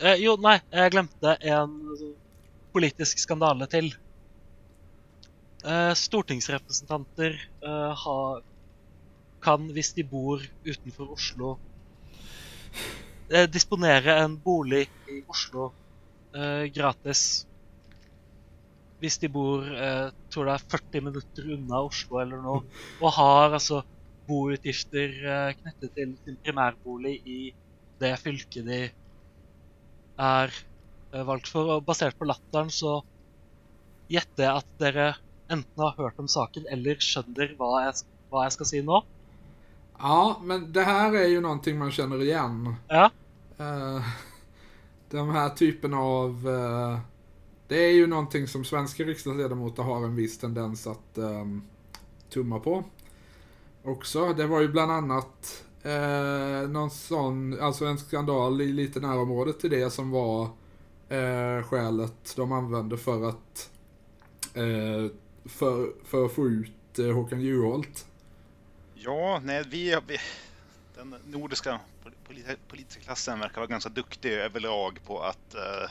Eh, 0.00 0.14
Jo, 0.22 0.36
nei, 0.38 0.58
jeg 0.70 0.92
glemte 0.94 1.32
en 1.52 1.72
politisk 2.74 3.18
skandale 3.18 3.66
til. 3.70 3.88
Eh, 5.64 5.94
stortingsrepresentanter 5.98 7.34
eh, 7.66 8.04
har, 8.04 8.44
kan, 9.42 9.66
hvis 9.74 9.90
de 9.96 10.04
bor 10.06 10.44
utenfor 10.66 11.10
Oslo, 11.16 11.56
eh, 13.30 13.46
disponere 13.50 14.18
en 14.22 14.36
bolig 14.44 14.84
i 15.10 15.20
Oslo 15.30 15.72
eh, 16.34 16.68
gratis. 16.74 17.24
Hvis 19.02 19.18
de 19.22 19.28
bor 19.30 19.66
eh, 19.66 20.08
tror 20.30 20.48
det 20.48 20.54
er 20.56 20.70
40 20.76 21.04
minutter 21.08 21.52
unna 21.54 21.82
Oslo 21.86 22.22
eller 22.22 22.42
noe, 22.42 22.62
og 23.02 23.14
har 23.18 23.58
altså 23.58 23.82
boutgifter 24.28 25.14
eh, 25.24 25.52
knyttet 25.58 25.94
til 25.96 26.14
sin 26.24 26.38
primærbolig 26.44 27.18
i 27.26 27.38
det 27.98 28.14
fylket 28.22 28.66
de 28.68 28.80
er 30.18 30.52
eh, 30.52 31.24
valgt 31.26 31.50
for. 31.50 31.74
Og 31.76 31.86
basert 31.88 32.18
på 32.18 32.28
latteren 32.28 32.70
så 32.72 33.00
gjetter 34.12 34.46
jeg 34.46 34.62
at 34.62 34.74
dere 34.80 35.08
enten 35.48 35.84
har 35.84 35.96
hørt 35.96 36.18
om 36.20 36.28
saken 36.28 36.68
eller 36.72 37.00
skjønner 37.02 37.54
hva 37.58 37.86
jeg, 37.86 38.02
hva 38.30 38.44
jeg 38.46 38.56
skal 38.58 38.70
si 38.72 38.82
nå. 38.84 39.02
Ja, 39.98 40.40
men 40.42 40.72
det 40.72 40.82
här 40.82 41.14
är 41.14 41.26
ju 41.26 41.40
någonting 41.40 41.78
man 41.78 41.90
känner 41.90 42.22
igen. 42.22 42.74
Ja. 42.88 43.10
Eh, 43.58 44.02
de 45.10 45.30
här 45.30 45.48
typen 45.48 45.94
av... 45.94 46.48
eh, 46.48 46.98
det 47.68 47.84
är 47.86 47.92
ju 47.92 48.06
någonting 48.06 48.46
som 48.46 48.64
svenska 48.64 49.04
riksdagsledamöter 49.04 49.82
har 49.82 50.04
en 50.04 50.16
viss 50.16 50.38
tendens 50.38 50.86
att 50.86 51.18
ehm, 51.18 51.62
tumma 52.30 52.60
på. 52.60 52.84
Också. 53.82 54.32
Det 54.32 54.46
var 54.46 54.60
ju 54.60 54.68
bland 54.68 54.92
annat 54.92 55.64
eh, 55.82 56.68
någon 56.68 56.90
sån, 56.90 57.60
alltså 57.60 57.84
en 57.84 57.98
skandal 57.98 58.60
i 58.60 58.72
lite 58.72 59.00
närområdet 59.00 59.60
till 59.60 59.70
det 59.70 59.90
som 59.90 60.10
var 60.10 60.42
eh, 61.08 61.62
skälet 61.62 62.36
de 62.36 62.52
använde 62.52 62.98
för 62.98 63.28
att 63.28 63.70
eh, 64.54 65.12
för, 65.44 66.04
för 66.04 66.24
att 66.24 66.32
få 66.32 66.46
ut 66.46 66.98
eh, 66.98 67.14
Håkan 67.14 67.40
Juholt. 67.40 68.06
Ja, 68.94 69.40
nej, 69.44 69.64
vi, 69.70 69.96
vi 70.06 70.18
den 70.96 71.14
nordiska 71.26 71.80
politiska 72.68 73.02
klassen 73.02 73.40
verkar 73.40 73.56
vara 73.56 73.66
ganska 73.66 73.90
duktig 73.90 74.32
överlag 74.32 74.98
på 75.06 75.20
att 75.20 75.54
uh, 75.54 75.90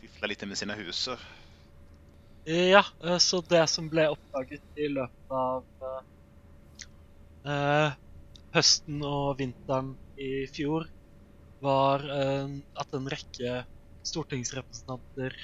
fiffla 0.00 0.26
lite 0.26 0.46
med 0.46 0.58
sina 0.58 0.74
hus. 0.74 1.08
Ja, 2.44 2.84
eh, 3.04 3.18
så 3.18 3.40
det 3.40 3.66
som 3.66 3.88
blev 3.88 4.10
oppdaget 4.10 4.62
i 4.74 4.88
løpet 4.88 5.30
av 5.30 5.64
eh, 7.48 7.94
høsten 8.54 9.02
og 9.06 9.38
vinteren 9.40 9.94
i 10.20 10.46
fjor, 10.52 10.86
var 11.64 12.04
eh, 12.12 12.50
at 12.80 12.96
en 12.96 13.08
rekke 13.10 13.62
stortingsrepresentanter 14.04 15.34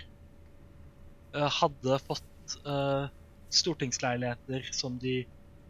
eh, 1.35 1.51
hadde 1.61 1.99
fått 2.05 2.57
eh, 2.67 3.09
stortingsleiligheter 3.51 4.69
som 4.77 4.99
de 5.03 5.23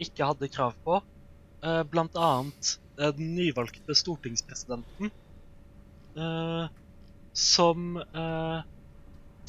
ikke 0.02 0.26
hadde 0.32 0.50
krav 0.52 0.74
på. 0.84 1.00
Eh, 1.64 1.82
blant 1.92 2.16
annet 2.18 2.76
den 3.00 3.34
nyvalgte 3.36 3.94
stortingspresidenten, 3.96 5.12
eh, 6.18 6.64
som 7.36 7.94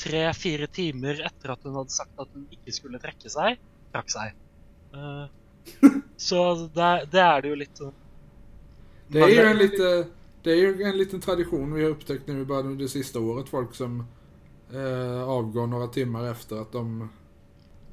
tre-fire 0.01 0.67
timer 0.71 1.19
etter 1.25 1.51
at 1.51 1.65
hun 1.65 1.75
hadde 1.79 1.93
sagt 1.93 2.21
at 2.21 2.29
hun 2.31 2.45
ikke 2.53 2.73
skulle 2.73 3.01
trekke 3.01 3.29
seg, 3.33 3.57
trakk 3.91 4.13
seg. 4.13 4.37
Så 6.17 6.69
det, 6.73 7.07
det, 7.11 7.19
är 7.19 7.41
det 7.41 7.47
ju 7.47 7.55
lite... 7.55 7.91
Det 9.07 9.19
är 9.19 9.27
ju 9.27 9.41
en 9.41 9.57
lite... 9.57 10.07
Det 10.43 10.51
är 10.51 10.55
ju 10.55 10.83
en 10.83 10.97
liten 10.97 11.21
tradition 11.21 11.73
vi 11.73 11.83
har 11.83 11.89
upptäckt 11.89 12.27
nu 12.27 12.45
bara 12.45 12.61
det 12.61 12.87
sista 12.87 13.19
året. 13.19 13.49
Folk 13.49 13.75
som 13.75 14.05
eh, 14.73 15.23
avgår 15.23 15.67
några 15.67 15.87
timmar 15.87 16.31
efter 16.31 16.61
att 16.61 16.71
de 16.71 17.09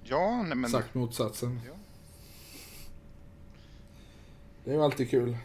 ja, 0.04 0.42
nej, 0.42 0.56
men... 0.56 0.70
sagt 0.70 0.94
motsatsen. 0.94 1.60
Ja. 1.66 1.72
Det 4.64 4.70
är 4.70 4.74
ju 4.74 4.82
alltid 4.82 5.10
kul. 5.10 5.28
Uh, 5.28 5.36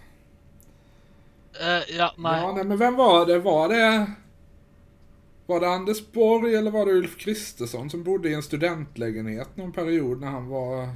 ja, 1.98 2.14
nej. 2.18 2.42
Ja, 2.42 2.54
nej, 2.56 2.64
men 2.64 2.78
vem 2.78 2.96
var 2.96 3.26
det? 3.26 3.40
Var 3.40 3.70
det... 3.70 4.12
Var 5.46 5.60
det 5.60 5.70
Anders 5.70 6.12
Borg 6.12 6.56
eller 6.56 6.72
var 6.72 6.86
det 6.86 6.92
Ulf 6.92 7.18
Kristersson 7.18 7.90
som 7.90 8.04
bodde 8.04 8.30
i 8.30 8.34
en 8.34 8.44
studentlägenhet 8.44 9.58
någon 9.58 9.72
period 9.72 10.22
när 10.22 10.28
han 10.28 10.48
var... 10.48 10.90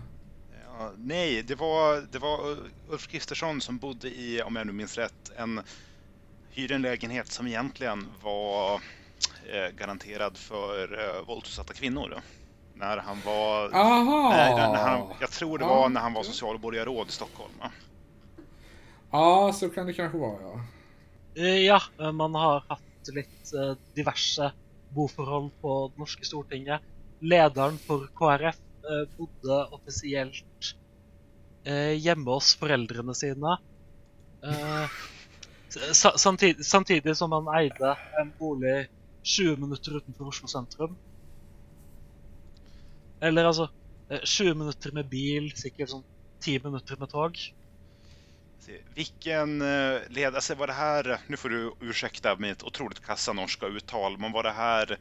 Nej, 0.98 1.44
det 1.44 1.56
var, 1.56 2.08
det 2.12 2.20
var 2.20 2.58
Ulf 2.90 3.08
Kristersson 3.08 3.62
som 3.62 3.78
bodde 3.78 4.08
i, 4.08 4.42
om 4.42 4.56
jag 4.56 4.68
nu 4.68 4.74
minns 4.74 4.98
rätt, 4.98 5.32
en 5.38 5.62
hyrde 6.50 6.76
en 6.76 6.82
lägenhet 6.82 7.28
som 7.28 7.48
egentligen 7.48 8.08
var 8.24 8.74
eh, 9.50 9.76
garanterad 9.78 10.38
för 10.38 11.00
eh, 11.00 11.28
våldsutsatta 11.28 11.74
kvinnor. 11.74 12.22
När 12.74 12.98
han 12.98 13.18
var... 13.26 13.76
Aha! 13.76 14.30
Nej, 14.30 14.56
när 14.56 14.84
han, 14.84 15.08
jag 15.20 15.32
tror 15.32 15.58
det 15.58 15.66
var 15.66 15.82
ja. 15.82 15.88
när 15.88 16.02
han 16.02 16.14
var 16.14 16.24
socialborgarråd 16.24 17.08
i 17.08 17.12
Stockholm. 17.12 17.54
Ja, 19.12 19.54
så 19.54 19.70
kan 19.70 19.86
det 19.86 19.94
kanske 19.94 20.18
vara 20.18 20.42
ja. 20.42 20.62
Eh, 21.42 21.58
ja, 21.58 21.82
man 22.14 22.36
har 22.36 22.64
haft 22.68 22.84
litt 23.14 23.54
uh, 23.56 23.78
diverse 23.94 24.52
boforhold 24.90 25.52
på 25.62 25.92
det 25.94 26.00
norske 26.00 26.26
Stortinget. 26.26 26.82
Lederen 27.20 27.78
for 27.78 28.08
KrF 28.16 28.56
Eh, 28.88 29.08
bodde 29.18 29.56
offisielt 29.76 30.76
uh, 31.68 31.94
hjemme 32.00 32.32
hos 32.32 32.54
foreldrene 32.56 33.16
sine. 33.16 33.58
Eh, 34.48 34.94
samtidig, 35.92 36.66
samtidig, 36.66 37.18
som 37.20 37.36
han 37.36 37.50
eide 37.60 37.96
en 38.22 38.32
bolig 38.40 38.88
20 39.28 39.58
minutter 39.60 39.98
utenfor 40.00 40.32
Oslo 40.32 40.48
sentrum. 40.48 40.96
Eller 43.20 43.50
altså 43.50 43.68
20 44.24 44.56
minutter 44.56 44.96
med 44.96 45.12
bil, 45.12 45.52
sikkert 45.58 45.92
sånn 45.92 46.06
10 46.46 46.64
minutter 46.70 47.00
med 47.02 47.12
tog. 47.12 47.40
Vilken 48.96 49.60
ledare, 49.60 50.36
alltså 50.36 50.56
var 50.56 50.68
det 50.68 50.80
här, 50.80 51.18
nu 51.28 51.38
får 51.38 51.50
du 51.50 51.74
ursäkta 51.82 52.36
mitt 52.36 52.64
otroligt 52.64 53.00
kassa 53.04 53.34
norska 53.34 53.68
uttal, 53.68 54.18
men 54.18 54.32
var 54.32 54.44
det 54.44 54.56
här 54.56 54.98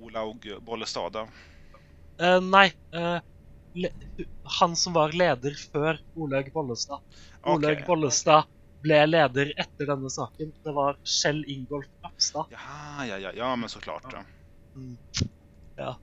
Olaug 0.00 0.48
Bollestad? 0.60 1.26
Uh, 2.20 2.40
nej, 2.40 2.72
uh, 2.94 3.18
han 4.44 4.76
som 4.76 4.92
var 4.92 5.12
ledare 5.12 5.54
för 5.54 6.00
Olaug 6.14 6.52
Bollestad. 6.52 7.00
Okay. 7.40 7.54
Olaug 7.54 7.86
Bollestad 7.86 8.44
blev 8.80 9.08
ledare 9.08 9.50
efter 9.50 9.86
denna 9.86 10.10
saken. 10.10 10.52
Det 10.62 10.72
var 10.72 10.96
Kjell 11.04 11.44
Ingolf 11.48 11.86
Rapstad. 12.02 12.46
Jaha, 12.50 13.06
ja, 13.06 13.18
ja, 13.18 13.32
ja, 13.34 13.56
men 13.56 13.68
såklart. 13.68 14.06
Ja. 14.12 14.24
Mm. 14.74 14.96
ja. 15.76 15.96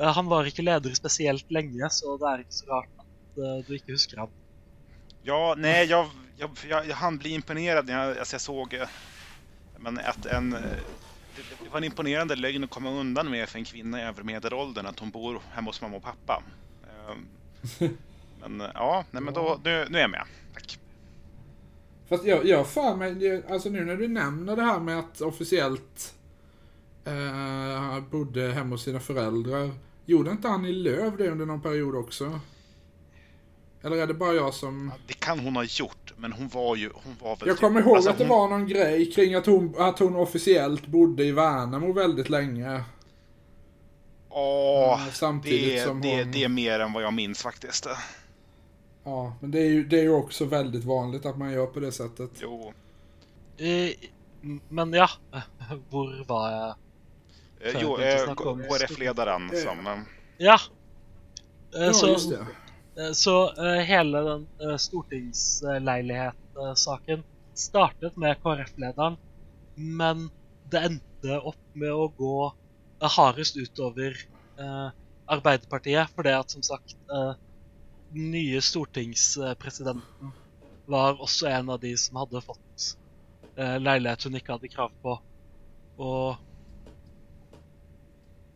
Uh, 0.00 0.06
han 0.06 0.26
var 0.26 0.44
inte 0.44 0.62
ledare 0.62 0.94
speciellt 0.94 1.50
länge, 1.50 1.90
så 1.90 2.16
det 2.16 2.26
är 2.26 2.38
inte 2.38 2.52
så 2.54 2.66
rart 2.66 2.88
att 2.96 3.66
du 3.66 3.74
inte 3.74 3.92
huskar 3.92 4.16
honom. 4.16 4.34
Ja, 5.22 5.54
nej, 5.58 5.86
jag, 5.86 6.10
jag, 6.36 6.50
jag, 6.68 6.88
jag 6.88 6.96
hann 6.96 7.18
bli 7.18 7.30
imponerad 7.30 7.86
när 7.86 8.06
jag, 8.06 8.18
alltså 8.18 8.34
jag 8.34 8.40
såg 8.40 8.78
men 9.84 9.98
att 9.98 10.26
en... 10.26 10.56
Det, 11.36 11.68
var 11.70 11.78
en 11.78 11.84
imponerande 11.84 12.36
lögn 12.36 12.64
att 12.64 12.70
komma 12.70 12.90
undan 12.90 13.30
med 13.30 13.48
för 13.48 13.58
en 13.58 13.64
kvinna 13.64 14.00
i 14.00 14.04
övre 14.04 14.24
medelåldern 14.24 14.86
att 14.86 14.98
hon 14.98 15.10
bor 15.10 15.40
hemma 15.50 15.68
hos 15.68 15.80
mamma 15.80 15.96
och 15.96 16.02
pappa. 16.02 16.42
Ehm, 16.84 17.26
men 18.40 18.60
eh, 18.60 18.70
ja, 18.74 19.04
nej, 19.10 19.22
men 19.22 19.34
då, 19.34 19.60
nu, 19.64 19.86
nu 19.90 19.98
är 19.98 20.02
jag 20.02 20.10
med. 20.10 20.24
Tack. 20.54 20.78
Fast 22.08 22.24
jag, 22.24 22.46
jag 22.46 22.66
för 22.66 22.96
mig, 22.96 23.42
alltså 23.48 23.68
nu 23.68 23.84
när 23.84 23.96
du 23.96 24.08
nämner 24.08 24.56
det 24.56 24.62
här 24.62 24.80
med 24.80 24.98
att 24.98 25.20
officiellt 25.20 26.14
eh, 27.04 28.00
bodde 28.00 28.52
hemma 28.52 28.70
hos 28.70 28.82
sina 28.82 29.00
föräldrar. 29.00 29.70
Gjorde 30.06 30.30
inte 30.30 30.48
Annie 30.48 30.72
Lööf 30.72 31.14
det 31.18 31.30
under 31.30 31.46
någon 31.46 31.62
period 31.62 31.94
också? 31.94 32.40
Eller 33.82 33.96
är 33.96 34.06
det 34.06 34.14
bara 34.14 34.32
jag 34.32 34.54
som... 34.54 34.90
Ja, 34.94 35.00
det 35.06 35.14
kan 35.14 35.38
hon 35.38 35.56
ha 35.56 35.64
gjort, 35.64 36.03
men 36.16 36.32
hon 36.32 36.48
var 36.48 36.76
ju... 36.76 36.90
Hon 36.94 37.16
var 37.22 37.36
väl 37.36 37.48
jag 37.48 37.58
kommer 37.58 37.80
ihåg 37.80 37.96
alltså, 37.96 38.10
att 38.10 38.18
det 38.18 38.24
hon... 38.24 38.38
var 38.38 38.48
någon 38.48 38.66
grej 38.68 39.12
kring 39.12 39.34
att 39.34 39.46
hon, 39.46 39.74
att 39.78 39.98
hon 39.98 40.16
officiellt 40.16 40.86
bodde 40.86 41.24
i 41.24 41.32
Värnamo 41.32 41.92
väldigt 41.92 42.28
länge. 42.28 42.84
Ja, 44.30 45.00
Samtidigt 45.12 45.74
det, 45.74 45.84
som 45.84 46.00
det, 46.00 46.22
hon... 46.22 46.32
det 46.32 46.44
är 46.44 46.48
mer 46.48 46.80
än 46.80 46.92
vad 46.92 47.02
jag 47.02 47.12
minns 47.12 47.42
faktiskt. 47.42 47.88
Ja, 49.04 49.36
men 49.40 49.50
det 49.50 49.58
är 49.58 49.68
ju, 49.68 49.84
det 49.84 49.98
är 49.98 50.02
ju 50.02 50.14
också 50.14 50.44
väldigt 50.44 50.84
vanligt 50.84 51.26
att 51.26 51.38
man 51.38 51.52
gör 51.52 51.66
på 51.66 51.80
det 51.80 51.92
sättet. 51.92 52.30
Jo. 52.40 52.72
Eh, 53.56 53.90
men 54.68 54.92
ja, 54.92 55.08
var 55.90 56.24
var 56.28 56.50
jag? 56.50 56.74
Eh, 57.60 57.80
jo, 57.82 57.98
eh, 57.98 58.34
KrF-ledaren 58.34 59.50
som... 59.50 60.04
Ja. 60.38 60.58
Eh, 61.74 61.82
ja, 61.82 61.92
så, 61.92 62.08
just 62.08 62.30
det. 62.30 62.46
Eh, 62.98 63.12
så 63.12 63.54
uh, 63.58 63.80
hela 63.82 64.22
den 64.22 64.48
uh, 64.62 64.72
eh, 64.72 64.78
startet 67.54 68.16
med 68.16 68.42
KrF-lederen, 68.42 69.16
men 69.74 70.30
det 70.70 70.78
endte 70.88 71.40
opp 71.40 71.74
med 71.74 71.90
å 71.90 72.08
gå 72.18 72.50
uh, 72.50 72.54
hardest 73.16 73.56
utover 73.58 74.12
uh, 74.60 74.90
Arbeiderpartiet, 75.26 76.08
fordi 76.14 76.30
at 76.36 76.50
som 76.54 76.62
sagt 76.66 76.96
uh, 77.10 77.34
den 78.14 78.30
nye 78.34 78.60
stortingspresidenten 78.62 80.32
var 80.90 81.22
også 81.22 81.46
en 81.50 81.70
av 81.74 81.78
de 81.82 81.96
som 81.98 82.16
hadde 82.20 82.42
fått 82.44 82.96
uh, 83.58 83.78
leilighet 83.82 84.24
hun 84.28 84.36
ikke 84.38 84.52
hadde 84.54 84.74
krav 84.74 84.92
på. 85.02 85.12
Og 85.98 86.36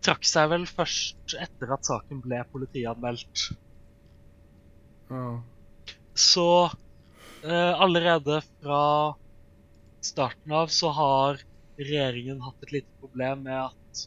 trakk 0.04 0.24
seg 0.28 0.50
vel 0.52 0.66
først 0.70 1.34
etter 1.38 1.72
at 1.74 1.86
saken 1.88 2.22
ble 2.22 2.38
politianmeldt. 2.52 3.36
Så 6.18 6.48
eh, 7.44 7.80
allerede 7.80 8.40
fra 8.60 8.82
starten 10.04 10.52
av 10.52 10.72
så 10.72 10.90
har 10.94 11.42
regjeringen 11.78 12.40
hatt 12.42 12.66
et 12.66 12.74
lite 12.78 13.00
problem 13.00 13.44
med 13.46 13.58
at 13.68 14.02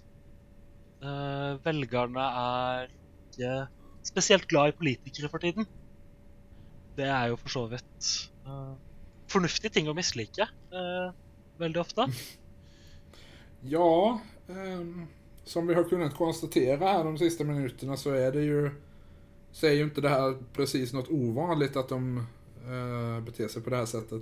eh, 1.02 1.54
velgerne 1.66 2.26
er 2.42 2.92
ikke 3.32 3.54
spesielt 4.06 4.48
glad 4.52 4.72
i 4.72 4.78
politikere 4.78 5.32
for 5.32 5.44
tiden. 5.44 5.68
Det 6.98 7.08
er 7.08 7.32
jo 7.32 7.40
for 7.40 7.54
så 7.54 7.66
vidt 7.72 8.12
eh, 8.46 8.76
fornuftige 9.32 9.74
ting 9.74 9.90
å 9.90 9.96
mislike 9.98 10.48
eh, 10.48 11.10
veldig 11.62 11.84
ofte. 11.86 12.08
Ja, 13.62 14.18
eh, 14.50 14.86
som 15.46 15.68
vi 15.70 15.76
har 15.78 15.84
kunnat 15.86 16.16
konstatera 16.18 16.88
här 16.88 17.04
de 17.04 17.18
sista 17.18 17.44
minuterna 17.44 17.98
så 17.98 18.10
är 18.10 18.32
det 18.32 18.42
ju 18.42 18.72
så 19.52 19.68
är 19.68 19.72
ju 19.72 19.84
inte 19.84 20.02
det 20.02 20.10
här 20.10 20.38
precis 20.54 20.94
något 20.94 21.10
ovanligt 21.10 21.76
att 21.76 21.90
de 21.90 22.18
uh, 22.68 23.20
beter 23.20 23.48
sig 23.48 23.62
på 23.62 23.70
det 23.70 23.76
här 23.76 23.86
sättet. 23.86 24.22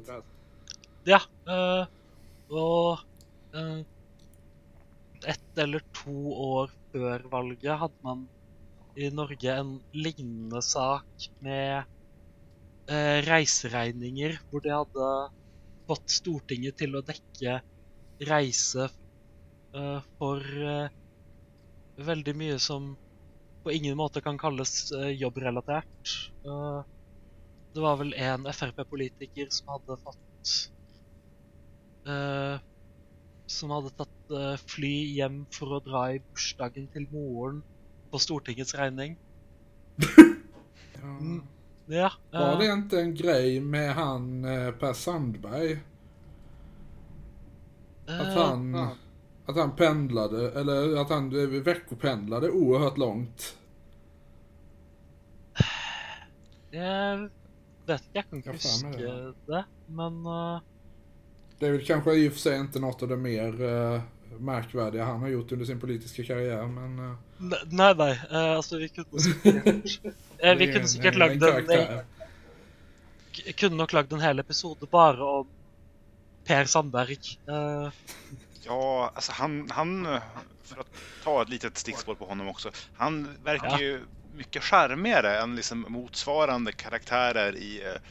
Ja, 1.04 1.22
uh, 1.48 1.88
och 2.58 3.00
uh, 3.56 3.82
ett 5.28 5.58
eller 5.58 5.84
två 6.04 6.52
år 6.54 6.72
före 6.92 7.24
valget 7.28 7.80
hade 7.80 7.94
man 8.02 8.28
i 8.96 9.10
Norge 9.10 9.56
en 9.56 9.80
liknande 9.92 10.62
sak 10.62 11.32
med 11.40 11.84
eh, 12.88 13.22
reiseregninger 13.22 14.40
hvor 14.50 14.62
de 14.62 14.70
hadde 14.70 15.32
fått 15.88 16.10
Stortinget 16.10 16.78
till 16.78 16.96
att 16.96 17.06
täcka 17.06 17.62
reise 18.20 18.90
eh, 19.74 20.02
för 20.18 20.68
eh, 20.68 20.90
väldigt 21.96 22.36
mycket 22.36 22.62
som 22.62 22.98
på 23.64 23.72
ingen 23.72 23.98
måte 23.98 24.22
kan 24.22 24.38
kalles 24.38 24.92
eh, 24.92 25.10
jobbrelatert. 25.10 26.32
Eh, 26.46 26.82
det 27.74 27.82
var 27.84 27.98
vel 28.00 28.14
en 28.14 28.48
Frp-politiker 28.54 29.48
som 29.54 29.68
hadde 29.76 29.98
fått 30.04 30.54
Som 33.46 33.70
hadde 33.70 33.92
tatt 33.94 34.34
eh, 34.34 34.56
fly 34.72 34.94
hjem 35.20 35.44
for 35.54 35.78
å 35.78 35.82
dra 35.86 36.08
i 36.16 36.22
bursdagen 36.24 36.88
til 36.94 37.06
moren 37.12 37.62
på 38.10 38.22
Stortingets 38.22 38.76
regning. 38.80 39.18
Mm. 41.00 41.46
Ja, 41.88 42.10
Var 42.32 42.58
det 42.60 42.66
inte 42.74 43.00
en 43.00 43.14
grej 43.16 43.62
med 43.64 43.94
han 43.96 44.44
Per 44.80 44.94
Sandberg? 44.94 45.80
Att 48.06 48.34
han, 48.36 48.76
att 49.50 49.56
han 49.56 49.76
pendlade, 49.76 50.52
eller 50.52 50.98
att 51.02 51.10
han 51.10 51.32
eh, 51.42 51.48
veckopendlade 51.62 52.50
oerhört 52.50 52.98
långt. 52.98 53.56
Jeg 56.72 57.30
vet 57.90 58.04
jeg 58.14 58.26
kan 58.30 58.44
huske 58.46 58.90
er 58.94 58.98
det, 59.00 59.34
det 59.50 59.64
men 59.88 60.20
eh, 60.26 60.60
Det 61.60 61.68
är 61.68 61.72
väl 61.72 61.86
kanske 61.86 62.14
i 62.14 62.28
och 62.30 62.34
för 62.34 62.40
sig 62.40 62.60
inte 62.60 62.80
något 62.80 63.02
av 63.04 63.08
det 63.10 63.18
mer 63.18 63.62
eh, 63.62 64.02
märkvärdiga 64.40 65.04
han 65.06 65.20
har 65.20 65.28
gjort 65.30 65.52
under 65.52 65.66
sin 65.66 65.80
politiska 65.80 66.24
karriär, 66.24 66.68
men... 66.68 67.00
eh, 67.00 67.16
ne- 67.40 67.66
Nei, 67.72 67.94
nei. 67.96 68.12
eh, 68.32 68.52
altså, 68.56 68.78
vi 68.78 68.90
kunne 68.90 69.20
sikkert 69.22 69.66
eh, 70.38 70.56
Vi 70.56 70.56
det 70.56 70.64
är 70.64 70.66
kunne 70.66 70.80
en- 70.80 70.88
sikkert 70.88 71.14
en 71.14 71.20
lagd 73.94 74.14
en 74.14 74.20
hel 74.22 74.40
episode 74.40 74.86
bare 74.92 75.24
om 75.24 75.48
Per 76.46 76.66
Sandberg. 76.66 77.18
Eh, 77.48 77.90
Ja, 78.70 79.12
alltså 79.16 79.32
han, 79.32 79.70
han, 79.72 80.06
för 80.64 80.80
att 80.80 80.88
ta 81.24 81.42
ett 81.42 81.50
litet 81.50 81.78
stickspår 81.78 82.16
på 82.16 82.26
honom 82.26 82.48
också, 82.48 82.72
han 82.98 83.28
verkar 83.44 83.68
Ja. 83.68 83.80
ju 83.82 84.02
mycket 84.36 84.64
charmigare 84.64 85.40
än 85.40 85.56
liksom 85.56 85.86
motsvarande 85.90 86.72
karaktärer 86.72 87.56
i 87.56 87.82
eh, 87.86 88.02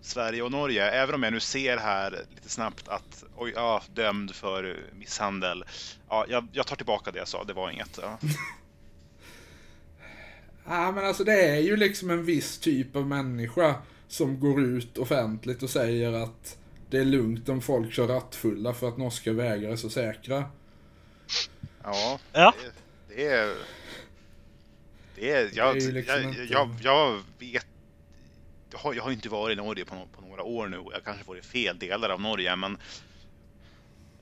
Sverige 0.00 0.42
och 0.42 0.50
Norge. 0.52 0.90
Även 0.90 1.14
om 1.14 1.22
jag 1.22 1.32
nu 1.32 1.40
ser 1.40 1.76
här 1.76 2.10
lite 2.34 2.48
snabbt 2.48 2.88
att, 2.88 3.24
oj, 3.36 3.52
ja, 3.56 3.82
dömd 3.94 4.34
för 4.34 4.80
misshandel. 4.98 5.64
Ja, 6.08 6.24
jag, 6.28 6.48
jag 6.52 6.66
tar 6.66 6.76
tillbaka 6.76 7.10
det 7.10 7.18
jag 7.18 7.28
sa, 7.28 7.44
det 7.44 7.52
var 7.52 7.70
inget. 7.70 7.98
Ja. 8.02 8.18
Ja, 10.66 10.92
men 10.92 11.06
alltså 11.06 11.24
det 11.24 11.42
är 11.48 11.60
ju 11.60 11.76
liksom 11.76 12.10
en 12.10 12.24
viss 12.24 12.58
typ 12.58 12.96
av 12.96 13.06
människa 13.06 13.74
som 14.08 14.40
går 14.40 14.60
ut 14.62 14.98
offentligt 14.98 15.62
och 15.62 15.70
säger 15.70 16.12
att 16.12 16.56
det 16.90 16.98
är 16.98 17.04
lugnt 17.04 17.48
om 17.48 17.60
folk 17.60 17.92
kör 17.92 18.06
rattfulla 18.08 18.74
för 18.74 18.88
att 18.88 18.98
norska 18.98 19.32
vägar 19.32 19.70
är 19.70 19.76
så 19.76 19.90
säkra. 19.90 20.44
Ja, 21.82 22.18
Ja. 22.32 22.54
Det, 23.08 23.14
det 23.14 23.26
är... 23.26 23.56
Det 25.14 25.30
är... 25.30 25.50
Jag, 25.54 25.74
Det 25.74 25.84
är 25.84 25.92
liksom 25.92 26.14
jag, 26.14 26.24
inte- 26.24 26.52
jag, 26.52 26.70
jag 26.82 27.20
vet... 27.38 27.66
Jag 28.72 28.78
har, 28.78 28.94
jag 28.94 29.02
har 29.02 29.10
inte 29.10 29.28
varit 29.28 29.58
i 29.58 29.60
Norge 29.62 29.84
på, 29.84 29.94
no, 29.94 30.08
på 30.16 30.20
några 30.28 30.42
år 30.42 30.68
nu 30.68 30.78
och 30.78 30.92
jag 30.92 31.04
kanske 31.04 31.24
varit 31.24 31.44
i 31.44 31.48
fel 31.48 31.78
delar 31.78 32.08
av 32.08 32.20
Norge 32.20 32.56
men... 32.56 32.78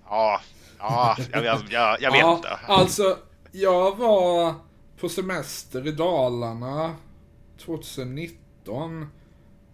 Ja, 0.05 0.41
ja, 0.79 1.17
jag, 1.33 1.45
jag, 1.45 1.63
jag, 1.71 2.01
jag 2.03 2.13
vet 2.13 2.21
ja, 2.21 2.37
inte. 2.37 2.49
Alltså, 2.49 3.19
jag 3.53 3.97
var 3.97 4.55
på 5.01 5.09
semester 5.09 5.87
i 5.87 5.93
Dalarna 5.93 6.97
2019. 7.65 9.07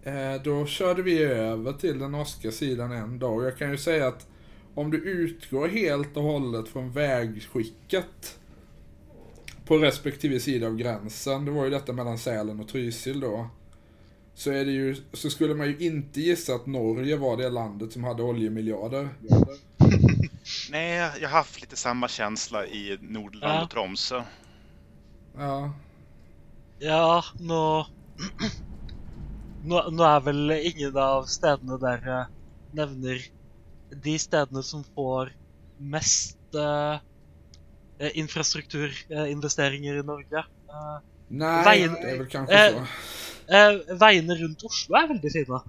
Eh, 0.04 0.42
då 0.42 0.66
körde 0.66 1.02
vi 1.02 1.22
över 1.22 1.72
till 1.72 1.98
den 1.98 2.12
norska 2.12 2.52
sidan 2.52 2.92
en 2.92 3.18
dag 3.18 3.34
och 3.36 3.44
jag 3.44 3.58
kan 3.58 3.70
ju 3.70 3.78
säga 3.78 4.06
att 4.08 4.26
om 4.74 4.90
du 4.90 4.98
utgår 4.98 5.68
helt 5.68 6.16
och 6.16 6.22
hållet 6.22 6.68
från 6.68 6.92
vägskicket 6.92 8.38
på 9.66 9.78
respektive 9.78 10.40
sida 10.40 10.66
av 10.66 10.76
gränsen, 10.76 11.44
det 11.44 11.50
var 11.50 11.64
ju 11.64 11.70
detta 11.70 11.92
mellan 11.92 12.18
Sälen 12.18 12.60
och 12.60 12.68
Trysil 12.68 13.20
då. 13.20 13.48
Så, 14.34 14.50
är 14.50 14.64
det 14.64 14.70
ju, 14.70 14.96
så 15.12 15.30
skulle 15.30 15.54
man 15.54 15.66
ju 15.66 15.76
inte 15.78 16.20
gissa 16.20 16.54
att 16.54 16.66
Norge 16.66 17.16
var 17.16 17.36
det 17.36 17.50
landet 17.50 17.92
som 17.92 18.04
hade 18.04 18.22
oljemiljarder. 18.22 19.08
Nej, 20.70 21.10
jag 21.20 21.28
har 21.28 21.36
haft 21.36 21.60
lite 21.60 21.76
samma 21.76 22.08
känsla 22.08 22.66
i 22.66 22.98
Nordland 23.00 23.54
Ja. 23.54 23.62
och 23.64 23.70
Tromsö. 23.70 24.22
Ja, 25.36 25.72
ja, 26.78 27.24
nå 27.40 27.86
nå, 29.64 29.80
nå 29.90 30.04
er 30.08 30.20
vel 30.26 30.50
ingen 30.58 30.96
av 31.00 31.26
stedene 31.30 31.78
dere 31.82 32.18
nevner 32.74 33.22
de 34.04 34.14
stedene 34.18 34.62
som 34.66 34.84
får 34.94 35.30
mest 35.78 36.38
eh, 36.58 36.98
eh, 37.98 38.10
infrastrukturinvesteringer 38.18 40.00
i 40.00 40.02
Norge. 40.06 40.38
Eh, 40.68 40.98
nej, 41.28 41.64
Vägen- 41.64 41.94
det 42.02 42.10
är 42.10 42.18
väl 42.18 42.26
kanske 42.26 42.66
eh, 42.66 42.72
så. 42.74 43.54
eh, 43.56 43.96
veiene 44.00 44.34
rundt 44.34 44.62
Oslo 44.64 44.96
er 44.96 45.08
veldig 45.08 45.32
fine. 45.32 45.60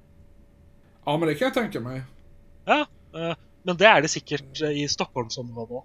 Ja, 1.05 1.17
men 1.17 1.27
det 1.27 1.35
kan 1.35 1.45
jag 1.45 1.53
tänka 1.53 1.79
mig. 1.79 2.01
Ja, 2.65 2.79
eh, 3.15 3.35
men 3.63 3.77
det 3.77 3.85
er 3.85 4.01
det 4.01 4.09
sikkert 4.09 4.61
eh, 4.61 4.71
i 4.83 4.87
Stockholmsområdet 4.89 5.71
òg. 5.81 5.83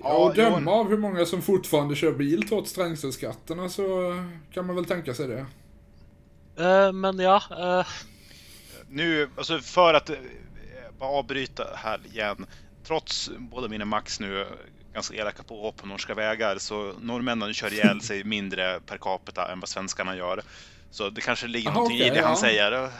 Ja, 0.00 0.14
och 0.16 0.34
döma 0.34 0.70
av 0.70 0.88
hur 0.88 0.98
många 0.98 1.26
som 1.26 1.42
fortfarande 1.42 1.94
kör 1.96 2.12
bil 2.12 2.48
trots 2.48 2.72
trängselskatterna 2.72 3.68
så 3.68 4.14
kan 4.52 4.66
man 4.66 4.76
väl 4.76 4.84
tänka 4.84 5.14
sig 5.14 5.26
det. 5.28 5.46
Eh, 6.58 6.92
men 6.92 7.18
ja 7.18 7.42
eh, 7.50 7.86
Nu, 8.88 9.30
alltså 9.36 9.58
för 9.58 9.94
att 9.94 10.10
eh, 10.10 10.16
bara 10.98 11.10
avbryta 11.10 11.66
här 11.74 12.00
igen. 12.06 12.46
Trots 12.84 13.30
både 13.38 13.68
min 13.68 13.82
och 13.82 13.88
Max 13.88 14.20
nu 14.20 14.46
ganska 14.92 15.16
elaka 15.16 15.42
påhopp 15.42 15.76
på 15.76 15.86
norska 15.86 16.14
vägar 16.14 16.58
så 16.58 16.92
norrmännen 17.00 17.54
kör 17.54 17.72
ihjäl 17.72 18.00
sig 18.00 18.24
mindre 18.24 18.80
per 18.80 18.96
capita 18.98 19.52
än 19.52 19.60
vad 19.60 19.68
svenskarna 19.68 20.16
gör. 20.16 20.40
Så 20.90 21.10
det 21.10 21.20
kanske 21.20 21.46
ligger 21.46 21.68
Aha, 21.68 21.74
någonting 21.74 21.98
i 21.98 22.02
okej, 22.02 22.14
det 22.14 22.22
han 22.22 22.30
ja. 22.30 22.40
säger. 22.40 22.90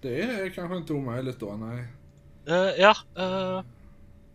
Det 0.00 0.22
är 0.22 0.50
kanske 0.50 0.76
inte 0.76 0.92
omöjligt 0.92 1.40
då, 1.40 1.56
nej. 1.56 1.84
Eh, 2.48 2.80
ja, 2.80 2.96
eh, 3.16 3.62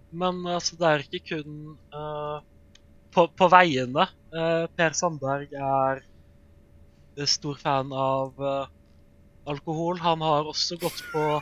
men 0.09 0.45
altså, 0.47 0.75
det 0.79 0.87
er 0.87 1.03
ikke 1.03 1.19
kun 1.19 1.77
eh, 1.93 2.39
på, 3.11 3.27
på. 3.27 3.49
Eh, 3.51 4.67
per 4.77 4.93
Sandberg 4.93 5.51
er 5.51 5.99
eh, 5.99 6.16
stor 7.25 7.55
fan 7.55 7.93
av 7.93 8.33
eh, 8.39 8.67
alkohol. 9.49 9.99
Han 9.99 10.21
har 10.21 10.47
også 10.47 10.77
gått 10.77 11.03
på 11.13 11.41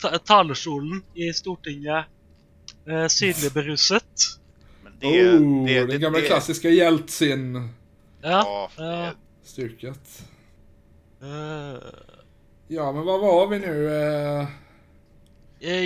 ta 0.00 0.18
talerstolen 0.18 1.02
i 1.14 1.32
Stortinget 1.32 2.04
uh, 2.88 3.06
synlig 3.06 3.52
beruset. 3.52 4.38
Men 4.82 4.92
det, 5.00 5.06
oh, 5.06 5.66
det, 5.66 5.74
den 5.74 5.88
det, 5.88 5.98
gamla 5.98 6.18
det, 6.18 6.26
klassiska 6.26 6.70
Jeltsin-stycket. 6.70 7.74
Ja. 8.22 8.70
Ja, 8.76 8.84
eh, 8.84 9.08
eh, 11.30 11.78
Ja, 12.68 12.92
men 12.92 13.04
vad 13.04 13.20
var 13.20 13.46
vi 13.46 13.58
nu? 13.58 13.90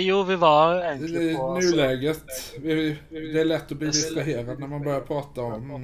Jo, 0.01 0.23
vi 0.23 0.35
var 0.35 0.75
egentlig 0.75 1.31
I 1.31 1.35
på 1.35 1.59
nuläget. 1.59 2.25
Vi, 2.59 2.97
det 3.09 3.41
är 3.41 3.45
lätt 3.45 3.71
att 3.71 3.77
bli 3.77 3.87
distraherad 3.87 4.59
när 4.59 4.67
man 4.67 4.83
börjar 4.83 5.01
prata 5.01 5.41
om, 5.41 5.71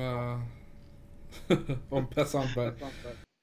om 1.90 2.08
Per 2.08 2.26
Sandberg. 2.26 2.72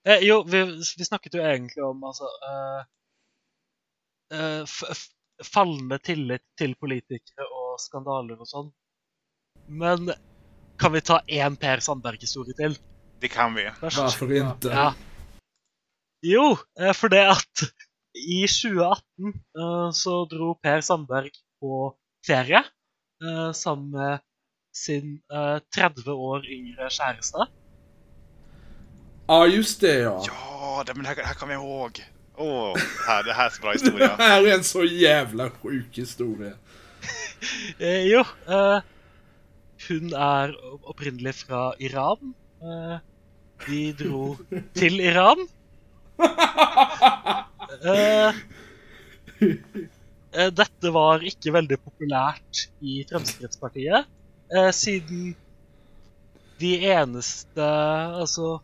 Eh, 0.08 0.24
jo, 0.26 0.42
vi, 0.46 0.62
vi 0.98 1.06
snakket 1.06 1.38
jo 1.38 1.42
egentlig 1.46 1.84
om 1.86 2.04
altså 2.08 2.28
eh, 2.48 2.84
eh, 4.38 4.78
Fallende 5.42 5.98
tillit 5.98 6.44
til 6.58 6.76
politikere 6.78 7.46
og 7.50 7.80
skandaler 7.82 8.38
og 8.38 8.46
sånn. 8.46 8.68
Men 9.66 10.12
kan 10.78 10.92
vi 10.94 11.02
ta 11.02 11.18
én 11.26 11.56
Per 11.58 11.82
Sandberg-historie 11.82 12.54
til? 12.58 12.76
det 13.22 13.28
kan 13.28 13.54
vi. 13.54 13.70
Varför 13.80 14.32
inte? 14.32 14.68
Ja. 14.68 14.94
Jo, 16.26 16.56
eh, 16.80 16.92
for 16.92 17.08
det 17.08 17.22
at 17.30 17.62
i 18.18 18.42
2018 18.46 19.02
eh, 19.58 19.90
så 19.94 20.24
dro 20.30 20.54
Per 20.62 20.80
Sandberg 20.80 21.30
på 21.60 21.94
ferie 22.26 22.64
eh, 23.22 23.52
sammen 23.52 23.90
med 23.90 24.18
sin 24.74 25.20
eh, 25.32 25.58
30 25.74 26.10
år 26.10 26.46
yngre 26.50 26.90
kjæreste. 26.90 27.46
Ja, 29.32 29.46
just 29.46 29.80
det 29.80 29.98
ja. 29.98 30.24
Ja, 30.26 30.82
det, 30.86 30.94
men 30.94 31.02
det 31.02 31.08
här, 31.08 31.16
det 31.16 31.22
här 31.22 31.34
kommer 31.34 31.52
jag 31.52 31.62
ihåg. 31.62 32.04
Åh, 32.36 32.76
här, 33.06 33.22
det 33.24 33.32
här 33.32 33.46
är 33.46 33.50
så 33.50 33.62
bra 33.62 33.72
historia. 33.72 34.16
Det 34.16 34.22
här 34.22 34.46
är 34.46 34.54
en 34.54 34.64
så 34.64 34.84
jävla 34.84 35.50
sjuk 35.50 35.98
historia. 35.98 36.52
Eh, 37.78 38.02
jo, 38.06 38.20
eh, 38.46 38.80
hun 39.88 40.12
er 40.14 40.52
opprinnelig 40.86 41.34
fra 41.34 41.72
Iran. 41.78 42.34
Eh, 42.62 42.98
de 43.66 43.92
dro 43.98 44.36
til 44.78 45.00
Iran. 45.00 45.48
Eh, 47.82 48.28
eh, 49.48 50.50
dette 50.60 50.92
var 50.94 51.24
ikke 51.26 51.54
veldig 51.56 51.78
populært 51.82 52.66
i 52.84 53.00
Fremskrittspartiet, 53.10 54.12
eh, 54.54 54.70
siden 54.70 55.32
de 56.60 56.76
eneste 56.92 57.66
Altså, 58.22 58.60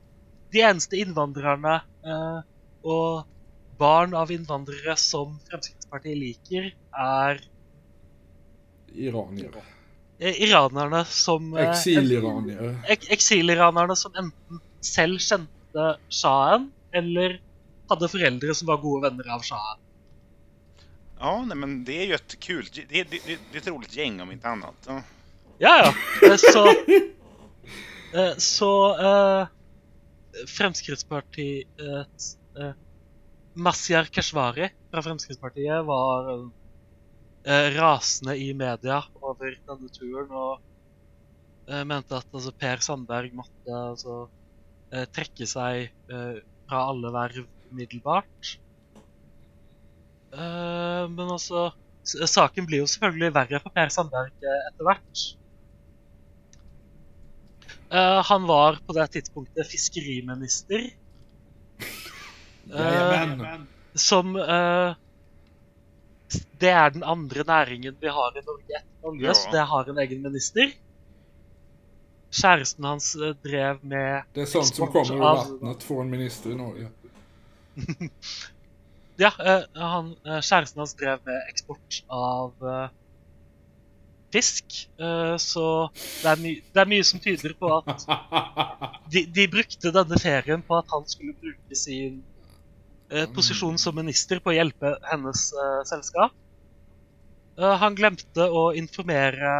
de 0.53 0.63
eneste 0.65 0.97
innvandrerne 1.01 1.81
eh, 2.05 2.39
og 2.85 3.25
barn 3.79 4.15
av 4.19 4.31
innvandrere 4.35 4.97
som 4.99 5.37
Fremskrittspartiet 5.49 6.19
liker, 6.19 6.71
er 6.99 7.41
Iranier. 8.95 9.51
eh, 10.19 10.43
iranerne 10.43 11.05
som 11.05 11.53
eh, 11.57 11.69
Exiliranier. 11.71 12.79
ek 12.91 13.11
Eksiliranerne 13.15 13.97
som 13.97 14.15
enten 14.19 14.63
selv 14.81 15.19
kjente 15.23 15.91
sjahen, 16.11 16.71
eller 16.93 17.41
hade 17.91 18.09
föräldrar 18.09 18.53
som 18.53 18.67
var 18.67 18.77
goda 18.77 19.09
vänner 19.11 19.29
av 19.35 19.43
shahen. 19.43 19.79
Ja, 21.21 21.45
nej, 21.47 21.57
men 21.57 21.85
det 21.85 22.03
är 22.03 22.07
ju 22.07 22.15
ett 22.15 22.41
kul, 22.41 22.67
det, 22.75 22.85
det, 22.89 23.05
det, 23.11 23.39
det 23.53 23.59
är 23.59 23.61
ett 23.61 23.67
roligt 23.67 23.97
gäng 23.97 24.21
om 24.21 24.33
inte 24.33 24.49
annat. 24.49 24.75
Ja. 24.87 25.03
Ja, 25.59 25.93
ja. 26.23 26.29
Eh, 26.29 26.37
Så, 26.37 26.69
eh, 28.19 28.35
så 28.37 28.71
eh, 29.01 29.47
Fremskrittspartiet 30.47 31.83
eh, 31.83 32.75
Mazyar 33.59 34.09
Keshvari 34.15 34.69
fra 34.91 35.03
Fremskrittspartiet 35.03 35.85
var 35.89 36.31
eh, 36.33 36.47
eh, 37.49 37.69
rasende 37.77 38.37
i 38.39 38.53
media 38.55 39.01
over 39.21 39.57
denne 39.57 39.91
turen 39.95 40.31
og 40.31 40.61
eh, 41.71 41.85
mente 41.89 42.19
at 42.19 42.29
altså, 42.31 42.55
Per 42.55 42.85
Sandberg 42.85 43.35
måtte 43.39 43.81
altså, 43.91 44.21
eh, 44.93 45.09
trekke 45.15 45.49
seg 45.49 45.89
eh, 45.89 46.41
fra 46.69 46.85
alle 46.93 47.13
verv 47.15 47.45
umiddelbart. 47.73 48.55
Eh, 50.33 51.05
men 51.11 51.29
altså 51.29 51.71
Saken 52.09 52.65
blir 52.69 52.81
jo 52.85 52.89
selvfølgelig 52.89 53.35
verre 53.37 53.61
for 53.61 53.75
Per 53.75 53.91
Sandberg 53.93 54.33
eh, 54.45 54.61
etter 54.71 54.89
hvert. 54.89 55.25
Eh, 57.91 58.23
han 58.25 58.47
var 58.47 58.79
på 58.87 58.93
det 58.93 59.07
tidspunktet 59.17 59.67
fiskeriminister. 59.71 60.91
Jajamän. 62.69 63.67
som 63.95 64.37
eh, 64.37 64.95
Det 66.59 66.69
er 66.69 66.91
den 66.91 67.03
andre 67.03 67.45
næringen 67.47 67.97
vi 68.01 68.09
har 68.13 68.37
i 68.37 68.43
Norge 68.45 68.77
etter 68.77 69.09
olje, 69.09 69.27
Ja. 69.27 69.35
så 69.35 69.51
det 69.53 69.61
har 69.71 69.89
en 69.89 69.99
egen 69.99 70.23
minister. 70.23 70.73
Kjæresten 72.31 72.85
hans 72.85 73.17
drev 73.43 73.79
med 73.83 74.23
Det 74.35 74.41
är 74.43 74.47
sånt 74.47 74.67
som 74.75 74.85
export 74.89 74.93
kommer 75.09 75.17
ur 75.17 75.25
av- 75.25 75.37
vattnet 75.37 75.83
från 75.83 76.11
minister 76.11 76.51
i 76.51 76.55
Norge. 76.55 76.89
Ja, 79.21 79.31
han, 79.75 80.13
kjæresten 80.25 80.79
hans 80.79 80.95
drev 80.95 81.19
med 81.27 81.41
eksport 81.49 82.03
av 82.09 82.53
fisk. 84.33 84.89
Eh, 85.01 85.37
så 85.41 85.67
det 86.23 86.33
er, 86.33 86.43
det 86.75 86.83
er 86.83 86.91
mye 86.91 87.07
som 87.07 87.21
tyder 87.23 87.55
på 87.59 87.71
at 87.79 88.05
de, 89.13 89.25
de 89.25 89.47
brukte 89.51 89.93
denne 89.95 90.21
ferien 90.21 90.65
på 90.65 90.79
at 90.79 90.91
han 90.93 91.07
skulle 91.09 91.37
bruke 91.41 91.79
sin 91.79 92.21
eh, 93.11 93.29
posisjon 93.35 93.79
som 93.81 93.97
minister 93.97 94.43
på 94.43 94.53
å 94.53 94.59
hjelpe 94.59 94.97
hennes 95.11 95.49
eh, 95.53 95.83
selskap. 95.89 96.35
Eh, 97.59 97.77
han 97.83 97.97
glemte 97.99 98.49
å 98.49 98.69
informere 98.77 99.55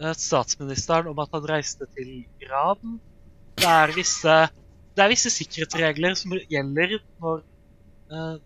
eh, 0.00 0.12
statsministeren 0.12 1.12
om 1.12 1.22
at 1.24 1.32
han 1.34 1.48
reiste 1.48 1.88
til 1.96 2.22
Iran. 2.44 2.98
Det 3.56 3.68
er 3.68 3.94
visse, 3.96 4.36
det 4.96 5.04
er 5.04 5.12
visse 5.12 5.32
sikkerhetsregler 5.32 6.16
som 6.18 6.36
gjelder 6.36 7.00
når 7.22 7.48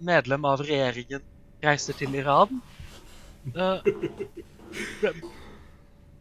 medlem 0.06 0.44
av 0.46 0.60
regjeringen 0.62 1.22
reiser 1.64 1.96
til 1.98 2.12
Iran. 2.14 2.60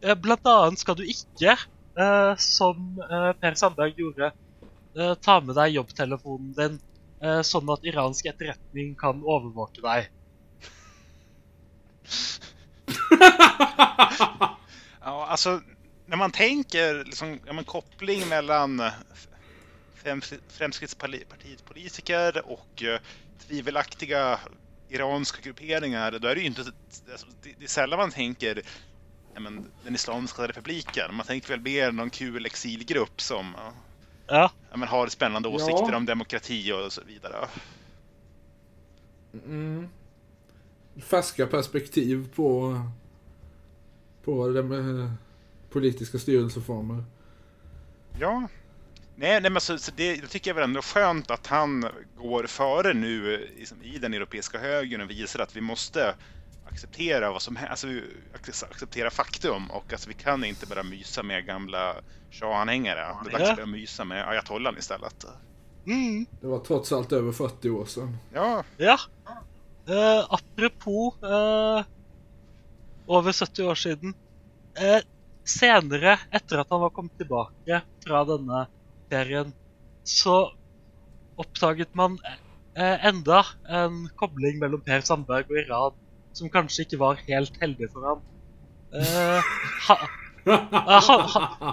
Eh, 0.02 0.14
blant 0.14 0.46
annet 0.46 0.78
skal 0.78 0.96
du 0.98 1.04
ikke, 1.08 1.56
eh, 1.98 2.32
som 2.38 3.00
eh, 3.00 3.30
Per 3.40 3.54
Sandberg 3.58 3.96
gjorde, 3.98 4.28
eh, 4.98 5.14
ta 5.24 5.38
med 5.40 5.56
deg 5.56 5.72
jobbtelefonen 5.78 6.52
din, 6.58 6.76
eh, 7.22 7.40
sånn 7.42 7.72
at 7.72 7.86
iransk 7.88 8.28
etterretning 8.30 8.94
kan 9.00 9.24
overvåke 9.24 9.82
deg. 9.82 10.10
Ja, 15.06 15.26
alltså 15.26 15.60
när 16.06 16.16
man 16.16 16.30
tänker 16.30 17.04
liksom, 17.04 17.40
ja, 17.46 17.52
men 17.52 17.64
koppling 17.64 18.28
mellan 18.28 18.80
eh, 18.80 18.92
Fremskrittspartiets 20.48 21.62
politiker 21.64 22.50
och 22.50 22.82
uh, 22.82 22.98
tvivelaktiga 23.46 24.38
iranska 24.88 25.38
grupperingar, 25.42 26.18
då 26.18 26.28
är 26.28 26.34
det 26.34 26.40
ju 26.40 26.46
inte... 26.46 26.60
Alltså, 27.10 27.26
det, 27.42 27.54
det 27.58 27.64
är 27.64 27.68
sällan 27.68 27.98
man 27.98 28.10
tänker 28.10 28.62
ja, 29.34 29.40
men, 29.40 29.70
den 29.84 29.94
Islamiska 29.94 30.48
republiken. 30.48 31.14
Man 31.14 31.26
tänker 31.26 31.48
väl 31.48 31.60
mer 31.60 31.92
någon 31.92 32.10
kul 32.10 32.46
exilgrupp 32.46 33.20
som 33.20 33.54
ja, 33.56 33.72
Ja, 34.26 34.50
ja, 34.70 34.76
men 34.76 34.88
har 34.88 35.06
spännande 35.06 35.48
Ja. 35.48 35.54
åsikter 35.54 35.94
om 35.94 36.06
demokrati 36.06 36.72
och 36.72 36.92
så 36.92 37.02
vidare. 37.06 37.48
Mm. 39.32 39.88
Färska 40.96 41.46
perspektiv 41.46 42.28
på, 42.34 42.80
på 44.24 44.48
det 44.48 44.62
med 44.62 45.10
politiska 45.70 46.18
styrelseformer. 46.18 47.04
Ja. 48.20 48.48
Nej, 49.18 49.40
nej 49.40 49.50
men 49.50 49.60
så, 49.60 49.78
så 49.78 49.92
det, 49.96 50.16
det 50.16 50.26
tycker 50.26 50.50
jag 50.50 50.54
väl 50.54 50.64
ändå 50.64 50.78
är 50.78 50.82
skönt 50.82 51.30
att 51.30 51.46
han 51.46 51.84
går 52.16 52.46
före 52.46 52.94
nu 52.94 53.34
eh, 53.34 53.40
liksom, 53.58 53.82
i 53.82 53.98
den 53.98 54.14
europeiska 54.14 54.58
högern 54.58 55.00
och 55.00 55.10
visar 55.10 55.40
att 55.40 55.56
vi 55.56 55.60
måste 55.60 56.14
acceptera 56.72 57.30
vad 57.32 57.42
som 57.42 57.58
alltså, 57.70 57.86
ac- 57.86 58.64
acceptera 58.70 59.10
faktum 59.10 59.70
och 59.70 59.92
att 59.92 60.06
vi 60.06 60.14
kan 60.14 60.44
inte 60.44 60.66
bara 60.66 60.82
mysa 60.82 61.22
med 61.22 61.46
gamla 61.46 61.96
shah-anhängare. 62.30 63.16
Det 63.24 63.30
är 63.30 63.32
dags 63.38 63.50
att 63.50 63.56
börja 63.56 63.66
mysa 63.66 64.04
med 64.04 64.28
ayatollan 64.28 64.78
istället. 64.78 65.24
mm, 65.86 66.26
Det 66.40 66.46
var 66.46 66.58
trots 66.58 66.92
allt 66.92 67.12
över 67.12 67.32
40 67.32 67.70
år 67.70 67.84
sedan. 67.84 68.16
Ja, 68.34 68.64
ja. 68.76 68.98
Eh, 69.88 70.26
apropos 70.28 71.14
eh, 71.22 71.84
over 73.06 73.32
70 73.32 73.62
år 73.64 73.74
siden. 73.74 74.14
Eh, 74.78 75.02
senere, 75.44 76.18
etter 76.30 76.58
at 76.58 76.66
han 76.70 76.80
var 76.80 76.90
kommet 76.90 77.18
tilbake 77.18 77.82
fra 78.06 78.24
denne 78.24 78.66
serien, 79.10 79.52
så 80.06 80.36
oppdaget 81.40 81.90
man 81.98 82.18
eh, 82.76 83.06
enda 83.08 83.42
en 83.68 84.06
kobling 84.20 84.60
mellom 84.62 84.82
Per 84.86 85.00
Sandberg 85.06 85.46
og 85.50 85.58
Iran 85.60 85.94
som 86.36 86.50
kanskje 86.52 86.82
ikke 86.84 87.00
var 87.00 87.14
helt 87.26 87.54
heldig 87.62 87.88
for 87.92 88.02
ham. 88.10 88.20
Eh, 88.96 89.40
ha, 89.88 89.96
eh, 90.46 90.58
ha, 91.08 91.16
ha, 91.34 91.72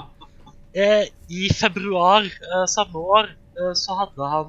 eh, 0.73 1.05
I 1.29 1.49
februar 1.53 2.21
eh, 2.25 2.65
samme 2.71 2.97
år 3.17 3.25
eh, 3.31 3.73
så 3.77 3.91
hadde 3.99 4.23
han 4.31 4.47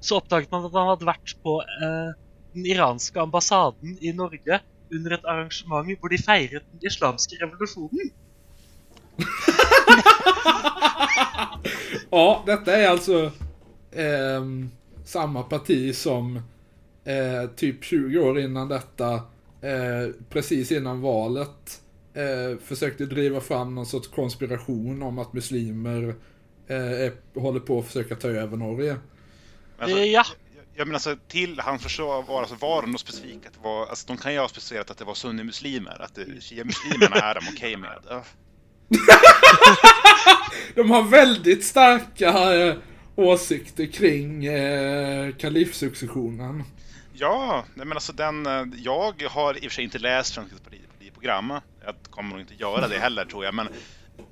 Så 0.00 0.16
oppdaget 0.20 0.50
man 0.52 0.64
at 0.64 0.72
han 0.76 0.88
hadde 0.92 1.08
vært 1.08 1.34
på 1.42 1.52
eh, 1.62 2.10
den 2.54 2.64
iranske 2.70 3.20
ambassaden 3.20 3.98
i 4.00 4.12
Norge 4.14 4.60
under 4.92 5.10
et 5.16 5.24
arrangement 5.26 5.98
hvor 5.98 6.08
de 6.12 6.18
feiret 6.22 6.64
den 6.70 6.80
islamske 6.86 7.36
revolusjonen. 7.42 8.12
Ja, 12.10 12.42
detta 12.46 12.76
är 12.76 12.88
alltså 12.88 13.32
ehm, 13.92 14.70
samma 15.04 15.42
parti 15.42 15.94
som 15.94 16.36
eh, 17.04 17.50
typ 17.56 17.84
20 17.84 18.18
år 18.18 18.40
innan 18.40 18.68
detta, 18.68 19.14
eh, 19.60 20.14
precis 20.30 20.72
innan 20.72 21.00
valet, 21.00 21.80
eh, 22.14 22.58
försökte 22.64 23.06
driva 23.06 23.40
fram 23.40 23.74
någon 23.74 23.86
sorts 23.86 24.08
konspiration 24.08 25.02
om 25.02 25.18
att 25.18 25.32
muslimer 25.32 26.14
eh, 26.66 26.76
är, 26.76 27.12
håller 27.40 27.60
på 27.60 27.78
att 27.78 27.86
försöka 27.86 28.14
ta 28.14 28.28
över 28.28 28.56
Norge. 28.56 28.96
alltså, 29.78 29.98
Eh, 29.98 30.04
ja, 30.04 30.24
jag 30.74 30.86
menar 30.86 30.96
alltså 30.96 31.16
till 31.28 31.60
hans 31.60 31.82
försvar 31.82 32.22
var, 32.22 32.40
alltså, 32.40 32.56
var 32.60 32.82
det 32.82 32.88
något 32.88 33.00
specifikt? 33.00 33.46
Att 33.46 33.52
det 33.54 33.60
var, 33.62 33.86
alltså, 33.86 34.06
de 34.06 34.16
kan 34.16 34.32
ju 34.32 34.38
ha 34.38 34.48
specificerat 34.48 34.90
att 34.90 34.98
det 34.98 35.04
var 35.04 35.14
sunnimuslimer, 35.14 36.02
att 36.02 36.18
shia-muslimerna 36.40 37.16
är 37.16 37.34
de 37.34 37.40
okej 37.54 37.76
med. 37.76 38.22
De 40.74 40.90
har 40.90 41.02
väldigt 41.02 41.64
starka 41.64 42.54
eh, 42.54 42.76
åsikter 43.16 43.86
kring 43.86 44.46
eh, 44.46 45.34
kalifsuccessionen. 45.34 46.64
Ja, 47.12 47.64
nej 47.74 47.86
men 47.86 47.96
alltså 47.96 48.12
den, 48.12 48.46
eh, 48.46 48.64
jag 48.76 49.22
har 49.30 49.54
i 49.54 49.58
och 49.58 49.62
för 49.62 49.70
sig 49.70 49.84
inte 49.84 49.98
läst 49.98 50.34
Fremskrittspartiets 50.34 50.86
program. 51.14 51.52
Jag 51.84 51.94
kommer 52.10 52.30
nog 52.30 52.40
inte 52.40 52.54
göra 52.54 52.88
det 52.88 52.98
heller 52.98 53.24
tror 53.24 53.44
jag, 53.44 53.54
men 53.54 53.68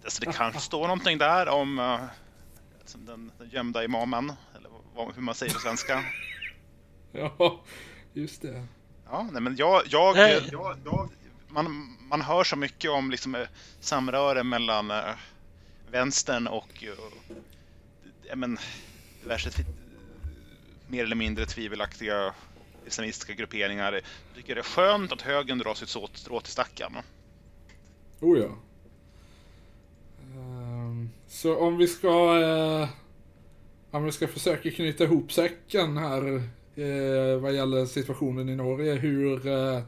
alltså, 0.04 0.24
det 0.24 0.32
kanske 0.32 0.60
står 0.60 0.82
någonting 0.82 1.18
där 1.18 1.48
om 1.48 1.78
uh, 1.78 2.00
den, 2.94 3.30
den 3.38 3.50
gömda 3.50 3.84
imamen, 3.84 4.32
eller 4.56 4.70
vad, 4.94 5.14
hur 5.14 5.22
man 5.22 5.34
säger 5.34 5.54
på 5.54 5.60
svenska. 5.60 6.04
Ja, 7.16 7.60
just 8.12 8.42
det. 8.42 8.66
Ja, 9.10 9.28
nej 9.32 9.42
men 9.42 9.56
jag, 9.56 9.82
jag, 9.86 10.16
jag, 10.16 10.42
jag 10.84 11.10
man, 11.54 11.96
man 12.08 12.20
hör 12.20 12.44
så 12.44 12.56
mycket 12.56 12.90
om 12.90 13.10
liksom 13.10 13.34
eh, 13.34 13.48
samröre 13.80 14.44
mellan 14.44 14.90
uh, 14.90 15.14
vänstern 15.90 16.46
och 16.46 16.82
uh, 16.82 16.90
ja, 18.28 18.36
men, 18.36 18.58
diverse 19.22 19.50
mer 20.88 21.04
eller 21.04 21.16
mindre 21.16 21.46
tvivelaktiga 21.46 22.34
islamistiska 22.86 23.32
grupperingar. 23.32 23.92
Jag 23.92 24.02
tycker 24.36 24.54
det 24.54 24.60
är 24.60 24.62
skönt 24.62 25.12
att 25.12 25.22
högern 25.22 25.58
drar 25.58 25.74
sitt 25.74 25.88
strå 25.88 26.40
till 26.40 26.52
stacken. 26.52 26.92
Oh 28.20 28.38
ja. 28.38 28.48
Um, 30.36 31.10
Så 31.28 31.56
om 31.56 31.76
vi 31.76 31.88
ska... 31.88 32.38
Uh, 32.38 32.88
Om 33.90 34.04
vi 34.04 34.12
ska 34.12 34.28
försöka 34.28 34.70
knyta 34.70 35.04
ihop 35.04 35.32
säcken 35.32 35.96
här 35.96 36.26
uh, 36.78 37.38
vad 37.40 37.54
gäller 37.54 37.86
situationen 37.86 38.48
i 38.48 38.56
Norge. 38.56 38.94
Hur, 38.94 39.48
Uh, 39.48 39.82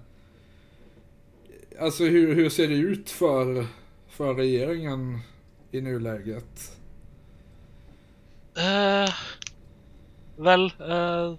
alltså 1.79 2.05
hur, 2.05 2.35
hur 2.35 2.49
ser 2.51 2.69
det 2.69 2.75
ut 2.75 3.11
för, 3.11 3.67
för 4.09 4.35
regeringen 4.35 5.21
i 5.71 5.81
nuläget? 5.81 6.73
Uh, 8.59 9.15
vel 10.37 10.73
uh, 10.81 11.37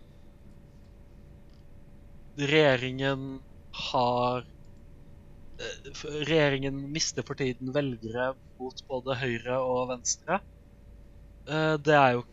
Regjeringen 2.35 3.39
har 3.71 4.37
uh, 4.37 6.05
Regjeringen 6.05 6.91
mister 6.91 7.23
for 7.23 7.33
tiden 7.33 7.73
velgere 7.73 8.33
mot 8.59 8.87
både 8.87 9.15
høyre 9.15 9.57
og 9.59 9.89
venstre. 9.89 10.39
det 11.85 11.93
er 11.95 12.11
jo 12.11 12.23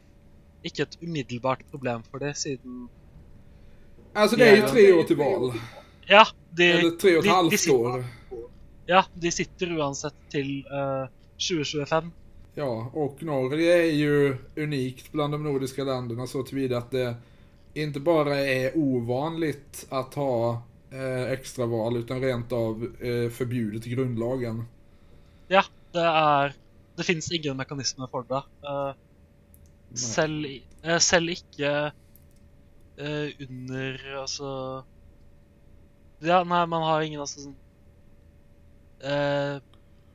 ikke 0.66 0.82
et 0.82 0.96
umiddelbart 1.02 1.60
problem 1.70 2.02
for 2.10 2.18
det, 2.18 2.32
siden 2.36 2.88
Alltså 4.12 4.36
det 4.36 4.48
är 4.48 4.56
ju 4.56 4.62
tre 4.62 4.92
år 4.92 5.02
till 5.02 5.16
val. 5.16 5.52
Ja, 6.06 6.26
de, 6.56 6.72
Eller 6.72 6.90
tre 6.90 7.16
och 7.16 7.24
ett 7.24 7.30
halvt 7.30 7.68
år. 7.68 8.04
Ja, 8.86 9.04
de 9.14 9.30
sitter 9.32 9.72
uansett 9.72 10.14
till 10.30 10.66
uh, 10.66 11.08
2025. 11.50 12.10
Ja, 12.54 12.90
och 12.92 13.22
Norge 13.22 13.82
är 13.82 13.92
ju 13.92 14.36
unikt 14.56 15.12
bland 15.12 15.34
de 15.34 15.42
nordiska 15.42 15.84
länderna 15.84 16.26
så 16.26 16.42
tillvida 16.42 16.78
att 16.78 16.90
det 16.90 17.16
inte 17.74 18.00
bara 18.00 18.36
är 18.36 18.78
ovanligt 18.78 19.86
att 19.88 20.14
ha 20.14 20.62
eh, 20.90 21.32
extraval 21.32 21.96
utan 21.96 22.20
rent 22.20 22.52
av 22.52 22.82
eh, 23.00 23.30
förbjudet 23.30 23.86
i 23.86 23.90
grundlagen. 23.90 24.64
Ja, 25.48 25.64
det 25.92 26.00
är... 26.00 26.54
Det 26.96 27.02
finns 27.02 27.32
ingen 27.32 27.56
mekanism 27.56 28.00
för 28.10 28.24
det. 28.28 28.68
Uh, 28.68 28.94
selv, 29.94 30.46
uh, 30.86 30.98
selv 30.98 31.30
ikke 31.30 31.92
uh, 33.00 33.28
under 33.48 34.16
Altså 34.20 34.82
Ja, 36.24 36.44
nej, 36.44 36.66
man 36.66 36.82
har 36.82 37.02
ingen 37.04 37.20
altså 37.20 37.42
sånn 37.42 37.56
uh, 39.04 39.10
eh, 39.12 39.56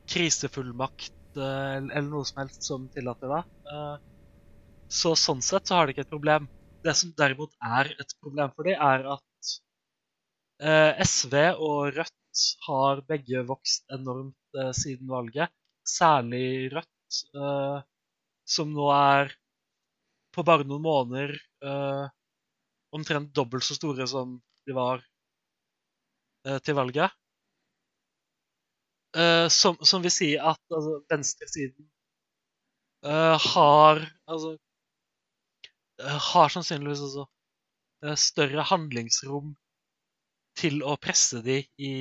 Krisefullmakt 0.10 1.38
eh, 1.38 1.76
eller 1.78 2.08
noe 2.10 2.26
som 2.26 2.40
helst 2.42 2.66
som 2.66 2.88
tillater 2.96 3.30
det. 3.30 3.42
Eh, 3.74 3.98
så 5.00 5.12
sånn 5.22 5.44
sett 5.46 5.70
så 5.70 5.78
har 5.78 5.86
de 5.86 5.94
ikke 5.94 6.08
et 6.08 6.14
problem. 6.16 6.48
Det 6.82 6.96
som 6.98 7.12
derimot 7.20 7.54
er 7.78 7.92
et 7.94 8.16
problem 8.24 8.56
for 8.56 8.66
dem, 8.66 8.82
er 8.82 9.06
at 9.14 9.52
eh, 10.66 11.04
SV 11.06 11.36
og 11.62 11.92
Rødt 12.00 12.44
har 12.66 13.04
begge 13.12 13.44
vokst 13.46 13.86
enormt 13.94 14.60
siden 14.80 15.12
valget. 15.14 15.54
Særlig 15.86 16.72
Rødt, 16.74 17.20
som 18.50 18.74
nå 18.74 18.90
er 18.96 19.34
på 20.34 20.46
bare 20.46 20.66
noen 20.70 20.86
måneder 20.86 21.34
omtrent 22.96 23.34
dobbelt 23.36 23.66
så 23.66 23.78
store 23.78 24.08
som 24.10 24.38
de 24.66 24.78
var 24.78 25.04
Eh, 26.50 26.58
til 26.66 26.78
valget. 26.78 27.14
Uh, 29.18 29.48
som, 29.50 29.78
som, 29.82 30.04
vil 30.06 30.14
si 30.14 30.30
at 30.38 30.60
altså, 30.70 31.00
venstresiden 31.10 31.88
uh, 33.02 33.38
har 33.42 34.04
altså 34.30 34.52
har 36.30 36.52
sannsynligvis 36.54 37.02
også 37.08 37.26
større 38.22 38.64
handlingsrom 38.70 39.50
til 40.62 40.78
å 40.86 40.94
presse 41.02 41.42
de 41.44 41.58
i 41.82 41.96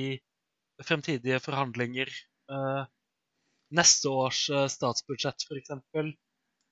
fremtidige 0.87 1.41
forhandlinger. 1.43 2.13
neste 3.75 4.13
års 4.21 4.45
statsbudsjett, 4.71 5.43
f.eks., 5.43 6.13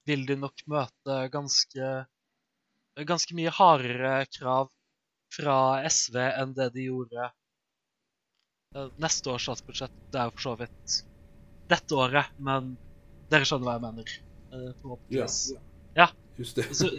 vil 0.08 0.24
de 0.30 0.38
nok 0.40 0.64
møte 0.72 1.18
ganske 1.34 1.90
ganske 3.12 3.36
mye 3.36 3.52
hardere 3.60 4.14
krav 4.38 4.72
fra 5.36 5.58
SV 5.90 6.22
enn 6.30 6.56
det 6.56 6.72
de 6.78 6.88
gjorde 6.88 7.28
neste 8.98 9.30
års 9.30 9.44
statsbudsjett. 9.48 9.91
Det 10.11 10.19
er 10.19 10.30
jo 10.30 10.35
for 10.35 10.41
så 10.49 10.56
vidt 10.60 10.98
dette 11.72 11.95
året, 11.95 12.31
men 12.39 12.76
dere 13.31 13.48
skjønner 13.48 13.68
hva 13.68 13.76
jeg 13.77 13.84
mener. 13.85 14.15
Förhoppningsvis. 14.81 15.52
Ja, 15.56 15.60
ja. 16.03 16.07
just 16.38 16.56
det. 16.56 16.68
Så 16.76 16.89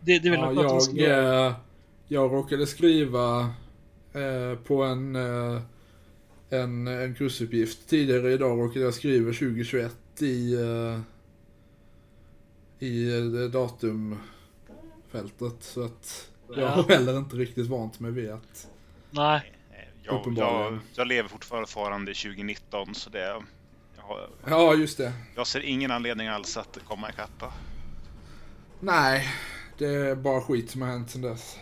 de, 0.00 0.18
de 0.18 0.30
vill 0.30 0.40
ja, 0.40 0.52
jag, 0.52 0.82
skulle... 0.82 1.46
eh, 1.46 1.54
jag 2.08 2.32
råkade 2.32 2.66
skriva 2.66 3.54
eh, 4.12 4.58
på 4.64 4.82
en, 4.84 5.16
eh, 5.16 5.60
en, 6.50 6.88
en 6.88 7.14
kursuppgift 7.14 7.88
tidigare 7.88 8.32
idag 8.32 8.58
råkade 8.60 8.84
jag 8.84 8.94
skriva 8.94 9.32
2021 9.32 10.22
i, 10.22 10.54
eh, 10.54 11.00
i 12.78 13.18
eh, 13.18 13.50
datum 13.50 14.18
fältet. 15.08 15.56
Så 15.62 15.84
att 15.84 16.30
jag 16.48 16.58
Ja. 16.60 16.84
heller 16.88 17.18
inte 17.18 17.36
riktigt 17.36 17.66
vant 17.66 18.00
mig 18.00 18.10
vid 18.10 18.30
att... 18.30 18.70
Nej. 19.10 19.54
Jag, 20.08 20.32
jag, 20.36 20.78
jag 20.94 21.06
lever 21.06 21.28
fortfarande 21.28 22.10
i 22.10 22.14
2019 22.14 22.94
så 22.94 23.10
det... 23.10 23.42
Jag, 23.96 24.28
Ja, 24.46 24.74
just 24.74 24.98
det. 24.98 25.12
jag 25.36 25.46
ser 25.46 25.60
ingen 25.60 25.90
anledning 25.90 26.28
alls 26.28 26.56
att 26.56 26.78
komma 26.84 27.10
ikapp. 27.10 27.44
Nej, 28.80 29.28
det 29.78 29.86
är 29.86 30.14
bara 30.16 30.40
skit 30.40 30.70
som 30.70 30.82
har 30.82 30.88
hänt 30.88 31.10
sedan 31.10 31.22
dess. 31.22 31.58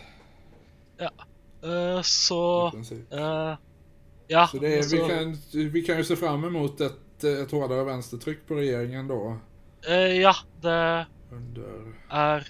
Eh, 1.63 1.99
I 1.99 2.03
så 2.03 2.67
eh, 3.11 3.55
Ja, 4.27 4.47
Så 4.47 4.57
det 4.57 4.73
är, 4.73 4.77
alltså, 4.77 4.95
vi, 4.95 5.09
kan, 5.09 5.37
vi 5.71 5.81
kan 5.81 5.97
ju 5.97 6.03
se 6.03 6.15
fram 6.15 6.43
emot 6.43 6.81
ett, 6.81 7.23
ett 7.23 7.51
hårdare 7.51 7.83
vänstertryck 7.83 8.47
på 8.47 8.55
regeringen 8.55 9.07
då. 9.07 9.37
eh, 9.87 9.95
ja, 10.21 10.35
det 10.61 11.07
Under... 11.31 11.93
er 12.09 12.47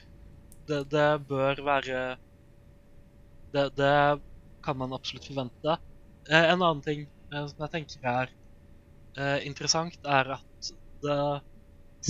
det, 0.68 0.84
det 0.92 1.28
bør 1.28 1.62
være 1.66 2.18
det, 3.54 3.70
det 3.78 4.20
kan 4.64 4.78
man 4.78 4.94
absolutt 4.94 5.26
forvente. 5.26 5.78
Eh, 6.30 6.50
en 6.52 6.62
annen 6.62 6.82
ting 6.84 7.06
eh, 7.34 7.46
som 7.48 7.62
jeg 7.64 7.72
tenker 7.74 8.08
er 8.12 8.32
eh, 9.18 9.46
intressant 9.48 9.94
interessant, 9.96 10.00
er 10.04 10.32
at 10.36 10.72
det 11.06 11.20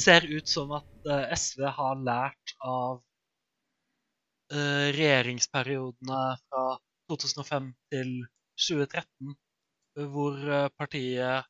ser 0.03 0.25
ut 0.29 0.49
som 0.49 0.73
at 0.77 1.11
SV 1.37 1.67
har 1.77 2.01
lært 2.01 2.53
av 2.65 3.03
regeringsperioderna 4.47 4.95
regjeringsperiodene 4.95 6.19
fra 6.47 6.63
2005 7.11 7.69
til 7.93 8.11
2013, 8.63 9.33
hvor 10.13 10.37
partiet 10.79 11.49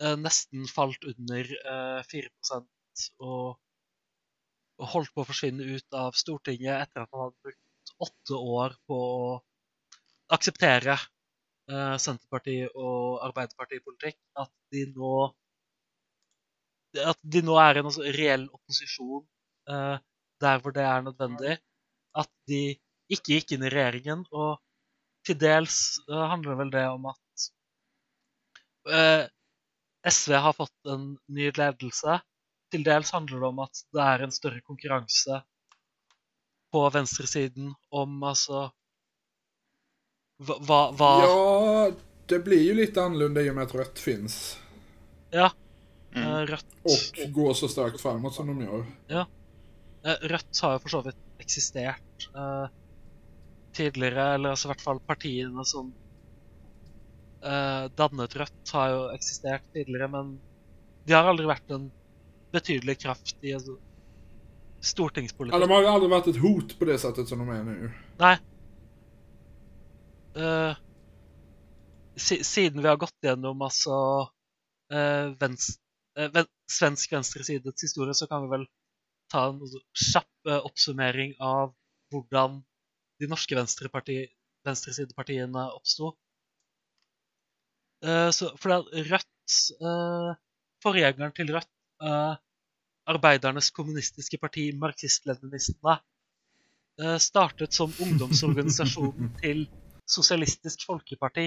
nästan 0.00 0.22
nesten 0.24 0.68
falt 0.70 1.04
under 1.10 1.50
eh, 1.74 2.04
4 2.12 2.60
og 3.18 3.58
og 4.80 4.88
holdt 4.94 5.10
på 5.12 5.20
å 5.20 5.28
forsvinne 5.28 5.66
ut 5.76 5.96
av 5.96 6.14
Stortinget 6.16 6.86
etter 6.86 7.02
at 7.04 7.10
man 7.12 7.26
hadde 7.26 7.44
brukt 7.44 7.90
åtte 8.06 8.38
år 8.60 8.76
på 8.88 8.96
å 8.96 9.32
akseptere 10.32 10.96
eh, 11.70 11.96
Senterparti- 12.02 12.70
og 12.74 13.20
Arbeiderpartipolitikk. 13.28 14.18
At 14.42 14.52
de 14.74 14.86
nå 14.94 15.14
At 17.06 17.18
de 17.22 17.42
nå 17.46 17.54
er 17.62 17.78
en 17.78 17.86
altså, 17.86 18.02
reell 18.16 18.48
opposisjon 18.50 19.22
eh, 19.70 19.98
der 20.42 20.62
hvor 20.62 20.74
det 20.74 20.82
er 20.82 21.04
nødvendig. 21.06 21.58
At 22.18 22.30
de 22.50 22.62
ikke 23.10 23.36
gikk 23.36 23.54
inn 23.54 23.66
i 23.66 23.70
regjeringen. 23.70 24.24
Og 24.32 24.58
til 25.26 25.38
dels 25.38 26.00
eh, 26.08 26.24
handler 26.32 26.58
vel 26.64 26.72
det 26.74 26.86
om 26.90 27.06
at 27.12 27.46
eh, 28.90 29.28
SV 30.10 30.34
har 30.46 30.56
fått 30.56 30.90
en 30.90 31.14
ny 31.28 31.52
ledelse 31.54 32.18
til 32.70 32.84
dels 32.86 33.10
handler 33.14 33.42
det 33.42 33.48
om 33.50 33.62
at 33.64 33.82
det 33.94 34.02
er 34.04 34.24
en 34.24 34.34
større 34.34 34.62
konkurranse 34.66 35.40
på 36.70 36.82
venstresiden 36.94 37.72
om 37.90 38.22
altså 38.22 38.68
Hva, 40.40 40.56
hva, 40.64 40.80
hva 40.96 41.08
Ja, 41.22 41.92
det 42.26 42.38
blir 42.38 42.62
ju 42.62 42.74
lite 42.74 43.02
annorlunda 43.02 43.42
i 43.42 43.50
och 43.50 43.54
med 43.54 43.64
att 43.64 43.74
rött 43.74 43.98
finns. 43.98 44.58
Ja. 45.30 45.50
Mm. 46.14 46.28
eh, 46.28 46.38
Rødt 46.46 46.66
Och 46.82 47.32
går 47.32 47.54
så 47.54 47.68
starkt 47.68 48.00
framåt 48.00 48.34
som 48.34 48.46
de 48.46 48.60
gör. 48.60 48.86
eh, 50.04 50.28
Rødt 50.28 50.60
har 50.62 50.88
så 50.88 51.02
vidt 51.02 51.16
eksistert 51.38 52.28
eh, 52.34 52.68
tidligere, 53.72 54.34
eller 54.34 54.50
altså 54.50 54.68
i 54.68 54.70
hvert 54.72 54.80
fall 54.80 55.00
partiene 55.00 55.64
som 55.64 55.92
eh, 57.44 57.90
dannet 57.96 58.36
Rødt, 58.36 58.72
har 58.72 58.90
jo 58.90 59.04
eksistert 59.14 59.62
tidligere, 59.72 60.08
men 60.08 60.38
de 61.04 61.12
har 61.12 61.28
aldri 61.28 61.46
vært 61.46 61.70
en 61.70 61.90
betydelig 62.52 62.98
kraft 63.04 63.36
i 63.44 63.54
altså, 63.54 63.76
Ja, 64.80 64.86
stortingspolitikk. 64.86 65.60
de 65.60 65.70
har 65.70 65.82
ju 65.82 65.86
aldrig 65.86 66.10
varit 66.10 66.26
ett 66.26 66.40
hot 66.40 66.78
på 66.78 66.84
det 66.84 66.98
sättet 66.98 67.28
som 67.28 67.38
de 67.38 67.48
är 67.48 67.64
nu. 67.64 67.90
Nei. 68.18 68.36
Eh, 70.36 70.74
si, 72.16 72.44
siden 72.44 72.82
vi 72.82 72.88
har 72.88 72.96
gått 73.00 73.16
gjennom 73.24 73.62
altså 73.66 73.96
uh, 74.92 75.26
vens, 75.40 75.80
eh, 76.18 76.30
ven, 76.34 76.46
svensk 76.70 77.12
venstresidets 77.12 77.82
historie, 77.82 78.14
så 78.14 78.26
kan 78.30 78.42
vi 78.44 78.48
vel 78.52 78.66
ta 79.30 79.48
en 79.50 79.60
kjapp 79.94 80.46
eh, 80.48 80.58
oppsummering 80.58 81.34
av 81.42 81.74
hvordan 82.10 82.64
de 83.20 83.26
norske 83.30 83.56
venstresidepartiene 83.56 85.72
oppsto. 85.76 86.16
Eh, 88.04 88.30
så 88.34 88.56
for 88.58 88.68
Rødt 89.10 89.50
uh, 89.82 90.34
Forgjengeren 90.80 91.32
til 91.36 91.50
Rødt, 91.52 91.68
eh, 92.00 92.34
Arbeidernes 93.10 93.68
kommunistiske 93.76 94.38
parti, 94.40 94.70
marxist-leninistene, 94.80 95.98
eh, 97.02 97.18
startet 97.20 97.76
som 97.76 97.92
ungdomsorganisasjonen 98.06 99.28
til 99.42 99.66
Sosialistisk 100.08 100.84
Folkeparti. 100.86 101.46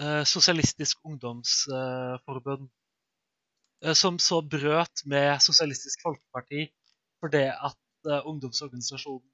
Eh, 0.00 0.24
Sosialistisk 0.24 0.98
Ungdomsforbund. 1.04 2.68
Eh, 3.84 3.94
som 3.94 4.18
så 4.18 4.40
brøt 4.42 5.04
med 5.06 5.38
Sosialistisk 5.42 6.02
Folkeparti 6.02 6.68
fordi 7.22 7.44
at 7.50 7.78
eh, 8.10 8.22
ungdomsorganisasjonen 8.30 9.26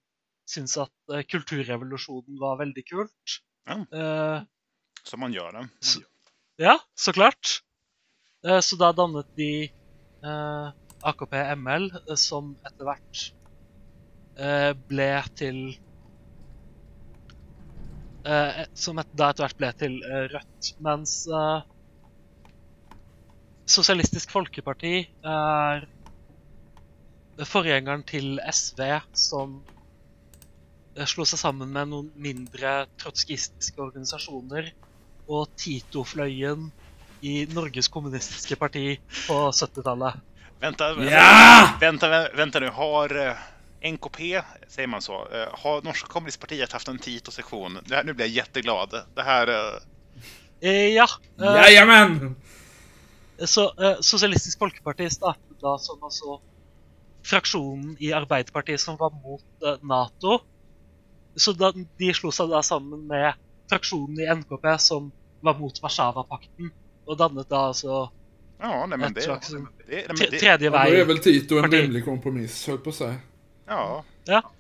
syntes 0.49 0.77
at 0.85 1.27
kulturrevolusjonen 1.33 2.39
var 2.41 2.59
veldig 2.61 2.85
kult. 2.89 3.39
Ja. 3.69 4.45
Som 5.05 5.21
man 5.21 5.33
gör 5.33 5.53
det. 5.53 5.69
Så- 5.81 6.03
Ja, 6.59 6.79
så 6.95 7.12
klart. 7.12 7.61
Eh, 8.47 8.61
Så 8.61 8.77
da 8.77 8.93
dannet 8.93 9.27
de 9.37 9.65
eh, 10.25 10.73
AKP 11.03 11.33
ML, 11.57 11.91
som 12.16 12.55
etter 12.65 12.85
hvert 12.85 13.23
eh, 14.39 14.73
ble 14.89 15.09
til 15.37 15.59
eh, 18.24 18.64
Som 18.74 18.98
et, 19.02 19.09
da 19.12 19.30
etter 19.32 19.44
hvert 19.46 19.59
ble 19.60 19.72
til 19.80 19.98
eh, 20.05 20.26
Rødt. 20.32 20.72
Mens 20.84 21.14
eh, 21.28 21.62
Sosialistisk 23.66 24.30
Folkeparti 24.34 24.96
er 25.24 25.86
forgjengeren 27.48 28.02
til 28.06 28.36
SV, 28.52 28.82
som 29.16 29.55
eh, 30.98 31.06
slo 31.09 31.24
seg 31.26 31.40
sammen 31.40 31.72
med 31.74 31.88
noen 31.90 32.10
mindre 32.20 32.74
trotskistiske 33.01 33.80
organisasjoner 33.82 34.68
og 35.32 35.48
Tito-fløyen 35.59 36.68
i 37.24 37.46
Norges 37.56 37.88
kommunistiske 37.88 38.59
parti 38.60 38.98
på 39.24 39.38
70-tallet. 39.56 40.20
Vänta, 40.60 40.92
vänta, 40.94 41.10
Ja! 41.10 41.76
vänta, 41.80 42.09
vä- 42.12 42.36
vänta 42.36 42.60
nu. 42.60 42.68
Har 42.70 43.16
eh, 43.16 43.36
NKP, 43.93 44.43
säger 44.69 44.86
man 44.89 45.02
så, 45.02 45.12
eh, 45.28 45.48
har 45.52 45.82
Norska 45.82 46.09
kommunistpartiet 46.09 46.73
haft 46.73 46.89
en 46.89 46.98
Tito-sektion? 46.98 47.78
Det 47.86 47.94
här- 47.94 48.05
Nu 48.05 48.12
blir 48.12 48.27
jag 48.27 48.32
jätteglad. 48.35 48.90
Det 49.15 49.23
här... 49.23 49.48
eh, 49.48 49.81
Eh, 50.61 50.70
ja, 50.89 51.06
eh, 51.40 51.44
Jajamän! 51.44 52.36
så 53.44 53.85
eh, 53.85 54.01
Sosialistisk 54.01 54.59
Folkeparti 54.59 55.11
startet 55.11 55.61
da 55.61 55.78
som 55.78 56.02
altså 56.02 56.40
fraksjonen 57.24 57.97
i 58.01 58.12
Arbeiderpartiet 58.12 58.81
som 58.81 58.97
var 58.97 59.11
mot 59.11 59.44
eh, 59.66 59.77
Nato. 59.86 60.39
Så 61.36 61.52
da, 61.52 61.73
de 61.98 62.15
slo 62.15 62.31
seg 62.32 62.48
da 62.52 62.62
sammen 62.62 63.06
med 63.06 63.35
fraksjonen 63.70 64.20
i 64.20 64.28
NKP 64.35 64.78
som 64.78 65.11
var 65.40 65.59
mot 65.59 65.82
Warszawapakten, 65.82 66.70
og 67.06 67.19
dannet 67.19 67.48
da 67.51 67.66
altså 67.69 68.09
Ja, 68.61 68.86
nej 68.86 68.98
men 68.98 69.12
det... 69.12 69.23
slags 69.23 69.51
det, 69.51 70.02
tre, 70.09 70.27
det 70.31 70.39
tredje 70.39 70.70
Ja, 70.70 70.90
då 70.90 70.97
är 70.97 71.05
väl 71.05 71.19
Tito 71.19 71.59
en 71.59 71.70
rimlig 71.70 72.05
kompromiss, 72.05 72.66
höll 72.66 72.78
på 72.78 72.90
att 72.90 72.97
säga. 72.97 73.15
Ja, 73.66 74.05
Ja. 74.24 74.51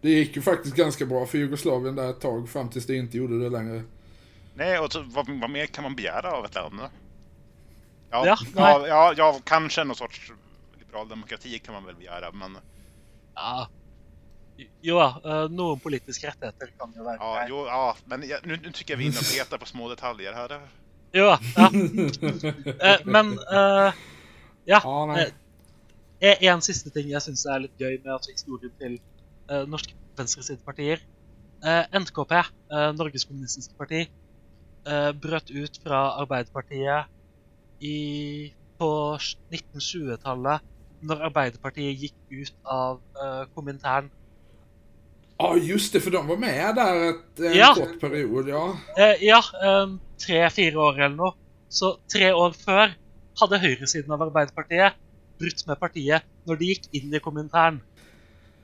Det 0.00 0.10
gick 0.10 0.36
ju 0.36 0.42
faktiskt 0.42 0.76
ganska 0.76 1.06
bra 1.06 1.26
för 1.26 1.38
Jugoslavien 1.38 1.96
där 1.96 2.10
ett 2.10 2.20
tag, 2.20 2.48
fram 2.48 2.68
tills 2.70 2.86
det 2.86 2.96
inte 2.96 3.16
gjorde 3.16 3.38
det 3.38 3.48
längre. 3.50 3.82
nej, 4.54 4.78
och 4.78 4.92
så, 4.92 5.02
vad, 5.02 5.40
vad 5.40 5.50
mer 5.50 5.66
kan 5.66 5.84
man 5.84 5.96
begära 5.96 6.32
av 6.32 6.44
ett 6.44 6.54
land? 6.54 6.80
Ja, 8.10 8.26
Ja, 8.26 8.36
ja, 8.56 8.86
ja, 8.86 9.14
ja, 9.16 9.40
kanske 9.44 9.84
någon 9.84 9.96
sorts 9.96 10.32
liberal 10.78 11.08
demokrati 11.08 11.58
kan 11.58 11.74
man 11.74 11.84
väl 11.84 11.94
begära, 11.94 12.32
men 12.32 12.58
ja. 13.34 13.68
Jo 14.80 14.98
da, 14.98 15.20
eh, 15.24 15.50
noen 15.50 15.80
politiske 15.80 16.26
rettigheter 16.26 16.70
kan 16.78 16.92
jo 16.96 17.04
være 17.04 17.16
ja, 17.20 17.46
jo, 17.48 17.66
ja, 17.66 17.96
men 18.04 18.20
nu, 18.20 18.58
nu 18.62 18.72
tycker 18.72 18.94
jag 18.94 18.98
vi 18.98 19.04
är 19.04 19.08
inne 19.08 19.18
och 19.18 19.32
petar 19.38 19.58
på 19.58 19.66
små 19.66 19.88
detaljer 19.88 20.32
här. 20.32 20.60
Jo 21.12 21.24
ja. 21.24 21.38
Eh, 22.80 23.00
men 23.04 23.32
eh, 23.32 23.92
ja. 24.64 24.80
Ja, 24.84 25.06
nej. 25.06 25.32
En 26.22 26.62
siste 26.62 26.90
ting 26.94 27.08
jeg 27.10 27.22
syns 27.24 27.42
er 27.50 27.64
litt 27.64 27.80
gøy 27.80 27.96
med 28.04 28.12
altså 28.14 28.30
historien 28.30 28.70
til 28.78 28.92
eh, 29.50 29.64
norske 29.66 29.96
venstresidepartier. 30.18 31.00
Eh, 31.66 31.84
NKP, 31.98 32.32
eh, 32.38 32.90
Norges 32.94 33.24
kommunistiske 33.26 33.74
parti, 33.78 34.04
eh, 34.86 35.10
brøt 35.18 35.50
ut 35.50 35.80
fra 35.82 36.04
Arbeiderpartiet 36.22 37.10
i, 37.82 38.52
på 38.78 38.90
1920-tallet, 39.18 40.62
når 41.02 41.24
Arbeiderpartiet 41.30 41.98
gikk 42.06 42.16
ut 42.30 42.54
av 42.70 43.00
eh, 43.18 43.44
Komintern. 43.56 44.10
Ja, 45.42 45.56
just 45.58 45.92
det, 45.92 46.00
för 46.00 46.10
de 46.14 46.26
var 46.28 46.36
med 46.38 46.74
där 46.78 47.08
ett, 47.10 47.40
en 47.40 47.56
Ja. 47.58 47.74
kort 47.74 48.00
period, 48.00 48.48
ja. 48.48 48.76
Eh, 48.98 49.24
ja, 49.26 49.42
eh, 49.62 49.96
tre-fire 50.26 50.78
år 50.78 51.00
eller 51.02 51.16
noe. 51.16 51.32
Så 51.68 51.96
tre 52.12 52.30
år 52.32 52.52
før 52.54 52.92
hadde 53.40 53.58
høyresiden 53.58 54.12
av 54.14 54.22
Arbeiderpartiet 54.28 54.94
brutt 55.42 55.64
med 55.68 55.80
partiet 55.82 56.24
når 56.48 56.60
de 56.62 56.70
gikk 56.72 56.88
inn 56.98 57.14
i 57.14 57.20
Komintern. 57.22 57.80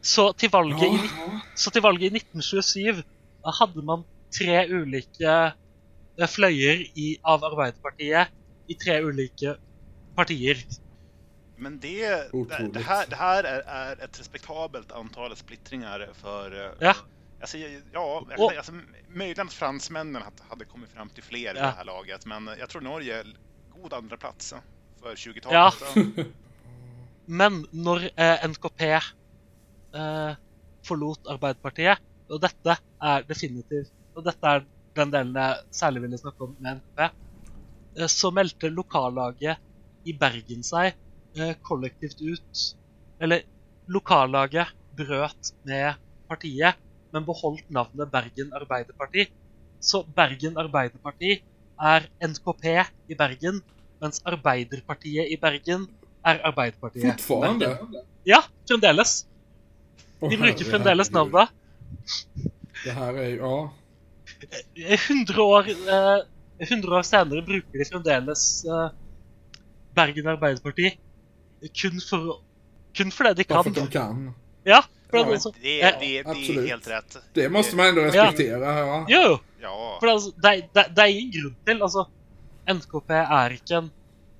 Så 0.00 0.28
til 0.38 0.50
valget, 0.54 0.84
i, 0.86 0.90
nitt- 0.94 1.16
ja. 1.18 1.40
så 1.58 1.70
til 1.74 1.82
valget 1.84 2.12
i 2.12 2.20
1927 2.22 3.02
da 3.44 3.52
hadde 3.58 3.82
man 3.86 4.04
tre 4.34 4.60
ulike 4.70 5.32
eh, 5.34 6.28
fløyer 6.30 6.84
i, 6.94 7.16
av 7.26 7.42
Arbeiderpartiet 7.48 8.30
i 8.70 8.76
tre 8.78 9.00
ulike 9.02 9.56
partier. 10.16 10.60
Men 11.58 11.78
det, 11.82 12.30
det, 12.72 12.80
här, 12.86 13.06
det 13.10 13.16
här 13.16 13.44
är, 13.44 13.60
är 13.66 14.04
ett 14.04 14.20
respektabelt 14.20 14.92
antal 14.92 15.36
splittringar 15.36 16.08
för... 16.14 16.64
eh, 16.66 16.72
Ja. 16.80 16.94
Alltså, 17.40 17.58
ja, 17.92 18.26
Och- 18.38 18.52
alltså, 18.56 18.72
möjligen 19.08 19.46
att 19.46 19.52
fransmännen 19.52 20.22
hade- 20.48 20.64
kommit 20.64 20.90
fram 20.90 21.08
till 21.10 21.22
fler 21.22 21.38
i 21.54 21.58
Ja. 21.58 21.62
det 21.62 21.74
här 21.76 21.84
laget, 21.84 22.26
men 22.26 22.50
jag 22.58 22.68
tror 22.68 22.82
Norge 22.82 23.24
god 23.82 23.92
andra 23.92 24.16
plats 24.16 24.52
eh, 24.52 24.58
för 25.02 25.14
20-talet. 25.14 25.74
Ja. 25.96 26.24
Men 27.28 27.62
når 27.76 28.08
eh, 28.16 28.44
NKP 28.48 28.84
eh, 28.88 30.32
forlot 30.88 31.28
Arbeiderpartiet, 31.28 32.00
og 32.28 32.40
dette 32.44 32.74
er 32.76 33.22
definitivt 33.24 33.92
Og 34.18 34.24
dette 34.26 34.50
er 34.50 34.64
den 34.98 35.12
delen 35.12 35.36
jeg 35.36 35.76
særlig 35.78 36.02
ville 36.04 36.18
snakke 36.20 36.44
om 36.44 36.56
med 36.58 36.80
NKP, 36.80 37.04
eh, 38.00 38.08
så 38.08 38.32
meldte 38.34 38.72
lokallaget 38.72 39.60
i 40.08 40.14
Bergen 40.16 40.64
seg 40.64 40.94
eh, 41.36 41.54
kollektivt 41.68 42.20
ut 42.24 42.64
Eller 43.20 43.44
lokallaget 43.88 44.72
brøt 44.98 45.52
med 45.68 46.00
partiet, 46.28 46.80
men 47.12 47.24
beholdt 47.24 47.68
navnet 47.72 48.10
Bergen 48.12 48.50
Arbeiderparti. 48.56 49.28
Så 49.80 50.02
Bergen 50.16 50.58
Arbeiderparti 50.60 51.38
er 51.78 52.08
NKP 52.24 52.66
i 53.08 53.16
Bergen, 53.16 53.60
mens 54.02 54.20
Arbeiderpartiet 54.26 55.30
i 55.32 55.38
Bergen 55.40 55.86
er 56.24 56.40
Arbeiderpartiet. 56.46 57.20
Fortfarande? 57.20 57.78
Ja, 58.24 58.42
fremdeles. 58.68 59.26
Åh, 60.20 60.30
De 60.30 60.36
bruker 60.36 60.64
fremdeles 60.64 61.10
navnet. 61.10 61.48
Det 62.84 62.90
här 62.90 63.14
är 63.14 63.28
ju, 63.28 63.36
ja. 63.36 63.72
Eh, 64.88 65.00
100 65.10 65.42
år, 65.42 65.68
eh, 65.68 66.18
100 66.68 66.98
år 66.98 67.02
senere 67.02 67.42
bruker 67.42 67.78
de 67.78 67.84
fremdeles 67.84 68.64
eh, 68.64 68.90
Bergen 69.94 70.26
Arbeiderparti. 70.26 70.98
Kun, 71.74 72.00
for, 72.10 72.36
kun 72.92 73.10
fordi 73.10 73.34
de 73.34 73.44
Bara 73.48 73.62
kan. 73.64 73.74
för 73.74 73.80
att 73.82 73.86
de 73.86 73.92
kan. 73.98 74.34
Ja, 74.64 74.84
for 75.10 75.18
Ja, 75.18 75.24
det, 75.24 75.52
Det, 75.62 75.80
är- 75.82 75.92
eh, 75.94 76.00
det, 76.00 76.22
det 76.22 76.56
är 76.56 76.66
helt 76.68 76.88
rätt. 76.88 77.16
Det 77.34 77.48
måste 77.48 77.76
man 77.76 77.86
ändå 77.86 78.00
respektera, 78.02 78.78
ja. 78.78 79.06
Jo, 79.08 79.20
jo. 79.28 79.38
Ja, 79.60 79.96
For 80.00 80.06
det, 80.06 80.12
altså, 80.12 80.30
det, 80.42 80.48
er- 80.48 80.68
det, 80.74 80.84
det 80.96 81.02
er 81.02 81.06
ingen 81.06 81.32
grunn 81.32 81.56
til 81.66 81.82
Altså, 81.82 82.04
NKP 82.68 83.10
er 83.10 83.50
ikke 83.56 83.74
en 83.78 83.90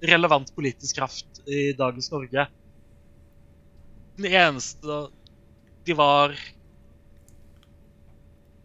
relevant 0.03 0.55
politisk 0.55 0.97
kraft 0.97 1.38
i 1.49 1.73
dagens 1.79 2.11
Norge. 2.13 2.47
Den 4.19 4.33
eneste 4.33 4.99
de 5.87 5.95
var 5.99 6.37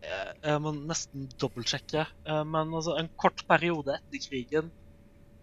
Eh, 0.03 0.31
Jeg 0.43 0.59
må 0.59 0.73
nesten 0.75 1.29
dobbeltsjekke. 1.39 2.01
eh, 2.27 2.43
Men 2.43 2.73
altså, 2.75 2.97
en 2.99 3.07
kort 3.17 3.39
periode 3.47 3.93
etter 3.95 4.19
krigen 4.19 4.71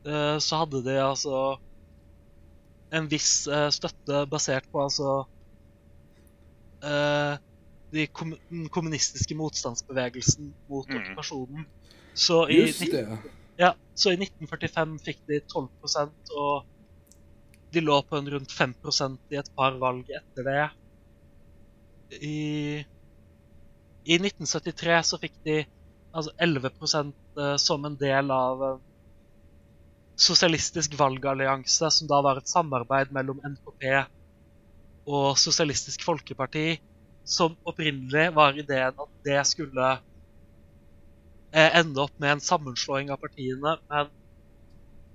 eh, 0.04 0.36
så 0.38 0.58
hadde 0.60 0.82
de 0.84 0.98
altså 1.00 1.56
en 2.92 3.06
viss 3.08 3.46
støtte 3.72 4.26
basert 4.28 4.66
på 4.72 4.82
altså 4.82 5.24
de 7.92 8.06
kom 8.12 8.32
den 8.50 8.68
kommunistiske 8.72 9.34
motstandsbevegelsen 9.36 10.52
mot 10.68 10.88
Mm. 10.88 10.96
okkupasjonen. 11.00 11.66
Så 12.14 12.46
i, 12.50 12.60
Just 12.66 12.80
nitt- 12.80 12.92
det. 12.92 13.18
ja, 13.58 13.72
så 13.94 14.10
i 14.12 14.16
1945 14.16 14.98
fikk 15.04 15.20
de 15.28 15.40
12% 15.40 16.30
og 16.36 16.64
de 17.72 17.82
lå 17.84 17.96
på 18.02 18.18
en 18.18 18.30
rundt 18.34 18.52
5% 18.52 19.34
i 19.34 19.38
et 19.40 19.50
par 19.56 19.76
valg 19.82 20.08
etter 20.10 20.46
det. 20.46 20.62
I, 22.20 22.38
i 24.04 24.16
1973 24.18 24.96
så 25.06 25.18
fikk 25.22 25.36
de 25.46 25.60
altså 26.10 26.32
11 26.42 26.70
eh, 26.70 27.56
som 27.62 27.84
en 27.86 27.98
del 27.98 28.30
av 28.34 28.80
Socialistisk 30.20 30.94
Sosialistisk 30.94 30.94
valgallianse, 31.00 31.88
som 31.90 32.08
da 32.10 32.18
var 32.20 32.36
et 32.36 32.50
samarbeid 32.50 33.08
mellom 33.16 33.38
NKP 33.40 33.86
og 35.08 35.38
Sosialistisk 35.40 36.02
Folkeparti, 36.04 36.74
som 37.24 37.54
opprinnelig 37.64 38.26
var 38.36 38.58
ideen 38.58 39.00
at 39.00 39.14
det 39.24 39.38
skulle 39.48 39.86
eh, 41.54 41.70
ende 41.80 42.04
opp 42.04 42.12
med 42.20 42.34
en 42.34 42.44
sammenslåing 42.44 43.08
av 43.14 43.22
partiene, 43.22 43.78
men 43.88 44.12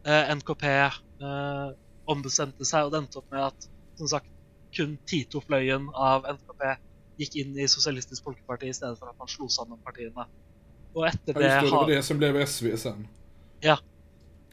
eh, 0.09 0.33
NKP 0.39 0.65
ombestemte 2.11 2.65
seg, 2.67 2.85
og 2.87 2.93
det 2.93 3.01
endte 3.03 3.19
opp 3.21 3.31
med 3.33 3.43
at 3.47 3.67
som 3.99 4.09
sagt, 4.11 4.29
kun 4.75 4.97
Tito-fløyen 5.07 5.87
av 5.95 6.25
NKP 6.35 6.65
gikk 7.21 7.37
inn 7.39 7.53
i 7.59 7.67
Sosialistisk 7.71 8.25
Folkeparti 8.27 8.69
i 8.69 8.75
stedet 8.75 8.99
for 8.99 9.11
at 9.11 9.19
man 9.19 9.31
slo 9.31 9.47
sammen 9.51 9.79
partiene. 9.85 10.25
Og 10.95 11.05
etter 11.07 11.35
Ja, 11.35 11.39
det, 11.39 11.51
just 11.51 11.65
det, 11.65 11.75
var 11.75 11.91
det 11.91 12.01
som 12.07 12.19
blev 12.19 12.39
SV 12.43 12.71
sen. 12.79 13.05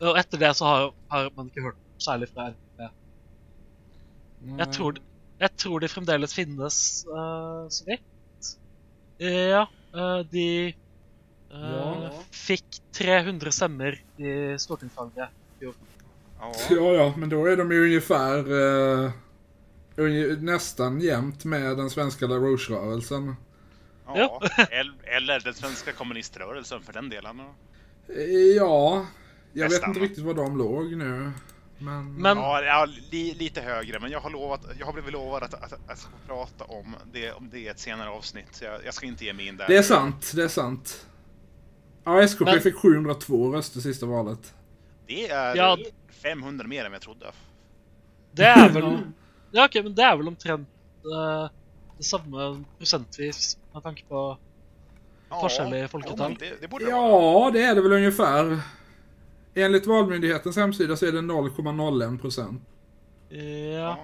og 0.02 0.18
etter 0.18 0.38
det 0.38 0.52
så 0.58 0.66
har, 0.66 0.92
har 1.10 1.30
man 1.36 1.50
ikke 1.50 1.62
hørt 1.68 1.80
særlig 2.02 2.28
fra. 2.32 2.52
Nej. 4.42 4.58
Jeg 4.58 4.68
tror, 4.74 4.96
jeg 5.40 5.50
tror 5.56 5.82
de 5.82 5.88
fremdeles 5.90 6.34
finnes, 6.34 6.78
eh, 7.06 7.66
så 7.70 7.84
vidt. 7.86 8.48
Ja, 9.22 9.66
eh, 9.94 10.22
de 10.32 10.46
eh, 10.68 10.74
Ja. 11.52 12.10
fikk 12.32 12.80
300 12.96 13.52
stemmer 13.54 13.98
i 14.18 14.32
stortingsvalget. 14.58 15.30
Ja, 16.42 16.52
Ja, 16.70 16.92
ja, 16.92 17.14
men 17.16 17.28
då 17.28 17.46
är 17.46 17.56
de 17.56 17.72
ju 17.72 17.84
ungefär 17.84 18.38
eh, 18.38 19.10
unge- 19.96 20.40
nästan 20.42 21.00
jämnt 21.00 21.44
med 21.44 21.76
den 21.76 21.90
svenska 21.90 22.26
La 22.26 22.34
Roche-rörelsen. 22.36 23.34
ja. 24.06 24.42
El- 24.70 24.92
Eller 25.04 25.40
den 25.40 25.54
svenska 25.54 25.92
kommuniströrelsen 25.92 26.82
för 26.82 26.92
den 26.92 27.08
delen. 27.08 27.40
Ja, 28.56 29.06
jag 29.52 29.62
vet 29.62 29.70
Nästan, 29.70 29.90
inte 29.90 30.00
va? 30.00 30.06
riktigt 30.06 30.24
var 30.24 30.34
de 30.34 30.58
låg 30.58 30.96
nu. 30.96 31.30
Men, 31.78 32.14
Men- 32.14 32.38
Ja, 32.38 32.62
ja 32.62 32.86
li, 33.10 33.34
lite 33.38 33.60
högre, 33.60 34.00
men 34.00 34.10
jag 34.10 34.20
har, 34.20 34.30
lovat, 34.30 34.60
jag 34.78 34.86
har 34.86 34.92
blivit 34.92 35.12
lovad 35.12 35.42
att, 35.42 35.54
att, 35.54 35.72
att 35.72 36.08
prata 36.26 36.64
om 36.64 36.96
det, 37.12 37.32
om 37.32 37.50
det 37.52 37.58
i 37.58 37.68
ett 37.68 37.78
senare 37.78 38.10
avsnitt. 38.10 38.46
Så 38.50 38.64
jag, 38.64 38.84
jag 38.84 38.94
ska 38.94 39.06
inte 39.06 39.24
ge 39.24 39.32
mig 39.32 39.46
in 39.46 39.56
där. 39.56 39.68
det 39.68 39.76
är 39.76 39.82
sant, 39.82 40.32
det 40.34 40.42
är 40.42 40.48
sant. 40.48 41.06
Ja, 42.04 42.22
SKP 42.22 42.44
Men- 42.44 42.60
fick 42.60 42.76
702 42.76 43.52
röster 43.52 43.80
sista 43.80 44.06
valet. 44.06 44.54
Det 45.06 45.28
är 45.30 45.56
Ja. 45.56 45.78
500 46.22 46.66
mer 46.66 46.84
än 46.84 46.92
jag 46.92 47.02
trodde. 47.02 47.32
Det 48.32 48.44
er 48.44 48.68
vel 48.72 48.98
Ja, 49.52 49.64
ok, 49.64 49.74
men 49.84 49.94
det 49.94 50.02
er 50.02 50.16
vel 50.16 50.28
omtrent 50.28 50.68
eh, 51.04 51.50
det 51.98 52.04
samme 52.04 52.64
prosentvis 52.78 53.58
med 53.74 53.82
tanke 53.82 54.04
på 54.08 54.38
Ja, 55.28 55.40
forskjell 55.40 55.74
i 55.74 55.80
ja, 55.80 55.88
folketall. 55.88 56.36
det, 56.40 56.60
det 56.60 56.68
borde 56.68 56.84
det 56.84 56.92
vara. 56.92 57.10
Ja, 57.44 57.50
det 57.50 57.62
är 57.62 57.74
det 57.74 57.82
väl 57.82 57.92
ungefär. 57.92 58.60
Enligt 59.54 59.86
Valmyndighetens 59.86 60.56
hemsida 60.56 60.96
så 60.96 61.06
är 61.06 61.12
det 61.12 61.20
0,01 61.20 62.18
procent. 62.18 62.62
Ja. 63.28 63.38
Ja. 63.40 63.98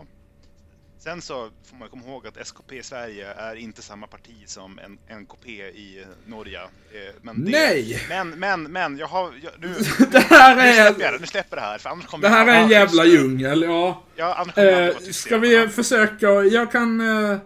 Sen 1.01 1.23
så 1.23 1.49
får 1.65 1.77
man 1.77 1.89
komma 1.89 2.03
ihåg 2.07 2.27
att 2.27 2.37
SKP 2.37 2.77
i 2.79 2.83
Sverige 2.83 3.33
är 3.33 3.55
inte 3.55 3.83
samma 3.83 4.07
parti 4.07 4.35
som 4.47 4.79
en 4.79 5.19
NKP 5.20 5.49
i 5.62 6.05
Norge. 6.27 6.62
Eh, 6.62 7.15
Men 7.23 7.45
det, 7.45 7.51
Nej! 7.51 8.03
Men, 8.09 8.31
men, 8.31 8.62
men, 8.62 8.99
jag 8.99 9.07
har... 9.07 9.33
Jag, 9.43 9.53
nu, 9.59 9.69
Det 10.12 10.19
här 10.19 10.57
nu 10.57 10.62
släpper 10.73 11.01
jag 11.01 11.09
är... 11.09 11.12
det, 11.12 11.19
nu 11.20 11.27
släpper 11.27 11.57
det 11.57 11.62
här, 11.62 11.79
för 11.79 11.91
annars 11.91 12.07
kommer 12.07 12.23
Det 12.23 12.29
här 12.35 12.47
jag- 12.47 12.57
är 12.57 12.62
en 12.62 12.69
jävla 12.69 13.05
just 13.05 13.15
djungel, 13.23 13.62
ja. 13.62 14.03
Ja, 14.16 14.47
Eh, 14.57 14.95
ska 14.99 15.39
vi 15.39 15.69
försöka, 15.69 16.27
jag 16.27 16.73
kan... 16.73 17.01
Eh, 17.31 17.39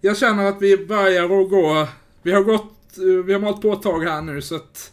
jag 0.00 0.16
känner 0.18 0.44
att 0.44 0.62
vi 0.62 0.86
börjar 0.86 1.24
att 1.24 1.50
gå... 1.50 1.88
Vi 2.22 2.32
har 2.32 2.42
gått, 2.42 2.98
eh, 2.98 3.24
vi 3.24 3.32
har 3.32 3.40
malt 3.40 3.62
på 3.62 3.72
ett 3.72 3.82
tag 3.82 4.00
här 4.04 4.22
nu 4.22 4.42
så 4.42 4.56
att... 4.56 4.92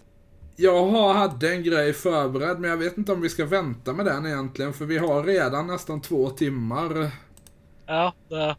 Jag 0.55 0.85
har, 0.88 1.13
hade 1.13 1.49
en 1.51 1.63
grej 1.63 1.93
förberedd 1.93 2.59
men 2.59 2.69
jag 2.69 2.77
vet 2.77 2.97
inte 2.97 3.11
om 3.11 3.21
vi 3.21 3.30
ska 3.30 3.45
vänta 3.45 3.93
med 3.93 4.05
den 4.05 4.26
egentligen 4.26 4.73
för 4.73 4.85
vi 4.85 4.97
har 4.97 5.23
redan 5.23 5.67
nästan 5.67 6.01
två 6.01 6.30
timmar 6.30 7.11
ja 7.89 8.13
det, 8.29 8.55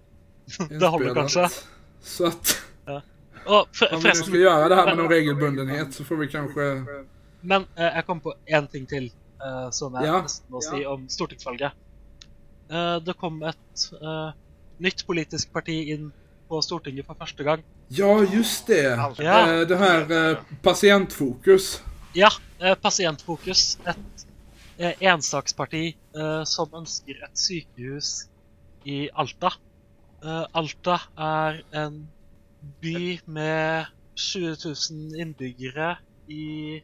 det 0.59 0.74
inspelat. 0.74 1.15
kanskje. 1.15 1.48
Så 2.02 2.27
att 2.27 2.57
Og 3.47 3.66
for, 3.73 3.94
om 3.94 4.01
vi 4.02 4.09
nu 4.09 4.15
ska 4.15 4.36
göra 4.36 4.69
det 4.69 4.74
här 4.77 4.86
med 4.86 4.97
någon 4.97 5.09
regelbundenhet 5.09 5.94
så 5.94 6.05
får 6.05 6.16
vi 6.16 6.28
kanske... 6.28 6.85
men 7.40 7.62
eh, 7.77 7.85
jeg 7.97 8.05
kom 8.07 8.20
på 8.20 8.35
én 8.47 8.66
ting 8.69 8.86
til 8.86 9.07
eh, 9.40 9.70
som 9.73 9.94
jeg 9.97 10.05
Ja. 10.07 10.19
nesten 10.23 10.51
må 10.52 10.61
si 10.61 10.82
om 10.86 11.07
stortingsvalget. 11.09 11.73
Eh, 12.70 12.97
det 13.07 13.15
kom 13.16 13.43
et 13.43 13.86
eh, 14.02 14.32
nytt 14.78 15.07
politisk 15.07 15.52
parti 15.52 15.78
inn 15.94 16.11
på 16.48 16.61
Stortinget 16.62 17.07
for 17.07 17.15
første 17.16 17.44
gang. 17.44 17.62
Ja, 17.89 18.12
just 18.35 18.66
det. 18.66 18.93
Allt. 18.98 19.19
Ja. 19.19 19.39
Eh, 19.55 19.66
Det 19.69 19.77
här 19.77 20.11
eh, 20.31 20.36
patientfokus. 20.62 21.82
Ja, 22.12 22.28
eh, 22.61 22.74
Pasientfokus. 22.74 23.78
Et 23.86 24.27
eh, 24.78 24.93
ensaksparti 25.01 25.97
som 26.44 26.69
ønsker 26.74 27.24
et 27.24 27.39
sykehus 27.39 28.27
i 28.89 29.09
Alta. 29.12 29.52
Eh, 30.23 30.47
Alta 30.61 30.97
er 31.16 31.61
en 31.82 32.01
by 32.82 33.20
med 33.27 33.90
20 34.16 34.57
000 34.65 35.20
innbyggere 35.24 35.94
i, 36.28 36.81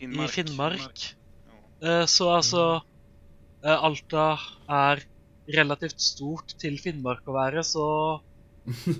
i 0.00 0.28
Finnmark. 0.32 1.06
Eh, 1.82 2.04
så 2.06 2.32
altså 2.36 2.64
eh, 3.64 3.76
Alta 3.76 4.32
er 4.68 5.04
relativt 5.56 6.00
stort 6.04 6.52
til 6.60 6.76
Finnmark 6.82 7.24
å 7.28 7.36
være, 7.38 7.64
så 7.64 7.86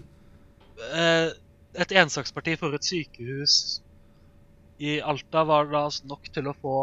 eh, 0.94 1.28
Et 1.78 1.93
ensaksparti 2.01 2.55
for 2.59 2.74
et 2.74 2.86
sykehus 2.86 3.82
i 4.78 4.98
Alta 5.05 5.43
var 5.47 5.68
da 5.70 5.85
altså 5.89 6.06
nok 6.09 6.30
til 6.32 6.48
å 6.48 6.56
få 6.56 6.76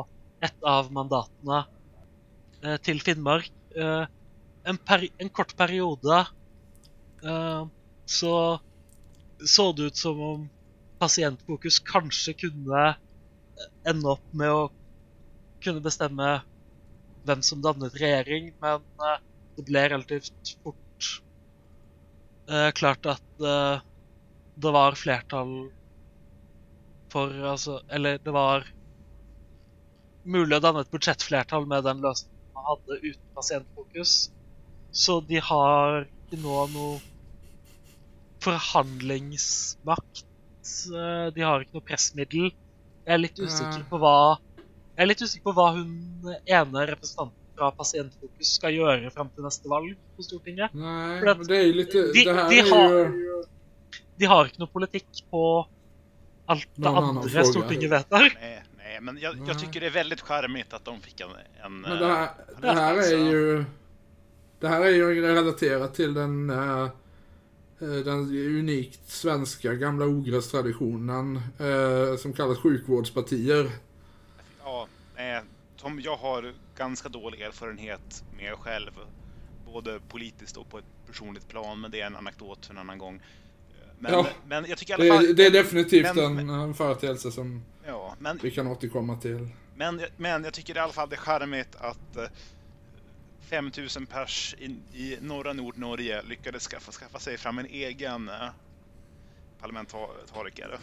ett 0.46 0.68
av 0.68 0.92
mandatene 0.94 1.64
eh, 2.62 2.78
til 2.86 3.00
Finnmark. 3.04 3.50
Eh, 3.76 4.06
en, 4.64 4.78
peri 4.78 5.12
en 5.22 5.30
kort 5.30 5.56
periode 5.58 6.20
eh, 7.24 7.64
så 8.06 8.60
så 9.46 9.72
det 9.74 9.84
ut 9.92 9.98
som 9.98 10.22
om 10.22 10.44
Pasientfokus 11.00 11.82
kanskje 11.84 12.34
kunne 12.40 12.84
ende 13.84 14.12
opp 14.14 14.24
med 14.32 14.52
å 14.52 14.62
kunne 15.64 15.84
bestemme 15.84 16.30
hvem 17.26 17.42
som 17.44 17.62
dannet 17.64 17.98
regjering, 18.00 18.54
men 18.64 18.86
eh, 19.10 19.18
det 19.58 19.66
ble 19.68 19.84
relativt 19.92 20.54
fort 20.64 21.10
eh, 22.50 22.70
klart 22.80 23.10
at 23.12 23.44
eh, 23.44 23.84
det 24.56 24.72
var 24.72 24.96
flertall 24.96 25.56
for 27.12 27.32
altså 27.52 27.82
Eller 27.92 28.22
det 28.24 28.32
var 28.32 28.64
mulig 30.24 30.58
å 30.58 30.64
danne 30.64 30.86
et 30.86 30.92
budsjettflertall 30.94 31.68
med 31.70 31.84
den 31.86 32.02
løsningen 32.04 32.35
hadde 32.70 33.00
uten 33.02 33.28
Pasientfokus. 33.36 34.16
Så 34.96 35.20
de 35.28 35.40
har 35.44 36.06
ikke 36.06 36.40
nå 36.44 36.68
noe 36.74 37.00
forhandlingsmakt. 38.46 40.24
Eh, 40.90 41.28
De 41.36 41.42
har 41.46 41.62
ikke 41.64 41.76
noe 41.78 41.86
pressmiddel. 41.86 42.52
Jeg 43.06 43.14
er 43.14 43.22
litt 43.22 43.38
usikker 43.40 43.82
Nei. 43.84 43.90
på 43.90 44.00
hva 44.02 44.14
Jeg 44.96 45.04
er 45.04 45.10
litt 45.12 45.22
usikker 45.22 45.44
på 45.50 45.54
hva 45.58 45.66
hun 45.76 45.90
ene 46.48 46.86
representanten 46.88 47.36
fra 47.56 47.70
Pasientfokus 47.76 48.54
skal 48.58 48.72
gjøre 48.76 49.12
fram 49.12 49.30
til 49.36 49.44
neste 49.46 49.68
valg 49.72 49.94
på 50.16 50.24
Stortinget. 50.24 50.74
Nej, 50.74 51.20
För 51.20 51.28
att 51.28 51.38
men 51.38 51.48
det 51.48 51.58
är 51.58 51.64
ju 51.64 51.74
lite... 51.74 51.98
de- 52.14 52.24
det 52.24 52.32
här 52.34 52.50
de 52.50 52.60
är 52.60 52.70
har- 52.72 52.90
ju... 53.12 53.44
De 54.18 54.26
har 54.26 54.46
ikke 54.48 54.60
noe 54.64 54.72
politikk 54.72 55.26
på 55.30 55.42
alt 56.48 56.68
det 56.76 56.88
annan 56.88 57.18
andre. 57.18 57.44
Stortinget 57.46 57.92
vedtar. 57.92 58.30
Nej, 58.96 59.02
men 59.02 59.18
jag, 59.18 59.48
jag 59.48 59.60
tycker 59.60 59.80
det 59.80 59.86
är 59.86 59.92
väldigt 59.92 60.22
charmigt 60.22 60.74
att 60.74 60.86
de 60.86 61.02
fick 61.02 61.22
en... 61.22 61.30
en 61.64 61.82
Men 61.82 62.00
det 62.00 62.08
här, 62.08 62.24
eh, 62.24 62.60
det 62.62 62.72
här 62.72 63.14
är 63.14 63.32
ju... 63.32 63.66
Det 64.60 64.68
här 64.68 64.82
är 64.82 64.90
ju 64.90 65.22
relaterat 65.22 65.94
till 65.94 66.14
den, 66.14 66.50
eh, 66.50 66.84
eh, 66.84 66.90
den 67.80 68.20
unikt 68.30 69.10
svenska 69.10 69.74
gamla 69.74 70.06
ogrästraditionen 70.06 71.42
som 72.20 72.34
kallas 72.34 72.58
sjukvårdspartier. 72.58 73.72
Ja, 74.64 74.88
nej, 75.16 75.42
som 75.76 76.02
jag 76.02 76.16
har 76.16 76.54
ganska 76.78 77.10
dålig 77.10 77.42
erfarenhet 77.42 78.24
med 78.38 78.54
själv. 78.54 78.92
Både 79.66 80.00
politiskt 80.10 80.58
och 80.58 80.70
på 80.70 80.78
ett 80.78 81.08
personligt 81.08 81.48
plan, 81.48 81.82
men 81.82 81.92
det 81.92 82.02
är 82.02 82.06
en 82.06 82.16
anekdot 82.16 82.66
för 82.66 82.74
en 82.74 82.80
annan 82.80 82.98
gång. 82.98 83.22
Men, 84.00 84.12
Ja. 84.14 84.28
men 84.48 84.66
jag 84.66 84.78
tycker 84.78 84.94
i 84.94 85.08
Det 85.08 85.12
alla 85.14 85.22
fall... 85.22 85.30
är, 85.30 85.34
det 85.34 85.46
är 85.46 85.52
definitivt 85.52 86.16
men- 86.16 86.38
en, 86.40 86.50
en 86.50 86.74
företeelse 86.74 87.32
som 87.32 87.64
Ja, 87.88 88.16
men, 88.20 88.40
vi 88.44 88.52
kan 88.52 88.68
återkomma 88.68 89.18
till. 89.18 89.48
men, 89.76 90.02
men 90.18 90.44
jag 90.44 90.54
tycker 90.54 90.76
i 90.76 90.80
alla 90.80 90.94
fall 90.94 91.10
det 91.10 91.16
är 91.16 91.20
charmigt 91.20 91.76
att 91.78 92.18
eh, 92.18 92.24
5000 93.50 94.06
pers 94.06 94.56
i, 94.60 94.66
i 95.04 95.18
norra 95.22 95.54
Nordnorge 95.54 96.22
lyckades 96.22 96.68
skaffa, 96.68 96.92
skaffa 96.92 97.20
sig 97.20 97.38
fram 97.38 97.60
en 97.60 97.66
egen 97.66 98.30
eh, 98.30 98.36
parlamentariker. 99.60 100.80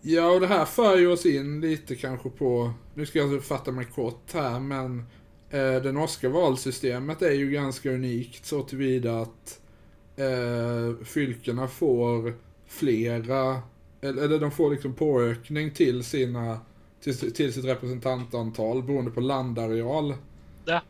Ja, 0.00 0.26
och 0.30 0.40
det 0.40 0.46
här 0.46 0.64
för 0.64 0.96
ju 0.98 1.06
oss 1.06 1.26
in 1.26 1.60
lite 1.60 1.96
kanske 1.96 2.30
på, 2.30 2.72
nu 2.94 3.06
ska 3.06 3.18
jag 3.18 3.44
fatta 3.44 3.70
mig 3.72 3.84
kort 3.84 4.32
här, 4.32 4.60
men 4.60 4.98
eh, 5.50 5.74
det 5.82 5.92
norska 5.92 6.28
valsystemet 6.28 7.22
är 7.22 7.32
ju 7.32 7.50
ganska 7.50 7.90
unikt 7.90 8.46
så 8.46 8.62
tillvida 8.62 9.20
att 9.20 9.60
eh, 10.18 11.04
fylkena 11.04 11.68
får 11.68 12.34
flera, 12.66 13.62
eller, 14.00 14.22
eller 14.22 14.38
de 14.38 14.50
får 14.50 14.70
liksom 14.70 14.94
påökning 14.94 15.70
till 15.70 16.04
sina, 16.04 16.60
till, 17.00 17.34
till 17.34 17.52
sitt 17.52 17.64
representantantal 17.64 18.82
beroende 18.82 19.10
på 19.10 19.20
landareal. 19.20 20.14
Ja. 20.64 20.80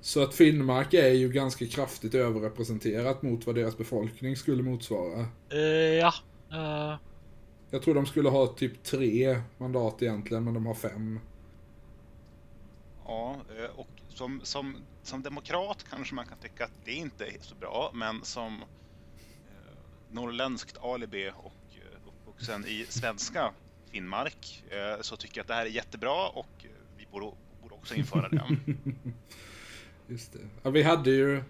Så 0.00 0.22
att 0.22 0.34
Finnmark 0.34 0.94
är 0.94 1.12
ju 1.12 1.28
ganska 1.28 1.66
kraftigt 1.66 2.14
överrepresenterat 2.14 3.22
mot 3.22 3.46
vad 3.46 3.54
deras 3.54 3.78
befolkning 3.78 4.36
skulle 4.36 4.62
motsvara. 4.62 5.26
Eh, 5.52 5.60
ja. 6.00 6.12
eh, 6.52 6.98
Jag 7.70 7.82
tror 7.82 7.94
de 7.94 8.06
skulle 8.06 8.28
ha 8.28 8.46
typ 8.46 8.82
tre 8.82 9.40
mandat 9.58 10.02
egentligen, 10.02 10.44
men 10.44 10.54
de 10.54 10.66
har 10.66 10.74
fem. 10.74 11.20
Ja, 13.04 13.36
eh, 13.58 13.78
och 13.80 13.88
som, 14.08 14.40
som, 14.42 14.76
som 15.06 15.22
demokrat 15.22 15.84
kanske 15.90 16.14
man 16.14 16.26
kan 16.26 16.38
tycka 16.38 16.64
att 16.64 16.84
det 16.84 16.92
inte 16.92 17.24
är 17.24 17.36
så 17.40 17.54
bra, 17.54 17.90
men 17.94 18.24
som 18.24 18.54
eh, 18.54 19.76
norrländskt 20.10 20.78
alibi 20.78 21.30
och 21.36 21.76
eh, 21.76 22.08
uppvuxen 22.08 22.66
i 22.66 22.86
svenska 22.88 23.52
Finnmark 23.90 24.64
eh, 24.70 25.02
så 25.02 25.16
tycker 25.16 25.38
jag 25.38 25.42
att 25.42 25.48
det 25.48 25.54
här 25.54 25.66
är 25.66 25.70
jättebra 25.70 26.28
och 26.28 26.46
eh, 26.58 26.70
vi 26.98 27.06
borde, 27.12 27.26
borde 27.62 27.74
också 27.74 27.94
införa 27.94 28.28
det. 28.28 28.44
Just 30.08 30.32
det. 30.32 30.38
Ja, 30.62 30.70
vi 30.70 30.82
hade 30.82 31.10
ju... 31.10 31.42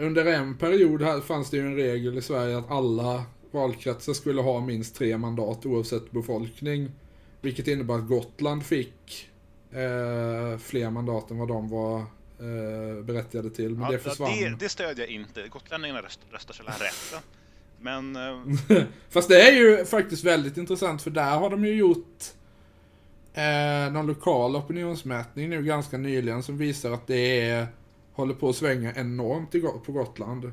Under 0.00 0.24
en 0.24 0.58
period 0.58 1.02
här 1.02 1.20
fanns 1.20 1.50
det 1.50 1.56
ju 1.56 1.66
en 1.66 1.76
regel 1.76 2.18
i 2.18 2.22
Sverige 2.22 2.58
att 2.58 2.70
alla 2.70 3.24
valkretsar 3.50 4.12
skulle 4.12 4.42
ha 4.42 4.60
minst 4.60 4.96
tre 4.96 5.18
mandat 5.18 5.66
oavsett 5.66 6.10
befolkning. 6.10 6.90
Vilket 7.40 7.68
innebar 7.68 7.98
att 7.98 8.08
Gotland 8.08 8.66
fick 8.66 9.30
eh, 9.70 10.58
fler 10.58 10.90
mandat 10.90 11.30
än 11.30 11.38
vad 11.38 11.48
de 11.48 11.68
var 11.68 12.06
berättigade 13.02 13.50
till. 13.50 13.70
Men 13.70 13.82
ja, 13.82 13.90
det 13.90 13.98
försvann. 13.98 14.30
Det, 14.30 14.56
det 14.58 14.68
stödjer 14.68 15.06
jag 15.06 15.14
inte. 15.14 15.48
Gotlänningarna 15.48 16.02
röst, 16.02 16.20
röstar 16.30 16.54
sällan 16.54 16.74
rätt. 16.78 17.24
Men... 17.80 18.16
Eh... 18.16 18.82
Fast 19.10 19.28
det 19.28 19.40
är 19.48 19.52
ju 19.52 19.84
faktiskt 19.84 20.24
väldigt 20.24 20.56
intressant 20.56 21.02
för 21.02 21.10
där 21.10 21.38
har 21.38 21.50
de 21.50 21.64
ju 21.64 21.74
gjort 21.74 22.24
eh, 23.32 23.92
någon 23.92 24.06
lokal 24.06 24.56
opinionsmätning 24.56 25.50
nu 25.50 25.62
ganska 25.62 25.98
nyligen 25.98 26.42
som 26.42 26.58
visar 26.58 26.92
att 26.92 27.06
det 27.06 27.40
är, 27.40 27.66
håller 28.12 28.34
på 28.34 28.48
att 28.48 28.56
svänga 28.56 28.94
enormt 28.94 29.84
på 29.86 29.92
Gotland. 29.92 30.52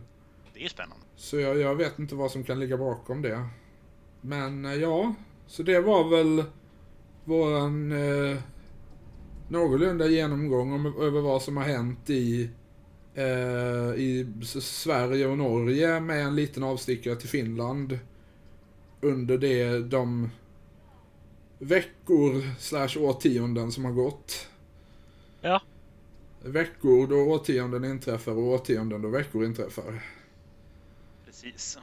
Det 0.53 0.65
är 0.65 0.69
spännande. 0.69 1.05
Så 1.15 1.39
jag, 1.39 1.57
jag 1.59 1.75
vet 1.75 1.99
inte 1.99 2.15
vad 2.15 2.31
som 2.31 2.43
kan 2.43 2.59
ligga 2.59 2.77
bakom 2.77 3.21
det. 3.21 3.47
Men 4.21 4.65
eh, 4.65 4.73
ja, 4.73 5.15
så 5.47 5.63
det 5.63 5.79
var 5.79 6.09
väl 6.09 6.43
våran 7.23 7.91
eh, 7.91 8.37
någorlunda 9.47 10.07
genomgång 10.07 10.73
om, 10.73 10.85
över 10.85 11.21
vad 11.21 11.41
som 11.41 11.57
har 11.57 11.63
hänt 11.63 12.09
i, 12.09 12.49
eh, 13.13 13.95
i 13.95 14.27
Sverige 14.61 15.27
och 15.27 15.37
Norge 15.37 15.99
med 15.99 16.25
en 16.25 16.35
liten 16.35 16.63
avstickare 16.63 17.15
till 17.15 17.29
Finland 17.29 17.99
under 19.01 19.37
det, 19.37 19.79
de 19.79 20.29
veckor 21.59 22.59
slash 22.59 22.97
årtionden 22.97 23.71
som 23.71 23.85
har 23.85 23.91
gått. 23.91 24.47
Ja. 25.41 25.61
Veckor 26.43 27.07
då 27.07 27.15
årtionden 27.15 27.85
inträffar 27.85 28.31
och 28.31 28.43
årtionden 28.43 29.01
då 29.01 29.09
veckor 29.09 29.45
inträffar. 29.45 30.03
Precis. 31.25 31.77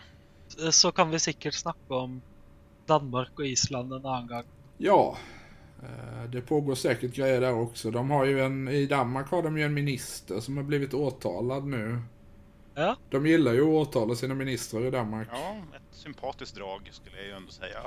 Så 0.71 0.93
kan 0.93 1.11
vi 1.11 1.19
säkert 1.19 1.55
snacka 1.55 1.95
om 1.95 2.23
Danmark 2.87 3.31
och 3.39 3.47
Island 3.47 3.93
en 3.93 4.07
annan 4.07 4.27
gång. 4.27 4.43
Ja, 4.79 5.17
Eh, 5.19 5.42
det 6.33 6.41
pågår 6.41 6.75
säkert 6.75 7.15
grejer 7.15 7.41
där 7.41 7.55
också. 7.55 7.91
De 7.91 8.11
har 8.11 8.25
ju 8.25 8.41
en, 8.41 8.69
I 8.69 8.87
Danmark 8.87 9.31
har 9.31 9.43
de 9.43 9.59
ju 9.59 9.65
en 9.65 9.75
minister 9.75 10.41
som 10.41 10.57
har 10.57 10.65
blivit 10.65 10.95
åtalad 10.95 11.67
nu. 11.67 11.99
Ja. 12.75 12.97
De 13.11 13.27
gillar 13.27 13.53
ju 13.53 13.63
att 13.63 13.89
åtala 13.89 14.15
sina 14.15 14.35
ministrar 14.35 14.85
i 14.87 14.91
Danmark. 14.91 15.29
Ja, 15.33 15.57
ett 15.77 15.97
sympatiskt 15.97 16.57
drag 16.57 16.89
skulle 16.93 17.17
jag 17.17 17.27
ju 17.27 17.33
ändå 17.33 17.53
säga. 17.53 17.81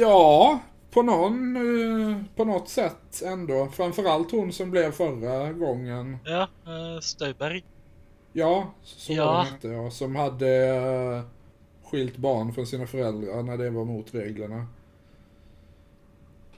Ja, 0.00 0.60
på 0.90 1.02
någon, 1.02 1.56
eh, 1.56 2.22
på 2.36 2.44
något 2.44 2.68
sätt 2.68 3.22
ändå. 3.24 3.68
Framförallt 3.72 4.30
hon 4.30 4.52
som 4.52 4.70
blev 4.70 4.92
förra 4.92 5.52
gången. 5.52 6.18
Ja, 6.24 6.48
uh, 6.66 7.00
Stöberg. 7.00 7.64
Ja, 8.32 8.74
så 8.82 9.12
ja. 9.12 9.24
var 9.24 9.44
det 9.44 9.50
inte 9.50 9.68
ja. 9.68 9.90
Som 9.90 10.16
hade 10.16 11.22
skilt 11.84 12.16
barn 12.16 12.52
från 12.52 12.66
sina 12.66 12.86
föräldrar 12.86 13.42
när 13.42 13.58
det 13.58 13.70
var 13.70 13.84
mot 13.84 14.14
reglerna. 14.14 14.66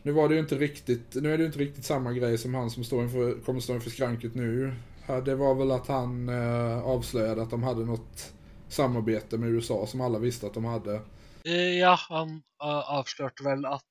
Nu 0.02 0.12
var 0.12 0.28
det 0.28 0.34
ju 0.34 0.40
inte 0.40 0.54
riktigt, 0.54 1.14
nu 1.14 1.32
är 1.32 1.38
det 1.38 1.42
ju 1.42 1.46
inte 1.46 1.58
riktigt 1.58 1.84
samma 1.84 2.12
grej 2.12 2.38
som 2.38 2.54
han 2.54 2.70
som 2.70 2.84
står 2.84 3.02
inför, 3.02 3.40
kommer 3.40 3.60
stå 3.60 3.74
inför 3.74 3.90
skranket 3.90 4.34
nu. 4.34 4.74
Det 5.24 5.34
var 5.34 5.54
väl 5.54 5.70
att 5.70 5.86
han 5.86 6.28
eh, 6.28 6.84
avslöjade 6.84 7.42
att 7.42 7.50
de 7.50 7.62
hade 7.62 7.84
något 7.84 8.32
samarbete 8.68 9.38
med 9.38 9.48
USA 9.48 9.86
som 9.86 10.00
alla 10.00 10.18
visste 10.18 10.46
att 10.46 10.54
de 10.54 10.64
hade. 10.64 10.94
Eh, 11.44 11.78
ja, 11.78 11.98
han 12.08 12.28
eh, 12.62 12.68
uh, 12.68 12.98
avslöjade 12.98 13.44
väl 13.44 13.64
att 13.64 13.82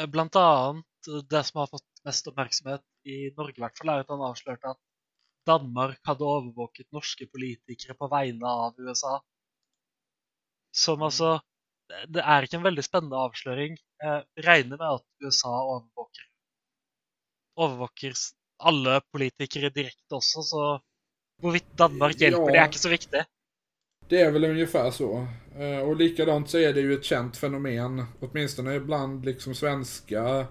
uh, 0.00 0.06
bland 0.06 0.36
annat 0.36 0.84
det 1.30 1.44
som 1.44 1.58
har 1.58 1.66
fått 1.66 1.82
mest 2.04 2.26
uppmärksamhet 2.26 2.82
i 3.04 3.34
Norge 3.36 3.54
i 3.58 3.62
alla 3.62 3.70
fall 3.78 3.88
är 3.88 3.98
att 3.98 4.08
han 4.08 4.20
avslöjade 4.20 4.70
att 4.70 4.80
Danmark 5.46 5.98
hade 6.02 6.24
övervakat 6.24 6.86
norska 6.92 7.24
politiker 7.32 7.94
på 7.94 8.08
vägnar 8.08 8.66
av 8.66 8.74
USA. 8.78 9.22
Som 10.70 11.02
alltså 11.02 11.40
det 12.08 12.20
är 12.20 12.42
inte 12.42 12.56
en 12.56 12.62
väldigt 12.62 12.84
spännande 12.84 13.16
avslöring. 13.16 13.76
Jag 13.98 14.24
räknar 14.36 14.78
med 14.78 14.88
att 14.88 15.04
USA 15.24 15.76
övervakar, 15.76 16.24
övervakar 17.60 18.12
alla 18.58 19.00
politiker 19.00 19.70
direkt 19.70 20.12
också, 20.12 20.42
så 20.42 20.80
hvorvidt 21.42 21.76
Danmark 21.76 22.20
hjälper, 22.20 22.40
ja, 22.40 22.52
det 22.52 22.58
är 22.58 22.64
inte 22.64 22.78
så 22.78 22.88
viktigt. 22.88 23.24
Det 24.08 24.20
är 24.20 24.30
väl 24.30 24.44
ungefär 24.44 24.90
så. 24.90 25.26
Eh, 25.58 25.78
och 25.78 25.96
likadant 25.96 26.50
så 26.50 26.58
är 26.58 26.72
det 26.72 26.80
ju 26.80 26.94
ett 26.94 27.04
känt 27.04 27.36
fenomen, 27.36 28.04
åtminstone 28.20 28.80
bland 28.80 29.24
liksom 29.24 29.54
svenska 29.54 30.46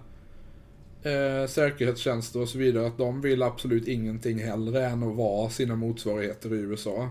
eh, 1.02 1.46
säkerhetstjänster 1.48 2.40
och 2.40 2.48
så 2.48 2.58
vidare, 2.58 2.86
att 2.86 2.98
de 2.98 3.20
vill 3.20 3.42
absolut 3.42 3.88
ingenting 3.88 4.38
hellre 4.38 4.86
än 4.86 5.02
att 5.02 5.16
vara 5.16 5.50
sina 5.50 5.76
motsvarigheter 5.76 6.54
i 6.54 6.58
USA. 6.58 7.10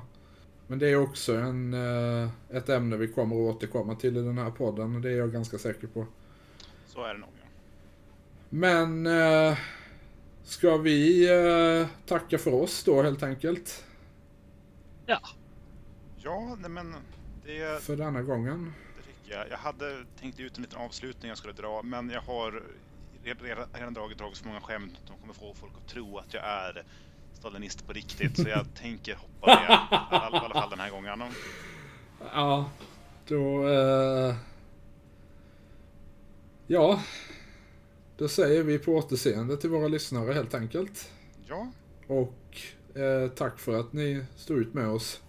Men 0.67 0.79
det 0.79 0.89
är 0.89 0.95
också 0.95 1.35
en, 1.35 1.73
eh, 1.73 2.29
ett 2.49 2.69
ämne 2.69 2.97
vi 2.97 3.07
kommer 3.07 3.35
att 3.35 3.55
återkomma 3.55 3.95
till 3.95 4.17
i 4.17 4.21
den 4.21 4.37
här 4.37 4.51
podden. 4.51 5.01
Det 5.01 5.11
är 5.11 5.17
jag 5.17 5.31
ganska 5.31 5.57
säker 5.57 5.87
på. 5.87 6.05
Så 6.87 7.03
är 7.03 7.13
det 7.13 7.19
nog. 7.19 7.29
Ja. 7.41 7.47
Men 8.49 9.07
eh, 9.07 9.57
ska 10.43 10.77
vi 10.77 11.29
eh, 11.29 11.87
tacka 12.05 12.37
för 12.37 12.53
oss 12.53 12.83
då 12.83 13.01
helt 13.01 13.23
enkelt? 13.23 13.85
Ja. 15.05 15.19
Ja, 16.17 16.57
nej 16.59 16.69
men 16.69 16.95
det... 17.45 17.83
För 17.83 17.95
denna 17.95 18.21
gången. 18.21 18.73
Jag. 19.23 19.49
Jag 19.49 19.57
hade 19.57 20.05
tänkt 20.19 20.39
ut 20.39 20.57
en 20.57 20.63
liten 20.63 20.79
avslutning 20.79 21.29
jag 21.29 21.37
skulle 21.37 21.53
dra, 21.53 21.81
men 21.83 22.09
jag 22.09 22.21
har 22.21 22.63
redan, 23.23 23.67
redan 23.73 23.93
dragit, 23.93 24.17
dragit 24.17 24.37
så 24.37 24.47
många 24.47 24.61
skämt 24.61 24.93
att 25.01 25.07
de 25.07 25.17
kommer 25.17 25.33
få 25.33 25.53
folk 25.53 25.73
att 25.83 25.87
tro 25.87 26.17
att 26.17 26.33
jag 26.33 26.43
är 26.43 26.83
stalinist 27.45 27.87
på 27.87 27.93
riktigt. 27.93 28.37
Så 28.37 28.49
jag 28.49 28.65
tänker 28.81 29.15
hoppa 29.15 29.47
det. 29.47 30.15
I 30.15 30.19
alla 30.19 30.53
fall 30.53 30.69
den 30.69 30.79
här 30.79 30.89
gången. 30.89 31.21
Ja, 32.33 32.69
då... 33.27 33.67
Uh... 33.67 34.35
Ja, 36.67 37.01
då 38.17 38.27
säger 38.27 38.63
vi 38.63 38.79
på 38.79 38.91
återseende 38.91 39.57
till 39.57 39.69
våra 39.69 39.87
lyssnare 39.87 40.33
helt 40.33 40.53
enkelt. 40.53 41.11
Ja. 41.47 41.71
Och 42.07 42.57
eh, 43.01 43.29
tack 43.29 43.59
för 43.59 43.79
att 43.79 43.93
ni 43.93 44.25
stod 44.35 44.57
ut 44.57 44.73
med 44.73 44.87
oss. 44.87 45.21